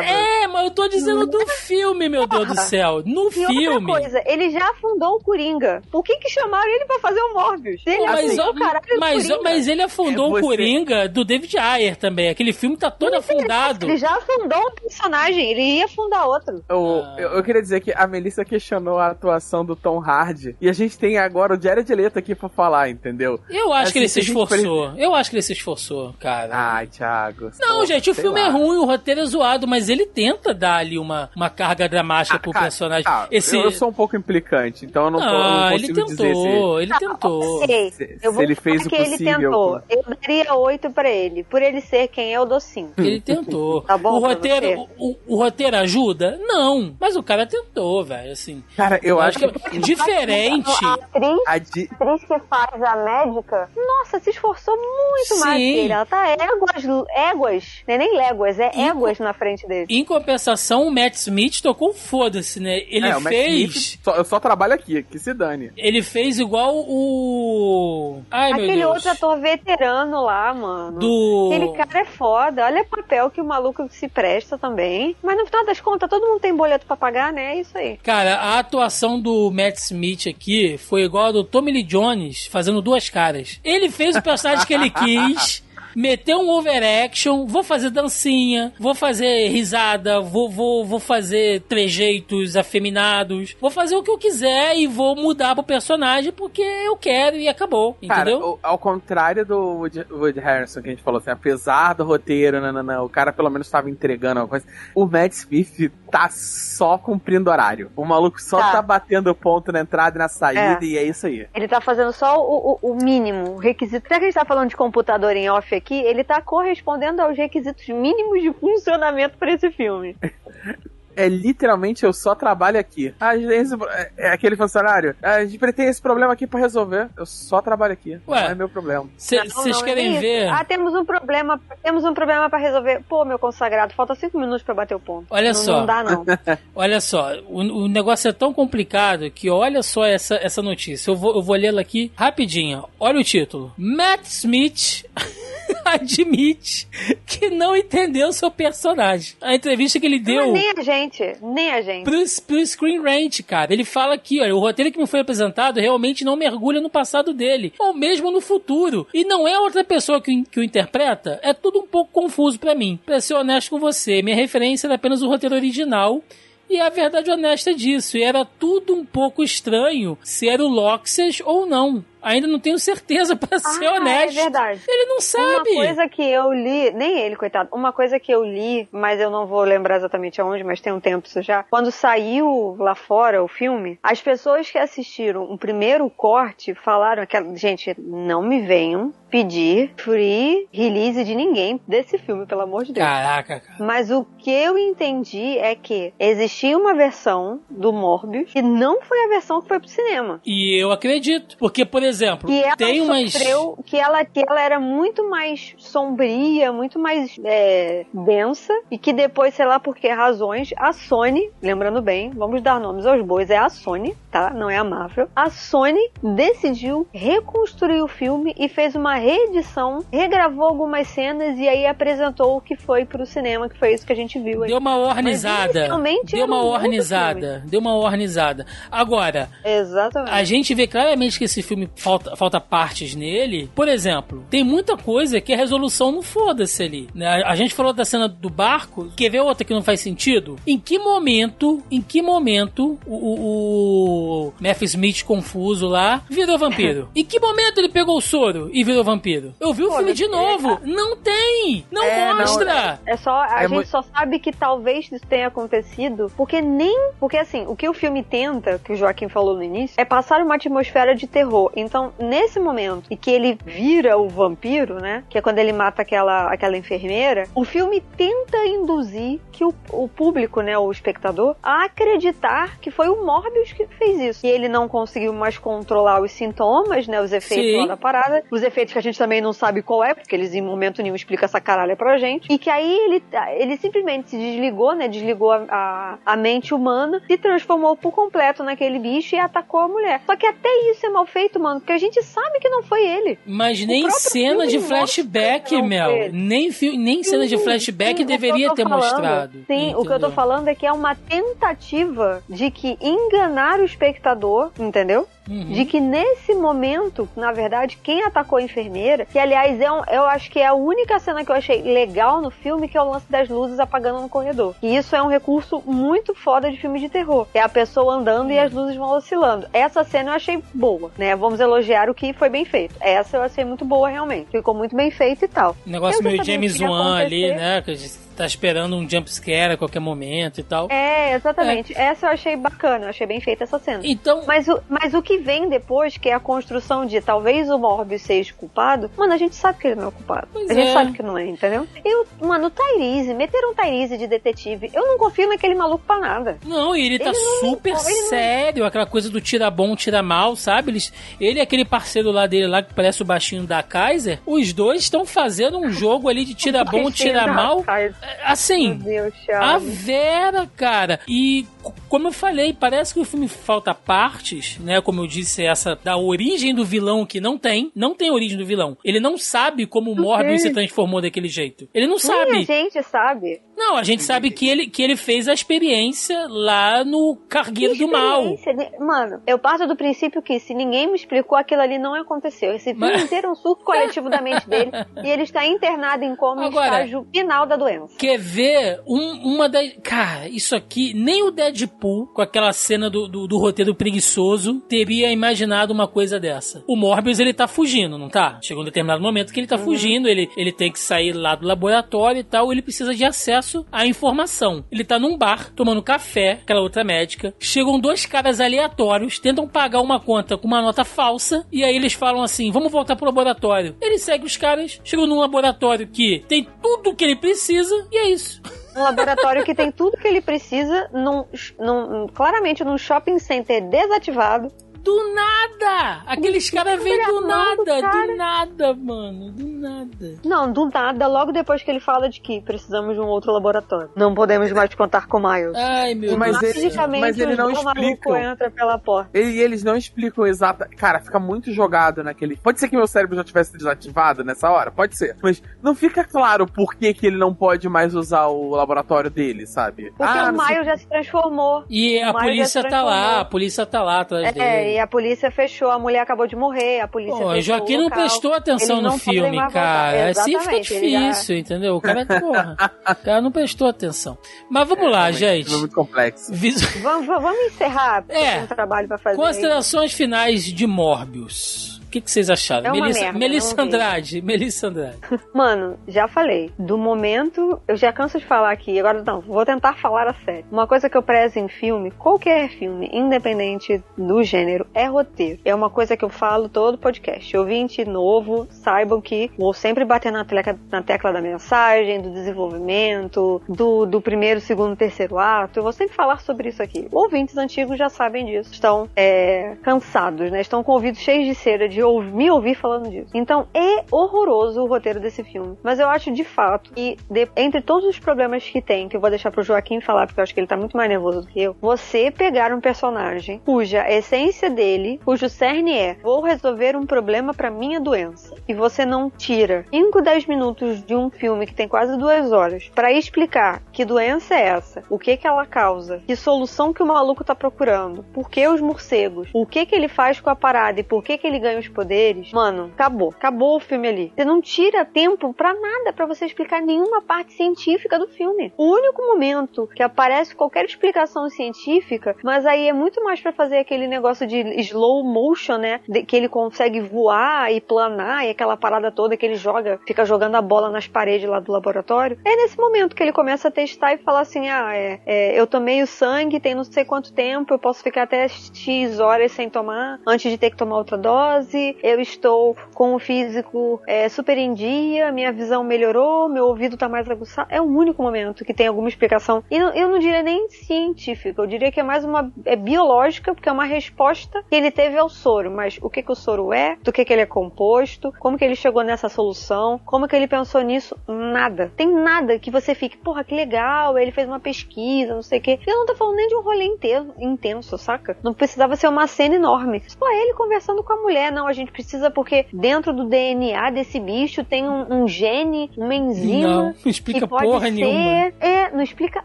É, 0.07 0.47
mas 0.47 0.65
eu 0.65 0.71
tô 0.71 0.89
dizendo 0.89 1.27
do 1.27 1.47
filme, 1.47 2.09
meu 2.09 2.27
Deus 2.27 2.49
do 2.49 2.61
céu. 2.61 3.03
No 3.05 3.29
E 3.29 3.33
filme. 3.33 3.69
outra 3.69 3.87
coisa, 4.01 4.23
ele 4.27 4.51
já 4.51 4.71
afundou 4.71 5.17
o 5.17 5.21
Coringa. 5.21 5.83
Por 5.91 6.03
que 6.03 6.17
que 6.17 6.29
chamaram 6.29 6.69
ele 6.69 6.85
pra 6.85 6.99
fazer 7.01 7.21
o 7.21 7.35
Morbius? 7.35 7.83
Ele 7.87 8.05
Mas, 8.05 8.27
afundou 8.27 8.51
o 8.51 8.55
caralho 8.55 8.85
mas, 8.99 9.29
mas 9.43 9.69
ele 9.69 9.83
afundou 9.83 10.37
É 10.37 10.41
o 10.41 10.43
Coringa 10.43 11.09
do 11.09 11.25
David 11.25 11.57
Ayer 11.59 11.97
também. 11.97 12.29
Aquele 12.29 12.53
filme 12.53 12.77
tá 12.77 12.91
todo 12.91 13.15
afundado. 13.15 13.87
Ele 13.87 13.97
já 13.97 14.15
afundou 14.17 14.59
um 14.61 14.75
personagem, 14.75 15.51
ele 15.51 15.63
ia 15.65 15.85
afundar 15.87 16.27
outro. 16.27 16.63
Eu, 16.69 17.03
Ah. 17.05 17.17
eu, 17.19 17.29
eu 17.31 17.43
queria 17.43 17.63
dizer 17.63 17.81
que 17.81 17.93
a 17.93 18.07
Melissa 18.07 18.45
questionou 18.45 18.99
a 18.99 19.09
atuação 19.09 19.65
do 19.65 19.75
Tom 19.77 19.99
Hardy 20.01 20.57
e 20.61 20.69
a 20.69 20.73
gente 20.73 20.99
tem 20.99 21.19
agora 21.19 21.55
o 21.57 21.61
Jared 21.61 21.93
Leto 21.95 22.19
aqui 22.19 22.35
pra 22.35 22.49
falar, 22.49 22.89
entendeu? 22.91 23.41
Eu 23.49 23.73
acho 23.73 23.93
que 23.93 23.99
ele 23.99 24.09
se 24.09 24.21
Assim, 24.21 24.33
se 24.33 24.39
a 24.39 24.45
gente 24.47 24.51
esforçou. 24.65 24.93
Eu 24.97 25.15
acho 25.15 25.31
que 25.31 25.37
ele 25.37 25.43
se 25.43 25.53
esforçou, 25.53 26.15
cara. 26.21 26.51
Ai, 26.55 26.87
Thiago. 26.87 27.51
Não, 27.61 27.79
pô, 27.81 27.87
gente, 27.87 28.11
o 28.11 28.15
filme 28.15 28.41
lá. 28.41 28.47
é 28.47 28.51
ruim, 28.51 28.79
o 28.79 28.85
roteiro 28.85 29.21
é 29.21 29.25
zoado, 29.27 29.67
mas 29.67 29.89
ele 29.89 30.07
tenta 30.07 30.53
dar 30.55 30.77
ali 30.77 30.99
uma, 30.99 31.31
uma 31.35 31.51
carga 31.51 31.89
dramática 31.89 32.37
Ah, 32.37 32.41
pro 32.41 32.53
cara, 32.53 32.65
personagem. 32.65 33.05
ah, 33.07 33.27
Esse... 33.31 33.57
eu, 33.57 33.63
eu 33.65 33.71
sou 33.73 33.89
um 33.89 33.93
pouco 33.93 34.17
implicante, 34.17 34.85
então 34.87 35.07
eu 35.07 35.11
não, 35.11 35.19
tô, 35.19 35.25
eu 35.27 35.33
não 35.33 35.65
Ah, 35.65 35.75
ele 35.75 35.89
consigo 35.89 36.07
dizer 36.07 36.17
se... 36.17 36.43
tentou, 36.43 36.81
ele 36.81 36.93
tentou. 36.99 37.63
Ok, 37.63 37.91
se- 37.93 38.19
eu 38.23 38.33
se 38.33 38.43
ele 38.43 38.55
fez 38.55 38.87
o 38.87 38.89
que 38.89 38.95
ele 38.95 39.11
possível 39.11 39.35
tentou. 39.41 39.81
Eu 39.91 40.05
daria 40.21 40.55
oito 40.55 40.91
pra 40.91 41.11
ele. 41.11 41.43
Por 41.45 41.63
ele 41.63 41.81
ser 41.81 42.09
quem 42.09 42.33
é 42.35 42.41
o 42.41 42.45
docinho. 42.45 42.93
Ele 42.99 43.21
tentou. 43.21 43.83
Tá 43.83 43.97
bom 43.99 44.13
o 44.15 44.19
roteiro, 44.21 44.89
o, 44.99 45.11
o- 45.11 45.17
o 45.29 45.37
roteiro 45.55 45.77
ajuda? 45.77 46.39
Não. 46.43 46.97
Mas 47.01 47.15
o 47.17 47.23
cara 47.23 47.47
tentou, 47.47 48.05
velho, 48.05 48.33
assim. 48.33 48.63
Cara, 48.77 48.99
eu 49.03 49.21
acho 49.21 49.39
que... 49.39 49.45
é 49.45 49.79
diferente. 49.79 50.71
A 50.85 50.95
atriz, 50.95 51.39
A 51.47 51.59
di... 51.59 51.89
a 51.91 51.95
atriz 52.05 52.21
que 52.25 52.39
faz 52.49 52.83
a 52.83 52.97
médica, 52.97 53.71
nossa, 53.77 54.19
se 54.21 54.31
esforçou 54.31 54.75
muito 54.77 55.41
mais 55.41 55.57
Sim. 55.57 55.73
que 55.73 55.79
ele. 55.79 55.93
Ela 55.93 56.07
tá 56.07 56.27
éguas, 56.29 56.85
éguas, 57.15 57.83
não 57.87 57.95
é 57.95 57.99
nem 57.99 58.17
léguas, 58.17 58.59
é 58.59 58.71
E- 58.75 58.81
éguas 58.89 59.19
na 59.21 59.33
frente 59.33 59.67
dele. 59.67 59.87
Em 59.89 60.05
compensação, 60.05 60.87
o 60.87 60.91
Matt 60.91 61.15
Smith 61.15 61.61
tocou 61.63 61.93
foda-se, 61.95 62.59
né? 62.61 62.83
Ele 62.89 63.07
é, 63.07 63.21
fez. 63.21 63.75
Smith, 63.77 64.01
só- 64.03 64.15
eu 64.17 64.25
só 64.25 64.41
trabalho 64.41 64.75
aqui, 64.75 65.03
que 65.03 65.19
se 65.19 65.33
dane. 65.33 65.73
Ele 65.77 66.03
fez 66.03 66.39
igual 66.39 66.75
o. 66.77 68.21
Ai, 68.31 68.53
meu 68.53 68.65
Aquele 68.65 68.81
Deus. 68.81 68.95
outro 68.95 69.11
ator 69.11 69.41
veterano 69.41 70.23
lá, 70.23 70.53
mano. 70.55 70.99
Do. 70.99 71.51
Aquele 71.53 71.73
cara 71.77 72.01
é 72.01 72.05
foda. 72.05 72.65
Olha 72.65 72.83
o 72.83 72.87
papel 72.87 73.31
que 73.31 73.41
o 73.41 73.45
maluco 73.45 73.87
se 73.91 74.09
presta 74.09 74.59
também. 74.59 75.17
Mas 75.23 75.34
no 75.35 75.47
final 75.47 75.65
das 75.65 75.81
contas, 75.81 76.09
todo 76.09 76.27
mundo 76.27 76.41
tem 76.41 76.55
boleto 76.55 76.87
pra 76.87 76.97
pagar, 76.97 77.33
né? 77.33 77.57
É 77.57 77.61
isso 77.61 77.77
aí. 77.77 77.99
Cara, 78.03 78.37
a 78.37 78.59
atuação 78.59 79.21
do 79.21 79.51
Matt 79.51 79.77
Smith 79.77 80.27
aqui 80.27 80.79
foi 80.79 81.03
igual 81.03 81.27
a 81.27 81.33
do 81.33 81.45
Tommy 81.45 81.73
Lee 81.73 81.83
Jones 81.83 82.47
fazendo 82.47 82.83
duas 82.83 83.09
caras. 83.09 83.61
Ele 83.65 83.91
fez 83.91 84.17
o 84.17 84.23
personagem 84.23 84.67
que 84.67 84.75
ele 84.75 84.91
quis. 84.91 85.63
Meteu 85.97 86.39
um 86.39 86.51
overaction, 86.51 87.47
vou 87.47 87.63
fazer 87.63 87.91
dancinha, 87.91 88.73
vou 88.79 88.95
fazer 88.95 89.49
risada, 89.49 90.21
vou, 90.21 90.51
vou, 90.51 90.85
vou 90.85 90.99
fazer 91.01 91.61
trejeitos 91.63 92.57
afeminados, 92.57 93.57
vou 93.61 93.71
fazer 93.71 93.97
o 93.97 94.03
que 94.03 94.11
eu 94.11 94.19
quiser 94.19 94.77
e 94.77 94.87
vou 94.87 95.15
mudar 95.17 95.55
pro 95.55 95.63
personagem 95.65 96.33
porque 96.33 96.63
eu 96.63 96.97
quero 96.97 97.37
e 97.37 97.49
acabou, 97.49 97.97
Cara, 98.07 98.31
entendeu? 98.31 98.59
ao 98.63 98.79
contrário 98.79 99.45
do 99.45 99.59
Woody, 99.59 100.07
Woody 100.11 100.41
Harrison 100.41 100.81
que 100.83 100.89
a 100.89 100.93
gente 100.93 101.03
falou 101.03 101.19
assim, 101.19 101.31
apesar 101.31 101.95
do 101.95 102.05
roteiro, 102.05 102.61
não, 102.61 102.73
não, 102.73 102.83
não, 102.83 103.05
o 103.05 103.09
cara 103.09 103.33
pelo 103.33 103.51
menos 103.51 103.67
estava 103.67 103.91
entregando 103.91 104.41
alguma 104.41 104.61
coisa. 104.61 104.67
O 104.95 105.07
Matt 105.07 105.33
Smith 105.33 105.93
tá 106.11 106.29
só 106.31 106.97
cumprindo 106.97 107.51
horário. 107.51 107.91
O 107.97 108.05
maluco 108.05 108.41
só 108.41 108.59
Tá. 108.59 108.73
tá, 108.73 108.83
batendo 108.83 109.35
ponto 109.35 109.71
na 109.73 109.81
entrada 109.81 110.17
e 110.17 110.19
na 110.19 110.29
saída 110.29 110.79
É. 110.81 110.85
e 110.85 110.97
é 110.97 111.03
isso 111.05 111.27
aí. 111.27 111.47
Ele 111.55 111.69
tá 111.69 111.81
fazendo 111.81 112.13
só 112.13 112.39
o, 112.41 112.79
o- 112.83 112.93
o 112.93 112.95
mínimo, 112.95 113.51
o 113.53 113.57
requisito. 113.59 114.09
Já 114.09 114.17
que 114.19 114.23
a 114.23 114.27
gente 114.29 114.35
tá 114.35 114.45
falando 114.45 114.71
de 114.71 114.77
computador 114.77 115.37
em 115.37 115.51
off 115.51 115.75
aqui, 115.75 115.84
ele 115.93 116.25
tá 116.25 116.41
correspondendo 116.41 117.21
aos 117.21 117.37
requisitos 117.37 117.87
mínimos 117.89 118.41
de 118.41 118.53
funcionamento 118.53 119.37
pra 119.37 119.53
esse 119.53 119.71
filme. 119.71 120.17
É 121.17 121.29
literalmente 121.29 122.05
eu 122.05 122.13
só 122.13 122.35
trabalho 122.35 122.79
aqui. 122.79 123.15
Ah, 123.21 123.37
gente, 123.37 123.53
esse- 123.53 123.75
é, 123.91 124.11
é 124.19 124.33
aquele 124.33 124.57
funcionário. 124.57 125.15
Ah, 125.23 125.37
a 125.37 125.45
gente 125.45 125.59
tem 125.73 125.87
esse 125.87 126.01
problema 126.01 126.33
aqui 126.33 126.47
pra 126.47 126.61
resolver. 126.61 127.09
Eu 127.17 127.27
só 127.27 127.61
trabalho 127.61 127.93
aqui. 127.93 128.19
Ué. 128.29 128.43
Não 128.45 128.51
é 128.51 128.55
meu 128.55 128.69
problema. 128.69 129.09
Vocês 129.17 129.81
é 129.81 129.85
querem 129.85 130.13
isso. 130.13 130.21
ver? 130.21 130.49
Ah, 130.49 130.65
temos 130.65 130.95
um 130.95 131.05
problema, 131.05 131.61
temos 131.83 132.05
um 132.05 132.15
problema 132.15 132.49
pra 132.51 132.59
resolver. 132.59 133.03
Pô, 133.09 133.25
meu 133.25 133.39
consagrado, 133.39 133.95
falta 133.95 134.15
cinco 134.15 134.39
minutos 134.39 134.63
pra 134.63 134.75
bater 134.75 134.95
o 134.95 135.01
ponto. 135.01 135.27
Olha 135.31 135.49
não, 135.49 135.55
só. 135.55 135.79
Não 135.81 135.87
dá, 135.87 136.05
não. 136.05 136.25
Olha 136.75 137.01
só, 137.01 137.35
o, 137.47 137.61
o 137.85 137.89
negócio 137.89 138.29
é 138.29 138.33
tão 138.33 138.53
complicado 138.53 139.31
que 139.31 139.49
olha 139.51 139.83
só 139.83 140.05
essa, 140.05 140.37
essa 140.37 140.63
notícia. 140.63 141.11
Eu 141.11 141.17
vou, 141.17 141.35
eu 141.37 141.43
vou 141.43 141.57
lê-la 141.57 141.81
aqui 141.81 142.11
rapidinho. 142.17 142.85
Olha 142.99 143.21
o 143.21 143.25
título. 143.25 143.73
Matt 143.77 144.25
Smith 144.27 145.05
admite 145.85 146.89
que 147.27 147.51
não 147.51 147.77
entendeu 147.77 148.33
seu 148.33 148.51
personagem. 148.51 149.35
A 149.41 149.55
entrevista 149.55 149.99
que 150.01 150.07
ele 150.07 150.19
deu. 150.19 150.53
Mas 150.53 150.53
nem 150.53 150.71
a 150.71 150.83
gente, 150.83 151.04
nem 151.43 151.71
a 151.71 151.81
gente. 151.83 152.05
Pro, 152.05 152.23
pro 152.47 152.67
Screen 152.67 153.01
Rant, 153.01 153.41
cara. 153.47 153.73
Ele 153.73 153.85
fala 153.85 154.15
aqui, 154.15 154.41
olha, 154.41 154.55
o 154.55 154.61
roteiro 154.61 154.91
que 154.93 154.99
me 154.99 155.07
foi 155.07 155.21
apresentado 155.21 155.79
realmente 155.81 156.25
não 156.25 156.37
mergulha 156.37 156.81
no 156.81 156.91
passado 156.91 157.33
dele, 157.33 157.73
ou 157.79 157.93
mesmo 157.95 158.31
no 158.31 158.41
futuro. 158.41 159.07
E 159.13 159.25
não 159.25 159.47
é 159.47 159.59
outra 159.59 159.85
pessoa 159.85 160.21
que, 160.21 160.33
o- 160.41 160.45
que 160.45 160.61
o 160.61 160.63
interpreta. 160.63 161.39
É 161.43 161.53
tudo 161.53 161.81
um 161.81 161.87
pouco 161.87 162.11
confuso 162.13 162.59
pra 162.59 162.75
mim. 162.75 162.99
Pra 163.05 163.21
ser 163.21 163.35
honesto 163.35 163.71
com 163.71 163.79
você, 163.79 164.23
minha 164.23 164.37
referência 164.37 164.87
era 164.87 164.95
apenas 164.95 165.23
o 165.23 165.29
roteiro 165.29 165.55
original. 165.55 166.23
E 166.69 166.81
a 166.81 166.89
verdade 166.89 167.31
honesta 167.31 167.75
disso, 167.75 168.17
e 168.17 168.23
era 168.23 168.43
tudo 168.43 168.95
um 168.95 169.05
pouco 169.05 169.45
estranho 169.45 170.17
se 170.25 170.49
era 170.49 170.65
o 170.65 170.69
Loxas 170.69 171.43
ou 171.45 171.67
não. 171.67 172.03
Ainda 172.25 172.47
não 172.47 172.59
tenho 172.59 172.79
certeza, 172.79 173.37
pra 173.37 173.59
ser 173.59 173.87
Ah, 173.87 173.95
honesto. 173.95 174.39
É 174.39 174.43
verdade. 174.43 174.81
Ele 174.89 175.05
não 175.07 175.21
sabe. 175.21 175.71
Uma 175.71 175.85
coisa 175.87 176.09
que 176.09 176.23
eu 176.23 176.53
li, 176.53 176.91
nem 176.93 177.19
ele, 177.21 177.37
coitado, 177.37 177.69
uma 177.73 177.93
coisa 177.93 178.19
que 178.19 178.33
eu 178.33 178.45
li, 178.45 178.89
mas 178.91 179.21
eu 179.21 179.31
não 179.31 179.47
vou 179.47 179.63
lembrar 179.63 179.97
exatamente 179.97 180.41
aonde, 180.41 180.65
mas 180.65 180.81
tem 180.81 180.93
um 180.93 181.01
tempo 181.01 181.27
isso 181.27 181.43
já. 181.43 181.65
Quando 181.65 181.91
saiu 181.91 182.77
lá 182.79 182.95
fora 182.95 183.43
o 183.43 183.49
filme, 183.49 183.99
as 184.03 184.21
pessoas 184.21 184.71
que 184.71 184.79
assistiram 184.79 185.45
o 185.45 185.59
primeiro 185.59 186.09
corte 186.11 186.75
falaram 186.75 187.25
que, 187.27 187.57
gente, 187.57 187.95
não 187.99 188.43
me 188.43 188.61
venham 188.63 189.13
pedir 189.31 189.93
free 189.97 190.69
release 190.73 191.25
de 191.25 191.35
ninguém 191.35 191.81
desse 191.89 192.17
filme, 192.19 192.47
pelo 192.47 192.61
amor 192.61 192.85
de 192.85 192.93
Deus. 192.93 193.05
Caraca, 193.05 193.61
cara. 193.61 193.85
Mas 193.85 194.09
o 194.11 194.25
que 194.39 194.51
eu 194.51 194.79
entendi 194.79 195.59
é 195.59 195.75
que 195.75 196.13
existia 196.21 196.79
uma 196.79 196.95
versão 196.95 197.61
do 197.69 197.93
Morbius 197.93 198.53
que 198.53 198.63
não 198.63 199.01
foi 199.03 199.25
a 199.25 199.29
versão 199.29 199.61
que 199.61 199.67
foi 199.69 199.81
pro 199.81 199.89
cinema. 199.89 200.41
E 200.47 200.81
eu 200.81 200.93
acredito. 200.93 201.57
Porque, 201.59 201.85
por 201.85 202.03
exemplo, 202.03 202.14
Que 202.47 202.63
ela 202.63 202.77
tem 202.77 203.01
umas. 203.01 203.33
sofreu, 203.33 203.79
que 203.85 203.97
ela, 203.97 204.25
que 204.25 204.45
ela 204.47 204.61
era 204.61 204.81
muito 204.81 205.29
mais 205.29 205.75
sombria, 205.79 206.73
muito 206.73 206.99
mais 206.99 207.39
é, 207.45 208.05
densa, 208.13 208.73
e 208.91 208.99
que 208.99 209.13
depois, 209.13 209.55
sei 209.55 209.67
lá 209.67 209.79
por 209.79 209.97
que 209.97 210.09
razões, 210.09 210.71
a 210.77 210.93
Sony, 210.93 211.51
lembrando 211.63 212.01
bem, 212.01 212.31
vamos 212.31 212.63
dar 212.63 212.81
nomes 212.81 213.07
aos 213.07 213.25
bois, 213.25 213.51
é 213.51 213.57
a 213.57 213.69
Sony, 213.69 214.17
tá? 214.31 214.51
Não 214.51 214.71
é 214.71 214.77
a 214.77 214.85
Marvel. 214.85 215.29
A 215.35 215.51
Sony 215.51 216.11
decidiu 216.23 217.07
reconstruir 217.13 218.03
o 218.03 218.09
filme 218.09 218.55
e 218.59 218.69
fez 218.69 218.95
uma 218.95 219.15
reedição, 219.17 220.05
regravou 220.13 220.65
algumas 220.65 221.09
cenas 221.09 221.59
e 221.59 221.69
aí 221.69 221.87
apresentou 221.87 222.57
o 222.57 222.61
que 222.61 222.77
foi 222.77 223.05
pro 223.05 223.27
cinema, 223.27 223.69
que 223.69 223.79
foi 223.79 223.95
isso 223.95 224.07
que 224.07 224.13
a 224.13 224.17
gente 224.17 224.39
viu 224.39 224.63
aí. 224.63 224.69
Deu 224.69 224.79
uma 224.79 224.97
ornizada. 224.97 225.89
Deu 226.25 226.47
uma 226.47 226.63
um 226.63 226.67
ornizada. 226.67 227.63
Deu 227.67 227.81
uma 227.81 227.95
ornizada. 227.97 228.67
Agora, 228.91 229.49
Exatamente. 229.65 230.33
a 230.33 230.45
gente 230.45 230.75
vê 230.75 230.87
claramente 230.87 231.39
que 231.39 231.45
esse 231.45 231.63
filme 231.63 231.89
falta, 232.05 232.37
falta 232.37 232.61
partes 232.61 233.15
nele. 233.15 233.71
Por 233.75 233.89
exemplo, 233.89 234.45
tem 234.51 234.63
muita 234.63 234.97
coisa 234.97 235.41
que 235.41 235.53
a 235.53 235.57
resolução 235.57 236.13
não 236.13 236.23
foda-se 236.23 236.83
ali. 236.83 237.09
né? 237.15 237.43
A, 237.45 237.57
gente 237.57 237.75
falou 237.75 237.93
da 237.93 238.05
cena 238.05 238.29
do 238.29 238.51
barco. 238.51 239.09
Quer 239.17 239.31
ver 239.31 239.41
outra 239.41 239.65
que 239.65 239.73
não 239.75 239.83
faz 239.83 240.01
sentido? 240.01 240.57
Em 240.67 240.79
que 240.79 240.99
momento, 240.99 241.83
em 241.91 242.01
que 242.03 242.21
momento 242.23 242.99
o, 243.07 243.15
o, 243.15 244.49
o 244.49 244.53
Matthew 244.61 244.85
Smith 244.87 245.23
confuso 245.25 245.87
lá 245.89 246.23
virou 246.29 246.59
vampiro? 246.59 247.09
em 247.17 247.25
que 247.25 247.41
momento 247.41 247.79
ele 247.79 247.89
pegou 247.89 248.17
o 248.17 248.21
soro 248.21 248.69
e 248.73 248.85
virou 248.85 249.03
vampiro? 249.03 249.55
Eu 249.59 249.73
vi 249.73 249.85
o 249.85 249.89
Pô, 249.89 249.97
filme 249.99 250.13
de 250.13 250.27
novo. 250.29 250.79
Não 250.85 251.17
tem! 251.17 251.85
Não 251.91 252.03
É, 252.05 252.29
não, 252.31 252.39
mostra! 252.39 253.01
É 253.07 253.17
só, 253.17 253.31
a 253.43 253.59
É 253.59 253.63
gente 253.63 253.73
muito- 253.75 253.89
só 253.89 254.03
sabe 254.03 254.39
que 254.39 254.53
talvez 254.53 255.11
isso 255.11 255.27
tenha 255.27 255.47
acontecido, 255.49 256.31
porque 256.37 256.61
nem, 256.61 257.11
porque 257.21 257.37
assim, 257.37 257.65
o 257.67 257.75
que 257.77 257.89
o 257.89 257.95
filme 257.95 258.23
tenta, 258.23 258.79
que 258.79 258.93
o 258.93 258.97
Joaquim 258.97 259.29
falou 259.29 259.55
no 259.57 259.63
início, 259.63 259.95
é 259.97 260.05
passar 260.05 260.41
uma 260.43 260.55
atmosfera 260.57 261.15
de 261.15 261.27
terror. 261.27 261.71
Então, 261.77 261.94
nesse 262.19 262.59
momento 262.59 263.07
em 263.11 263.17
que 263.17 263.31
ele 263.31 263.59
vira 263.65 264.17
o 264.17 264.29
vampiro, 264.29 265.01
né, 265.01 265.25
que 265.29 265.39
é 265.39 265.43
quando 265.43 265.59
ele 265.59 265.73
mata 265.73 266.03
aquela, 266.03 266.53
aquela 266.53 266.77
enfermeira, 266.77 267.49
o 267.55 267.65
filme 267.65 268.01
tenta 268.17 268.59
induzir 268.67 269.41
que 269.53 269.65
o, 269.65 269.75
o 269.91 270.09
público, 270.09 270.61
né, 270.61 270.77
o 270.77 270.91
espectador, 270.91 271.57
a 271.63 271.85
acreditar 271.85 272.79
que 272.81 272.91
foi 272.91 273.09
o 273.09 273.25
Morbius 273.25 273.73
que 273.73 273.87
fez 273.87 274.21
isso. 274.21 274.47
E 274.47 274.51
ele 274.51 274.69
não 274.69 274.89
conseguiu 274.89 275.33
mais 275.33 275.59
controlar 275.59 276.21
os 276.21 276.33
sintomas, 276.33 277.07
né, 277.07 277.21
os 277.21 277.33
efeitos 277.33 277.73
Sim. 277.73 277.81
lá 277.81 277.87
da 277.87 277.97
parada, 277.97 278.43
os 278.51 278.63
efeitos 278.63 278.93
que 278.93 278.99
a 278.99 279.03
gente 279.03 279.19
também 279.19 279.41
não 279.41 279.53
sabe 279.53 279.83
qual 279.83 280.03
é, 280.03 280.15
porque 280.15 280.35
eles 280.35 280.55
em 280.55 280.63
momento 280.63 281.03
nenhum 281.03 281.15
explicam 281.15 281.45
essa 281.45 281.61
caralha 281.61 281.97
pra 281.97 282.19
gente, 282.19 282.53
e 282.53 282.59
que 282.59 282.71
aí 282.71 282.93
ele, 282.93 283.23
ele 283.57 283.77
simplesmente 283.77 284.31
se 284.31 284.37
desligou, 284.37 284.95
né, 284.95 285.09
desligou 285.09 285.53
a, 285.53 285.65
a, 285.69 286.19
a 286.25 286.37
mente 286.37 286.75
humana, 286.75 287.23
se 287.27 287.37
transformou 287.37 287.97
por 287.97 288.13
completo 288.13 288.63
naquele 288.63 288.99
bicho 288.99 289.35
e 289.35 289.39
atacou 289.39 289.81
a 289.81 289.89
mulher. 289.89 290.23
Só 290.27 290.37
que 290.37 290.47
até 290.47 290.69
isso 290.91 291.07
é 291.07 291.09
mal 291.09 291.27
feito, 291.27 291.61
mano, 291.61 291.81
porque 291.85 291.93
a 291.93 291.99
gente 291.99 292.23
sabe 292.23 292.59
que 292.61 292.69
não 292.71 292.83
foi 292.83 293.07
ele. 293.07 293.39
Mas 293.47 293.85
nem 293.85 294.11
cena 294.11 294.67
de 294.67 294.79
flashback, 294.81 295.83
Mel. 295.83 296.31
Nem, 296.33 296.71
nem 296.97 297.23
cena 297.23 297.47
de 297.47 297.59
Sim, 297.59 297.63
flashback 297.63 298.17
sim, 298.21 298.25
deveria 298.25 298.75
ter 298.75 298.85
falando- 298.85 299.03
mostrado. 299.03 299.65
Sim, 299.67 299.91
o 299.95 299.97
que 299.97 299.99
eu 299.99 300.05
tô 300.05 300.11
entendeu? 300.15 300.31
falando 300.33 300.69
é 300.69 300.75
que 300.75 300.87
é 300.87 300.93
uma 300.93 301.15
tentativa 301.15 302.43
de 302.49 302.71
que 302.71 302.97
enganar 303.01 303.81
o 303.81 303.85
espectador, 303.85 304.71
entendeu? 304.79 305.29
Uhum. 305.49 305.73
De 305.73 305.85
que 305.85 306.01
nesse 306.01 306.55
momento, 306.55 307.29
na 307.37 307.53
verdade, 307.53 307.99
quem 308.03 308.23
atacou 308.23 308.59
a 308.59 308.63
enfermeira, 308.63 309.27
que 309.27 309.39
aliás 309.39 309.81
é 309.81 309.91
um, 309.91 310.03
eu 310.11 310.25
acho 310.25 310.51
que 310.51 310.59
é 310.59 310.67
a 310.67 310.75
única 310.75 311.19
cena 311.19 311.45
que 311.45 311.51
eu 311.51 311.57
achei 311.57 311.83
legal 311.83 312.41
no 312.41 312.51
filme, 312.51 312.89
que 312.89 312.97
é 312.97 313.03
o 313.03 313.11
lance 313.11 313.31
das 313.31 313.49
luzes 313.49 313.79
apagando 313.79 314.21
no 314.21 314.29
corredor. 314.29 314.75
E 314.83 314.97
isso 314.97 315.15
é 315.15 315.23
um 315.23 315.29
recurso 315.29 315.83
muito 315.87 316.35
foda 316.35 316.71
de 316.71 316.77
filme 316.79 316.99
de 316.99 317.09
terror. 317.09 317.47
É 317.53 317.61
a 317.61 317.69
pessoa 317.69 318.15
andando 318.15 318.51
e 318.51 318.59
as 318.59 318.73
luzes 318.73 318.97
vão 318.97 319.11
oscilando. 319.11 319.67
Essa 319.73 320.05
cena 320.05 320.31
eu 320.31 320.35
achei 320.35 320.63
boa, 320.73 321.11
né? 321.17 321.37
Vamos 321.37 321.61
elogiar 321.61 322.09
o 322.09 322.15
que 322.15 322.33
foi 322.33 322.49
bem 322.49 322.65
feito. 322.65 322.95
Essa 323.01 323.37
eu 323.37 323.43
achei 323.43 323.65
muito 323.65 323.85
boa, 323.85 324.09
realmente. 324.09 324.51
Ficou 324.51 324.75
muito 324.75 324.97
bem 324.97 325.11
feito 325.11 325.45
e 325.45 325.49
tal. 325.49 325.77
Um 325.87 325.91
negócio 325.91 326.23
meio 326.23 326.43
James 326.45 326.81
Wan 326.81 327.19
ali, 327.19 327.49
né? 327.49 327.83
Que 327.83 327.93
tá 328.35 328.47
esperando 328.47 328.97
um 328.97 329.09
jumpscare 329.09 329.73
a 329.75 329.77
qualquer 329.77 330.01
momento 330.01 330.61
e 330.61 330.63
tal. 330.63 330.89
É, 330.91 331.35
exatamente. 331.35 331.97
Essa 331.97 332.27
eu 332.27 332.31
achei 332.31 332.57
bacana, 332.57 333.07
eu 333.07 333.11
achei 333.11 333.27
bem 333.27 333.41
feita 333.41 333.65
essa 333.65 333.79
cena. 333.79 334.01
Então, 334.05 334.43
Mas 334.47 334.69
o, 334.69 334.81
mas 334.89 335.15
o 335.15 335.23
que 335.23 335.39
vem 335.39 335.69
depois, 335.69 336.17
que 336.17 336.29
é 336.29 336.35
a 336.35 336.41
construção 336.41 337.07
de 337.07 337.21
talvez 337.21 337.71
o 337.71 337.79
Morbius 337.79 338.23
seja 338.23 338.53
culpado, 338.55 339.11
mano, 339.17 339.33
a 339.33 339.37
gente 339.37 339.55
sabe 339.55 339.79
que 339.79 339.87
ele 339.89 339.97
não 339.97 340.09
é 340.09 340.11
culpado. 340.11 340.49
Pois 340.53 340.71
a 340.71 340.75
gente 340.75 340.89
é. 340.89 340.93
sabe 340.93 341.13
que 341.13 341.23
não 341.23 341.39
é, 341.39 341.47
entendeu? 341.47 341.87
Eu, 342.05 342.27
mano, 342.41 342.67
o 342.67 342.71
Tyrese, 342.71 343.35
meteram 343.35 343.71
um 343.73 343.75
Tyrese 343.75 344.19
de 344.19 344.27
detetive. 344.27 344.91
Eu 344.93 345.07
não 345.07 345.19
confio 345.19 345.49
naquele 345.49 345.75
maluco 345.75 346.05
pra 346.07 346.19
nada. 346.19 346.59
não, 346.67 346.97
e 346.97 347.07
ele 347.07 347.19
tá 347.19 347.31
Ele 347.31 347.39
não- 347.39 347.61
super 347.71 347.93
não- 347.93 347.99
sério, 348.01 348.85
aquela 348.85 349.07
coisa 349.07 349.31
do 349.31 349.41
tira 349.41 349.71
bom, 349.71 349.95
tira 349.97 350.23
mal, 350.23 350.57
sabe? 350.57 350.91
Eles, 350.91 351.13
ele 351.41 351.59
e 351.59 351.63
aquele 351.63 351.85
parceiro 351.85 352.31
lá 352.31 352.47
dele 352.47 352.67
lá, 352.67 352.83
que 352.83 352.93
parece 352.95 353.23
o 353.23 353.25
baixinho 353.25 353.65
da 353.65 353.83
Kaiser, 353.83 354.41
os 354.47 354.73
dois 354.73 355.03
estão 355.03 355.25
fazendo 355.25 355.79
um 355.79 355.91
jogo 355.91 356.29
ali 356.29 356.45
de 356.45 356.55
tira 356.55 356.85
bom, 356.85 357.11
tira 357.11 357.47
mal. 357.47 357.83
Ai, 357.87 358.13
Assim, 358.45 358.97
Deus, 358.97 359.35
A. 359.51 359.79
Vera, 359.79 360.69
cara. 360.77 361.21
E 361.29 361.67
como 362.09 362.29
eu 362.29 362.33
falei, 362.33 362.73
parece 362.73 363.15
que 363.15 363.21
o 363.21 363.25
filme 363.25 363.49
falta 363.49 363.95
partes, 363.95 364.79
né? 364.79 365.01
Como 365.01 365.21
eu 365.23 365.27
disse, 365.27 365.65
essa 365.65 365.99
da 366.03 366.17
origem 366.17 366.75
do 366.75 366.85
vilão 366.85 367.25
que 367.27 367.41
não 367.41 367.59
tem. 367.59 367.91
Não 367.95 368.15
tem 368.15 368.31
origem 368.31 368.57
do 368.59 368.65
vilão. 368.67 368.97
Ele 369.05 369.21
não 369.21 369.37
sabe 369.37 369.87
como 369.87 370.11
o 370.13 370.17
Morbius 370.17 370.63
se 370.63 370.73
transformou 370.73 371.21
daquele 371.21 371.49
jeito. 371.49 371.89
Ele 371.95 372.07
não 372.07 372.19
sabe. 372.19 372.53
a 372.59 372.63
gente 372.63 373.03
sabe. 373.03 373.61
Não, 373.77 373.97
a 373.97 374.05
gente 374.05 374.23
sabe 374.23 374.51
que 374.53 374.69
ele, 374.69 374.87
que 374.87 375.03
ele 375.03 375.17
fez 375.17 375.49
a 375.49 375.53
experiência 375.53 376.47
lá 376.49 377.05
no 377.05 377.37
Cargueiro 377.49 377.97
do 377.97 378.09
Mal. 378.09 378.45
Né? 378.45 378.91
Mano, 379.01 379.43
eu 379.47 379.59
parto 379.59 379.87
do 379.87 379.97
princípio 379.97 380.41
que 380.41 380.61
se 380.61 380.73
ninguém 380.73 381.09
me 381.09 381.17
explicou, 381.17 381.59
aquilo 381.59 381.83
ali 381.83 381.99
não 381.99 382.15
aconteceu. 382.15 382.73
Esse 382.73 382.95
filme 382.95 383.01
Mas- 383.13 383.25
inteiro 383.25 383.49
é 383.49 383.51
um 383.51 383.55
surto 383.57 383.85
coletivo 383.85 384.31
da 384.31 384.41
mente 384.41 384.69
dele 384.69 384.91
e 385.25 385.29
ele 385.29 385.43
está 385.43 385.67
internado 385.67 386.25
em 386.25 386.37
coma 386.37 386.63
em 386.65 386.67
Agora- 386.69 386.87
estágio 386.87 387.27
final 387.35 387.67
da 387.67 387.77
doença. 387.77 388.15
Quer 388.17 388.39
ver 388.39 389.01
um- 389.07 389.55
uma 389.55 389.69
das. 389.69 389.93
Cara, 390.05 390.49
isso 390.49 390.77
aqui, 390.77 391.13
nem 391.13 391.43
o 391.43 391.51
Deadpool, 391.75 392.27
com 392.29 392.41
aquela 392.41 392.73
cena 392.73 393.11
do, 393.11 393.29
do, 393.29 393.47
do 393.47 393.59
roteiro 393.59 393.95
preguiçoso, 393.95 394.81
teria 394.89 395.31
imaginado 395.31 395.93
uma 395.93 396.07
coisa 396.07 396.39
dessa. 396.39 396.83
O 396.87 396.97
Morbius, 396.97 397.41
ele 397.41 397.53
tá 397.53 397.67
fugindo, 397.67 398.17
não 398.17 398.29
tá? 398.29 398.59
Chegou 398.63 398.83
um 398.83 398.87
determinado 398.87 399.23
momento 399.23 399.53
que 399.53 399.61
ele 399.61 399.67
tá 399.67 399.77
fugindo, 399.77 400.29
ele, 400.29 400.49
ele 400.57 400.73
tem 400.73 400.91
que 400.91 400.99
sair 400.99 401.33
lá 401.33 401.55
do 401.55 401.67
laboratório 401.67 402.41
e 402.41 402.45
tal, 402.45 402.73
ele 402.73 402.83
precisa 402.83 403.15
de 403.15 403.25
acesso 403.25 403.85
à 403.91 404.07
informação. 404.07 404.85
Ele 404.91 405.05
tá 405.05 405.19
num 405.19 405.37
bar, 405.37 405.73
tomando 405.75 406.03
café, 406.03 406.61
aquela 406.63 406.81
outra 406.81 407.05
médica. 407.05 407.55
Chegam 407.59 407.99
dois 407.99 408.25
caras 408.27 408.61
aleatórios, 408.61 409.39
tentam 409.39 409.67
pagar 409.67 410.01
uma 410.01 410.21
conta 410.21 410.57
com 410.57 410.67
uma 410.67 410.83
nota 410.83 411.05
falsa, 411.05 411.67
e 411.73 411.83
aí 411.83 411.97
eles 411.97 412.13
falam 412.13 412.43
assim: 412.43 412.71
vamos 412.71 412.93
voltar 412.93 413.17
pro 413.17 413.27
laboratório. 413.27 413.97
Ele 414.01 414.19
segue 414.19 414.47
os 414.47 414.57
caras, 414.57 415.01
chegam 415.05 415.27
num 415.27 415.41
laboratório 415.41 416.07
que 416.07 416.45
tem 416.49 416.67
tudo 416.83 417.15
que 417.15 417.25
ele 417.25 417.37
precisa, 417.37 418.07
e 418.13 418.17
é 418.17 418.31
isso. 418.31 418.63
Um 418.97 419.03
laboratório 419.03 419.65
que 419.65 419.75
tem 419.75 419.91
tudo 419.91 420.17
que 420.17 420.27
ele 420.29 420.41
precisa, 420.41 421.09
num, 421.13 421.45
num- 421.79 422.27
claramente 422.29 422.85
num 422.85 422.97
shopping 422.97 423.39
center 423.39 423.83
desativado. 423.89 424.69
Do 425.05 425.35
nada! 425.35 426.23
Aqueles 426.27 426.71
caras 426.71 427.03
vêm 427.03 427.25
do 427.27 427.43
nada, 427.43 428.01
cara. 428.01 428.27
do 428.27 428.37
nada, 428.37 428.95
mano, 428.95 429.51
do 429.53 429.67
nada. 429.67 430.35
Não, 430.45 430.73
do 430.73 430.87
nada, 430.89 431.27
logo 431.27 431.53
depois 431.53 431.83
que 431.83 431.91
ele 431.91 432.01
fala 432.01 432.29
de 432.31 432.41
que 432.41 432.63
precisamos 432.63 433.15
de 433.15 433.21
um 433.21 433.27
outro 433.27 433.53
laboratório. 433.53 434.11
Não 434.17 434.35
podemos 434.35 434.73
mais 434.73 434.95
contar 434.95 435.27
com 435.27 435.39
Miles. 435.39 435.75
Ai, 435.77 436.15
meu 436.15 436.39
Mas 436.39 436.59
Deus. 436.59 436.77
ele- 436.77 437.21
mas 437.21 437.39
ele 437.39 437.55
não 437.55 437.71
malucos 437.71 438.37
entram 438.37 438.71
pela 438.71 438.99
porta. 438.99 439.39
E 439.39 439.61
eles 439.61 439.85
não 439.85 439.95
explicam 439.97 440.47
exata. 440.47 440.89
Cara, 440.97 441.21
fica 441.21 441.39
muito 441.39 441.71
jogado 441.71 442.25
naquele. 442.25 442.57
Pode 442.57 442.81
ser 442.81 442.89
que 442.89 442.97
meu 442.97 443.07
cérebro 443.07 443.37
já 443.37 443.45
tivesse 443.45 443.77
desativado 443.77 444.43
nessa 444.43 444.71
hora, 444.71 444.91
pode 444.91 445.19
ser. 445.19 445.37
Mas 445.43 445.63
não 445.83 445.95
fica 445.95 446.25
claro 446.25 446.67
por 446.67 446.95
que, 446.95 447.13
que 447.13 447.27
ele 447.27 447.37
não 447.37 447.53
pode 447.55 447.89
mais 447.91 448.15
usar 448.15 448.47
o 448.47 448.71
laboratório 448.71 449.29
dele, 449.31 449.67
sabe? 449.67 450.13
Porque 450.17 450.23
Ah, 450.39 450.51
o 450.51 450.67
Miles 450.67 450.87
já 450.87 450.97
se 450.97 451.07
transformou. 451.07 451.85
E 451.91 452.23
a 452.23 452.33
polícia 452.33 452.83
tá 452.89 453.03
lá, 453.03 453.41
a 453.41 453.45
polícia 453.45 453.85
tá 453.85 454.03
lá 454.03 454.21
atrás 454.21 454.45
É, 454.47 454.53
dele. 454.53 454.94
E 454.95 454.99
a 455.01 455.07
polícia 455.07 455.51
fechou, 455.51 455.91
a 455.91 455.99
mulher 455.99 456.21
acabou 456.21 456.47
de 456.47 456.55
morrer, 456.57 457.01
a 457.01 457.09
polícia 457.09 457.35
Pô, 457.37 457.51
fechou 457.53 457.63
Joaquim 457.63 457.97
não 457.99 458.09
prestou 458.11 458.55
atenção 458.55 459.03
no 459.03 459.19
filme, 459.19 459.57
cara. 459.71 460.31
Assim 460.31 460.59
fica 460.59 460.75
ele 460.75 461.11
já- 461.11 461.21
difícil, 461.31 461.57
entendeu? 461.59 461.97
O 461.97 462.01
cara, 462.01 462.25
porra, 462.27 462.77
o 463.11 463.15
cara 463.17 463.41
não 463.41 463.51
prestou 463.53 463.89
atenção. 463.89 464.39
Mas 464.71 464.89
vamos 464.89 465.05
lá, 465.11 465.29
Realmente, 465.31 465.39
gente. 465.39 465.67
tudo 465.67 465.79
muito 465.81 465.95
complexo. 465.95 466.53
Visu- 466.53 466.99
Vamos, 467.01 467.27
vamos 467.27 467.59
encerrar, 467.67 468.23
porque 468.23 468.39
É. 468.41 468.53
tem 468.55 468.63
um 468.63 468.67
trabalho 468.67 469.09
pra 469.09 469.19
fazer. 469.19 469.41
aí. 469.41 469.47
Considerações 469.47 470.13
finais 470.13 470.65
de 470.65 470.87
Morbius. 470.87 471.94
O 472.15 472.17
que, 472.17 472.21
que 472.21 472.31
vocês 472.31 472.49
acharam? 472.49 472.87
É 472.87 472.93
Melissa, 472.93 473.21
merda, 473.21 473.39
Melissa. 473.41 473.83
Andrade. 473.83 474.41
Melissa 474.41 474.87
Andrade. 474.89 475.19
Mano, 475.53 475.99
já 476.07 476.29
falei. 476.29 476.71
Do 476.79 476.97
momento, 476.97 477.81
eu 477.89 477.97
já 477.97 478.13
canso 478.13 478.39
de 478.39 478.47
falar 478.47 478.71
aqui. 478.71 479.01
Agora 479.01 479.21
não, 479.21 479.41
vou 479.41 479.65
tentar 479.67 479.95
falar 479.95 480.29
a 480.29 480.35
sério. 480.45 480.65
Uma 480.71 480.87
coisa 480.87 481.11
que 481.11 481.17
eu 481.17 481.23
prezo 481.23 481.59
em 481.59 481.67
filme, 481.67 482.13
qualquer 482.13 482.69
filme, 482.69 483.11
independente 483.13 484.01
do 484.17 484.45
gênero, 484.45 484.87
é 484.95 485.07
roteiro. 485.07 485.59
É 485.65 485.75
uma 485.75 485.91
coisa 485.91 486.17
que 486.17 486.25
eu 486.25 486.29
falo 486.29 486.69
todo 486.69 486.97
podcast. 486.97 487.57
Ouvinte 487.57 488.05
novo, 488.05 488.69
saibam 488.71 489.21
que 489.21 489.51
vou 489.59 489.75
sempre 489.75 490.05
bater 490.05 490.31
na 490.31 490.45
tecla, 490.45 490.79
na 490.93 491.03
tecla 491.03 491.33
da 491.33 491.41
mensagem, 491.41 492.21
do 492.21 492.31
desenvolvimento, 492.31 493.61
do, 493.69 494.07
do 494.07 494.21
primeiro, 494.21 494.61
segundo, 494.61 494.95
terceiro 494.95 495.37
ato. 495.37 495.81
Eu 495.81 495.83
vou 495.83 495.93
sempre 495.93 496.15
falar 496.15 496.41
sobre 496.43 496.69
isso 496.69 496.81
aqui. 496.81 497.09
Ouvintes 497.11 497.57
antigos 497.57 497.99
já 497.99 498.09
sabem 498.09 498.47
disso. 498.47 498.73
Estão 498.73 499.09
é, 499.17 499.75
cansados, 499.83 500.49
né? 500.53 500.61
Estão 500.61 500.85
com 500.85 500.93
ouvidos 500.93 501.19
cheios 501.19 501.47
de 501.49 501.57
cera 501.57 501.89
de 501.89 502.04
me 502.23 502.51
ouvir 502.51 502.75
falando 502.75 503.09
disso. 503.11 503.31
Então 503.35 503.67
é 503.75 504.05
horroroso 504.11 504.83
o 504.83 504.87
roteiro 504.87 505.21
desse 505.21 505.43
filme. 505.45 505.77
Mas 505.83 505.99
eu 505.99 506.09
acho 506.09 506.33
de 506.33 506.45
fato 506.45 506.93
que, 506.93 507.17
de- 507.31 507.49
entre 507.57 507.81
todos 507.81 508.05
os 508.09 508.19
problemas 508.19 508.65
que 508.69 508.81
tem, 508.83 509.09
que 509.09 509.17
eu 509.17 509.21
vou 509.21 509.31
deixar 509.31 509.51
pro 509.51 509.63
Joaquim 509.63 510.01
falar, 510.01 510.27
porque 510.27 510.41
eu 510.41 510.43
acho 510.43 510.55
que 510.55 510.61
ele 510.61 510.67
tá 510.67 510.77
muito 510.77 510.97
mais 510.97 511.09
nervoso 511.09 511.43
do 511.43 511.47
que 511.47 511.61
eu, 511.63 511.77
você 511.81 512.31
pegar 512.31 512.73
um 512.73 512.81
personagem 512.81 513.61
cuja 513.65 514.09
essência 514.11 514.71
dele, 514.71 515.21
cujo 515.25 515.49
cerne 515.49 515.97
é 515.97 516.17
vou 516.23 516.43
resolver 516.43 516.97
um 516.97 517.07
problema 517.07 517.53
pra 517.55 517.71
minha 517.71 518.01
doença, 518.01 518.55
e 518.69 518.75
você 518.75 519.05
não 519.05 519.31
tira 519.31 519.85
5, 519.91 520.21
10 520.21 520.47
minutos 520.47 521.05
de 521.05 521.15
um 521.15 521.31
filme 521.31 521.67
que 521.67 521.75
tem 521.75 521.89
quase 521.89 522.17
duas 522.19 522.53
horas 522.53 522.91
pra 522.95 523.13
explicar 523.13 523.83
que 523.93 524.05
doença 524.05 524.55
é 524.55 524.63
essa, 524.69 525.03
o 525.09 525.19
que 525.19 525.37
que 525.37 525.47
ela 525.47 525.67
causa, 525.67 526.23
que 526.27 526.37
solução 526.37 526.93
que 526.93 527.03
o 527.03 527.07
maluco 527.07 527.45
tá 527.45 527.55
procurando, 527.55 528.23
por 528.33 528.49
que 528.51 528.67
os 528.67 528.81
morcegos, 528.81 529.49
o 529.53 529.67
que 529.67 529.85
que 529.87 529.95
ele 529.95 530.09
faz 530.09 530.41
com 530.41 530.51
a 530.51 530.57
parada 530.57 531.01
e 531.01 531.03
por 531.03 531.23
que 531.23 531.37
que 531.39 531.47
ele 531.47 531.59
ganha 531.59 531.79
os 531.79 531.89
poderes, 531.95 532.53
mano, 532.53 532.91
acabou. 532.95 533.31
Acabou 533.37 533.77
o 533.77 533.81
filme 533.81 534.09
ali. 534.09 534.33
Você 534.35 534.45
não 534.45 534.61
tira 534.61 535.05
tempo 535.05 535.55
pra 535.55 535.73
nada 535.75 536.13
pra 536.13 536.27
você 536.27 536.45
explicar 536.45 536.83
nenhuma 536.83 537.23
parte 537.23 537.53
científica 537.55 538.19
do 538.19 538.27
filme. 538.29 538.73
O 538.77 538.85
único 538.93 539.23
momento 539.23 539.89
que 539.95 540.03
aparece 540.03 540.55
qualquer 540.55 540.85
explicação 540.85 541.49
científica, 541.49 542.37
mas 542.43 542.67
aí 542.67 542.89
é 542.89 542.93
muito 542.93 543.23
mais 543.23 543.41
pra 543.41 543.53
fazer 543.53 543.79
aquele 543.79 544.07
negócio 544.07 544.47
de 544.47 544.59
slow 544.81 545.25
motion, 545.25 545.77
né? 545.79 546.01
De- 546.09 546.25
que 546.25 546.37
ele 546.37 546.49
consegue 546.49 547.01
voar 547.01 547.73
e 547.73 547.81
planar 547.81 548.45
e 548.47 548.51
aquela 548.51 548.77
parada 548.77 549.11
toda 549.13 549.37
que 549.37 549.45
ele 549.47 549.55
joga, 549.55 550.01
fica 550.07 550.25
jogando 550.25 550.55
a 550.57 550.63
bola 550.63 550.91
nas 550.91 551.07
paredes 551.07 551.49
lá 551.49 551.61
do 551.61 551.73
laboratório. 551.73 552.39
É 552.45 552.57
nesse 552.57 552.77
momento 552.79 553.15
que 553.15 553.23
ele 553.23 553.33
começa 553.33 553.69
a 553.69 553.71
testar 553.71 554.15
e 554.15 554.19
falar 554.19 554.41
assim: 554.41 554.69
ah, 554.69 554.95
é, 554.95 555.21
é, 555.27 555.59
eu 555.61 555.67
tomei 555.67 556.03
o 556.03 556.07
sangue, 556.07 556.61
tem 556.61 556.75
não 556.75 556.85
sei 556.85 557.05
quanto 557.05 557.33
tempo, 557.33 557.73
eu 557.75 557.79
posso 557.79 558.03
ficar 558.03 558.23
até 558.23 558.49
X 558.49 559.21
horas 559.21 559.53
sem 559.53 559.69
tomar, 559.71 560.19
antes 560.27 560.51
de 560.51 560.59
ter 560.59 560.71
que 560.71 560.77
tomar 560.77 560.97
outra 560.99 561.17
dose. 561.17 561.74
Eu 562.03 562.21
estou 562.21 562.77
com 562.95 563.15
o 563.15 563.19
físico 563.19 564.01
é, 564.07 564.29
super 564.29 564.57
em 564.59 564.75
dia, 564.75 565.33
minha 565.33 565.53
visão 565.53 565.83
melhorou, 565.85 566.49
meu 566.49 566.67
ouvido 566.67 566.97
tá 566.97 567.09
mais 567.09 567.29
aguçado. 567.29 567.69
É 567.71 567.81
o 567.81 567.85
único 567.85 568.23
momento 568.23 568.65
que 568.65 568.75
tem 568.75 568.87
alguma 568.87 569.09
explicação. 569.09 569.63
E 569.71 569.79
não- 569.79 569.93
eu 569.95 570.09
não 570.09 570.19
diria 570.19 570.43
nem 570.43 570.69
científica, 570.69 571.61
eu 571.63 571.67
diria 571.67 571.91
que 571.93 572.01
é 572.01 572.03
mais 572.03 572.25
uma 572.25 572.51
é 572.65 572.77
biológica, 572.77 573.55
porque 573.55 573.69
é 573.69 573.73
uma 573.73 573.85
resposta 573.85 574.63
que 574.69 574.75
ele 574.75 574.91
teve 574.91 575.17
ao 575.19 575.29
soro. 575.29 575.71
Mas 575.71 575.99
o 576.01 576.09
que, 576.11 576.23
que 576.23 576.33
o 576.33 576.35
soro 576.35 576.73
é, 576.73 576.97
do 577.03 577.13
que, 577.13 577.25
que 577.25 577.33
ele 577.33 577.43
é 577.43 577.47
composto, 577.47 578.33
como 578.39 578.57
que 578.57 578.65
ele 578.65 578.77
chegou 578.77 579.03
nessa 579.03 579.29
solução, 579.29 580.01
como 580.05 580.29
que 580.29 580.37
ele 580.37 580.47
pensou 580.47 580.81
nisso, 580.83 581.17
nada. 581.27 581.93
Tem 581.97 582.07
nada 582.09 582.59
que 582.59 582.71
você 582.71 582.95
fique, 582.95 583.17
porra, 583.17 583.45
que 583.45 583.55
legal, 583.55 584.19
ele 584.19 584.31
fez 584.33 584.47
uma 584.49 584.61
pesquisa, 584.61 585.35
não 585.35 585.43
sei 585.43 585.59
o 585.59 585.63
quê. 585.63 585.79
Eu 585.87 585.97
não 585.97 586.07
tô 586.07 586.15
falando 586.15 586.37
nem 586.37 586.49
de 586.49 586.55
um 586.55 586.63
rolê 586.63 586.85
inteiro, 586.85 587.35
intenso, 587.39 587.97
saca? 587.99 588.37
Não 588.43 588.55
precisava 588.55 588.97
ser 588.97 589.09
uma 589.09 589.27
cena 589.27 589.55
enorme. 589.57 590.03
Só 590.07 590.31
ele 590.33 590.55
conversando 590.55 591.03
com 591.03 591.13
a 591.13 591.17
mulher, 591.23 591.51
não, 591.53 591.64
a 591.67 591.73
gente 591.73 591.93
precisa 591.93 592.31
porque 592.31 592.67
dentro 592.73 593.13
do 593.13 593.25
DNA 593.25 593.91
desse 593.91 594.19
bicho 594.21 594.65
tem 594.65 594.89
um, 594.89 595.23
um 595.23 595.29
gene, 595.29 595.91
uma 595.97 596.15
enzima 596.15 596.69
Não, 596.69 596.85
não 596.85 596.95
explica 597.11 597.41
que 597.41 597.47
pode 597.47 597.65
porra 597.65 597.87
ser... 597.87 597.91
nenhuma. 597.93 598.53
É, 598.61 598.91
não 598.91 599.03
explica 599.03 599.45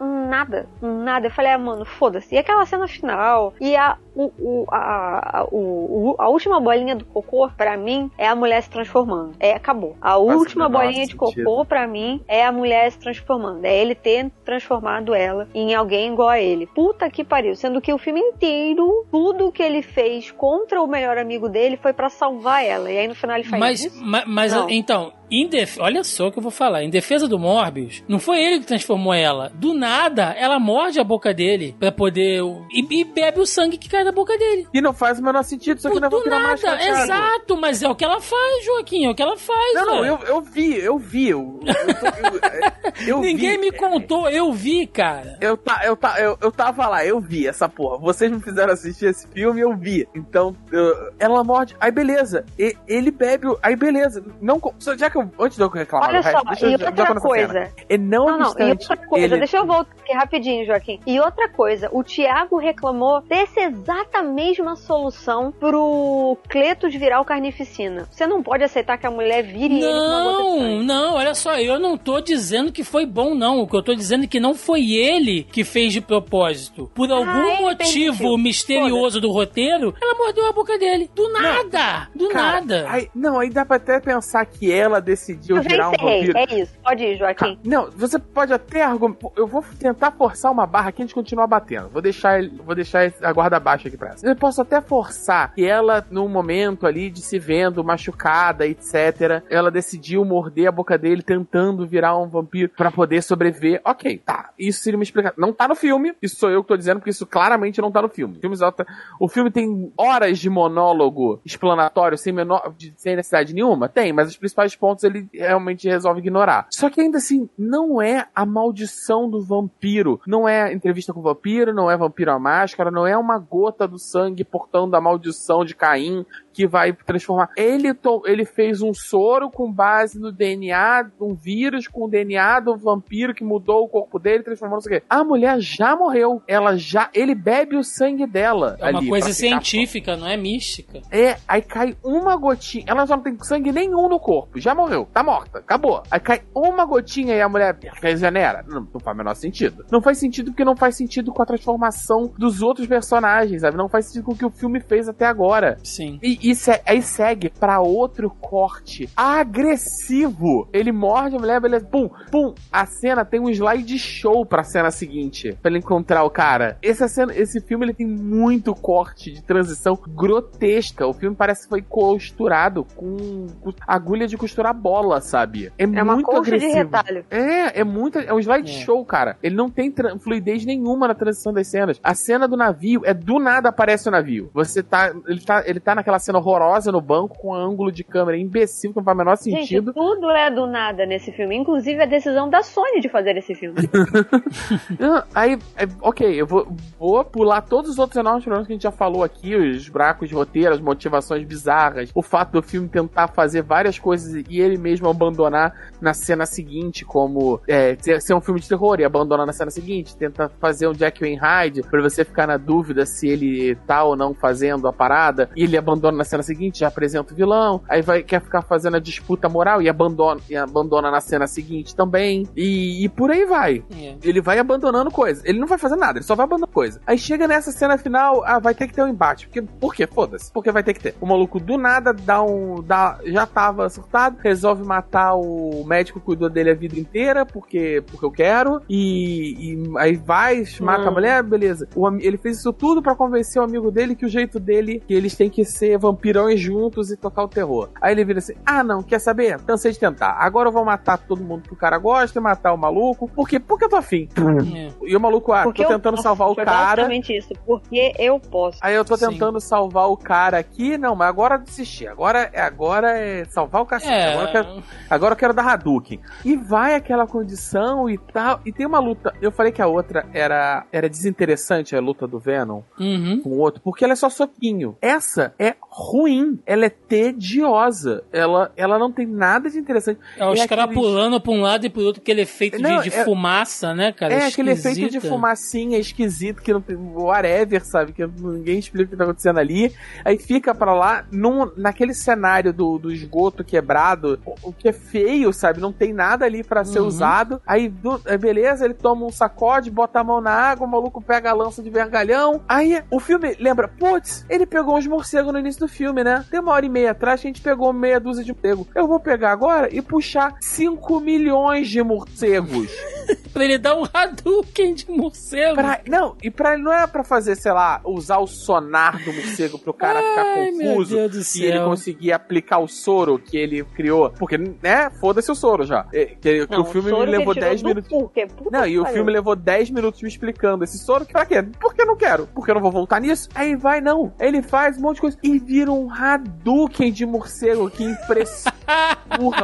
nada, 0.00 0.68
nada. 0.80 1.26
Eu 1.26 1.30
falei, 1.30 1.52
ah, 1.52 1.58
mano, 1.58 1.84
foda-se. 1.84 2.34
E 2.34 2.38
aquela 2.38 2.64
cena 2.66 2.86
final, 2.86 3.54
e 3.60 3.76
a, 3.76 3.96
o, 4.24 4.32
o, 4.38 4.66
a, 4.70 5.40
a, 5.40 5.44
o, 5.44 6.10
o- 6.10 6.16
a 6.18 6.28
última 6.28 6.60
bolinha 6.60 6.94
do 6.96 7.04
cocô, 7.04 7.48
pra 7.56 7.76
mim, 7.76 8.10
é 8.18 8.26
a 8.26 8.34
mulher 8.34 8.62
se 8.62 8.70
transformando. 8.70 9.34
É, 9.40 9.52
acabou. 9.52 9.96
A 10.00 10.16
última 10.16 10.68
bolinha 10.68 11.04
de 11.06 11.12
sentido. 11.12 11.44
cocô, 11.44 11.64
pra 11.64 11.86
mim, 11.86 12.20
é 12.28 12.44
a 12.44 12.52
mulher 12.52 12.90
se 12.92 12.98
transformando. 12.98 13.64
É 13.64 13.76
ele 13.76 13.94
ter 13.94 14.30
transformado 14.44 15.14
ela 15.14 15.48
em 15.54 15.74
alguém 15.74 16.12
igual 16.12 16.28
a 16.28 16.40
ele. 16.40 16.66
Puta 16.66 17.08
que 17.10 17.24
pariu. 17.24 17.54
Sendo 17.56 17.80
que 17.80 17.92
o 17.92 17.98
filme 17.98 18.20
inteiro, 18.20 19.06
tudo 19.10 19.52
que 19.52 19.62
ele 19.62 19.82
fez 19.82 20.30
contra 20.30 20.80
o 20.82 20.86
melhor 20.86 21.18
amigo 21.18 21.48
dele 21.48 21.76
foi 21.76 21.92
pra 21.92 22.08
salvar 22.08 22.64
ela. 22.64 22.90
E 22.90 22.98
aí 22.98 23.08
no 23.08 23.14
final 23.14 23.36
ele 23.36 23.44
faz 23.48 23.60
Mas, 23.60 23.84
isso. 23.84 24.04
ma- 24.04 24.24
mas, 24.26 24.52
Não. 24.52 24.68
então, 24.70 25.12
def- 25.48 25.78
olha 25.78 26.02
só 26.04 26.28
o 26.28 26.32
que 26.32 26.38
eu 26.38 26.42
vou 26.42 26.50
falar. 26.52 26.82
Em 26.82 26.90
defesa 26.90 27.28
do 27.28 27.38
Morbius, 27.38 28.02
não 28.08 28.18
foi 28.18 28.40
ele 28.42 28.60
que 28.60 28.66
transformou 28.66 29.14
ela. 29.14 29.50
Do 29.54 29.72
nada, 29.74 30.34
ela 30.38 30.58
morde 30.58 30.98
a 31.00 31.04
boca 31.04 31.32
dele 31.32 31.74
pra 31.78 31.92
poder. 31.92 32.42
E, 32.72 33.00
e 33.00 33.04
bebe 33.04 33.40
o 33.40 33.46
sangue 33.46 33.78
que 33.78 33.88
cai 33.88 34.04
da 34.04 34.12
boca 34.12 34.36
dele. 34.36 34.66
E 34.72 34.80
não 34.80 34.92
faz 34.92 35.18
o 35.18 35.22
menor 35.22 35.42
sentido, 35.44 35.78
isso 35.78 35.88
aqui 35.88 36.00
não 36.00 36.06
é 36.08 36.10
do 36.10 36.18
mais 36.30 36.30
nada, 36.42 36.56
chateado. 36.56 37.02
exato, 37.02 37.56
mas 37.56 37.82
é 37.82 37.88
o 37.88 37.94
que 37.94 38.04
ela 38.04 38.20
faz, 38.20 38.64
Joaquim, 38.64 39.06
é 39.06 39.10
o 39.10 39.14
que 39.14 39.22
ela 39.22 39.36
faz. 39.36 39.74
Não, 39.74 39.86
não, 39.86 40.04
eu, 40.04 40.18
eu 40.26 40.40
vi, 40.40 40.76
eu 40.78 40.98
vi. 40.98 41.28
Eu, 41.30 41.60
eu, 41.64 41.94
tô- 41.94 42.06
eu- 42.06 43.16
eu 43.16 43.20
Ninguém 43.22 43.52
vi. 43.52 43.58
me 43.58 43.72
contou, 43.72 44.28
eu 44.28 44.52
vi, 44.52 44.86
cara. 44.86 45.36
Eu, 45.40 45.56
tá, 45.56 45.80
eu, 45.84 45.96
tá, 45.96 46.20
eu, 46.20 46.36
eu 46.40 46.50
tava 46.52 46.88
lá, 46.88 47.04
eu 47.04 47.20
vi 47.20 47.46
essa 47.46 47.68
porra. 47.68 47.98
Vocês 47.98 48.30
me 48.30 48.40
fizeram 48.40 48.72
assistir 48.72 49.06
esse 49.06 49.26
filme, 49.28 49.60
eu 49.60 49.76
vi. 49.76 50.06
Então, 50.14 50.54
eu- 50.72 51.12
ela 51.18 51.44
morde. 51.44 51.76
Aí 51.80 51.90
beleza. 51.90 52.44
E- 52.58 52.76
ele 52.88 53.10
bebe. 53.10 53.46
Aí 53.62 53.76
beleza. 53.76 54.24
Não, 54.40 54.60
já 54.98 55.10
que 55.10 55.19
eu, 55.20 55.44
antes 55.44 55.56
de 55.56 55.62
eu 55.64 55.68
reclamar 55.68 56.08
Olha 56.08 56.20
do 56.20 56.24
resto, 56.24 56.38
só, 56.38 56.44
deixa 56.44 56.66
eu 56.66 56.68
e 56.68 56.72
já- 56.72 56.78
já 56.78 56.90
outra 56.90 57.20
coisa. 57.20 57.72
E 57.88 57.98
não, 57.98 58.26
Não, 58.26 58.38
não, 58.38 58.54
e 58.58 58.70
outra 58.70 58.96
coisa, 58.96 59.24
ele- 59.26 59.38
deixa 59.38 59.56
eu 59.58 59.66
voltar 59.66 59.90
aqui 60.00 60.12
rapidinho, 60.12 60.66
Joaquim. 60.66 61.00
E 61.06 61.20
outra 61.20 61.48
coisa, 61.48 61.88
o 61.92 62.02
Thiago 62.02 62.56
reclamou 62.58 63.20
dessa 63.22 63.60
exata 63.60 64.22
mesma 64.22 64.76
solução 64.76 65.52
pro 65.52 66.36
Cletus 66.48 66.94
virar 66.94 67.20
o 67.20 67.24
carnificina. 67.24 68.08
Você 68.10 68.26
não 68.26 68.42
pode 68.42 68.64
aceitar 68.64 68.98
que 68.98 69.06
a 69.06 69.10
mulher 69.10 69.42
vire 69.42 69.74
ele 69.74 69.82
com 69.82 69.88
uma 69.88 70.22
gota 70.24 70.42
de 70.42 70.60
Não, 70.60 70.82
não, 70.82 71.14
olha 71.14 71.34
só, 71.34 71.56
eu 71.58 71.78
não 71.78 71.96
tô 71.96 72.20
dizendo 72.20 72.72
que 72.72 72.82
foi 72.84 73.06
bom, 73.06 73.34
não. 73.34 73.60
O 73.60 73.66
que 73.68 73.76
eu 73.76 73.82
tô 73.82 73.94
dizendo 73.94 74.24
é 74.24 74.26
que 74.26 74.40
não 74.40 74.54
foi 74.54 74.92
ele 74.92 75.44
que 75.44 75.64
fez 75.64 75.92
de 75.92 76.00
propósito. 76.00 76.90
Por 76.94 77.10
algum 77.10 77.28
Ah, 77.30 77.52
ele 77.54 77.62
motivo 77.62 78.18
permitiu. 78.18 78.38
misterioso 78.38 79.20
do 79.20 79.30
roteiro, 79.30 79.94
ela 80.00 80.14
mordeu 80.14 80.46
a 80.48 80.52
boca 80.52 80.78
dele. 80.78 81.10
Do 81.14 81.30
nada! 81.32 82.08
Do 82.14 82.28
Cara, 82.28 82.60
nada! 82.60 82.86
aí- 82.88 83.08
não, 83.14 83.38
aí 83.38 83.50
dá 83.50 83.64
pra 83.64 83.76
até 83.76 84.00
pensar 84.00 84.44
que 84.46 84.70
ela 84.72 85.00
decidiu 85.10 85.56
Eu 85.56 85.62
virar 85.62 85.88
um 85.88 85.92
vampiro. 85.92 86.38
é 86.38 86.60
isso. 86.60 86.72
Pode 86.82 87.04
ir, 87.04 87.16
Joaquim. 87.18 87.58
Não, 87.64 87.90
você 87.90 88.18
pode 88.18 88.52
até 88.52 88.82
argumentar. 88.84 89.28
Eu 89.36 89.46
vou 89.46 89.64
tentar 89.78 90.12
forçar 90.12 90.52
uma 90.52 90.66
barra 90.66 90.90
aqui 90.90 91.02
antes 91.02 91.10
de 91.10 91.14
continuar 91.14 91.46
batendo. 91.46 91.88
Vou 91.88 92.00
deixar, 92.00 92.38
ele- 92.38 92.52
vou 92.64 92.74
deixar 92.74 93.12
a 93.22 93.32
guarda 93.32 93.58
baixa 93.58 93.88
aqui 93.88 93.96
pra 93.96 94.10
essa. 94.10 94.26
Eu 94.26 94.36
posso 94.36 94.62
até 94.62 94.80
forçar 94.80 95.52
que 95.54 95.64
ela, 95.64 96.06
num 96.10 96.28
momento 96.28 96.86
ali 96.86 97.10
de 97.10 97.20
se 97.20 97.38
vendo 97.38 97.82
machucada, 97.82 98.66
etc., 98.66 99.42
ela 99.50 99.70
decidiu 99.70 100.24
morder 100.24 100.68
a 100.68 100.72
boca 100.72 100.96
dele 100.96 101.22
tentando 101.22 101.86
virar 101.86 102.16
um 102.16 102.28
vampiro 102.28 102.70
pra 102.76 102.90
poder 102.90 103.22
sobreviver. 103.22 103.80
Ok, 103.84 104.18
tá. 104.24 104.50
Isso 104.58 104.80
seria 104.82 104.96
uma 104.98 105.02
explicação. 105.02 105.36
Não 105.38 105.52
tá 105.52 105.66
no 105.66 105.74
filme. 105.74 106.12
Isso 106.22 106.36
sou 106.36 106.50
eu 106.50 106.62
que 106.62 106.68
tô 106.68 106.76
dizendo, 106.76 106.98
porque 106.98 107.10
isso 107.10 107.26
claramente 107.26 107.80
não 107.80 107.90
tá 107.90 108.00
no 108.02 108.08
filme. 108.08 108.36
O 108.36 108.40
filme, 108.40 108.54
exalta- 108.54 108.86
o 109.18 109.28
filme 109.28 109.50
tem 109.50 109.92
horas 109.96 110.38
de 110.38 110.48
monólogo 110.48 111.40
explanatório 111.44 112.16
sem, 112.16 112.32
menor, 112.32 112.72
sem 112.96 113.16
necessidade 113.16 113.52
nenhuma? 113.54 113.88
Tem, 113.88 114.12
mas 114.12 114.28
os 114.28 114.36
principais 114.36 114.74
pontos 114.76 114.99
ele 115.06 115.28
realmente 115.32 115.88
resolve 115.88 116.20
ignorar. 116.20 116.66
Só 116.70 116.90
que 116.90 117.00
ainda 117.00 117.18
assim, 117.18 117.48
não 117.58 118.00
é 118.00 118.26
a 118.34 118.44
maldição 118.46 119.28
do 119.28 119.42
vampiro. 119.42 120.20
Não 120.26 120.48
é 120.48 120.72
entrevista 120.72 121.12
com 121.12 121.20
o 121.20 121.22
vampiro, 121.22 121.74
não 121.74 121.90
é 121.90 121.96
vampiro 121.96 122.32
à 122.32 122.38
máscara, 122.38 122.90
não 122.90 123.06
é 123.06 123.16
uma 123.16 123.38
gota 123.38 123.86
do 123.86 123.98
sangue 123.98 124.44
portando 124.44 124.96
a 124.96 125.00
maldição 125.00 125.64
de 125.64 125.74
Caim 125.74 126.24
que 126.60 126.66
vai 126.66 126.92
transformar. 126.92 127.48
Ele, 127.56 127.94
to- 127.94 128.22
ele 128.26 128.44
fez 128.44 128.82
um 128.82 128.92
soro 128.92 129.50
com 129.50 129.72
base 129.72 130.18
no 130.20 130.30
DNA, 130.30 131.10
um 131.18 131.34
vírus 131.34 131.88
com 131.88 132.04
o 132.04 132.08
DNA 132.08 132.60
do 132.60 132.76
vampiro 132.76 133.32
que 133.34 133.42
mudou 133.42 133.84
o 133.84 133.88
corpo 133.88 134.18
dele, 134.18 134.42
transformou 134.42 134.76
não 134.76 134.82
sei 134.82 134.98
o 134.98 135.00
quê. 135.00 135.06
A 135.08 135.24
mulher 135.24 135.58
já 135.58 135.96
morreu. 135.96 136.42
Ela 136.46 136.76
já. 136.76 137.08
Ele 137.14 137.34
bebe 137.34 137.76
o 137.76 137.82
sangue 137.82 138.26
dela. 138.26 138.76
É 138.78 138.90
uma 138.90 139.00
coisa 139.08 139.32
científica, 139.32 140.16
não 140.18 140.26
é 140.26 140.36
mística. 140.36 141.00
é, 141.10 141.36
aí 141.48 141.62
cai 141.62 141.96
uma 142.04 142.36
gotinha. 142.36 142.84
Ela 142.86 143.06
já 143.06 143.16
não 143.16 143.22
tem 143.22 143.38
sangue 143.42 143.72
nenhum 143.72 144.06
no 144.08 144.20
corpo. 144.20 144.60
Já 144.60 144.74
morreu. 144.74 145.08
Tá 145.12 145.22
morta. 145.22 145.60
Acabou. 145.60 146.02
Aí 146.10 146.20
cai 146.20 146.42
uma 146.54 146.84
gotinha 146.84 147.34
e 147.34 147.40
a 147.40 147.48
mulher 147.48 147.74
regenera. 148.02 148.62
Não, 148.68 148.86
não 148.92 149.00
faz 149.00 149.14
o 149.14 149.18
menor 149.18 149.34
sentido. 149.34 149.84
Não 149.90 150.02
faz 150.02 150.18
sentido 150.18 150.50
porque 150.50 150.64
não 150.64 150.76
faz 150.76 150.94
sentido 150.96 151.32
com 151.32 151.42
a 151.42 151.46
transformação 151.46 152.30
dos 152.36 152.60
outros 152.60 152.86
personagens, 152.86 153.62
sabe? 153.62 153.76
Não 153.78 153.88
faz 153.88 154.06
sentido 154.06 154.24
com 154.24 154.32
o 154.32 154.36
que 154.36 154.44
o 154.44 154.50
filme 154.50 154.80
fez 154.80 155.08
até 155.08 155.24
agora. 155.24 155.78
Sim. 155.82 156.18
E, 156.22 156.49
e 156.49 156.49
se- 156.54 156.80
aí 156.86 157.02
segue 157.02 157.50
pra 157.50 157.80
outro 157.80 158.30
corte 158.30 159.08
agressivo. 159.16 160.68
Ele 160.72 160.92
morde 160.92 161.36
a 161.36 161.38
mulher, 161.38 161.60
beleza. 161.60 161.84
Pum, 161.86 162.08
pum. 162.30 162.54
a 162.72 162.86
cena 162.86 163.24
tem 163.24 163.40
um 163.40 163.48
slide 163.50 163.98
show 163.98 164.44
pra 164.44 164.62
cena 164.62 164.90
seguinte, 164.90 165.56
pra 165.60 165.70
ele 165.70 165.78
encontrar 165.78 166.24
o 166.24 166.30
cara. 166.30 166.78
Essa 166.82 167.08
cena, 167.08 167.34
esse 167.34 167.60
filme 167.60 167.84
ele 167.86 167.94
tem 167.94 168.06
muito 168.06 168.74
corte 168.74 169.30
de 169.32 169.42
transição 169.42 169.98
grotesca. 170.08 171.06
O 171.06 171.12
filme 171.12 171.36
parece 171.36 171.62
que 171.64 171.68
foi 171.68 171.82
costurado 171.82 172.84
com, 172.96 173.46
agulha 173.86 174.26
de 174.26 174.36
costurar 174.36 174.74
bola, 174.74 175.20
sabe? 175.20 175.72
É, 175.78 175.84
É 175.84 176.02
uma 176.02 176.14
muito 176.14 176.30
de 176.30 176.36
agressivo. 176.54 176.74
retalho. 176.74 177.24
É, 177.30 177.80
é 177.80 177.84
muito. 177.84 178.18
É 178.18 178.32
um 178.32 178.38
slide 178.40 178.70
É. 178.70 178.84
show, 178.84 179.04
cara. 179.04 179.36
Ele 179.42 179.54
não 179.54 179.68
tem 179.68 179.92
fluidez 180.20 180.64
nenhuma 180.64 181.08
na 181.08 181.14
transição 181.14 181.52
das 181.52 181.68
cenas. 181.68 181.98
A 182.02 182.14
cena 182.14 182.46
do 182.46 182.56
navio 182.56 183.02
é 183.04 183.12
do 183.14 183.38
nada 183.38 183.68
aparece 183.68 184.08
o 184.08 184.12
navio. 184.12 184.50
Você 184.54 184.82
tá. 184.82 185.12
Ele 185.26 185.40
tá, 185.40 185.62
ele 185.66 185.80
tá 185.80 185.94
naquela 185.94 186.18
cena 186.18 186.29
horrorosa 186.38 186.92
no 186.92 187.00
banco 187.00 187.38
com 187.38 187.48
um 187.50 187.54
ângulo 187.54 187.90
de 187.90 188.04
câmera 188.04 188.36
imbecil 188.36 188.90
que 188.90 188.96
não 188.96 189.04
faz 189.04 189.14
o 189.14 189.18
menor 189.18 189.36
Gente, 189.36 189.60
sentido. 189.60 189.92
tudo 189.92 190.30
é 190.30 190.50
do 190.50 190.66
nada 190.66 191.06
nesse 191.06 191.32
filme. 191.32 191.56
Inclusive 191.56 192.02
a 192.02 192.06
decisão 192.06 192.48
da 192.48 192.62
Sony 192.62 193.00
de 193.00 193.08
fazer 193.08 193.36
esse 193.36 193.54
filme. 193.54 193.78
Aí, 195.34 195.58
é, 195.76 195.86
ok, 196.00 196.40
eu 196.40 196.46
vou, 196.46 196.66
vou 196.98 197.24
pular 197.24 197.62
todos 197.62 197.90
os 197.90 197.98
outros 197.98 198.16
enormes 198.16 198.44
problemas 198.44 198.66
que 198.66 198.72
a 198.72 198.76
gente 198.76 198.82
já 198.82 198.90
falou 198.90 199.22
aqui, 199.22 199.54
os 199.54 199.88
buracos 199.88 200.28
de 200.28 200.34
roteiro, 200.34 200.74
as 200.74 200.80
motivações 200.80 201.44
bizarras, 201.44 202.10
o 202.14 202.22
fato 202.22 202.52
do 202.52 202.62
filme 202.62 202.88
tentar 202.88 203.28
fazer 203.28 203.62
várias 203.62 203.98
coisas 203.98 204.44
e 204.48 204.60
ele 204.60 204.76
mesmo 204.76 205.08
abandonar 205.08 205.72
na 206.00 206.14
cena 206.14 206.46
seguinte, 206.46 207.04
como 207.04 207.60
é, 207.66 207.96
ser, 208.00 208.34
um 208.34 208.40
filme 208.40 208.60
de 208.60 208.68
terror 208.68 209.00
e 209.00 209.04
abandonar 209.04 209.46
na 209.46 209.52
cena 209.52 209.70
seguinte, 209.70 210.16
tenta 210.16 210.50
fazer 210.60 210.88
um 210.88 210.92
Jack 210.92 211.20
Wayne 211.20 211.36
Hyde 211.36 211.82
pra 211.82 212.00
você 212.00 212.24
ficar 212.24 212.46
na 212.46 212.56
dúvida 212.56 213.04
se 213.06 213.28
ele 213.28 213.74
tá 213.86 214.02
ou 214.04 214.16
não 214.16 214.34
fazendo 214.34 214.88
a 214.88 214.92
parada, 214.92 215.48
e 215.56 215.64
ele 215.64 215.76
abandona 215.76 216.19
na 216.20 216.24
cena 216.24 216.42
seguinte, 216.42 216.80
já 216.80 216.88
apresenta 216.88 217.32
o 217.32 217.36
vilão, 217.36 217.80
aí 217.88 218.02
vai 218.02 218.22
quer 218.22 218.40
ficar 218.42 218.62
fazendo 218.62 218.96
a 218.96 219.00
disputa 219.00 219.48
moral 219.48 219.80
e 219.80 219.88
abandona, 219.88 220.40
e 220.48 220.56
abandona 220.56 221.10
na 221.10 221.20
cena 221.20 221.46
seguinte 221.46 221.96
também, 221.96 222.46
e, 222.54 223.04
e 223.04 223.08
por 223.08 223.30
aí 223.30 223.44
vai. 223.46 223.82
É. 223.96 224.16
Ele 224.22 224.40
vai 224.40 224.58
abandonando 224.58 225.10
coisa. 225.10 225.42
Ele 225.44 225.58
não 225.58 225.66
vai 225.66 225.78
fazer 225.78 225.96
nada, 225.96 226.18
ele 226.18 226.24
só 226.24 226.34
vai 226.34 226.44
abandonando 226.44 226.72
coisa. 226.72 227.00
Aí 227.06 227.16
chega 227.18 227.48
nessa 227.48 227.72
cena 227.72 227.96
final, 227.96 228.42
ah, 228.44 228.58
vai 228.58 228.74
ter 228.74 228.86
que 228.86 228.94
ter 228.94 229.02
um 229.02 229.08
embate. 229.08 229.46
Porque, 229.46 229.62
por 229.62 229.94
quê? 229.94 230.06
Foda-se. 230.06 230.52
Porque 230.52 230.70
vai 230.70 230.82
ter 230.82 230.92
que 230.94 231.00
ter. 231.00 231.14
O 231.20 231.26
maluco 231.26 231.58
do 231.58 231.78
nada 231.78 232.12
dá 232.12 232.42
um. 232.42 232.82
Dá, 232.82 233.18
já 233.24 233.46
tava 233.46 233.88
surtado, 233.88 234.36
resolve 234.42 234.84
matar 234.84 235.34
o 235.34 235.82
médico 235.86 236.20
que 236.20 236.26
cuidou 236.26 236.50
dele 236.50 236.70
a 236.70 236.74
vida 236.74 236.98
inteira, 236.98 237.46
porque, 237.46 238.02
porque 238.06 238.24
eu 238.24 238.30
quero. 238.30 238.82
E, 238.88 239.72
e 239.72 239.98
aí 239.98 240.16
vai, 240.16 240.64
mata 240.80 241.04
a 241.06 241.10
Hum. 241.10 241.14
mulher, 241.14 241.42
beleza. 241.42 241.88
O 241.96 242.10
ele 242.10 242.36
fez 242.36 242.58
isso 242.58 242.72
tudo 242.72 243.00
pra 243.00 243.14
convencer 243.14 243.62
o 243.62 243.64
amigo 243.64 243.90
dele 243.90 244.14
que 244.16 244.26
o 244.26 244.28
jeito 244.28 244.58
dele, 244.58 245.02
que 245.06 245.14
eles 245.14 245.34
têm 245.36 245.48
que 245.48 245.64
ser 245.64 245.96
vampirões 246.10 246.60
juntos 246.60 247.10
e 247.10 247.16
tocar 247.16 247.44
o 247.44 247.48
terror. 247.48 247.88
Aí 248.00 248.12
ele 248.12 248.24
vira 248.24 248.38
assim: 248.38 248.54
ah, 248.64 248.82
não, 248.82 249.02
quer 249.02 249.18
saber? 249.18 249.60
Cansei 249.62 249.92
de 249.92 249.98
tentar. 249.98 250.32
Agora 250.38 250.68
eu 250.68 250.72
vou 250.72 250.84
matar 250.84 251.18
todo 251.18 251.42
mundo 251.42 251.62
que 251.62 251.72
o 251.72 251.76
cara 251.76 251.98
gosta 251.98 252.38
e 252.38 252.42
matar 252.42 252.72
o 252.72 252.76
maluco. 252.78 253.28
Por 253.28 253.48
quê? 253.48 253.58
Porque 253.60 253.84
eu 253.84 253.88
tô 253.88 253.96
afim. 253.96 254.28
É. 254.76 254.90
E 255.06 255.16
o 255.16 255.20
maluco, 255.20 255.52
ah, 255.52 255.62
Porque 255.62 255.84
tô 255.84 255.90
eu 255.92 255.96
tentando 255.96 256.14
posso. 256.14 256.22
salvar 256.22 256.48
o 256.48 256.54
Foi 256.54 256.64
cara. 256.64 256.86
basicamente 256.96 257.36
isso. 257.36 257.52
Porque 257.66 258.12
eu 258.18 258.38
posso. 258.40 258.78
Aí 258.82 258.94
eu 258.94 259.04
tô 259.04 259.16
Sim. 259.16 259.28
tentando 259.28 259.60
salvar 259.60 260.08
o 260.10 260.16
cara 260.16 260.58
aqui, 260.58 260.96
não, 260.98 261.14
mas 261.14 261.28
agora 261.28 261.54
eu 261.56 261.58
desisti. 261.60 262.06
Agora, 262.06 262.50
é- 262.52 262.60
agora 262.60 263.18
é 263.18 263.44
salvar 263.46 263.82
o 263.82 263.86
cacete. 263.86 264.12
É, 264.12 264.30
Agora, 264.32 264.48
eu 264.48 264.52
quero, 264.52 264.82
agora 265.08 265.32
eu 265.34 265.36
quero 265.38 265.54
dar 265.54 265.66
Hadouken. 265.68 266.20
E 266.44 266.56
vai 266.56 266.94
aquela 266.94 267.26
condição 267.26 268.08
e 268.08 268.18
tal. 268.18 268.60
E 268.64 268.72
tem 268.72 268.86
uma 268.86 268.98
luta. 268.98 269.34
Eu 269.40 269.50
falei 269.52 269.72
que 269.72 269.80
a 269.82 269.86
outra 269.86 270.26
era, 270.32 270.84
era 270.92 271.08
desinteressante, 271.08 271.94
a 271.96 272.00
luta 272.00 272.26
do 272.26 272.38
Venom 272.38 272.82
Uhum. 272.98 273.40
com 273.42 273.50
o 273.50 273.58
outro, 273.58 273.80
porque 273.82 274.04
ela 274.04 274.12
é 274.12 274.16
só 274.16 274.28
soquinho. 274.28 274.96
Essa 275.00 275.54
é 275.58 275.74
ruim. 276.00 276.58
Ela 276.66 276.86
é 276.86 276.90
tediosa. 276.90 278.22
Ela, 278.32 278.72
ela 278.76 278.98
não 278.98 279.10
tem 279.12 279.26
nada 279.26 279.68
de 279.70 279.78
interessante. 279.78 280.20
É, 280.36 280.46
os 280.46 280.58
É 280.60 280.66
caras 280.66 280.92
pulando 280.94 281.40
pra 281.40 281.52
um 281.52 281.60
lado 281.60 281.84
e 281.86 281.90
pro 281.90 282.02
outro, 282.02 282.20
aquele 282.22 282.42
efeito 282.42 282.80
Não, 282.80 282.98
de, 283.00 283.10
de 283.10 283.16
é- 283.16 283.24
fumaça, 283.24 283.94
né, 283.94 284.12
cara? 284.12 284.32
é 284.34 284.46
aquele 284.46 284.70
efeito 284.72 285.10
de 285.10 285.20
fumacinha 285.20 285.98
esquisito 285.98 286.62
que 286.62 286.72
não 286.72 286.80
tem 286.80 286.96
whatever, 286.96 287.84
sabe? 287.84 288.12
Que 288.12 288.26
ninguém 288.26 288.78
explica 288.78 289.08
o 289.08 289.10
que 289.10 289.16
tá 289.16 289.24
acontecendo 289.24 289.58
ali. 289.58 289.92
Aí 290.24 290.38
fica 290.38 290.74
pra 290.74 290.94
lá, 290.94 291.24
num, 291.30 291.70
naquele 291.76 292.14
cenário 292.14 292.72
do, 292.72 292.98
do 292.98 293.12
esgoto 293.12 293.64
quebrado, 293.64 294.38
o, 294.44 294.70
o 294.70 294.72
que 294.72 294.88
é 294.88 294.92
feio, 294.92 295.52
sabe? 295.52 295.80
Não 295.80 295.92
tem 295.92 296.12
nada 296.12 296.44
ali 296.44 296.62
pra 296.64 296.84
ser 296.84 297.00
Uhum. 297.00 297.06
usado. 297.06 297.60
Aí, 297.66 297.88
do- 297.88 298.20
beleza, 298.38 298.84
ele 298.84 298.94
toma 298.94 299.26
um 299.26 299.30
sacode, 299.32 299.90
bota 299.90 300.20
a 300.20 300.24
mão 300.24 300.40
na 300.40 300.50
água, 300.52 300.86
o 300.86 300.90
maluco 300.90 301.20
pega 301.20 301.50
a 301.50 301.54
lança 301.54 301.82
de 301.82 301.90
vergalhão. 301.90 302.62
Aí 302.68 303.02
o 303.10 303.18
filme 303.20 303.56
lembra, 303.58 303.88
putz, 303.88 304.44
ele 304.48 304.66
pegou 304.66 304.96
uns 304.96 305.06
morcegos 305.06 305.52
no 305.52 305.58
início 305.58 305.80
do 305.80 305.88
filme, 305.90 306.24
né? 306.24 306.44
Tem 306.50 306.60
uma 306.60 306.72
hora 306.72 306.86
e 306.86 306.88
meia 306.88 307.10
atrás 307.10 307.40
que 307.40 307.46
a 307.46 307.50
gente 307.50 307.60
pegou 307.60 307.92
meia 307.92 308.18
dúzia 308.20 308.44
de 308.44 308.52
morcegos. 308.52 308.86
Eu 308.94 309.06
vou 309.06 309.20
pegar 309.20 309.52
agora 309.52 309.88
e 309.94 310.00
puxar 310.00 310.54
5 310.60 311.20
milhões 311.20 311.88
de 311.88 312.02
morcegos. 312.02 312.90
Pra 313.52 313.64
ele 313.64 313.78
dar 313.78 313.96
um 313.96 314.04
Hadouken 314.12 314.94
de 314.94 315.10
morcego. 315.10 315.74
Pra- 315.74 316.00
não, 316.08 316.36
e 316.42 316.50
pra 316.50 316.78
não 316.78 316.92
é 316.92 317.04
pra 317.06 317.24
fazer, 317.24 317.56
sei 317.56 317.72
lá, 317.72 318.00
usar 318.04 318.38
o 318.38 318.46
sonar 318.46 319.22
do 319.24 319.32
morcego 319.32 319.76
pro 319.78 319.92
cara 319.92 320.20
ficar 320.20 320.42
Ai, 320.42 320.70
meu 320.70 320.90
confuso 320.90 321.16
Deus 321.16 321.30
do 321.32 321.58
e 321.58 321.64
ele 321.64 321.76
céu. 321.78 321.84
conseguir 321.88 322.32
aplicar 322.32 322.78
o 322.78 322.86
soro 322.88 323.38
que 323.40 323.56
ele 323.56 323.82
criou. 323.84 324.30
Porque, 324.30 324.56
né, 324.56 325.10
foda-se 325.20 325.50
o 325.50 325.54
soro 325.56 325.84
já. 325.84 326.06
É, 326.12 326.26
Que, 326.26 326.66
que 326.66 326.72
Não, 326.76 326.82
o 326.82 326.84
filme 326.84 327.10
soro 327.10 327.24
que 327.24 327.30
levou 327.38 327.52
ele 327.52 327.60
tirou 327.60 327.68
10 327.70 327.82
do 327.82 327.88
minutos. 327.88 328.08
cu, 328.10 328.28
que 328.28 328.46
puta 328.46 328.78
Não, 328.78 328.86
e 328.86 328.98
o 328.98 329.04
filme 329.04 329.18
pariu. 329.20 329.32
levou 329.32 329.56
10 329.56 329.90
minutos 329.90 330.22
me 330.22 330.28
explicando 330.28 330.84
esse 330.84 330.98
soro. 330.98 331.24
Pra 331.26 331.44
quê? 331.44 331.62
Porque 331.80 332.02
eu 332.02 332.06
não 332.06 332.16
quero. 332.16 332.46
Porque 332.54 332.70
eu 332.70 332.74
não 332.76 332.82
vou 332.82 332.92
voltar 332.92 333.20
nisso. 333.20 333.48
Aí 333.54 333.74
vai, 333.74 334.00
não. 334.00 334.32
Aí 334.38 334.46
ele 334.48 334.62
faz 334.62 334.96
um 334.96 335.00
monte 335.02 335.16
de 335.16 335.20
coisa. 335.22 335.38
E 335.42 335.58
vira 335.58 335.79
um 335.88 336.12
Hadouken 336.12 337.12
de 337.12 337.24
morcego 337.24 337.90
que 337.90 338.04
impressiona 338.04 338.76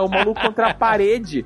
o 0.03 0.09
maluco 0.09 0.41
contra 0.41 0.69
a 0.69 0.75
parede. 0.75 1.45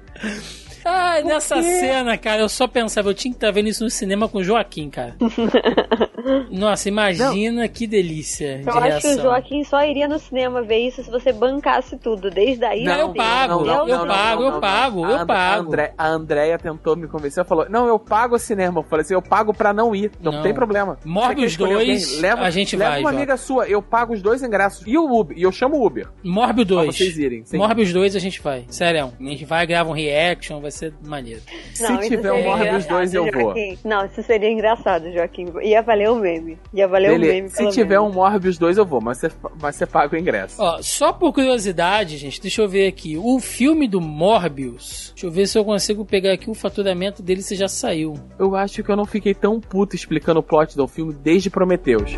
Ai, 0.85 1.23
nessa 1.25 1.57
quê? 1.57 1.63
cena, 1.63 2.17
cara, 2.19 2.43
eu 2.43 2.49
só 2.49 2.67
pensava, 2.67 3.09
eu 3.11 3.15
tinha 3.15 3.33
que 3.33 3.37
estar 3.37 3.51
vendo 3.51 3.69
isso 3.69 3.85
no 3.85 3.91
cinema 3.91 4.29
com 4.29 4.39
o 4.39 4.45
Joaquim, 4.45 4.89
cara. 4.91 5.17
Nossa, 6.51 6.89
imagina 6.89 7.67
que 7.69 7.87
delícia 7.87 8.59
de 8.59 8.67
Eu 8.69 8.73
acho 8.75 8.83
que 8.83 8.89
reação. 9.07 9.17
o 9.19 9.23
Joaquim 9.23 9.65
só 9.65 9.83
iria 9.85 10.07
no 10.09 10.19
cinema 10.19 10.63
ver 10.63 10.79
isso 10.79 11.03
se 11.03 11.11
você 11.11 11.33
bancasse 11.33 11.97
tudo. 11.97 12.31
Desde 12.31 12.65
aí. 12.65 12.85
Não, 12.85 12.99
eu 12.99 13.15
pago, 13.15 13.65
eu 13.67 14.07
pago, 14.07 14.43
eu 14.45 14.61
pago, 14.61 15.07
eu 15.07 15.27
pago. 15.27 15.33
A, 15.33 15.57
André, 15.59 15.95
a 15.97 16.09
Andréia 16.09 16.59
tentou 16.59 16.97
me 16.97 17.07
convencer, 17.09 17.41
ela 17.41 17.49
falou, 17.49 17.67
não, 17.69 17.87
eu 17.87 17.99
pago 17.99 18.37
o 18.37 18.39
cinema. 18.39 18.81
Eu 18.81 18.85
falei 18.85 19.03
assim, 19.03 19.15
eu 19.15 19.23
pago 19.23 19.53
pra 19.55 19.73
não 19.73 19.95
ir, 19.95 20.11
não, 20.21 20.33
Não. 20.33 20.43
tem 20.43 20.53
problema. 20.55 20.99
Escolher 21.45 21.75
2, 21.75 22.07
alguém? 22.09 22.21
leva, 22.21 22.43
a 22.43 22.51
gente 22.51 22.77
leva 22.77 22.91
vai, 22.93 23.01
uma 23.01 23.11
amiga 23.11 23.37
sua, 23.37 23.67
eu 23.69 23.81
pago 23.83 24.13
os 24.13 24.23
dois 24.23 24.43
ingressos 24.43 24.87
e 24.87 24.97
o 24.97 25.05
Uber, 25.19 25.37
e 25.37 25.43
eu 25.43 25.53
chamo 25.53 25.77
o 25.77 25.87
Uber 25.87 26.09
Morbius 26.23 26.67
pra 26.67 26.77
2. 26.77 26.97
vocês 26.97 27.19
irem. 27.19 27.45
sim. 27.45 27.57
Morbius 27.57 27.93
2 27.93 28.17
a 28.17 28.19
gente 28.19 28.41
vai. 28.41 28.65
Sério. 28.69 29.13
A 29.19 29.23
gente 29.25 29.45
vai, 29.45 29.67
grava 29.67 29.89
um 29.91 29.93
reaction, 29.93 30.61
vai 30.61 30.70
ser 30.71 30.93
maneiro. 31.05 31.41
Se 31.75 31.83
Não, 31.83 32.01
isso 32.01 32.09
tiver 32.09 32.33
um 32.33 32.43
Morbius 32.43 32.85
engraçado, 32.85 32.97
2, 32.97 33.15
eu 33.15 33.25
vou. 33.25 33.33
Joaquim. 33.43 33.79
Não, 33.85 34.05
isso 34.07 34.23
seria 34.23 34.51
engraçado, 34.51 35.13
Joaquim. 35.13 35.47
Ia 35.63 35.83
valer 35.83 36.11
o 36.11 36.17
meme. 36.17 36.59
Ia 36.73 36.87
valer 36.89 37.11
o 37.11 37.13
Beleza. 37.13 37.33
meme. 37.35 37.49
Se 37.51 37.69
tiver 37.71 37.99
menos. 37.99 38.11
um 38.11 38.15
Morbius 38.15 38.59
2, 38.59 38.79
eu 38.79 38.85
vou, 38.87 39.01
mas 39.01 39.19
você, 39.19 39.31
mas 39.61 39.77
você 39.77 39.87
paga 39.87 40.17
o 40.17 40.19
ingresso. 40.19 40.57
Ó, 40.61 40.81
só 40.83 41.13
por 41.13 41.33
curiosidade, 41.33 42.17
gente, 42.17 42.41
deixa 42.41 42.63
eu 42.63 42.69
ver 42.69 42.87
aqui. 42.89 43.17
O 43.19 43.39
filme 43.41 43.89
do 43.89 44.01
Morbius, 44.01 45.13
deixa 45.15 45.27
eu 45.27 45.31
ver 45.31 45.47
se 45.47 45.59
eu 45.59 45.65
consigo 45.65 46.05
pegar 46.05 46.33
aqui 46.33 46.51
o 46.51 46.55
faturamento 46.55 47.23
dele 47.23 47.43
se 47.43 47.55
já 47.55 47.69
saiu. 47.69 48.15
Eu 48.39 48.55
acho 48.57 48.83
que 48.83 48.91
eu 48.91 48.97
não 48.97 49.07
fiquei 49.07 49.35
tão 49.35 49.61
puto 49.61 49.95
explicando 49.97 50.41
o 50.41 50.43
plot 50.43 50.77
do 50.77 50.87
filme 50.87 51.13
desde 51.13 51.51
Prometheus. 51.51 52.13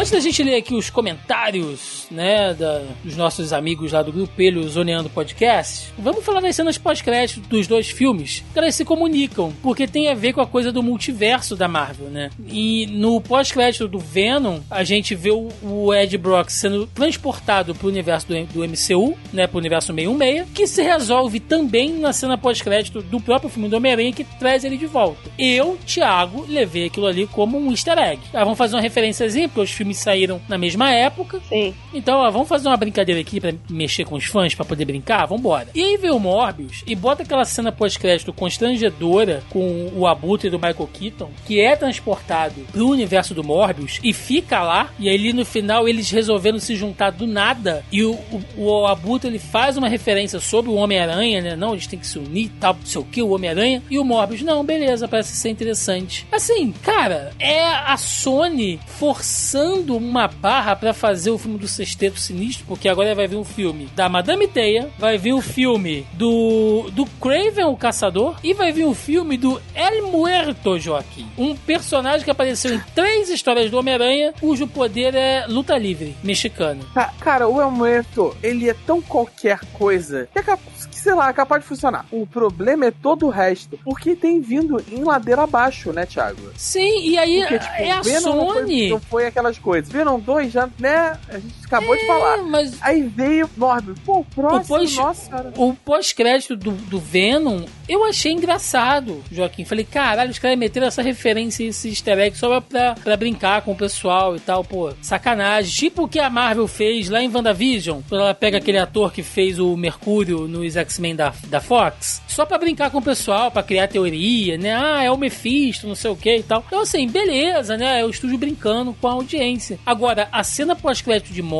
Antes 0.00 0.10
da 0.12 0.20
gente 0.20 0.42
ler 0.42 0.56
aqui 0.56 0.74
os 0.74 0.90
comentários, 0.90 2.06
né, 2.10 2.54
da- 2.54 2.82
dos 3.04 3.16
nossos 3.16 3.52
amigos 3.52 3.92
lá 3.92 4.02
do 4.02 4.12
Grupelho 4.12 4.66
Zoneando 4.68 5.08
Podcast, 5.10 5.92
vamos 5.98 6.24
falar 6.24 6.40
das 6.40 6.56
cenas 6.56 6.78
pós-crédito 6.78 7.40
dos 7.48 7.66
dois 7.66 7.88
filmes, 7.90 8.42
que 8.52 8.58
elas 8.58 8.74
se 8.74 8.84
comunicam, 8.84 9.52
porque 9.62 9.86
tem 9.86 10.08
a 10.08 10.14
ver 10.14 10.32
com 10.32 10.40
a 10.40 10.46
coisa 10.46 10.72
do 10.72 10.82
multiverso 10.82 11.54
da 11.56 11.68
Marvel, 11.68 12.08
né? 12.08 12.30
E 12.48 12.86
no 12.86 13.20
pós-crédito 13.20 13.86
do 13.86 13.98
Venom, 13.98 14.60
a 14.70 14.82
gente 14.84 15.14
vê 15.14 15.30
o, 15.30 15.48
o 15.62 15.94
Ed 15.94 16.16
Brock 16.18 16.50
sendo 16.50 16.86
transportado 16.86 17.74
pro 17.74 17.88
universo 17.88 18.26
do, 18.26 18.34
do 18.46 18.64
MCU, 18.66 19.16
né, 19.32 19.46
pro 19.46 19.58
universo 19.58 19.92
616, 19.92 20.48
que 20.54 20.66
se 20.66 20.82
resolve 20.82 21.40
também 21.40 21.92
na 21.92 22.12
cena 22.12 22.36
pós-crédito 22.38 23.02
do 23.02 23.20
próprio 23.20 23.50
filme 23.50 23.68
do 23.68 23.76
Homem-Aranha, 23.76 24.12
que 24.12 24.24
traz 24.24 24.64
ele 24.64 24.76
de 24.76 24.86
volta. 24.86 25.30
Eu, 25.38 25.78
Thiago, 25.86 26.46
levei 26.48 26.86
aquilo 26.86 27.06
ali 27.06 27.26
como 27.26 27.58
um 27.58 27.70
easter 27.70 27.98
egg. 27.98 28.20
Ah, 28.32 28.44
vamos 28.44 28.58
fazer 28.58 28.76
uma 28.76 28.82
referênciazinha, 28.82 29.48
porque 29.48 29.60
os 29.60 29.70
filmes 29.70 29.89
saíram 29.94 30.40
na 30.48 30.58
mesma 30.58 30.90
época. 30.90 31.40
Sim. 31.48 31.74
Então, 31.92 32.18
ó, 32.18 32.30
vamos 32.30 32.48
fazer 32.48 32.68
uma 32.68 32.76
brincadeira 32.76 33.20
aqui 33.20 33.40
pra 33.40 33.52
mexer 33.68 34.04
com 34.04 34.16
os 34.16 34.24
fãs, 34.24 34.54
pra 34.54 34.64
poder 34.64 34.84
brincar? 34.84 35.26
Vambora. 35.26 35.68
E 35.74 35.82
aí 35.82 35.96
vem 35.96 36.10
o 36.10 36.18
Morbius 36.18 36.82
e 36.86 36.94
bota 36.94 37.22
aquela 37.22 37.44
cena 37.44 37.72
pós-crédito 37.72 38.32
constrangedora 38.32 39.42
com 39.50 39.90
o 39.94 40.06
Abutre 40.06 40.50
do 40.50 40.58
Michael 40.58 40.88
Keaton, 40.92 41.30
que 41.46 41.60
é 41.60 41.76
transportado 41.76 42.66
pro 42.72 42.88
universo 42.88 43.34
do 43.34 43.44
Morbius 43.44 43.98
e 44.02 44.12
fica 44.12 44.62
lá. 44.62 44.90
E 44.98 45.08
aí 45.08 45.32
no 45.32 45.44
final 45.44 45.88
eles 45.88 46.10
resolveram 46.10 46.58
se 46.58 46.74
juntar 46.76 47.10
do 47.10 47.26
nada. 47.26 47.84
E 47.90 48.02
o, 48.02 48.12
o, 48.12 48.64
o 48.64 48.86
Abutre 48.86 49.28
ele 49.28 49.38
faz 49.38 49.76
uma 49.76 49.88
referência 49.88 50.40
sobre 50.40 50.70
o 50.70 50.74
Homem-Aranha, 50.74 51.40
né? 51.40 51.56
Não, 51.56 51.72
eles 51.72 51.86
têm 51.86 51.98
que 51.98 52.06
se 52.06 52.18
unir 52.18 52.46
e 52.46 52.48
tal, 52.48 52.74
não 52.74 52.86
sei 52.86 53.00
o 53.00 53.04
que, 53.04 53.22
o 53.22 53.30
Homem-Aranha. 53.30 53.82
E 53.90 53.98
o 53.98 54.04
Morbius, 54.04 54.42
não, 54.42 54.64
beleza, 54.64 55.08
parece 55.08 55.36
ser 55.36 55.50
interessante. 55.50 56.26
Assim, 56.30 56.72
cara, 56.82 57.32
é 57.38 57.64
a 57.64 57.96
Sony 57.96 58.80
forçando 58.86 59.79
uma 59.88 60.28
barra 60.28 60.76
pra 60.76 60.92
fazer 60.92 61.30
o 61.30 61.38
filme 61.38 61.58
do 61.58 61.66
Sexteto 61.68 62.18
Sinistro, 62.18 62.64
porque 62.66 62.88
agora 62.88 63.14
vai 63.14 63.26
vir 63.26 63.36
um 63.36 63.44
filme 63.44 63.88
da 63.96 64.08
Madame 64.08 64.46
Teia, 64.46 64.90
vai 64.98 65.16
vir 65.18 65.32
o 65.32 65.40
filme 65.40 66.06
do, 66.12 66.90
do 66.92 67.04
Craven, 67.20 67.64
o 67.66 67.76
Caçador, 67.76 68.36
e 68.42 68.52
vai 68.54 68.72
vir 68.72 68.84
o 68.84 68.94
filme 68.94 69.36
do 69.36 69.60
El 69.74 70.06
Muerto, 70.08 70.78
Joaquim. 70.78 71.26
Um 71.38 71.54
personagem 71.56 72.24
que 72.24 72.30
apareceu 72.30 72.74
em 72.74 72.80
três 72.94 73.28
histórias 73.30 73.70
do 73.70 73.78
Homem-Aranha, 73.78 74.32
cujo 74.40 74.66
poder 74.66 75.14
é 75.14 75.46
luta 75.46 75.76
livre, 75.78 76.16
mexicano. 76.22 76.84
Ca- 76.94 77.12
Cara, 77.20 77.48
o 77.48 77.60
El 77.60 77.70
Muerto, 77.70 78.36
ele 78.42 78.68
é 78.68 78.74
tão 78.74 79.00
qualquer 79.00 79.60
coisa 79.72 80.28
que 80.32 80.38
é 80.38 80.58
sei 80.92 81.14
lá, 81.14 81.30
é 81.30 81.32
capaz 81.32 81.62
de 81.62 81.68
funcionar. 81.68 82.04
O 82.10 82.26
problema 82.26 82.84
é 82.86 82.90
todo 82.90 83.24
o 83.26 83.30
resto, 83.30 83.78
porque 83.82 84.14
tem 84.14 84.38
vindo 84.40 84.84
em 84.92 85.02
ladeira 85.02 85.42
abaixo, 85.44 85.92
né, 85.94 86.04
Thiago? 86.04 86.50
Sim, 86.54 87.00
e 87.08 87.16
aí 87.16 87.40
Porque, 87.40 87.58
tipo, 87.58 87.72
é 87.74 87.90
a 87.90 88.02
Venom 88.02 88.34
não 88.36 88.46
foi, 88.52 88.60
Sony. 88.62 88.88
não 88.90 89.00
foi 89.00 89.26
aquelas 89.26 89.58
coisas. 89.58 89.69
Venom 89.88 90.18
2 90.18 90.52
já, 90.52 90.68
né, 90.78 91.16
a 91.28 91.38
gente 91.38 91.59
acabou 91.70 91.96
de 91.96 92.02
É, 92.02 92.06
falar. 92.06 92.36
mas 92.38 92.78
Aí 92.82 93.02
veio 93.02 93.48
Morbius. 93.56 93.98
Pô, 94.04 94.18
o 94.20 94.24
próximo, 94.24 94.60
O 94.76 94.78
pós- 94.78 94.96
nossa, 94.96 95.30
cara. 95.30 95.52
o 95.56 95.74
pós-crédito 95.74 96.56
do, 96.56 96.72
do 96.72 96.98
Venom, 96.98 97.62
eu 97.88 98.04
achei 98.04 98.32
engraçado, 98.32 99.22
Joaquim. 99.30 99.64
Falei, 99.64 99.84
caralho, 99.84 100.30
os 100.30 100.38
caras 100.38 100.58
meteram 100.58 100.86
essa 100.86 101.02
referência, 101.02 101.64
esse 101.64 101.88
easter 101.88 102.18
egg 102.18 102.36
só 102.36 102.60
pra, 102.60 102.94
pra 102.94 103.16
brincar 103.16 103.62
com 103.62 103.72
o 103.72 103.76
pessoal 103.76 104.36
e 104.36 104.40
tal, 104.40 104.64
pô. 104.64 104.92
Sacanagem. 105.02 105.72
Tipo 105.72 106.04
o 106.04 106.08
que 106.08 106.18
a 106.18 106.28
Marvel 106.30 106.66
fez 106.68 107.08
lá 107.08 107.22
em 107.22 107.28
WandaVision, 107.32 108.00
quando 108.08 108.22
ela 108.22 108.34
pega 108.34 108.58
aquele 108.58 108.78
ator 108.78 109.12
que 109.12 109.22
fez 109.22 109.58
o 109.58 109.76
Mercúrio 109.76 110.46
nos 110.48 110.76
X-Men 110.76 111.14
da, 111.16 111.32
da 111.48 111.60
Fox, 111.60 112.22
só 112.28 112.44
pra 112.44 112.58
brincar 112.58 112.90
com 112.90 112.98
o 112.98 113.02
pessoal, 113.02 113.50
pra 113.50 113.62
criar 113.62 113.88
teoria, 113.88 114.56
né? 114.58 114.72
Ah, 114.74 115.02
é 115.02 115.10
o 115.10 115.16
Mephisto, 115.16 115.86
não 115.86 115.94
sei 115.94 116.10
o 116.10 116.16
que 116.16 116.36
e 116.38 116.42
tal. 116.42 116.64
Então, 116.66 116.80
assim, 116.80 117.06
beleza, 117.08 117.76
né? 117.76 118.00
É 118.00 118.04
o 118.04 118.10
estúdio 118.10 118.38
brincando 118.38 118.94
com 119.00 119.08
a 119.08 119.12
audiência. 119.12 119.78
Agora, 119.84 120.28
a 120.32 120.42
cena 120.44 120.74
pós-crédito 120.76 121.32
de 121.32 121.42
Morbius, 121.42 121.59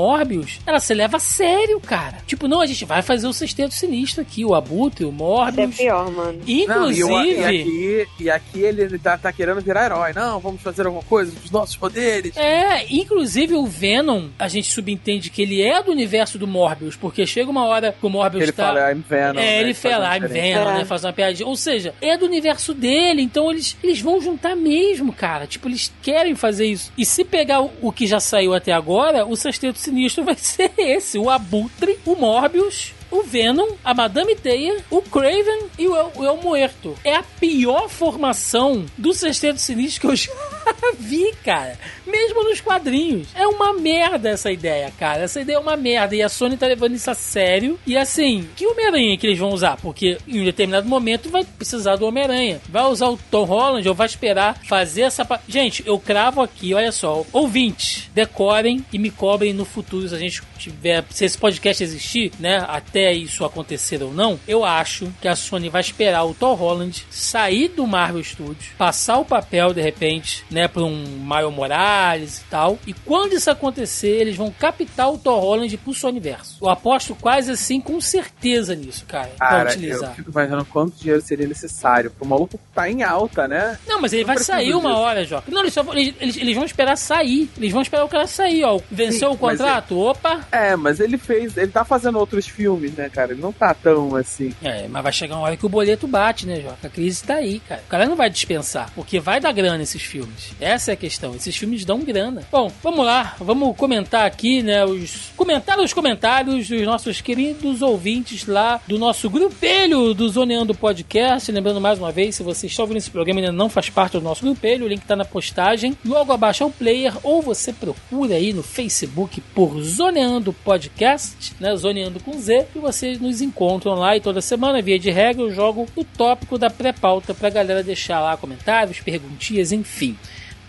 ela 0.66 0.80
se 0.80 0.94
leva 0.94 1.16
a 1.16 1.20
sério, 1.20 1.80
cara. 1.80 2.18
Tipo, 2.26 2.49
não, 2.49 2.61
a 2.61 2.66
gente 2.66 2.84
vai 2.84 3.03
fazer 3.03 3.26
o 3.26 3.33
sexteto 3.33 3.72
sinistro 3.74 4.22
aqui, 4.22 4.45
o 4.45 4.54
Abutre, 4.54 5.04
o 5.04 5.08
Isso 5.08 5.14
é 5.14 5.18
Morbius. 5.18 5.76
pior, 5.76 6.11
mano. 6.11 6.38
Não, 6.38 6.45
e, 6.46 6.61
o- 6.62 6.62
Inclusive. 6.62 7.41
e 7.41 7.45
aqui, 7.45 8.08
e 8.20 8.30
aqui 8.30 8.61
ele 8.61 8.99
tá, 8.99 9.16
tá 9.18 9.33
querendo 9.33 9.61
virar 9.61 9.87
herói. 9.87 10.12
Não, 10.14 10.38
vamos 10.41 10.61
fazer 10.62 10.87
alguma 10.87 11.03
coisa 11.04 11.33
dos 11.41 11.50
nossos 11.50 11.76
poderes. 11.76 12.37
É, 12.37 12.87
inclusive 12.92 13.54
o 13.54 13.66
Venom, 13.66 14.29
a 14.38 14.49
gente 14.49 14.70
subentende 14.72 15.30
que 15.30 15.42
ele 15.42 15.62
é 15.62 15.83
do 15.83 15.91
universo 15.91 16.38
do 16.38 16.46
Morbius, 16.46 16.96
porque 16.96 17.26
chega 17.26 17.50
uma 17.50 17.64
hora 17.64 17.95
que 17.99 18.07
o 18.07 18.11
Morbius 18.11 18.42
Ele 18.42 18.53
tá. 18.53 18.66
fala, 18.66 18.92
I'm 18.92 19.04
Venom. 19.08 19.30
É, 19.30 19.42
né, 19.42 19.61
ele 19.61 19.74
fala, 19.74 20.16
I'm. 20.16 20.26
Venom, 20.26 20.70
É. 20.70 20.79
né? 20.79 20.84
Faz 20.84 21.04
uma 21.04 21.12
piadinha. 21.12 21.46
Ou 21.49 21.57
seja, 21.57 21.95
é 22.00 22.16
do 22.16 22.26
universo 22.26 22.72
dele, 22.74 23.22
então 23.22 23.50
eles, 23.50 23.76
eles 23.83 24.00
vão 24.00 24.20
juntar 24.20 24.54
mesmo, 24.57 25.12
cara. 25.12 25.46
Tipo, 25.46 25.68
eles 25.68 25.92
querem 26.03 26.34
fazer 26.34 26.66
isso. 26.66 26.92
E 26.96 27.04
se 27.04 27.24
pegar 27.24 27.61
o, 27.62 27.70
o 27.83 27.92
que 27.92 28.07
já 28.07 28.20
saiu 28.20 28.54
até 28.54 28.72
agora, 28.72 29.24
o 29.26 29.37
Sexteto 29.37 29.79
Sinistro 29.91 30.25
vai 30.25 30.37
ser 30.37 30.72
esse: 30.79 31.18
o 31.18 31.29
Abutre, 31.29 31.99
o 32.07 32.14
Morbius. 32.14 32.95
O 33.11 33.25
Venom, 33.25 33.71
a 33.84 33.92
Madame 33.92 34.37
Teia, 34.37 34.84
o 34.88 35.03
Craven 35.03 35.64
e 35.76 35.88
o 35.88 35.96
El, 35.96 36.12
El 36.25 36.37
Muerto. 36.37 36.96
É 37.03 37.17
a 37.17 37.25
pior 37.25 37.88
formação 37.88 38.87
do 38.96 39.12
Sexteto 39.12 39.58
Sinistro 39.58 40.03
que 40.03 40.07
eu 40.07 40.14
já 40.14 40.33
vi, 40.96 41.34
cara. 41.45 41.76
Mesmo 42.21 42.45
nos 42.45 42.61
quadrinhos. 42.61 43.29
É 43.34 43.47
uma 43.47 43.72
merda 43.72 44.29
essa 44.29 44.53
ideia, 44.53 44.92
cara. 44.99 45.22
Essa 45.22 45.41
ideia 45.41 45.57
é 45.57 45.59
uma 45.61 45.76
merda. 45.76 46.14
E 46.14 46.22
a 46.22 46.29
Sony 46.29 46.57
tá 46.57 46.67
levando 46.67 46.95
isso 46.95 47.11
a 47.11 47.14
sério. 47.14 47.79
E 47.87 47.97
assim, 47.97 48.47
que 48.57 48.67
Homem-Aranha 48.67 49.17
que 49.17 49.26
eles 49.26 49.38
vão 49.38 49.51
usar? 49.51 49.76
Porque 49.79 50.18
em 50.29 50.41
um 50.42 50.45
determinado 50.45 50.87
momento 50.88 51.30
vai 51.30 51.45
precisar 51.45 51.97
do 51.97 52.07
Homem-Aranha. 52.07 52.61
Vai 52.68 52.84
usar 52.84 53.09
o 53.09 53.18
Tom 53.30 53.45
Holland 53.45 53.88
ou 53.88 53.95
vai 53.95 54.07
esperar 54.07 54.59
fazer 54.64 55.03
essa. 55.03 55.25
pa- 55.25 55.41
Gente, 55.49 55.83
eu 55.87 55.99
cravo 55.99 56.42
aqui, 56.42 56.75
olha 56.75 56.92
só. 56.92 57.25
Ouvintes, 57.33 58.09
decorem 58.14 58.84
e 58.92 58.99
me 58.99 59.11
cobrem 59.11 59.53
no 59.55 59.64
futuro 59.64 60.09
se 60.09 60.14
a 60.14 60.18
gente 60.18 60.42
tiver. 60.59 61.05
Se 61.11 61.25
esse 61.25 61.38
podcast 61.38 61.83
existir, 61.83 62.33
né? 62.38 62.64
Até 62.68 63.13
isso 63.13 63.45
acontecer 63.45 64.03
ou 64.03 64.13
não, 64.13 64.38
eu 64.47 64.64
acho 64.64 65.11
que 65.22 65.29
a 65.29 65.34
Sony 65.34 65.68
vai 65.71 65.80
esperar 65.80 66.25
o 66.25 66.34
Tom 66.34 66.55
Holland 66.55 67.07
sair 67.11 67.68
do 67.68 67.87
Marvel 67.87 68.22
Studios, 68.22 68.67
passar 68.76 69.18
o 69.18 69.25
papel 69.25 69.72
de 69.72 69.80
repente, 69.80 70.45
né, 70.51 70.68
para 70.68 70.83
um 70.83 70.97
Miles 71.05 71.55
Morales 71.55 72.09
e 72.18 72.45
tal. 72.50 72.78
E 72.87 72.92
quando 72.92 73.32
isso 73.34 73.50
acontecer, 73.50 74.20
eles 74.20 74.37
vão 74.37 74.50
captar 74.50 75.12
o 75.12 75.18
Tom 75.18 75.38
Holland 75.38 75.76
pro 75.78 75.92
Sonyverso. 75.95 76.58
Eu 76.61 76.68
aposto 76.68 77.14
quase 77.14 77.50
assim 77.53 77.80
com 77.80 78.00
certeza 78.00 78.74
nisso, 78.74 79.04
cara, 79.07 79.30
pra 79.38 79.49
Cara, 79.49 79.70
utilizar. 79.70 80.11
eu 80.11 80.14
fico 80.16 80.30
imaginando 80.30 80.64
quanto 80.64 80.96
dinheiro 80.96 81.20
seria 81.22 81.46
necessário. 81.46 82.12
O 82.20 82.26
maluco 82.26 82.58
tá 82.74 82.88
em 82.91 83.03
alta, 83.03 83.46
né? 83.49 83.78
Não, 83.87 84.00
mas 84.00 84.12
ele 84.12 84.22
Não 84.24 84.34
vai 84.34 84.38
sair 84.38 84.74
uma 84.74 84.91
disso. 84.91 85.00
hora, 85.00 85.24
Joca. 85.24 85.50
Não, 85.50 85.61
eles, 85.61 85.72
só, 85.74 85.82
vão- 85.82 85.95
eles, 85.96 86.14
eles, 86.20 86.37
eles 86.37 86.54
vão 86.54 86.64
esperar 86.64 86.96
sair. 86.96 87.50
Eles 87.57 87.72
vão 87.72 87.82
esperar 87.82 88.04
o 88.04 88.08
cara 88.08 88.26
sair, 88.26 88.64
ó. 88.64 88.80
Venceu 88.91 89.28
Sim, 89.30 89.34
o 89.34 89.38
contrato? 89.38 89.99
Opa! 89.99 90.41
É, 90.53 90.76
mas 90.76 91.00
ele 91.00 91.18
fez. 91.18 91.57
Ele 91.57 91.70
tá 91.70 91.84
fazendo 91.84 92.18
outros 92.18 92.46
filmes, 92.46 92.92
né, 92.95 93.08
cara? 93.08 93.32
Ele 93.32 93.41
não 93.41 93.53
tá 93.53 93.74
tão 93.74 94.14
assim. 94.16 94.53
É, 94.62 94.87
mas 94.88 95.03
vai 95.03 95.12
chegar 95.12 95.37
uma 95.37 95.42
hora 95.45 95.57
que 95.57 95.66
o 95.66 95.68
boleto 95.68 96.07
bate, 96.07 96.46
né, 96.46 96.61
Joca? 96.61 96.87
A 96.87 96.91
crise 96.91 97.22
tá 97.22 97.34
aí, 97.34 97.61
cara. 97.61 97.82
O 97.87 97.88
cara 97.91 98.07
não 98.07 98.16
vai 98.16 98.30
dispensar, 98.30 98.91
porque 98.95 99.20
vai 99.20 99.41
dar 99.41 99.53
grana 99.53 99.82
esses 99.82 100.03
filmes. 100.03 100.53
Essa 100.61 100.92
é 100.92 100.95
a 100.95 100.96
questão. 100.96 101.34
Esses 101.34 101.57
filmes 101.57 101.84
dão 101.84 101.99
grana. 102.04 102.42
Bom, 102.50 102.70
vamos 102.82 103.04
lá. 103.04 103.36
Vamos 103.38 103.76
comentar 103.76 104.26
aqui, 104.26 104.62
né, 104.62 104.84
os... 104.84 105.30
Comentar 105.36 105.78
os 105.78 105.92
comentários 105.92 106.68
dos 106.68 106.82
nossos 106.82 107.20
queridos 107.20 107.82
ouvintes 107.82 108.46
lá 108.46 108.80
do 108.86 108.98
nosso 108.98 109.28
grupelho 109.30 110.12
do 110.14 110.28
Zoneando 110.28 110.74
Podcast. 110.74 111.50
Lembrando 111.50 111.80
mais 111.80 111.98
uma 111.98 112.12
vez, 112.12 112.36
se 112.36 112.42
você 112.42 112.66
está 112.66 112.82
ouvindo 112.82 112.98
esse 112.98 113.10
programa 113.10 113.40
e 113.40 113.44
ainda 113.44 113.56
não 113.56 113.68
faz 113.68 113.88
parte 113.88 114.12
do 114.12 114.20
nosso 114.20 114.42
grupelho, 114.42 114.84
o 114.84 114.88
link 114.88 115.04
tá 115.04 115.16
na 115.16 115.24
postagem. 115.24 115.96
Logo 116.04 116.32
abaixo 116.32 116.62
é 116.62 116.66
o 116.66 116.70
player, 116.70 117.14
ou 117.22 117.40
você 117.40 117.72
procura 117.72 118.34
aí 118.34 118.52
no 118.52 118.62
Facebook 118.62 119.40
por 119.54 119.80
Zoneando 119.82 120.52
Podcast, 120.52 121.54
né? 121.58 121.74
Zoneando 121.76 122.20
com 122.20 122.38
Z, 122.38 122.66
e 122.74 122.78
vocês 122.78 123.20
nos 123.20 123.40
encontram 123.40 123.94
lá 123.94 124.16
e 124.16 124.20
toda 124.20 124.40
semana, 124.40 124.82
via 124.82 124.98
de 124.98 125.10
regra, 125.10 125.42
eu 125.42 125.54
jogo 125.54 125.86
o 125.96 126.04
tópico 126.04 126.58
da 126.58 126.70
pré-pauta 126.70 127.34
pra 127.34 127.50
galera 127.50 127.82
deixar 127.82 128.20
lá 128.20 128.36
comentários, 128.36 129.00
perguntinhas, 129.00 129.72
enfim. 129.72 130.16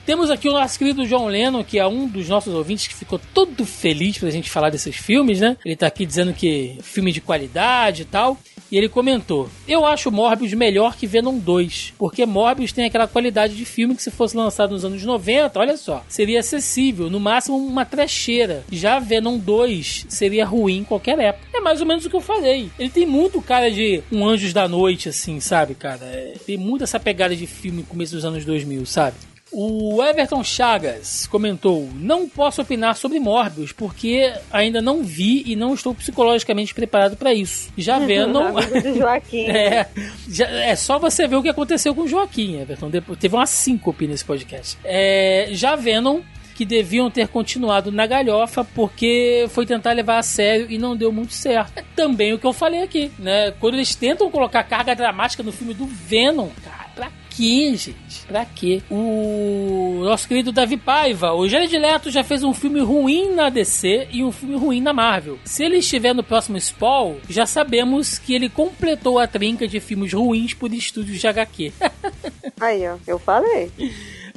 Temos 0.06 0.32
aqui 0.32 0.50
o 0.50 0.54
nosso 0.54 0.80
querido 0.80 1.06
John 1.06 1.28
Lennon, 1.28 1.64
que 1.64 1.78
é 1.78 1.86
um 1.86 2.08
dos 2.08 2.28
nossos 2.28 2.54
ouvintes 2.54 2.88
que 2.88 2.96
ficou 2.96 3.20
todo 3.34 3.66
feliz 3.66 4.18
pra 4.18 4.30
gente 4.30 4.50
falar 4.50 4.70
desses 4.70 4.96
filmes, 4.96 5.40
né? 5.40 5.56
Ele 5.64 5.76
tá 5.76 5.88
aqui 5.88 6.06
dizendo 6.06 6.34
que 6.34 6.78
filme 6.82 7.12
de 7.12 7.22
qualidade 7.22 8.02
e 8.02 8.06
tal. 8.06 8.38
E 8.72 8.78
ele 8.78 8.88
comentou: 8.88 9.50
Eu 9.68 9.86
acho 9.86 10.12
Morbius 10.12 10.54
melhor 10.54 10.96
que 10.96 11.06
Venom 11.06 11.38
2, 11.38 11.94
porque 11.98 12.26
Morbius 12.26 12.72
tem 12.72 12.86
aquela 12.86 13.08
qualidade 13.08 13.56
de 13.56 13.66
filme 13.66 13.96
que 13.96 14.02
se 14.02 14.10
fosse 14.10 14.36
lançado 14.36 14.72
nos 14.72 14.86
anos 14.86 15.04
90, 15.04 15.60
olha 15.60 15.76
só, 15.76 16.04
seria 16.08 16.40
acessível, 16.40 17.10
no 17.10 17.20
máximo 17.20 17.58
uma 17.58 17.86
trecheira. 17.86 18.64
Já 18.72 18.98
Venom 18.98 19.38
2 19.38 20.06
seria 20.08 20.46
ruim 20.46 20.80
em 20.80 20.84
qualquer 20.84 21.20
época. 21.20 21.48
É 21.54 21.60
mais 21.60 21.82
ou 21.82 21.88
menos 21.88 22.06
o 22.06 22.10
que 22.10 22.16
eu 22.16 22.22
falei. 22.22 22.72
Ele 22.80 22.90
tem 22.90 23.06
muito 23.06 23.42
cara 23.42 23.70
de 23.70 24.02
um 24.12 24.26
Anjos 24.26 24.54
da 24.54 24.68
Noite, 24.68 25.10
assim, 25.10 25.40
sabe, 25.40 25.76
cara? 25.76 26.06
É, 26.06 26.36
tem 26.46 26.58
muito 26.58 26.84
essa 26.84 27.00
pegada 27.00 27.36
de 27.36 27.46
filme 27.46 27.80
no 27.80 27.88
começo 27.88 28.16
dos 28.16 28.24
anos 28.24 28.46
2000, 28.46 28.86
sabe? 28.86 29.18
O 29.52 30.02
Everton 30.02 30.44
Chagas 30.44 31.28
comentou: 31.28 31.90
Não 31.96 32.28
posso 32.30 32.62
opinar 32.62 32.96
sobre 32.96 33.20
Morbius 33.20 33.72
porque 33.72 34.34
ainda 34.52 34.82
não 34.82 35.04
vi 35.04 35.44
e 35.46 35.56
não 35.56 35.74
estou 35.74 35.94
psicologicamente 35.94 36.74
preparado 36.74 37.18
para 37.18 37.34
isso. 37.34 37.70
Já 37.78 38.00
Venom. 38.06 38.54
Joaquim. 38.98 39.48
É, 39.52 39.88
já- 40.30 40.48
é 40.50 40.76
só 40.76 40.98
você 40.98 41.28
ver 41.28 41.36
o 41.36 41.44
que 41.44 41.50
aconteceu 41.50 41.94
com 41.94 42.02
o 42.02 42.08
Joaquim, 42.08 42.60
Everton. 42.62 42.90
Depois, 42.90 43.20
teve 43.20 43.36
uma 43.36 43.46
síncope 43.46 44.08
nesse 44.08 44.24
podcast. 44.24 44.78
É, 44.84 45.50
já 45.52 45.76
Venom, 45.76 46.22
que 46.56 46.64
deviam 46.66 47.10
ter 47.12 47.28
continuado 47.28 47.92
na 47.92 48.06
galhofa 48.08 48.64
porque 48.64 49.48
foi 49.50 49.66
tentar 49.66 49.92
levar 49.94 50.20
a 50.20 50.24
sério 50.24 50.68
e 50.70 50.78
não 50.78 50.96
deu 50.96 51.12
muito 51.12 51.34
certo. 51.34 51.74
É 51.76 51.84
também 51.96 52.34
o 52.34 52.40
que 52.40 52.46
eu 52.46 52.54
falei 52.54 52.82
aqui, 52.84 53.12
né? 53.20 53.52
Quando 53.60 53.74
eles 53.76 53.96
tentam 53.96 54.30
colocar 54.32 54.64
carga 54.64 54.96
dramática 54.96 55.44
no 55.44 55.52
filme 55.52 55.74
do 55.74 55.86
Venom, 55.86 56.50
cara, 56.64 56.81
pra 56.96 57.12
quê, 57.30 57.76
gente? 57.76 58.26
Pra 58.28 58.46
quê? 58.46 58.82
O 58.90 60.02
nosso 60.04 60.28
querido 60.28 60.52
Davi 60.52 60.78
Paiva, 60.78 61.34
o 61.34 61.48
Jared 61.48 61.78
Leto 61.78 62.12
já 62.12 62.24
fez 62.24 62.44
um 62.44 62.54
filme 62.54 62.82
ruim 62.82 63.34
na 63.34 63.50
DC 63.50 64.08
e 64.12 64.24
um 64.24 64.32
filme 64.32 64.56
ruim 64.56 64.82
na 64.82 64.94
Marvel. 64.94 65.40
Se 65.46 65.64
ele 65.64 65.78
estiver 65.78 66.14
no 66.14 66.24
próximo 66.24 66.60
Spawn, 66.60 67.18
já 67.30 67.46
sabemos 67.46 68.20
que 68.20 68.34
ele 68.34 68.50
completou 68.50 69.20
a 69.20 69.28
trinca 69.28 69.68
de 69.68 69.80
filmes 69.80 70.14
ruins 70.14 70.54
por 70.54 70.74
estúdios 70.74 71.20
de 71.20 71.28
HQ. 71.28 71.74
Aí, 72.60 72.88
ó, 72.88 72.98
eu 73.08 73.18
falei. 73.18 73.72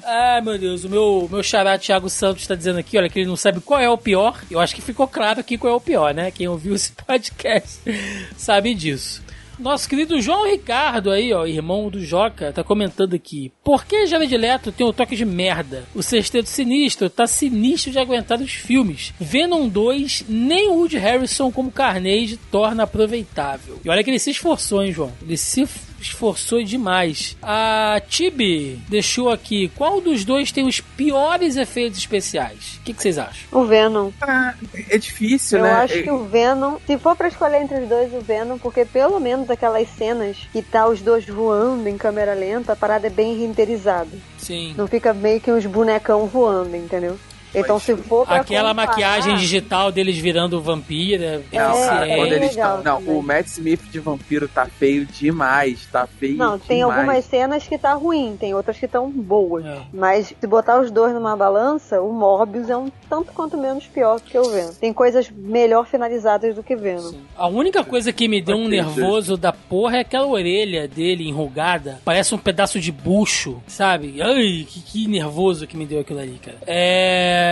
Ah, 0.02 0.40
meu 0.42 0.58
Deus, 0.58 0.84
o 0.84 0.88
meu, 0.88 1.28
meu 1.30 1.42
xará 1.42 1.78
Thiago 1.78 2.10
Santos 2.10 2.46
tá 2.46 2.54
dizendo 2.54 2.78
aqui, 2.78 2.98
olha, 2.98 3.08
que 3.08 3.18
ele 3.18 3.28
não 3.28 3.36
sabe 3.36 3.60
qual 3.60 3.80
é 3.80 3.88
o 3.88 3.96
pior. 3.96 4.42
Eu 4.50 4.60
acho 4.60 4.74
que 4.74 4.82
ficou 4.82 5.08
claro 5.08 5.40
aqui 5.40 5.56
qual 5.56 5.72
é 5.72 5.76
o 5.76 5.80
pior, 5.80 6.12
né? 6.12 6.30
Quem 6.30 6.46
ouviu 6.46 6.74
esse 6.74 6.92
podcast 7.06 7.80
sabe 8.36 8.74
disso. 8.74 9.22
Nosso 9.58 9.88
querido 9.88 10.20
João 10.20 10.46
Ricardo 10.50 11.10
aí, 11.10 11.32
ó, 11.32 11.46
irmão 11.46 11.88
do 11.88 12.00
Joca, 12.04 12.52
tá 12.52 12.64
comentando 12.64 13.14
aqui. 13.14 13.52
Por 13.62 13.84
que 13.84 14.06
Jared 14.06 14.36
Leto 14.36 14.72
tem 14.72 14.86
o 14.86 14.92
toque 14.92 15.14
de 15.16 15.24
merda? 15.24 15.84
O 15.94 16.02
Sexteto 16.02 16.48
Sinistro 16.48 17.08
tá 17.08 17.26
sinistro 17.26 17.90
de 17.92 17.98
aguentar 17.98 18.40
os 18.40 18.52
filmes. 18.52 19.12
Venom 19.20 19.68
2, 19.68 20.24
nem 20.28 20.68
o 20.68 20.74
Woody 20.74 20.98
Harrison 20.98 21.50
como 21.52 21.70
Carnage 21.70 22.36
torna 22.50 22.82
aproveitável. 22.82 23.78
E 23.84 23.88
olha 23.88 24.02
que 24.02 24.10
ele 24.10 24.18
se 24.18 24.30
esforçou, 24.30 24.82
hein, 24.82 24.92
João? 24.92 25.12
Ele 25.22 25.36
se 25.36 25.66
esforçou 26.00 26.62
demais. 26.62 27.34
A 27.42 27.98
Tibi 28.06 28.78
deixou 28.90 29.30
aqui. 29.30 29.70
Qual 29.74 30.02
dos 30.02 30.22
dois 30.22 30.52
tem 30.52 30.66
os 30.66 30.78
piores 30.78 31.56
efeitos 31.56 31.98
especiais? 31.98 32.78
O 32.78 32.84
que, 32.84 32.92
que 32.92 33.00
vocês 33.02 33.16
acham? 33.16 33.46
O 33.50 33.64
Venom. 33.64 34.10
Ah, 34.20 34.52
é 34.90 34.98
difícil, 34.98 35.58
Eu 35.58 35.64
né? 35.64 35.70
acho 35.72 35.94
É- 35.94 36.02
que 36.02 36.10
o 36.10 36.24
Venom, 36.26 36.76
se 36.86 36.98
for 36.98 37.16
pra 37.16 37.28
escolher 37.28 37.62
entre 37.62 37.78
os 37.80 37.88
dois, 37.88 38.12
o 38.12 38.20
Venom, 38.20 38.58
porque 38.58 38.84
pelo 38.84 39.18
menos 39.18 39.43
aquelas 39.52 39.88
cenas 39.88 40.36
que 40.52 40.62
tá 40.62 40.86
os 40.86 41.00
dois 41.00 41.26
voando 41.26 41.88
em 41.88 41.96
câmera 41.96 42.34
lenta, 42.34 42.72
a 42.72 42.76
parada 42.76 43.06
é 43.06 43.10
bem 43.10 43.36
renderizada. 43.36 44.10
Sim. 44.38 44.74
Não 44.76 44.86
fica 44.86 45.12
meio 45.12 45.40
que 45.40 45.52
uns 45.52 45.66
bonecão 45.66 46.26
voando, 46.26 46.76
entendeu? 46.76 47.18
Então 47.54 47.78
se 47.78 47.96
for 47.96 48.26
pra 48.26 48.36
Aquela 48.36 48.70
comparar- 48.70 48.88
maquiagem 48.88 49.36
digital 49.36 49.92
deles 49.92 50.16
virando 50.18 50.60
vampira. 50.60 51.42
Não, 51.52 51.72
cara, 51.86 52.08
É, 52.08 52.16
quando 52.16 52.32
é 52.32 52.36
eles 52.36 52.50
estão. 52.50 52.76
Não, 52.82 52.96
também. 53.00 53.16
o 53.16 53.22
Matt 53.22 53.46
Smith 53.46 53.80
de 53.90 53.98
vampiro 54.00 54.48
tá 54.48 54.66
feio 54.66 55.06
demais. 55.06 55.86
Tá 55.90 56.06
feio 56.06 56.36
Não, 56.36 56.58
tem 56.58 56.78
demais. 56.78 56.98
algumas 56.98 57.24
cenas 57.24 57.66
que 57.66 57.78
tá 57.78 57.92
ruim, 57.94 58.36
tem 58.38 58.54
outras 58.54 58.78
que 58.78 58.86
estão 58.86 59.10
boas. 59.10 59.64
É. 59.64 59.78
Mas 59.92 60.34
se 60.38 60.46
botar 60.46 60.80
os 60.80 60.90
dois 60.90 61.12
numa 61.14 61.36
balança, 61.36 62.00
o 62.00 62.12
Morbius 62.12 62.68
é 62.70 62.76
um 62.76 62.90
tanto 63.08 63.32
quanto 63.32 63.56
menos 63.56 63.86
pior 63.86 64.16
do 64.18 64.22
que 64.24 64.38
o 64.38 64.44
Venom. 64.50 64.72
Tem 64.80 64.92
coisas 64.92 65.30
melhor 65.30 65.86
finalizadas 65.86 66.54
do 66.54 66.62
que 66.62 66.74
Venom. 66.74 67.12
A 67.36 67.46
única 67.46 67.84
coisa 67.84 68.12
que 68.12 68.26
me 68.28 68.40
deu 68.40 68.56
um 68.56 68.68
nervoso 68.68 69.36
da 69.36 69.52
porra 69.52 69.98
é 69.98 70.00
aquela 70.00 70.26
orelha 70.26 70.88
dele 70.88 71.28
enrugada. 71.28 72.00
Parece 72.04 72.34
um 72.34 72.38
pedaço 72.38 72.80
de 72.80 72.90
bucho, 72.90 73.62
sabe? 73.66 74.20
Ai, 74.20 74.66
que, 74.68 74.80
que 74.80 75.06
nervoso 75.08 75.66
que 75.66 75.76
me 75.76 75.86
deu 75.86 76.00
aquilo 76.00 76.18
ali, 76.20 76.38
cara. 76.44 76.58
É... 76.66 77.43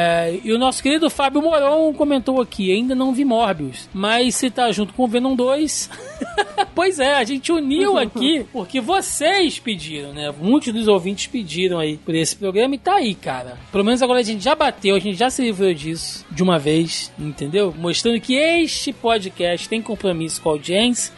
E 0.43 0.52
o 0.52 0.59
nosso 0.59 0.82
querido 0.82 1.09
Fábio 1.10 1.43
Moron 1.43 1.93
comentou 1.94 2.40
aqui: 2.40 2.73
ainda 2.73 2.94
não 2.94 3.12
vi 3.12 3.24
Morbius, 3.24 3.89
mas 3.93 4.35
se 4.35 4.51
tá 4.51 4.70
junto 4.73 4.93
com 4.94 5.05
o 5.05 5.09
Venom 5.09 5.35
2. 5.35 5.90
pois 6.74 6.98
é, 6.98 7.14
a 7.14 7.24
gente 7.24 7.52
uniu 7.52 7.98
aqui 7.98 8.47
porque 8.52 8.81
vocês 8.81 9.59
pediram, 9.59 10.12
né? 10.12 10.32
Muitos 10.40 10.73
dos 10.73 10.89
ouvintes 10.89 11.27
pediram 11.27 11.78
aí 11.78 11.97
por 11.97 12.14
esse 12.14 12.36
programa 12.36 12.74
e 12.74 12.78
tá 12.78 12.94
aí, 12.94 13.14
cara. 13.14 13.59
Pelo 13.70 13.85
menos 13.85 14.02
agora 14.02 14.20
a 14.20 14.23
gente 14.23 14.43
já 14.43 14.55
bateu, 14.55 14.94
a 14.94 14.98
gente 14.98 15.19
já 15.19 15.31
se 15.31 15.43
livrou 15.43 15.73
disso 15.74 16.24
de 16.31 16.43
uma 16.43 16.59
vez, 16.59 17.12
entendeu? 17.19 17.74
Mostrando 17.77 18.20
que 18.20 18.35
este 18.35 18.93
podcast 18.93 19.69
tem 19.69 19.82
compromisso 19.82 20.40
com 20.40 20.51
a 20.51 20.52
audiência 20.52 21.12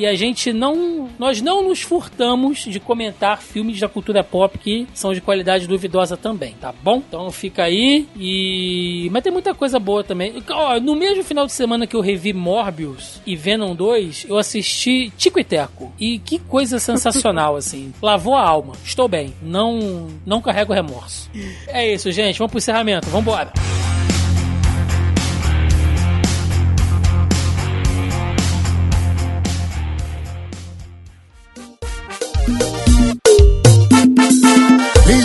e 0.00 0.06
a 0.06 0.14
gente 0.14 0.50
não. 0.50 1.10
Nós 1.18 1.42
não 1.42 1.62
nos 1.68 1.82
furtamos 1.82 2.60
de 2.60 2.80
comentar 2.80 3.42
filmes 3.42 3.78
da 3.78 3.86
cultura 3.86 4.24
pop 4.24 4.58
que 4.58 4.86
são 4.94 5.12
de 5.12 5.20
qualidade 5.20 5.66
duvidosa 5.66 6.16
também, 6.16 6.54
tá 6.58 6.72
bom? 6.82 7.02
Então 7.06 7.30
fica 7.30 7.64
aí 7.64 8.08
e. 8.16 9.10
Mas 9.12 9.22
tem 9.22 9.30
muita 9.30 9.54
coisa 9.54 9.78
boa 9.78 10.02
também. 10.02 10.42
Ó, 10.48 10.80
no 10.80 10.96
mesmo 10.96 11.22
final 11.22 11.44
de 11.44 11.52
semana 11.52 11.86
que 11.86 11.94
eu 11.94 12.00
revi 12.00 12.32
Morbius 12.32 13.20
e 13.26 13.36
Venom 13.36 13.74
2, 13.74 14.24
eu 14.26 14.38
assisti 14.38 15.12
Tico 15.18 15.38
e 15.38 15.44
Teco. 15.44 15.92
E 16.00 16.18
que 16.18 16.38
coisa 16.38 16.78
sensacional, 16.78 17.56
assim. 17.60 17.92
Lavou 18.00 18.34
a 18.34 18.42
alma. 18.42 18.72
Estou 18.82 19.06
bem. 19.06 19.34
Não, 19.42 20.08
não 20.24 20.40
carrego 20.40 20.72
remorso. 20.72 21.30
É 21.68 21.92
isso, 21.92 22.10
gente. 22.10 22.38
Vamos 22.38 22.52
pro 22.52 22.58
encerramento. 22.58 23.10
Vambora. 23.10 23.52
Vidãozinha 23.52 24.19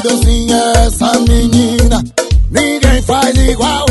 é 0.08 0.86
essa 0.86 1.20
menina, 1.20 2.04
ninguém 2.52 3.02
faz 3.02 3.36
igual. 3.38 3.85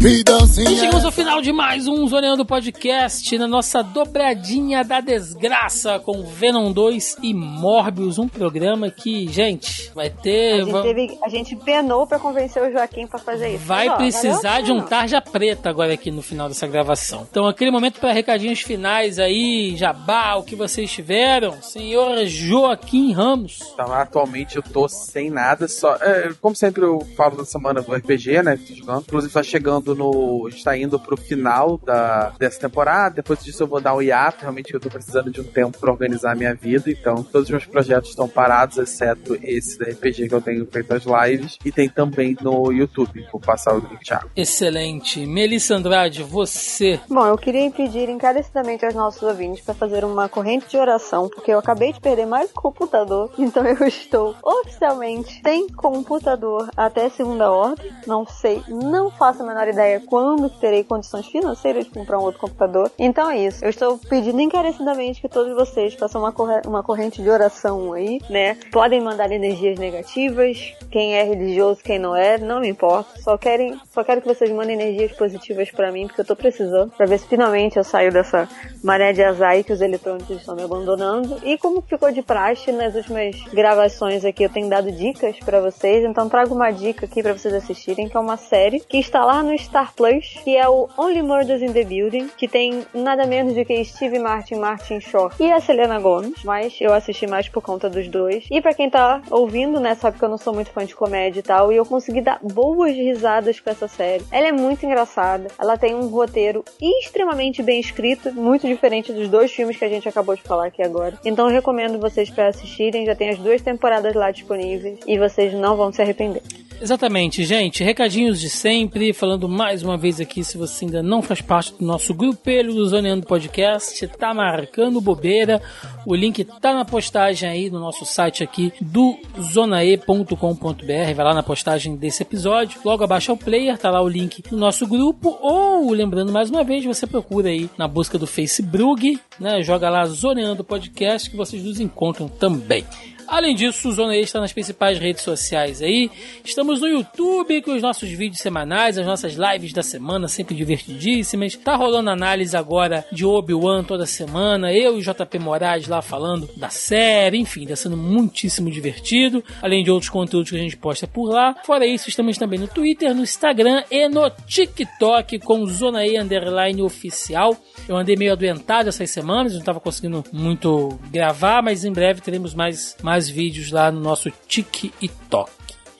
E 0.00 0.76
chegamos 0.76 1.04
ao 1.04 1.10
final 1.10 1.42
de 1.42 1.52
mais 1.52 1.88
um 1.88 2.06
Zoneando 2.06 2.46
Podcast 2.46 3.36
na 3.36 3.48
nossa 3.48 3.82
dobradinha 3.82 4.84
da 4.84 5.00
desgraça 5.00 5.98
com 5.98 6.22
Venom 6.22 6.70
2 6.70 7.16
e 7.20 7.34
Morbius, 7.34 8.16
um 8.16 8.28
programa 8.28 8.92
que, 8.92 9.26
gente, 9.26 9.90
vai 9.96 10.06
A 10.06 10.10
ter. 10.10 10.60
gente, 10.60 10.70
va- 10.70 10.82
teve, 10.82 11.18
a 11.20 11.28
gente 11.28 11.56
penou 11.56 12.06
pra 12.06 12.20
convencer 12.20 12.62
o 12.62 12.70
Joaquim 12.70 13.08
pra 13.08 13.18
fazer 13.18 13.56
isso. 13.56 13.64
Vai 13.64 13.86
Mas, 13.86 13.94
ó, 13.94 13.96
precisar 13.96 14.54
a 14.58 14.60
de 14.60 14.70
um 14.70 14.82
tarja 14.82 15.20
preta 15.20 15.68
agora 15.68 15.92
aqui 15.94 16.12
no 16.12 16.22
final 16.22 16.46
dessa 16.48 16.68
gravação. 16.68 17.26
Então, 17.28 17.48
aquele 17.48 17.72
momento 17.72 17.98
para 17.98 18.12
recadinhos 18.12 18.60
finais 18.60 19.18
aí, 19.18 19.74
jabá, 19.76 20.36
o 20.36 20.44
que 20.44 20.54
vocês 20.54 20.88
tiveram, 20.92 21.60
senhor 21.60 22.24
Joaquim 22.26 23.10
Ramos. 23.12 23.58
Então, 23.74 23.92
atualmente 23.92 24.54
eu 24.56 24.62
tô 24.62 24.88
sem 24.88 25.28
nada, 25.28 25.66
só. 25.66 25.96
é, 25.96 26.30
como 26.40 26.54
sempre 26.54 26.82
eu 26.84 27.00
falo 27.16 27.38
da 27.38 27.44
semana 27.44 27.82
do 27.82 27.92
RPG, 27.92 28.44
né? 28.44 28.56
que 28.56 28.74
tô 28.74 28.78
jogando. 28.78 29.00
Inclusive 29.02 29.32
tá 29.32 29.42
chegando 29.42 29.87
no. 29.94 30.46
A 30.46 30.50
gente 30.50 30.64
tá 30.64 30.76
indo 30.76 30.98
pro 30.98 31.16
final 31.16 31.78
da, 31.78 32.30
dessa 32.38 32.60
temporada. 32.60 33.16
Depois 33.16 33.42
disso 33.42 33.62
eu 33.62 33.66
vou 33.66 33.80
dar 33.80 33.94
um 33.94 34.02
hiato. 34.02 34.42
Realmente 34.42 34.72
eu 34.72 34.80
tô 34.80 34.88
precisando 34.88 35.30
de 35.30 35.40
um 35.40 35.44
tempo 35.44 35.78
pra 35.78 35.90
organizar 35.90 36.32
a 36.32 36.34
minha 36.34 36.54
vida. 36.54 36.90
Então, 36.90 37.22
todos 37.22 37.44
os 37.44 37.50
meus 37.50 37.66
projetos 37.66 38.10
estão 38.10 38.28
parados, 38.28 38.78
exceto 38.78 39.38
esse 39.42 39.78
da 39.78 39.86
RPG 39.86 40.28
que 40.28 40.34
eu 40.34 40.40
tenho 40.40 40.66
feito 40.66 40.92
as 40.94 41.04
lives. 41.04 41.58
E 41.64 41.72
tem 41.72 41.88
também 41.88 42.36
no 42.40 42.72
YouTube. 42.72 43.26
Vou 43.32 43.40
passar 43.40 43.74
o 43.74 43.78
link, 43.78 44.04
Thiago. 44.04 44.30
Excelente. 44.36 45.26
Melissa 45.26 45.74
Andrade, 45.74 46.22
você. 46.22 47.00
Bom, 47.08 47.26
eu 47.26 47.38
queria 47.38 47.70
pedir 47.70 48.08
encarecidamente 48.08 48.84
aos 48.84 48.94
nossos 48.94 49.22
ouvintes 49.22 49.64
para 49.64 49.74
fazer 49.74 50.04
uma 50.04 50.28
corrente 50.28 50.68
de 50.68 50.76
oração, 50.76 51.28
porque 51.28 51.52
eu 51.52 51.58
acabei 51.58 51.92
de 51.92 52.00
perder 52.00 52.26
mais 52.26 52.50
um 52.50 52.54
computador, 52.54 53.30
então 53.38 53.64
eu 53.66 53.86
estou 53.86 54.34
oficialmente 54.42 55.40
sem 55.42 55.68
computador 55.68 56.68
até 56.76 57.08
segunda 57.08 57.50
ordem. 57.50 57.92
Não 58.06 58.26
sei, 58.26 58.62
não 58.68 59.10
faço 59.10 59.42
a 59.42 59.46
menor 59.46 59.68
ideia 59.68 59.77
quando 60.06 60.48
terei 60.50 60.84
condições 60.84 61.26
financeiras 61.26 61.84
de 61.84 61.90
comprar 61.90 62.18
um 62.18 62.22
outro 62.22 62.40
computador. 62.40 62.90
Então 62.98 63.30
é 63.30 63.38
isso. 63.38 63.64
Eu 63.64 63.70
estou 63.70 63.98
pedindo 63.98 64.40
encarecidamente 64.40 65.20
que 65.20 65.28
todos 65.28 65.54
vocês 65.54 65.94
façam 65.94 66.20
uma, 66.20 66.34
uma 66.66 66.82
corrente 66.82 67.22
de 67.22 67.28
oração 67.28 67.92
aí, 67.92 68.20
né? 68.28 68.56
Podem 68.72 69.00
mandar 69.00 69.30
energias 69.30 69.78
negativas, 69.78 70.74
quem 70.90 71.14
é 71.14 71.22
religioso, 71.22 71.80
quem 71.82 71.98
não 71.98 72.14
é, 72.14 72.38
não 72.38 72.60
me 72.60 72.68
importa. 72.68 73.20
Só 73.20 73.36
querem, 73.36 73.78
só 73.92 74.02
quero 74.04 74.20
que 74.20 74.28
vocês 74.28 74.50
mandem 74.50 74.74
energias 74.74 75.12
positivas 75.12 75.70
pra 75.70 75.92
mim, 75.92 76.06
porque 76.06 76.20
eu 76.20 76.24
tô 76.24 76.36
precisando, 76.36 76.90
pra 76.96 77.06
ver 77.06 77.18
se 77.18 77.26
finalmente 77.26 77.76
eu 77.76 77.84
saio 77.84 78.12
dessa 78.12 78.48
maré 78.82 79.12
de 79.12 79.22
azar 79.22 79.62
que 79.64 79.72
os 79.72 79.80
eletrônicos 79.80 80.36
estão 80.36 80.54
me 80.54 80.62
abandonando. 80.62 81.38
E 81.42 81.56
como 81.58 81.82
ficou 81.82 82.10
de 82.12 82.22
praxe 82.22 82.70
nas 82.72 82.94
últimas 82.94 83.36
gravações 83.52 84.24
aqui, 84.24 84.44
eu 84.44 84.50
tenho 84.50 84.68
dado 84.68 84.90
dicas 84.92 85.38
pra 85.40 85.60
vocês, 85.60 86.04
então 86.04 86.28
trago 86.28 86.54
uma 86.54 86.70
dica 86.70 87.06
aqui 87.06 87.22
pra 87.22 87.32
vocês 87.32 87.52
assistirem, 87.54 88.08
que 88.08 88.16
é 88.16 88.20
uma 88.20 88.36
série 88.36 88.80
que 88.80 88.98
está 88.98 89.24
lá 89.24 89.42
no 89.42 89.52
Star 89.68 89.92
Plus, 89.94 90.38
que 90.42 90.56
é 90.56 90.66
o 90.66 90.88
Only 90.96 91.20
Murders 91.20 91.60
in 91.60 91.72
the 91.72 91.84
Building, 91.84 92.28
que 92.36 92.48
tem 92.48 92.86
nada 92.94 93.26
menos 93.26 93.54
do 93.54 93.64
que 93.64 93.84
Steve 93.84 94.18
Martin, 94.18 94.54
Martin 94.54 94.98
Short 94.98 95.36
e 95.42 95.52
a 95.52 95.60
Selena 95.60 96.00
Gomez, 96.00 96.42
mas 96.42 96.76
eu 96.80 96.92
assisti 96.94 97.26
mais 97.26 97.48
por 97.48 97.62
conta 97.62 97.88
dos 97.90 98.08
dois. 98.08 98.46
E 98.50 98.62
pra 98.62 98.72
quem 98.72 98.88
tá 98.88 99.20
ouvindo, 99.30 99.78
né, 99.78 99.94
sabe 99.94 100.18
que 100.18 100.24
eu 100.24 100.28
não 100.28 100.38
sou 100.38 100.54
muito 100.54 100.70
fã 100.70 100.84
de 100.86 100.94
comédia 100.94 101.40
e 101.40 101.42
tal, 101.42 101.70
e 101.70 101.76
eu 101.76 101.84
consegui 101.84 102.22
dar 102.22 102.38
boas 102.42 102.94
risadas 102.94 103.60
com 103.60 103.68
essa 103.68 103.86
série. 103.86 104.24
Ela 104.32 104.48
é 104.48 104.52
muito 104.52 104.86
engraçada, 104.86 105.48
ela 105.58 105.76
tem 105.76 105.94
um 105.94 106.08
roteiro 106.08 106.64
extremamente 106.80 107.62
bem 107.62 107.78
escrito, 107.78 108.32
muito 108.32 108.66
diferente 108.66 109.12
dos 109.12 109.28
dois 109.28 109.52
filmes 109.52 109.76
que 109.76 109.84
a 109.84 109.88
gente 109.88 110.08
acabou 110.08 110.34
de 110.34 110.42
falar 110.42 110.66
aqui 110.66 110.82
agora. 110.82 111.18
Então 111.24 111.46
eu 111.46 111.52
recomendo 111.52 112.00
vocês 112.00 112.30
pra 112.30 112.48
assistirem, 112.48 113.04
já 113.04 113.14
tem 113.14 113.28
as 113.28 113.38
duas 113.38 113.60
temporadas 113.60 114.14
lá 114.14 114.30
disponíveis 114.30 114.98
e 115.06 115.18
vocês 115.18 115.52
não 115.52 115.76
vão 115.76 115.92
se 115.92 116.00
arrepender. 116.00 116.42
Exatamente, 116.80 117.44
gente. 117.44 117.82
Recadinhos 117.82 118.40
de 118.40 118.48
sempre. 118.48 119.12
Falando 119.12 119.48
mais 119.48 119.82
uma 119.82 119.96
vez 119.96 120.20
aqui, 120.20 120.44
se 120.44 120.56
você 120.56 120.84
ainda 120.84 121.02
não 121.02 121.20
faz 121.20 121.40
parte 121.40 121.74
do 121.74 121.84
nosso 121.84 122.14
grupelho 122.14 122.72
do 122.72 122.86
Zoneando 122.86 123.26
Podcast, 123.26 124.06
tá 124.06 124.32
marcando 124.32 125.00
bobeira. 125.00 125.60
O 126.06 126.14
link 126.14 126.44
tá 126.44 126.72
na 126.72 126.84
postagem 126.84 127.48
aí 127.48 127.68
no 127.68 127.80
nosso 127.80 128.04
site 128.04 128.44
aqui 128.44 128.72
do 128.80 129.18
zonae.com.br. 129.40 131.14
Vai 131.16 131.24
lá 131.24 131.34
na 131.34 131.42
postagem 131.42 131.96
desse 131.96 132.22
episódio. 132.22 132.80
Logo 132.84 133.02
abaixo 133.02 133.32
ao 133.32 133.36
player, 133.36 133.76
tá 133.76 133.90
lá 133.90 134.00
o 134.00 134.08
link 134.08 134.42
do 134.48 134.56
nosso 134.56 134.86
grupo. 134.86 135.36
Ou, 135.40 135.90
lembrando 135.90 136.32
mais 136.32 136.48
uma 136.48 136.62
vez, 136.62 136.84
você 136.84 137.06
procura 137.08 137.48
aí 137.48 137.68
na 137.76 137.88
busca 137.88 138.16
do 138.16 138.26
Facebook, 138.26 139.18
né? 139.40 139.62
Joga 139.62 139.90
lá 139.90 140.06
Zoneando 140.06 140.62
Podcast 140.62 141.28
que 141.28 141.36
vocês 141.36 141.64
nos 141.64 141.80
encontram 141.80 142.28
também. 142.28 142.84
Além 143.28 143.54
disso, 143.54 143.88
o 143.88 143.92
Zona 143.92 144.16
E 144.16 144.22
está 144.22 144.40
nas 144.40 144.52
principais 144.52 144.98
redes 144.98 145.22
sociais 145.22 145.82
aí. 145.82 146.10
Estamos 146.42 146.80
no 146.80 146.88
YouTube 146.88 147.60
com 147.62 147.74
os 147.74 147.82
nossos 147.82 148.08
vídeos 148.08 148.40
semanais, 148.40 148.96
as 148.96 149.06
nossas 149.06 149.34
lives 149.34 149.72
da 149.72 149.82
semana, 149.82 150.28
sempre 150.28 150.54
divertidíssimas. 150.54 151.54
Tá 151.54 151.76
rolando 151.76 152.08
análise 152.08 152.56
agora 152.56 153.04
de 153.12 153.26
Obi-Wan 153.26 153.84
toda 153.84 154.06
semana. 154.06 154.72
Eu 154.72 154.98
e 154.98 155.02
JP 155.02 155.38
Moraes 155.38 155.86
lá 155.86 156.00
falando 156.00 156.48
da 156.56 156.70
série, 156.70 157.38
enfim, 157.38 157.66
tá 157.66 157.76
sendo 157.76 157.96
muitíssimo 157.96 158.70
divertido. 158.70 159.44
Além 159.60 159.84
de 159.84 159.90
outros 159.90 160.10
conteúdos 160.10 160.50
que 160.50 160.56
a 160.56 160.60
gente 160.60 160.76
posta 160.76 161.06
por 161.06 161.30
lá. 161.30 161.54
Fora 161.64 161.86
isso, 161.86 162.08
estamos 162.08 162.38
também 162.38 162.58
no 162.58 162.66
Twitter, 162.66 163.14
no 163.14 163.22
Instagram 163.22 163.84
e 163.90 164.08
no 164.08 164.30
TikTok 164.30 165.38
com 165.40 165.66
Zona 165.66 166.06
E 166.06 166.18
Underline 166.18 166.80
Oficial. 166.82 167.56
Eu 167.88 167.96
andei 167.96 168.16
meio 168.16 168.32
adoentado 168.32 168.88
essas 168.88 169.10
semanas, 169.10 169.52
não 169.52 169.60
estava 169.60 169.80
conseguindo 169.80 170.24
muito 170.32 170.98
gravar, 171.10 171.62
mas 171.62 171.84
em 171.84 171.92
breve 171.92 172.20
teremos 172.20 172.54
mais, 172.54 172.96
mais 173.02 173.17
vídeos 173.26 173.70
lá 173.70 173.90
no 173.90 174.00
nosso 174.00 174.30
TikTok. 174.46 175.50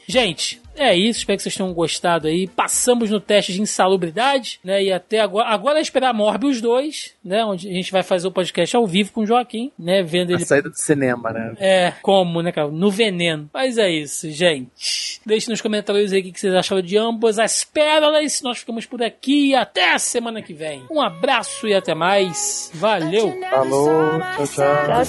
Gente, 0.06 0.60
é 0.78 0.94
isso, 0.96 1.20
espero 1.20 1.36
que 1.36 1.42
vocês 1.42 1.54
tenham 1.56 1.72
gostado 1.72 2.26
aí. 2.28 2.46
Passamos 2.46 3.10
no 3.10 3.20
teste 3.20 3.52
de 3.52 3.60
insalubridade, 3.60 4.60
né? 4.64 4.82
E 4.82 4.92
até 4.92 5.20
agora. 5.20 5.48
Agora 5.48 5.78
é 5.78 5.82
esperar 5.82 6.12
Morbius 6.14 6.60
2, 6.60 7.14
né? 7.24 7.44
Onde 7.44 7.68
a 7.68 7.72
gente 7.72 7.90
vai 7.92 8.02
fazer 8.02 8.26
o 8.28 8.32
podcast 8.32 8.76
ao 8.76 8.86
vivo 8.86 9.12
com 9.12 9.22
o 9.22 9.26
Joaquim, 9.26 9.72
né? 9.78 10.02
Vendo 10.02 10.30
A 10.30 10.34
ele. 10.34 10.44
saída 10.44 10.68
do 10.70 10.76
cinema, 10.76 11.30
né? 11.32 11.54
É, 11.58 11.92
como, 12.02 12.42
né, 12.42 12.52
cara? 12.52 12.68
No 12.68 12.90
veneno. 12.90 13.48
Mas 13.52 13.78
é 13.78 13.90
isso, 13.90 14.30
gente. 14.30 15.20
Deixe 15.24 15.50
nos 15.50 15.60
comentários 15.60 16.12
aí 16.12 16.20
o 16.20 16.22
que 16.32 16.38
vocês 16.38 16.54
acharam 16.54 16.82
de 16.82 16.96
ambas 16.96 17.38
as 17.38 17.64
pérolas. 17.64 18.40
Nós 18.42 18.58
ficamos 18.58 18.86
por 18.86 19.02
aqui. 19.02 19.54
Até 19.54 19.92
a 19.92 19.98
semana 19.98 20.42
que 20.42 20.52
vem. 20.54 20.84
Um 20.90 21.00
abraço 21.00 21.66
e 21.66 21.74
até 21.74 21.94
mais. 21.94 22.70
Valeu! 22.74 23.38
Falou, 23.50 24.20
tchau, 24.36 24.46
tchau. 24.46 25.04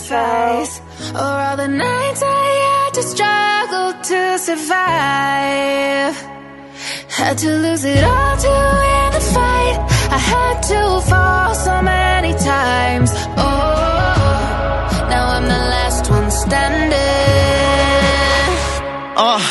Tchau, 2.94 3.16
tchau. 3.16 3.59
To 3.90 4.38
survive. 4.38 6.16
Had 7.10 7.38
to 7.40 7.50
lose 7.58 7.84
it 7.84 8.04
all 8.04 8.38
to 8.38 8.48
win 8.48 9.12
the 9.14 9.20
fight. 9.34 9.78
I 10.10 10.18
had 10.18 10.62
to 10.72 11.02
fall 11.10 11.56
so 11.56 11.82
many 11.82 12.34
times. 12.34 13.12
Oh, 13.36 15.08
now 15.10 15.30
I'm 15.36 15.44
the 15.44 15.64
last 15.74 16.10
one 16.10 16.30
standing. 16.32 17.00
Uh, 19.18 19.42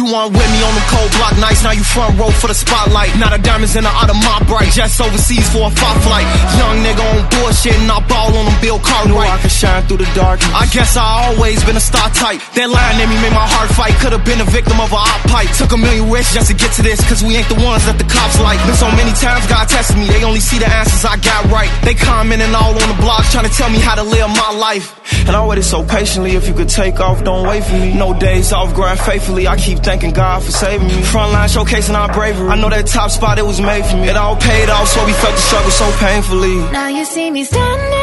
you 0.00 0.08
weren't 0.08 0.32
with 0.32 0.48
me 0.48 0.60
on 0.64 0.72
them 0.72 0.86
cold 0.88 1.12
block 1.20 1.36
nights, 1.36 1.60
now 1.60 1.76
you 1.76 1.84
front 1.84 2.16
row 2.16 2.32
for 2.32 2.48
the 2.48 2.56
spotlight. 2.56 3.12
Now 3.20 3.28
the 3.28 3.36
diamonds 3.36 3.76
in 3.76 3.84
the 3.84 3.92
out 3.92 4.08
of 4.08 4.16
my 4.16 4.40
bright, 4.48 4.72
just 4.72 4.96
overseas 4.96 5.44
for 5.52 5.68
a 5.68 5.72
fight 5.76 6.00
flight. 6.00 6.24
Young 6.56 6.80
nigga 6.80 7.04
on 7.04 7.20
bullshit 7.28 7.76
and 7.76 7.92
I 7.92 8.00
ball 8.08 8.32
on 8.32 8.48
them 8.48 8.56
Bill 8.64 8.80
Cartwright. 8.80 9.28
I 9.28 9.36
can 9.44 9.52
shine 9.52 9.84
through 9.84 10.00
the 10.00 10.08
dark. 10.16 10.40
I 10.56 10.64
guess 10.72 10.96
I 10.96 11.04
always 11.04 11.60
been 11.68 11.76
a 11.76 11.84
star 11.84 12.08
type. 12.16 12.40
That 12.56 12.72
line 12.72 12.96
in 12.96 13.12
me 13.12 13.16
made 13.20 13.36
my 13.36 13.44
heart 13.44 13.68
fight. 13.76 13.92
Could 14.00 14.16
have 14.16 14.24
been 14.24 14.40
a 14.40 14.48
victim 14.48 14.80
of 14.80 14.88
a 14.88 15.00
op 15.04 15.20
pipe. 15.28 15.52
Took 15.60 15.76
a 15.76 15.80
million 15.80 16.08
risks 16.08 16.32
just 16.32 16.48
to 16.48 16.56
get 16.56 16.72
to 16.80 16.82
this, 16.82 17.04
cause 17.04 17.20
we 17.20 17.36
ain't 17.36 17.52
the 17.52 17.60
ones 17.60 17.84
that 17.84 18.00
the 18.00 18.08
cops 18.08 18.40
like. 18.40 18.56
Been 18.64 18.80
so 18.80 18.88
many 18.96 19.12
times 19.20 19.44
God 19.52 19.68
tested 19.68 20.00
me, 20.00 20.08
they 20.08 20.24
only 20.24 20.40
see 20.40 20.56
the 20.56 20.70
answers 20.70 21.04
I 21.04 21.20
got 21.20 21.44
right. 21.52 21.68
They 21.84 21.92
commenting 21.92 22.56
all 22.56 22.72
on 22.72 22.88
the 22.88 22.96
blogs 23.04 23.28
trying 23.36 23.44
to 23.44 23.52
tell 23.52 23.68
me 23.68 23.84
how 23.84 24.00
to 24.00 24.06
live 24.06 24.32
my 24.32 24.56
life. 24.56 24.96
And 25.26 25.36
I 25.36 25.44
waited 25.44 25.64
so 25.64 25.84
patiently, 25.84 26.32
if 26.40 26.48
you 26.48 26.54
could 26.54 26.68
take 26.68 27.00
off, 27.00 27.22
don't 27.22 27.46
wait 27.46 27.64
for 27.64 27.76
me. 27.76 27.92
No 27.92 28.16
days 28.16 28.52
off, 28.52 28.72
grind 28.74 28.98
faithfully. 28.98 29.46
I 29.46 29.56
keep 29.56 29.82
thanking 29.90 30.12
God 30.12 30.40
for 30.44 30.52
saving 30.52 30.86
me. 30.86 30.98
Frontline 31.12 31.50
showcasing 31.54 31.96
our 32.00 32.10
bravery. 32.12 32.48
I 32.48 32.54
know 32.60 32.70
that 32.70 32.86
top 32.86 33.10
spot, 33.10 33.34
it 33.42 33.46
was 33.52 33.60
made 33.60 33.84
for 33.84 33.96
me. 33.96 34.06
It 34.12 34.16
all 34.16 34.36
paid 34.36 34.68
off, 34.76 34.86
so 34.86 35.04
we 35.04 35.14
felt 35.22 35.34
the 35.34 35.44
struggle 35.48 35.74
so 35.82 35.86
painfully. 36.06 36.56
Now 36.78 36.88
you 36.98 37.04
see 37.04 37.28
me 37.36 37.42
standing 37.42 37.94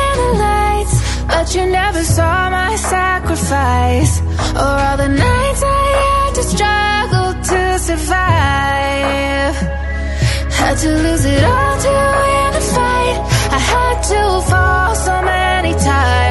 in 0.00 0.14
the 0.20 0.28
lights, 0.46 0.96
but 1.32 1.46
you 1.54 1.64
never 1.80 2.02
saw 2.16 2.48
my 2.58 2.74
sacrifice. 2.76 4.12
Or 4.64 4.76
all 4.86 4.96
the 5.04 5.12
nights 5.28 5.62
I 5.62 5.86
had 6.04 6.30
to 6.38 6.44
struggle 6.54 7.28
to 7.50 7.60
survive. 7.88 9.56
Had 10.58 10.76
to 10.84 10.90
lose 11.04 11.24
it 11.34 11.44
all 11.44 11.74
to 11.86 11.94
win 12.22 12.48
the 12.56 12.64
fight. 12.76 13.16
I 13.58 13.60
had 13.72 13.96
to 14.12 14.22
fall 14.50 14.94
so 15.06 15.14
many 15.32 15.72
times. 15.74 16.25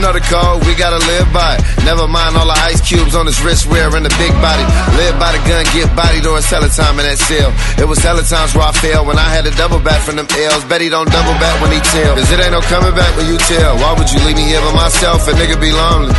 Know 0.00 0.12
the 0.16 0.24
code, 0.24 0.64
we 0.64 0.72
gotta 0.74 0.98
live 0.98 1.28
by 1.32 1.60
it. 1.60 1.60
Never 1.84 2.08
mind 2.08 2.34
all 2.36 2.48
the 2.48 2.56
ice 2.64 2.80
cubes 2.80 3.14
on 3.14 3.28
his 3.28 3.36
wrist 3.44 3.68
wearing 3.68 4.02
the 4.02 4.14
big 4.16 4.32
body. 4.40 4.64
Live 4.96 5.20
by 5.20 5.36
the 5.36 5.40
gun, 5.44 5.62
get 5.76 5.92
bodied, 5.94 6.24
or 6.24 6.40
it's 6.40 6.48
hella 6.48 6.72
time 6.72 6.96
in 6.98 7.04
that 7.04 7.20
cell. 7.20 7.52
It 7.76 7.86
was 7.86 8.00
hella 8.00 8.24
times 8.24 8.56
where 8.56 8.64
I 8.64 8.72
failed 8.72 9.06
when 9.06 9.20
I 9.20 9.28
had 9.28 9.44
to 9.44 9.52
double 9.54 9.78
back 9.78 10.00
from 10.00 10.16
them 10.16 10.26
L's. 10.26 10.64
Bet 10.64 10.80
he 10.80 10.88
don't 10.88 11.08
double 11.12 11.36
back 11.36 11.54
when 11.60 11.70
he 11.70 11.80
tell. 11.92 12.16
Cause 12.16 12.32
it 12.32 12.40
ain't 12.40 12.56
no 12.56 12.64
coming 12.72 12.96
back 12.96 13.12
when 13.16 13.28
you 13.28 13.36
tell. 13.44 13.76
Why 13.76 13.92
would 13.92 14.08
you 14.08 14.20
leave 14.24 14.36
me 14.36 14.48
here 14.48 14.60
by 14.64 14.88
myself? 14.88 15.28
A 15.28 15.32
nigga 15.36 15.60
be 15.60 15.70
lonely. 15.70 16.16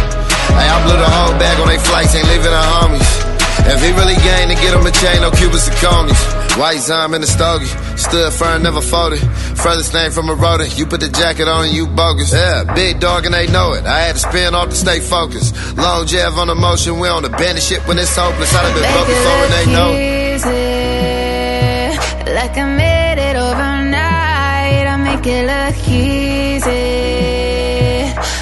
Hey, 0.53 0.67
I 0.69 0.77
blew 0.85 0.97
the 0.97 1.09
whole 1.09 1.33
bag 1.41 1.59
on 1.59 1.67
they 1.67 1.81
flights, 1.81 2.13
ain't 2.13 2.27
leaving 2.29 2.53
the 2.53 2.65
homies. 2.77 3.30
If 3.67 3.81
he 3.81 3.91
really 3.91 4.15
game 4.15 4.49
to 4.49 4.55
get 4.55 4.73
him 4.73 4.85
a 4.85 4.91
chain, 4.91 5.21
no 5.21 5.31
Cubans 5.31 5.67
and 5.67 5.77
conies. 5.77 6.21
White 6.57 6.79
Zime 6.79 7.13
in 7.13 7.21
the 7.21 7.27
stogie, 7.27 7.67
stood 7.95 8.33
firm, 8.33 8.63
never 8.63 8.81
folded. 8.81 9.21
Furthest 9.55 9.93
name 9.93 10.11
from 10.11 10.29
a 10.29 10.33
rodent, 10.35 10.77
you 10.77 10.85
put 10.85 10.99
the 10.99 11.07
jacket 11.07 11.47
on 11.47 11.65
and 11.65 11.73
you 11.73 11.87
bogus. 11.87 12.33
Yeah, 12.33 12.63
big 12.75 12.99
dog 12.99 13.25
and 13.25 13.33
they 13.33 13.47
know 13.47 13.73
it. 13.73 13.85
I 13.85 14.01
had 14.01 14.15
to 14.15 14.19
spin 14.19 14.53
off 14.55 14.69
to 14.69 14.75
stay 14.75 14.99
focused. 14.99 15.55
Long 15.77 16.05
jab 16.07 16.33
on 16.33 16.47
the 16.47 16.55
motion, 16.55 16.99
we 16.99 17.07
on 17.07 17.23
the 17.23 17.29
bandit 17.29 17.63
shit 17.63 17.79
when 17.87 17.97
it's 17.97 18.15
hopeless. 18.15 18.53
I'd 18.53 18.65
have 18.65 18.73
been 18.75 18.91
broke 18.91 19.07
before 19.07 19.43
and 19.45 19.53
they 19.53 19.65
know 19.71 19.91
it. 19.95 20.21
like 22.35 22.57
I 22.57 22.65
made 22.75 23.19
it 23.29 23.35
overnight. 23.37 24.87
I 24.87 24.97
make 24.97 25.25
it 25.25 25.45
look 25.47 25.77
easy, 25.87 26.71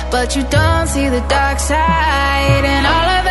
but 0.10 0.36
you 0.36 0.44
don't 0.50 0.88
see 0.88 1.10
the 1.10 1.22
dark 1.30 1.60
side 1.60 2.66
and 2.66 2.88
all 2.88 3.10
of 3.20 3.29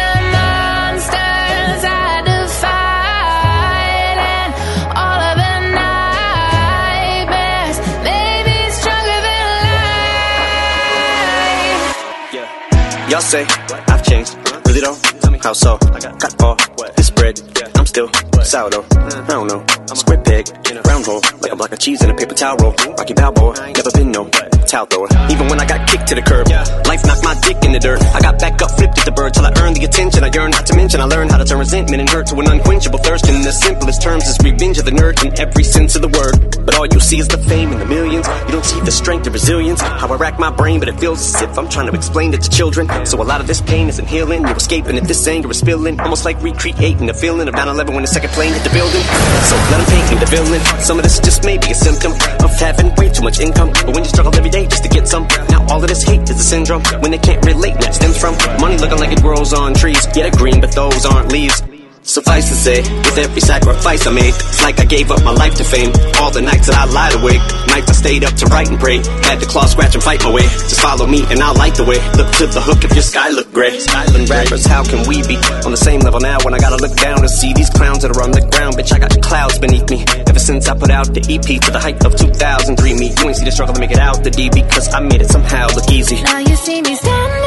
Y'all 13.09 13.23
say 13.23 13.47
I've 13.89 14.05
changed, 14.05 14.37
really 14.67 14.81
though? 14.81 14.97
How 15.43 15.55
so? 15.55 15.79
I 15.81 15.99
Got 15.99 16.37
ball, 16.37 16.57
this 16.97 17.11
bread, 17.11 17.41
I'm 17.75 17.87
still 17.87 18.11
sourdough. 18.45 18.87
I 18.91 19.27
don't 19.29 19.47
know. 19.49 19.65
Square 19.95 20.23
peg, 20.23 20.49
round 20.87 21.05
hole, 21.05 21.23
like 21.41 21.53
a 21.53 21.57
block 21.57 21.73
of 21.73 21.79
cheese 21.79 22.03
in 22.03 22.11
a 22.11 22.15
paper 22.15 22.35
towel 22.35 22.57
roll. 22.59 22.75
Rocky 22.97 23.15
Balboa, 23.15 23.55
never 23.73 23.91
been 23.91 24.13
no 24.13 24.29
towel 24.69 24.87
thrower. 24.87 25.09
Even 25.31 25.49
when 25.49 25.59
I 25.59 25.67
got 25.67 25.89
kicked 25.89 26.07
to 26.09 26.15
the 26.15 26.23
curb, 26.23 26.47
life 26.87 27.05
knocked 27.07 27.25
my 27.25 27.35
dick 27.41 27.57
in 27.65 27.73
the 27.73 27.81
dirt. 27.81 28.03
I 28.15 28.21
got 28.21 28.39
back 28.39 28.61
up, 28.61 28.71
flipped 28.77 28.99
at 28.99 29.05
the 29.05 29.13
bird 29.13 29.33
till 29.33 29.47
I 29.47 29.53
earned 29.61 29.77
the 29.77 29.85
attention. 29.85 30.23
I 30.23 30.31
yearn 30.33 30.51
not 30.51 30.67
to 30.67 30.77
mention, 30.77 31.01
I 31.01 31.05
learned 31.05 31.31
how 31.33 31.39
to 31.39 31.45
turn 31.45 31.59
resentment 31.59 32.01
and 32.01 32.09
hurt 32.09 32.27
to 32.29 32.37
an 32.37 32.49
unquenchable 32.49 32.99
thirst. 32.99 33.29
In 33.29 33.43
the 33.43 33.53
simplest 33.53 34.03
terms, 34.03 34.29
is 34.29 34.39
revenge 34.45 34.79
of 34.79 34.85
the 34.85 34.93
nerd 34.93 35.25
in 35.25 35.33
every 35.41 35.65
sense 35.65 35.97
of 35.97 36.03
the 36.03 36.13
word. 36.13 36.65
But 36.65 36.77
all 36.77 36.87
you 36.87 37.01
see 37.01 37.19
is 37.19 37.29
the 37.29 37.39
fame 37.39 37.73
and 37.73 37.81
the 37.81 37.87
millions. 37.87 38.29
You 38.47 38.53
don't 38.53 38.65
see 38.65 38.81
the 38.81 38.93
strength 38.93 39.25
and 39.27 39.33
resilience. 39.33 39.81
How 39.81 40.09
I 40.09 40.17
rack 40.17 40.39
my 40.39 40.51
brain, 40.51 40.81
but 40.81 40.89
it 40.89 41.01
feels 41.01 41.21
as 41.35 41.43
if 41.43 41.59
I'm 41.59 41.69
trying 41.69 41.91
to 41.91 41.97
explain 41.97 42.35
it 42.35 42.43
to 42.43 42.51
children. 42.51 43.07
So 43.07 43.21
a 43.23 43.25
lot 43.25 43.41
of 43.41 43.47
this 43.47 43.63
pain 43.63 43.89
isn't 43.89 44.07
healing. 44.07 44.43
You're 44.43 44.57
escaping 44.57 44.97
if 44.97 45.05
this 45.05 45.27
anger 45.27 45.51
is 45.51 45.59
spilling. 45.59 45.99
Almost 45.99 46.25
like 46.27 46.43
recreating 46.43 47.07
the 47.07 47.15
feeling 47.15 47.49
of 47.49 47.55
9-11 47.55 47.95
when 47.95 48.03
the 48.03 48.07
second 48.07 48.28
plane 48.33 48.53
hit 48.53 48.65
the 48.65 48.71
building. 48.71 49.03
So 49.49 49.57
let 49.57 49.79
them 49.79 49.87
paint 49.87 50.11
me 50.11 50.17
the 50.19 50.27
villain. 50.27 50.61
Some 50.81 50.99
of 50.99 51.05
this 51.05 51.21
just 51.21 51.45
may 51.45 51.59
be 51.59 51.71
a 51.71 51.75
symptom 51.75 52.13
of 52.13 52.51
having 52.59 52.95
way 52.97 53.11
too 53.11 53.23
much 53.23 53.41
income. 53.41 53.71
But 53.73 53.95
when 53.95 54.05
you 54.05 54.11
struggle 54.11 54.35
every 54.35 54.51
day 54.51 54.67
just 54.67 54.83
to 54.85 54.89
get 54.89 55.07
some, 55.09 55.27
now 55.49 55.67
all 55.69 55.83
of 55.83 55.89
this 55.89 56.03
hate 56.03 56.23
is 56.23 56.39
a 56.39 56.43
syndrome. 56.43 56.83
When 57.01 57.11
they 57.11 57.19
can't 57.19 57.45
relate, 57.45 57.75
that 57.81 57.95
stems 57.95 58.19
from 58.19 58.37
money 58.61 58.79
looking 58.79 58.99
like 58.99 59.13
it 59.13 59.23
grows 59.23 59.53
on 59.53 59.75
trees. 59.75 60.07
Yeah, 60.15 60.29
they're 60.29 60.33
green, 60.33 60.61
but 60.61 60.73
those 60.73 61.05
aren't 61.05 61.33
leaves. 61.33 61.63
Suffice 62.09 62.49
to 62.49 62.57
say, 62.57 62.81
with 62.81 63.19
every 63.19 63.43
sacrifice 63.43 64.07
I 64.07 64.13
made, 64.17 64.33
it's 64.33 64.63
like 64.63 64.81
I 64.81 64.87
gave 64.87 65.11
up 65.11 65.23
my 65.25 65.31
life 65.31 65.57
to 65.61 65.65
fame. 65.65 65.93
All 66.17 66.33
the 66.33 66.41
nights 66.41 66.65
that 66.73 66.75
I 66.81 66.89
lied 66.89 67.13
awake, 67.13 67.45
nights 67.69 67.93
I 67.93 67.97
stayed 68.01 68.25
up 68.25 68.33
to 68.41 68.47
write 68.47 68.73
and 68.73 68.81
pray. 68.81 69.05
Had 69.29 69.45
to 69.45 69.47
claw, 69.47 69.67
scratch, 69.67 69.93
and 69.93 70.03
fight 70.03 70.25
my 70.25 70.33
way. 70.33 70.49
Just 70.49 70.81
follow 70.81 71.07
me 71.07 71.21
and 71.29 71.37
I'll 71.45 71.53
light 71.53 71.77
the 71.77 71.85
way. 71.85 72.01
Look 72.17 72.33
to 72.41 72.49
the 72.49 72.65
hook 72.65 72.81
if 72.81 72.97
your 72.97 73.05
sky 73.05 73.29
look 73.29 73.53
gray. 73.53 73.79
Skyland 73.79 74.25
rappers, 74.25 74.65
how 74.65 74.89
can 74.89 75.07
we 75.07 75.21
be 75.29 75.37
on 75.69 75.71
the 75.71 75.77
same 75.77 76.01
level 76.01 76.19
now 76.19 76.41
when 76.49 76.55
I 76.55 76.59
gotta 76.59 76.81
look 76.81 76.97
down 76.97 77.21
and 77.21 77.29
see 77.29 77.53
these 77.53 77.69
clowns 77.69 78.01
that 78.01 78.17
are 78.17 78.23
on 78.25 78.33
the 78.33 78.41
ground? 78.41 78.81
Bitch, 78.81 78.89
I 78.89 78.99
got 78.99 79.13
clouds 79.21 79.59
beneath 79.59 79.91
me. 79.91 80.01
Ever 80.25 80.41
since 80.41 80.67
I 80.67 80.73
put 80.81 80.89
out 80.89 81.13
the 81.13 81.21
EP 81.29 81.61
to 81.61 81.71
the 81.71 81.79
height 81.79 82.01
of 82.09 82.17
2003, 82.17 82.73
me, 82.97 83.13
you 83.13 83.25
ain't 83.29 83.37
see 83.37 83.45
the 83.45 83.53
struggle 83.53 83.77
to 83.77 83.81
make 83.85 83.93
it 83.93 84.01
out 84.01 84.25
the 84.25 84.33
D 84.33 84.49
because 84.49 84.89
I 84.97 85.01
made 85.01 85.21
it 85.21 85.29
somehow 85.29 85.69
look 85.77 85.93
easy. 85.93 86.25
Now 86.25 86.41
you 86.41 86.57
see 86.57 86.81
me 86.81 86.97
standing 86.97 87.38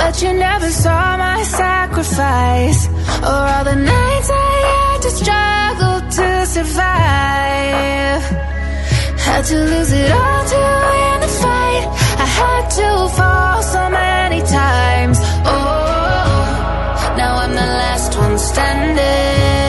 but 0.00 0.22
you 0.22 0.32
never 0.32 0.70
saw 0.70 1.16
my 1.16 1.42
sacrifice 1.42 2.88
Or 3.30 3.42
all 3.54 3.64
the 3.64 3.76
nights 3.76 4.30
I 4.30 4.52
had 4.72 4.98
to 5.06 5.10
struggle 5.20 5.96
to 6.18 6.46
survive. 6.46 8.22
Had 9.26 9.42
to 9.50 9.56
lose 9.72 9.92
it 9.92 10.10
all 10.10 10.44
to 10.52 10.60
win 10.90 11.20
the 11.20 11.32
fight. 11.42 11.84
I 12.24 12.28
had 12.40 12.64
to 12.78 12.88
fall 13.16 13.62
so 13.62 13.82
many 13.90 14.40
times. 14.40 15.18
Oh, 15.52 17.14
now 17.16 17.32
I'm 17.42 17.54
the 17.62 17.70
last 17.82 18.16
one 18.16 18.38
standing. 18.38 19.59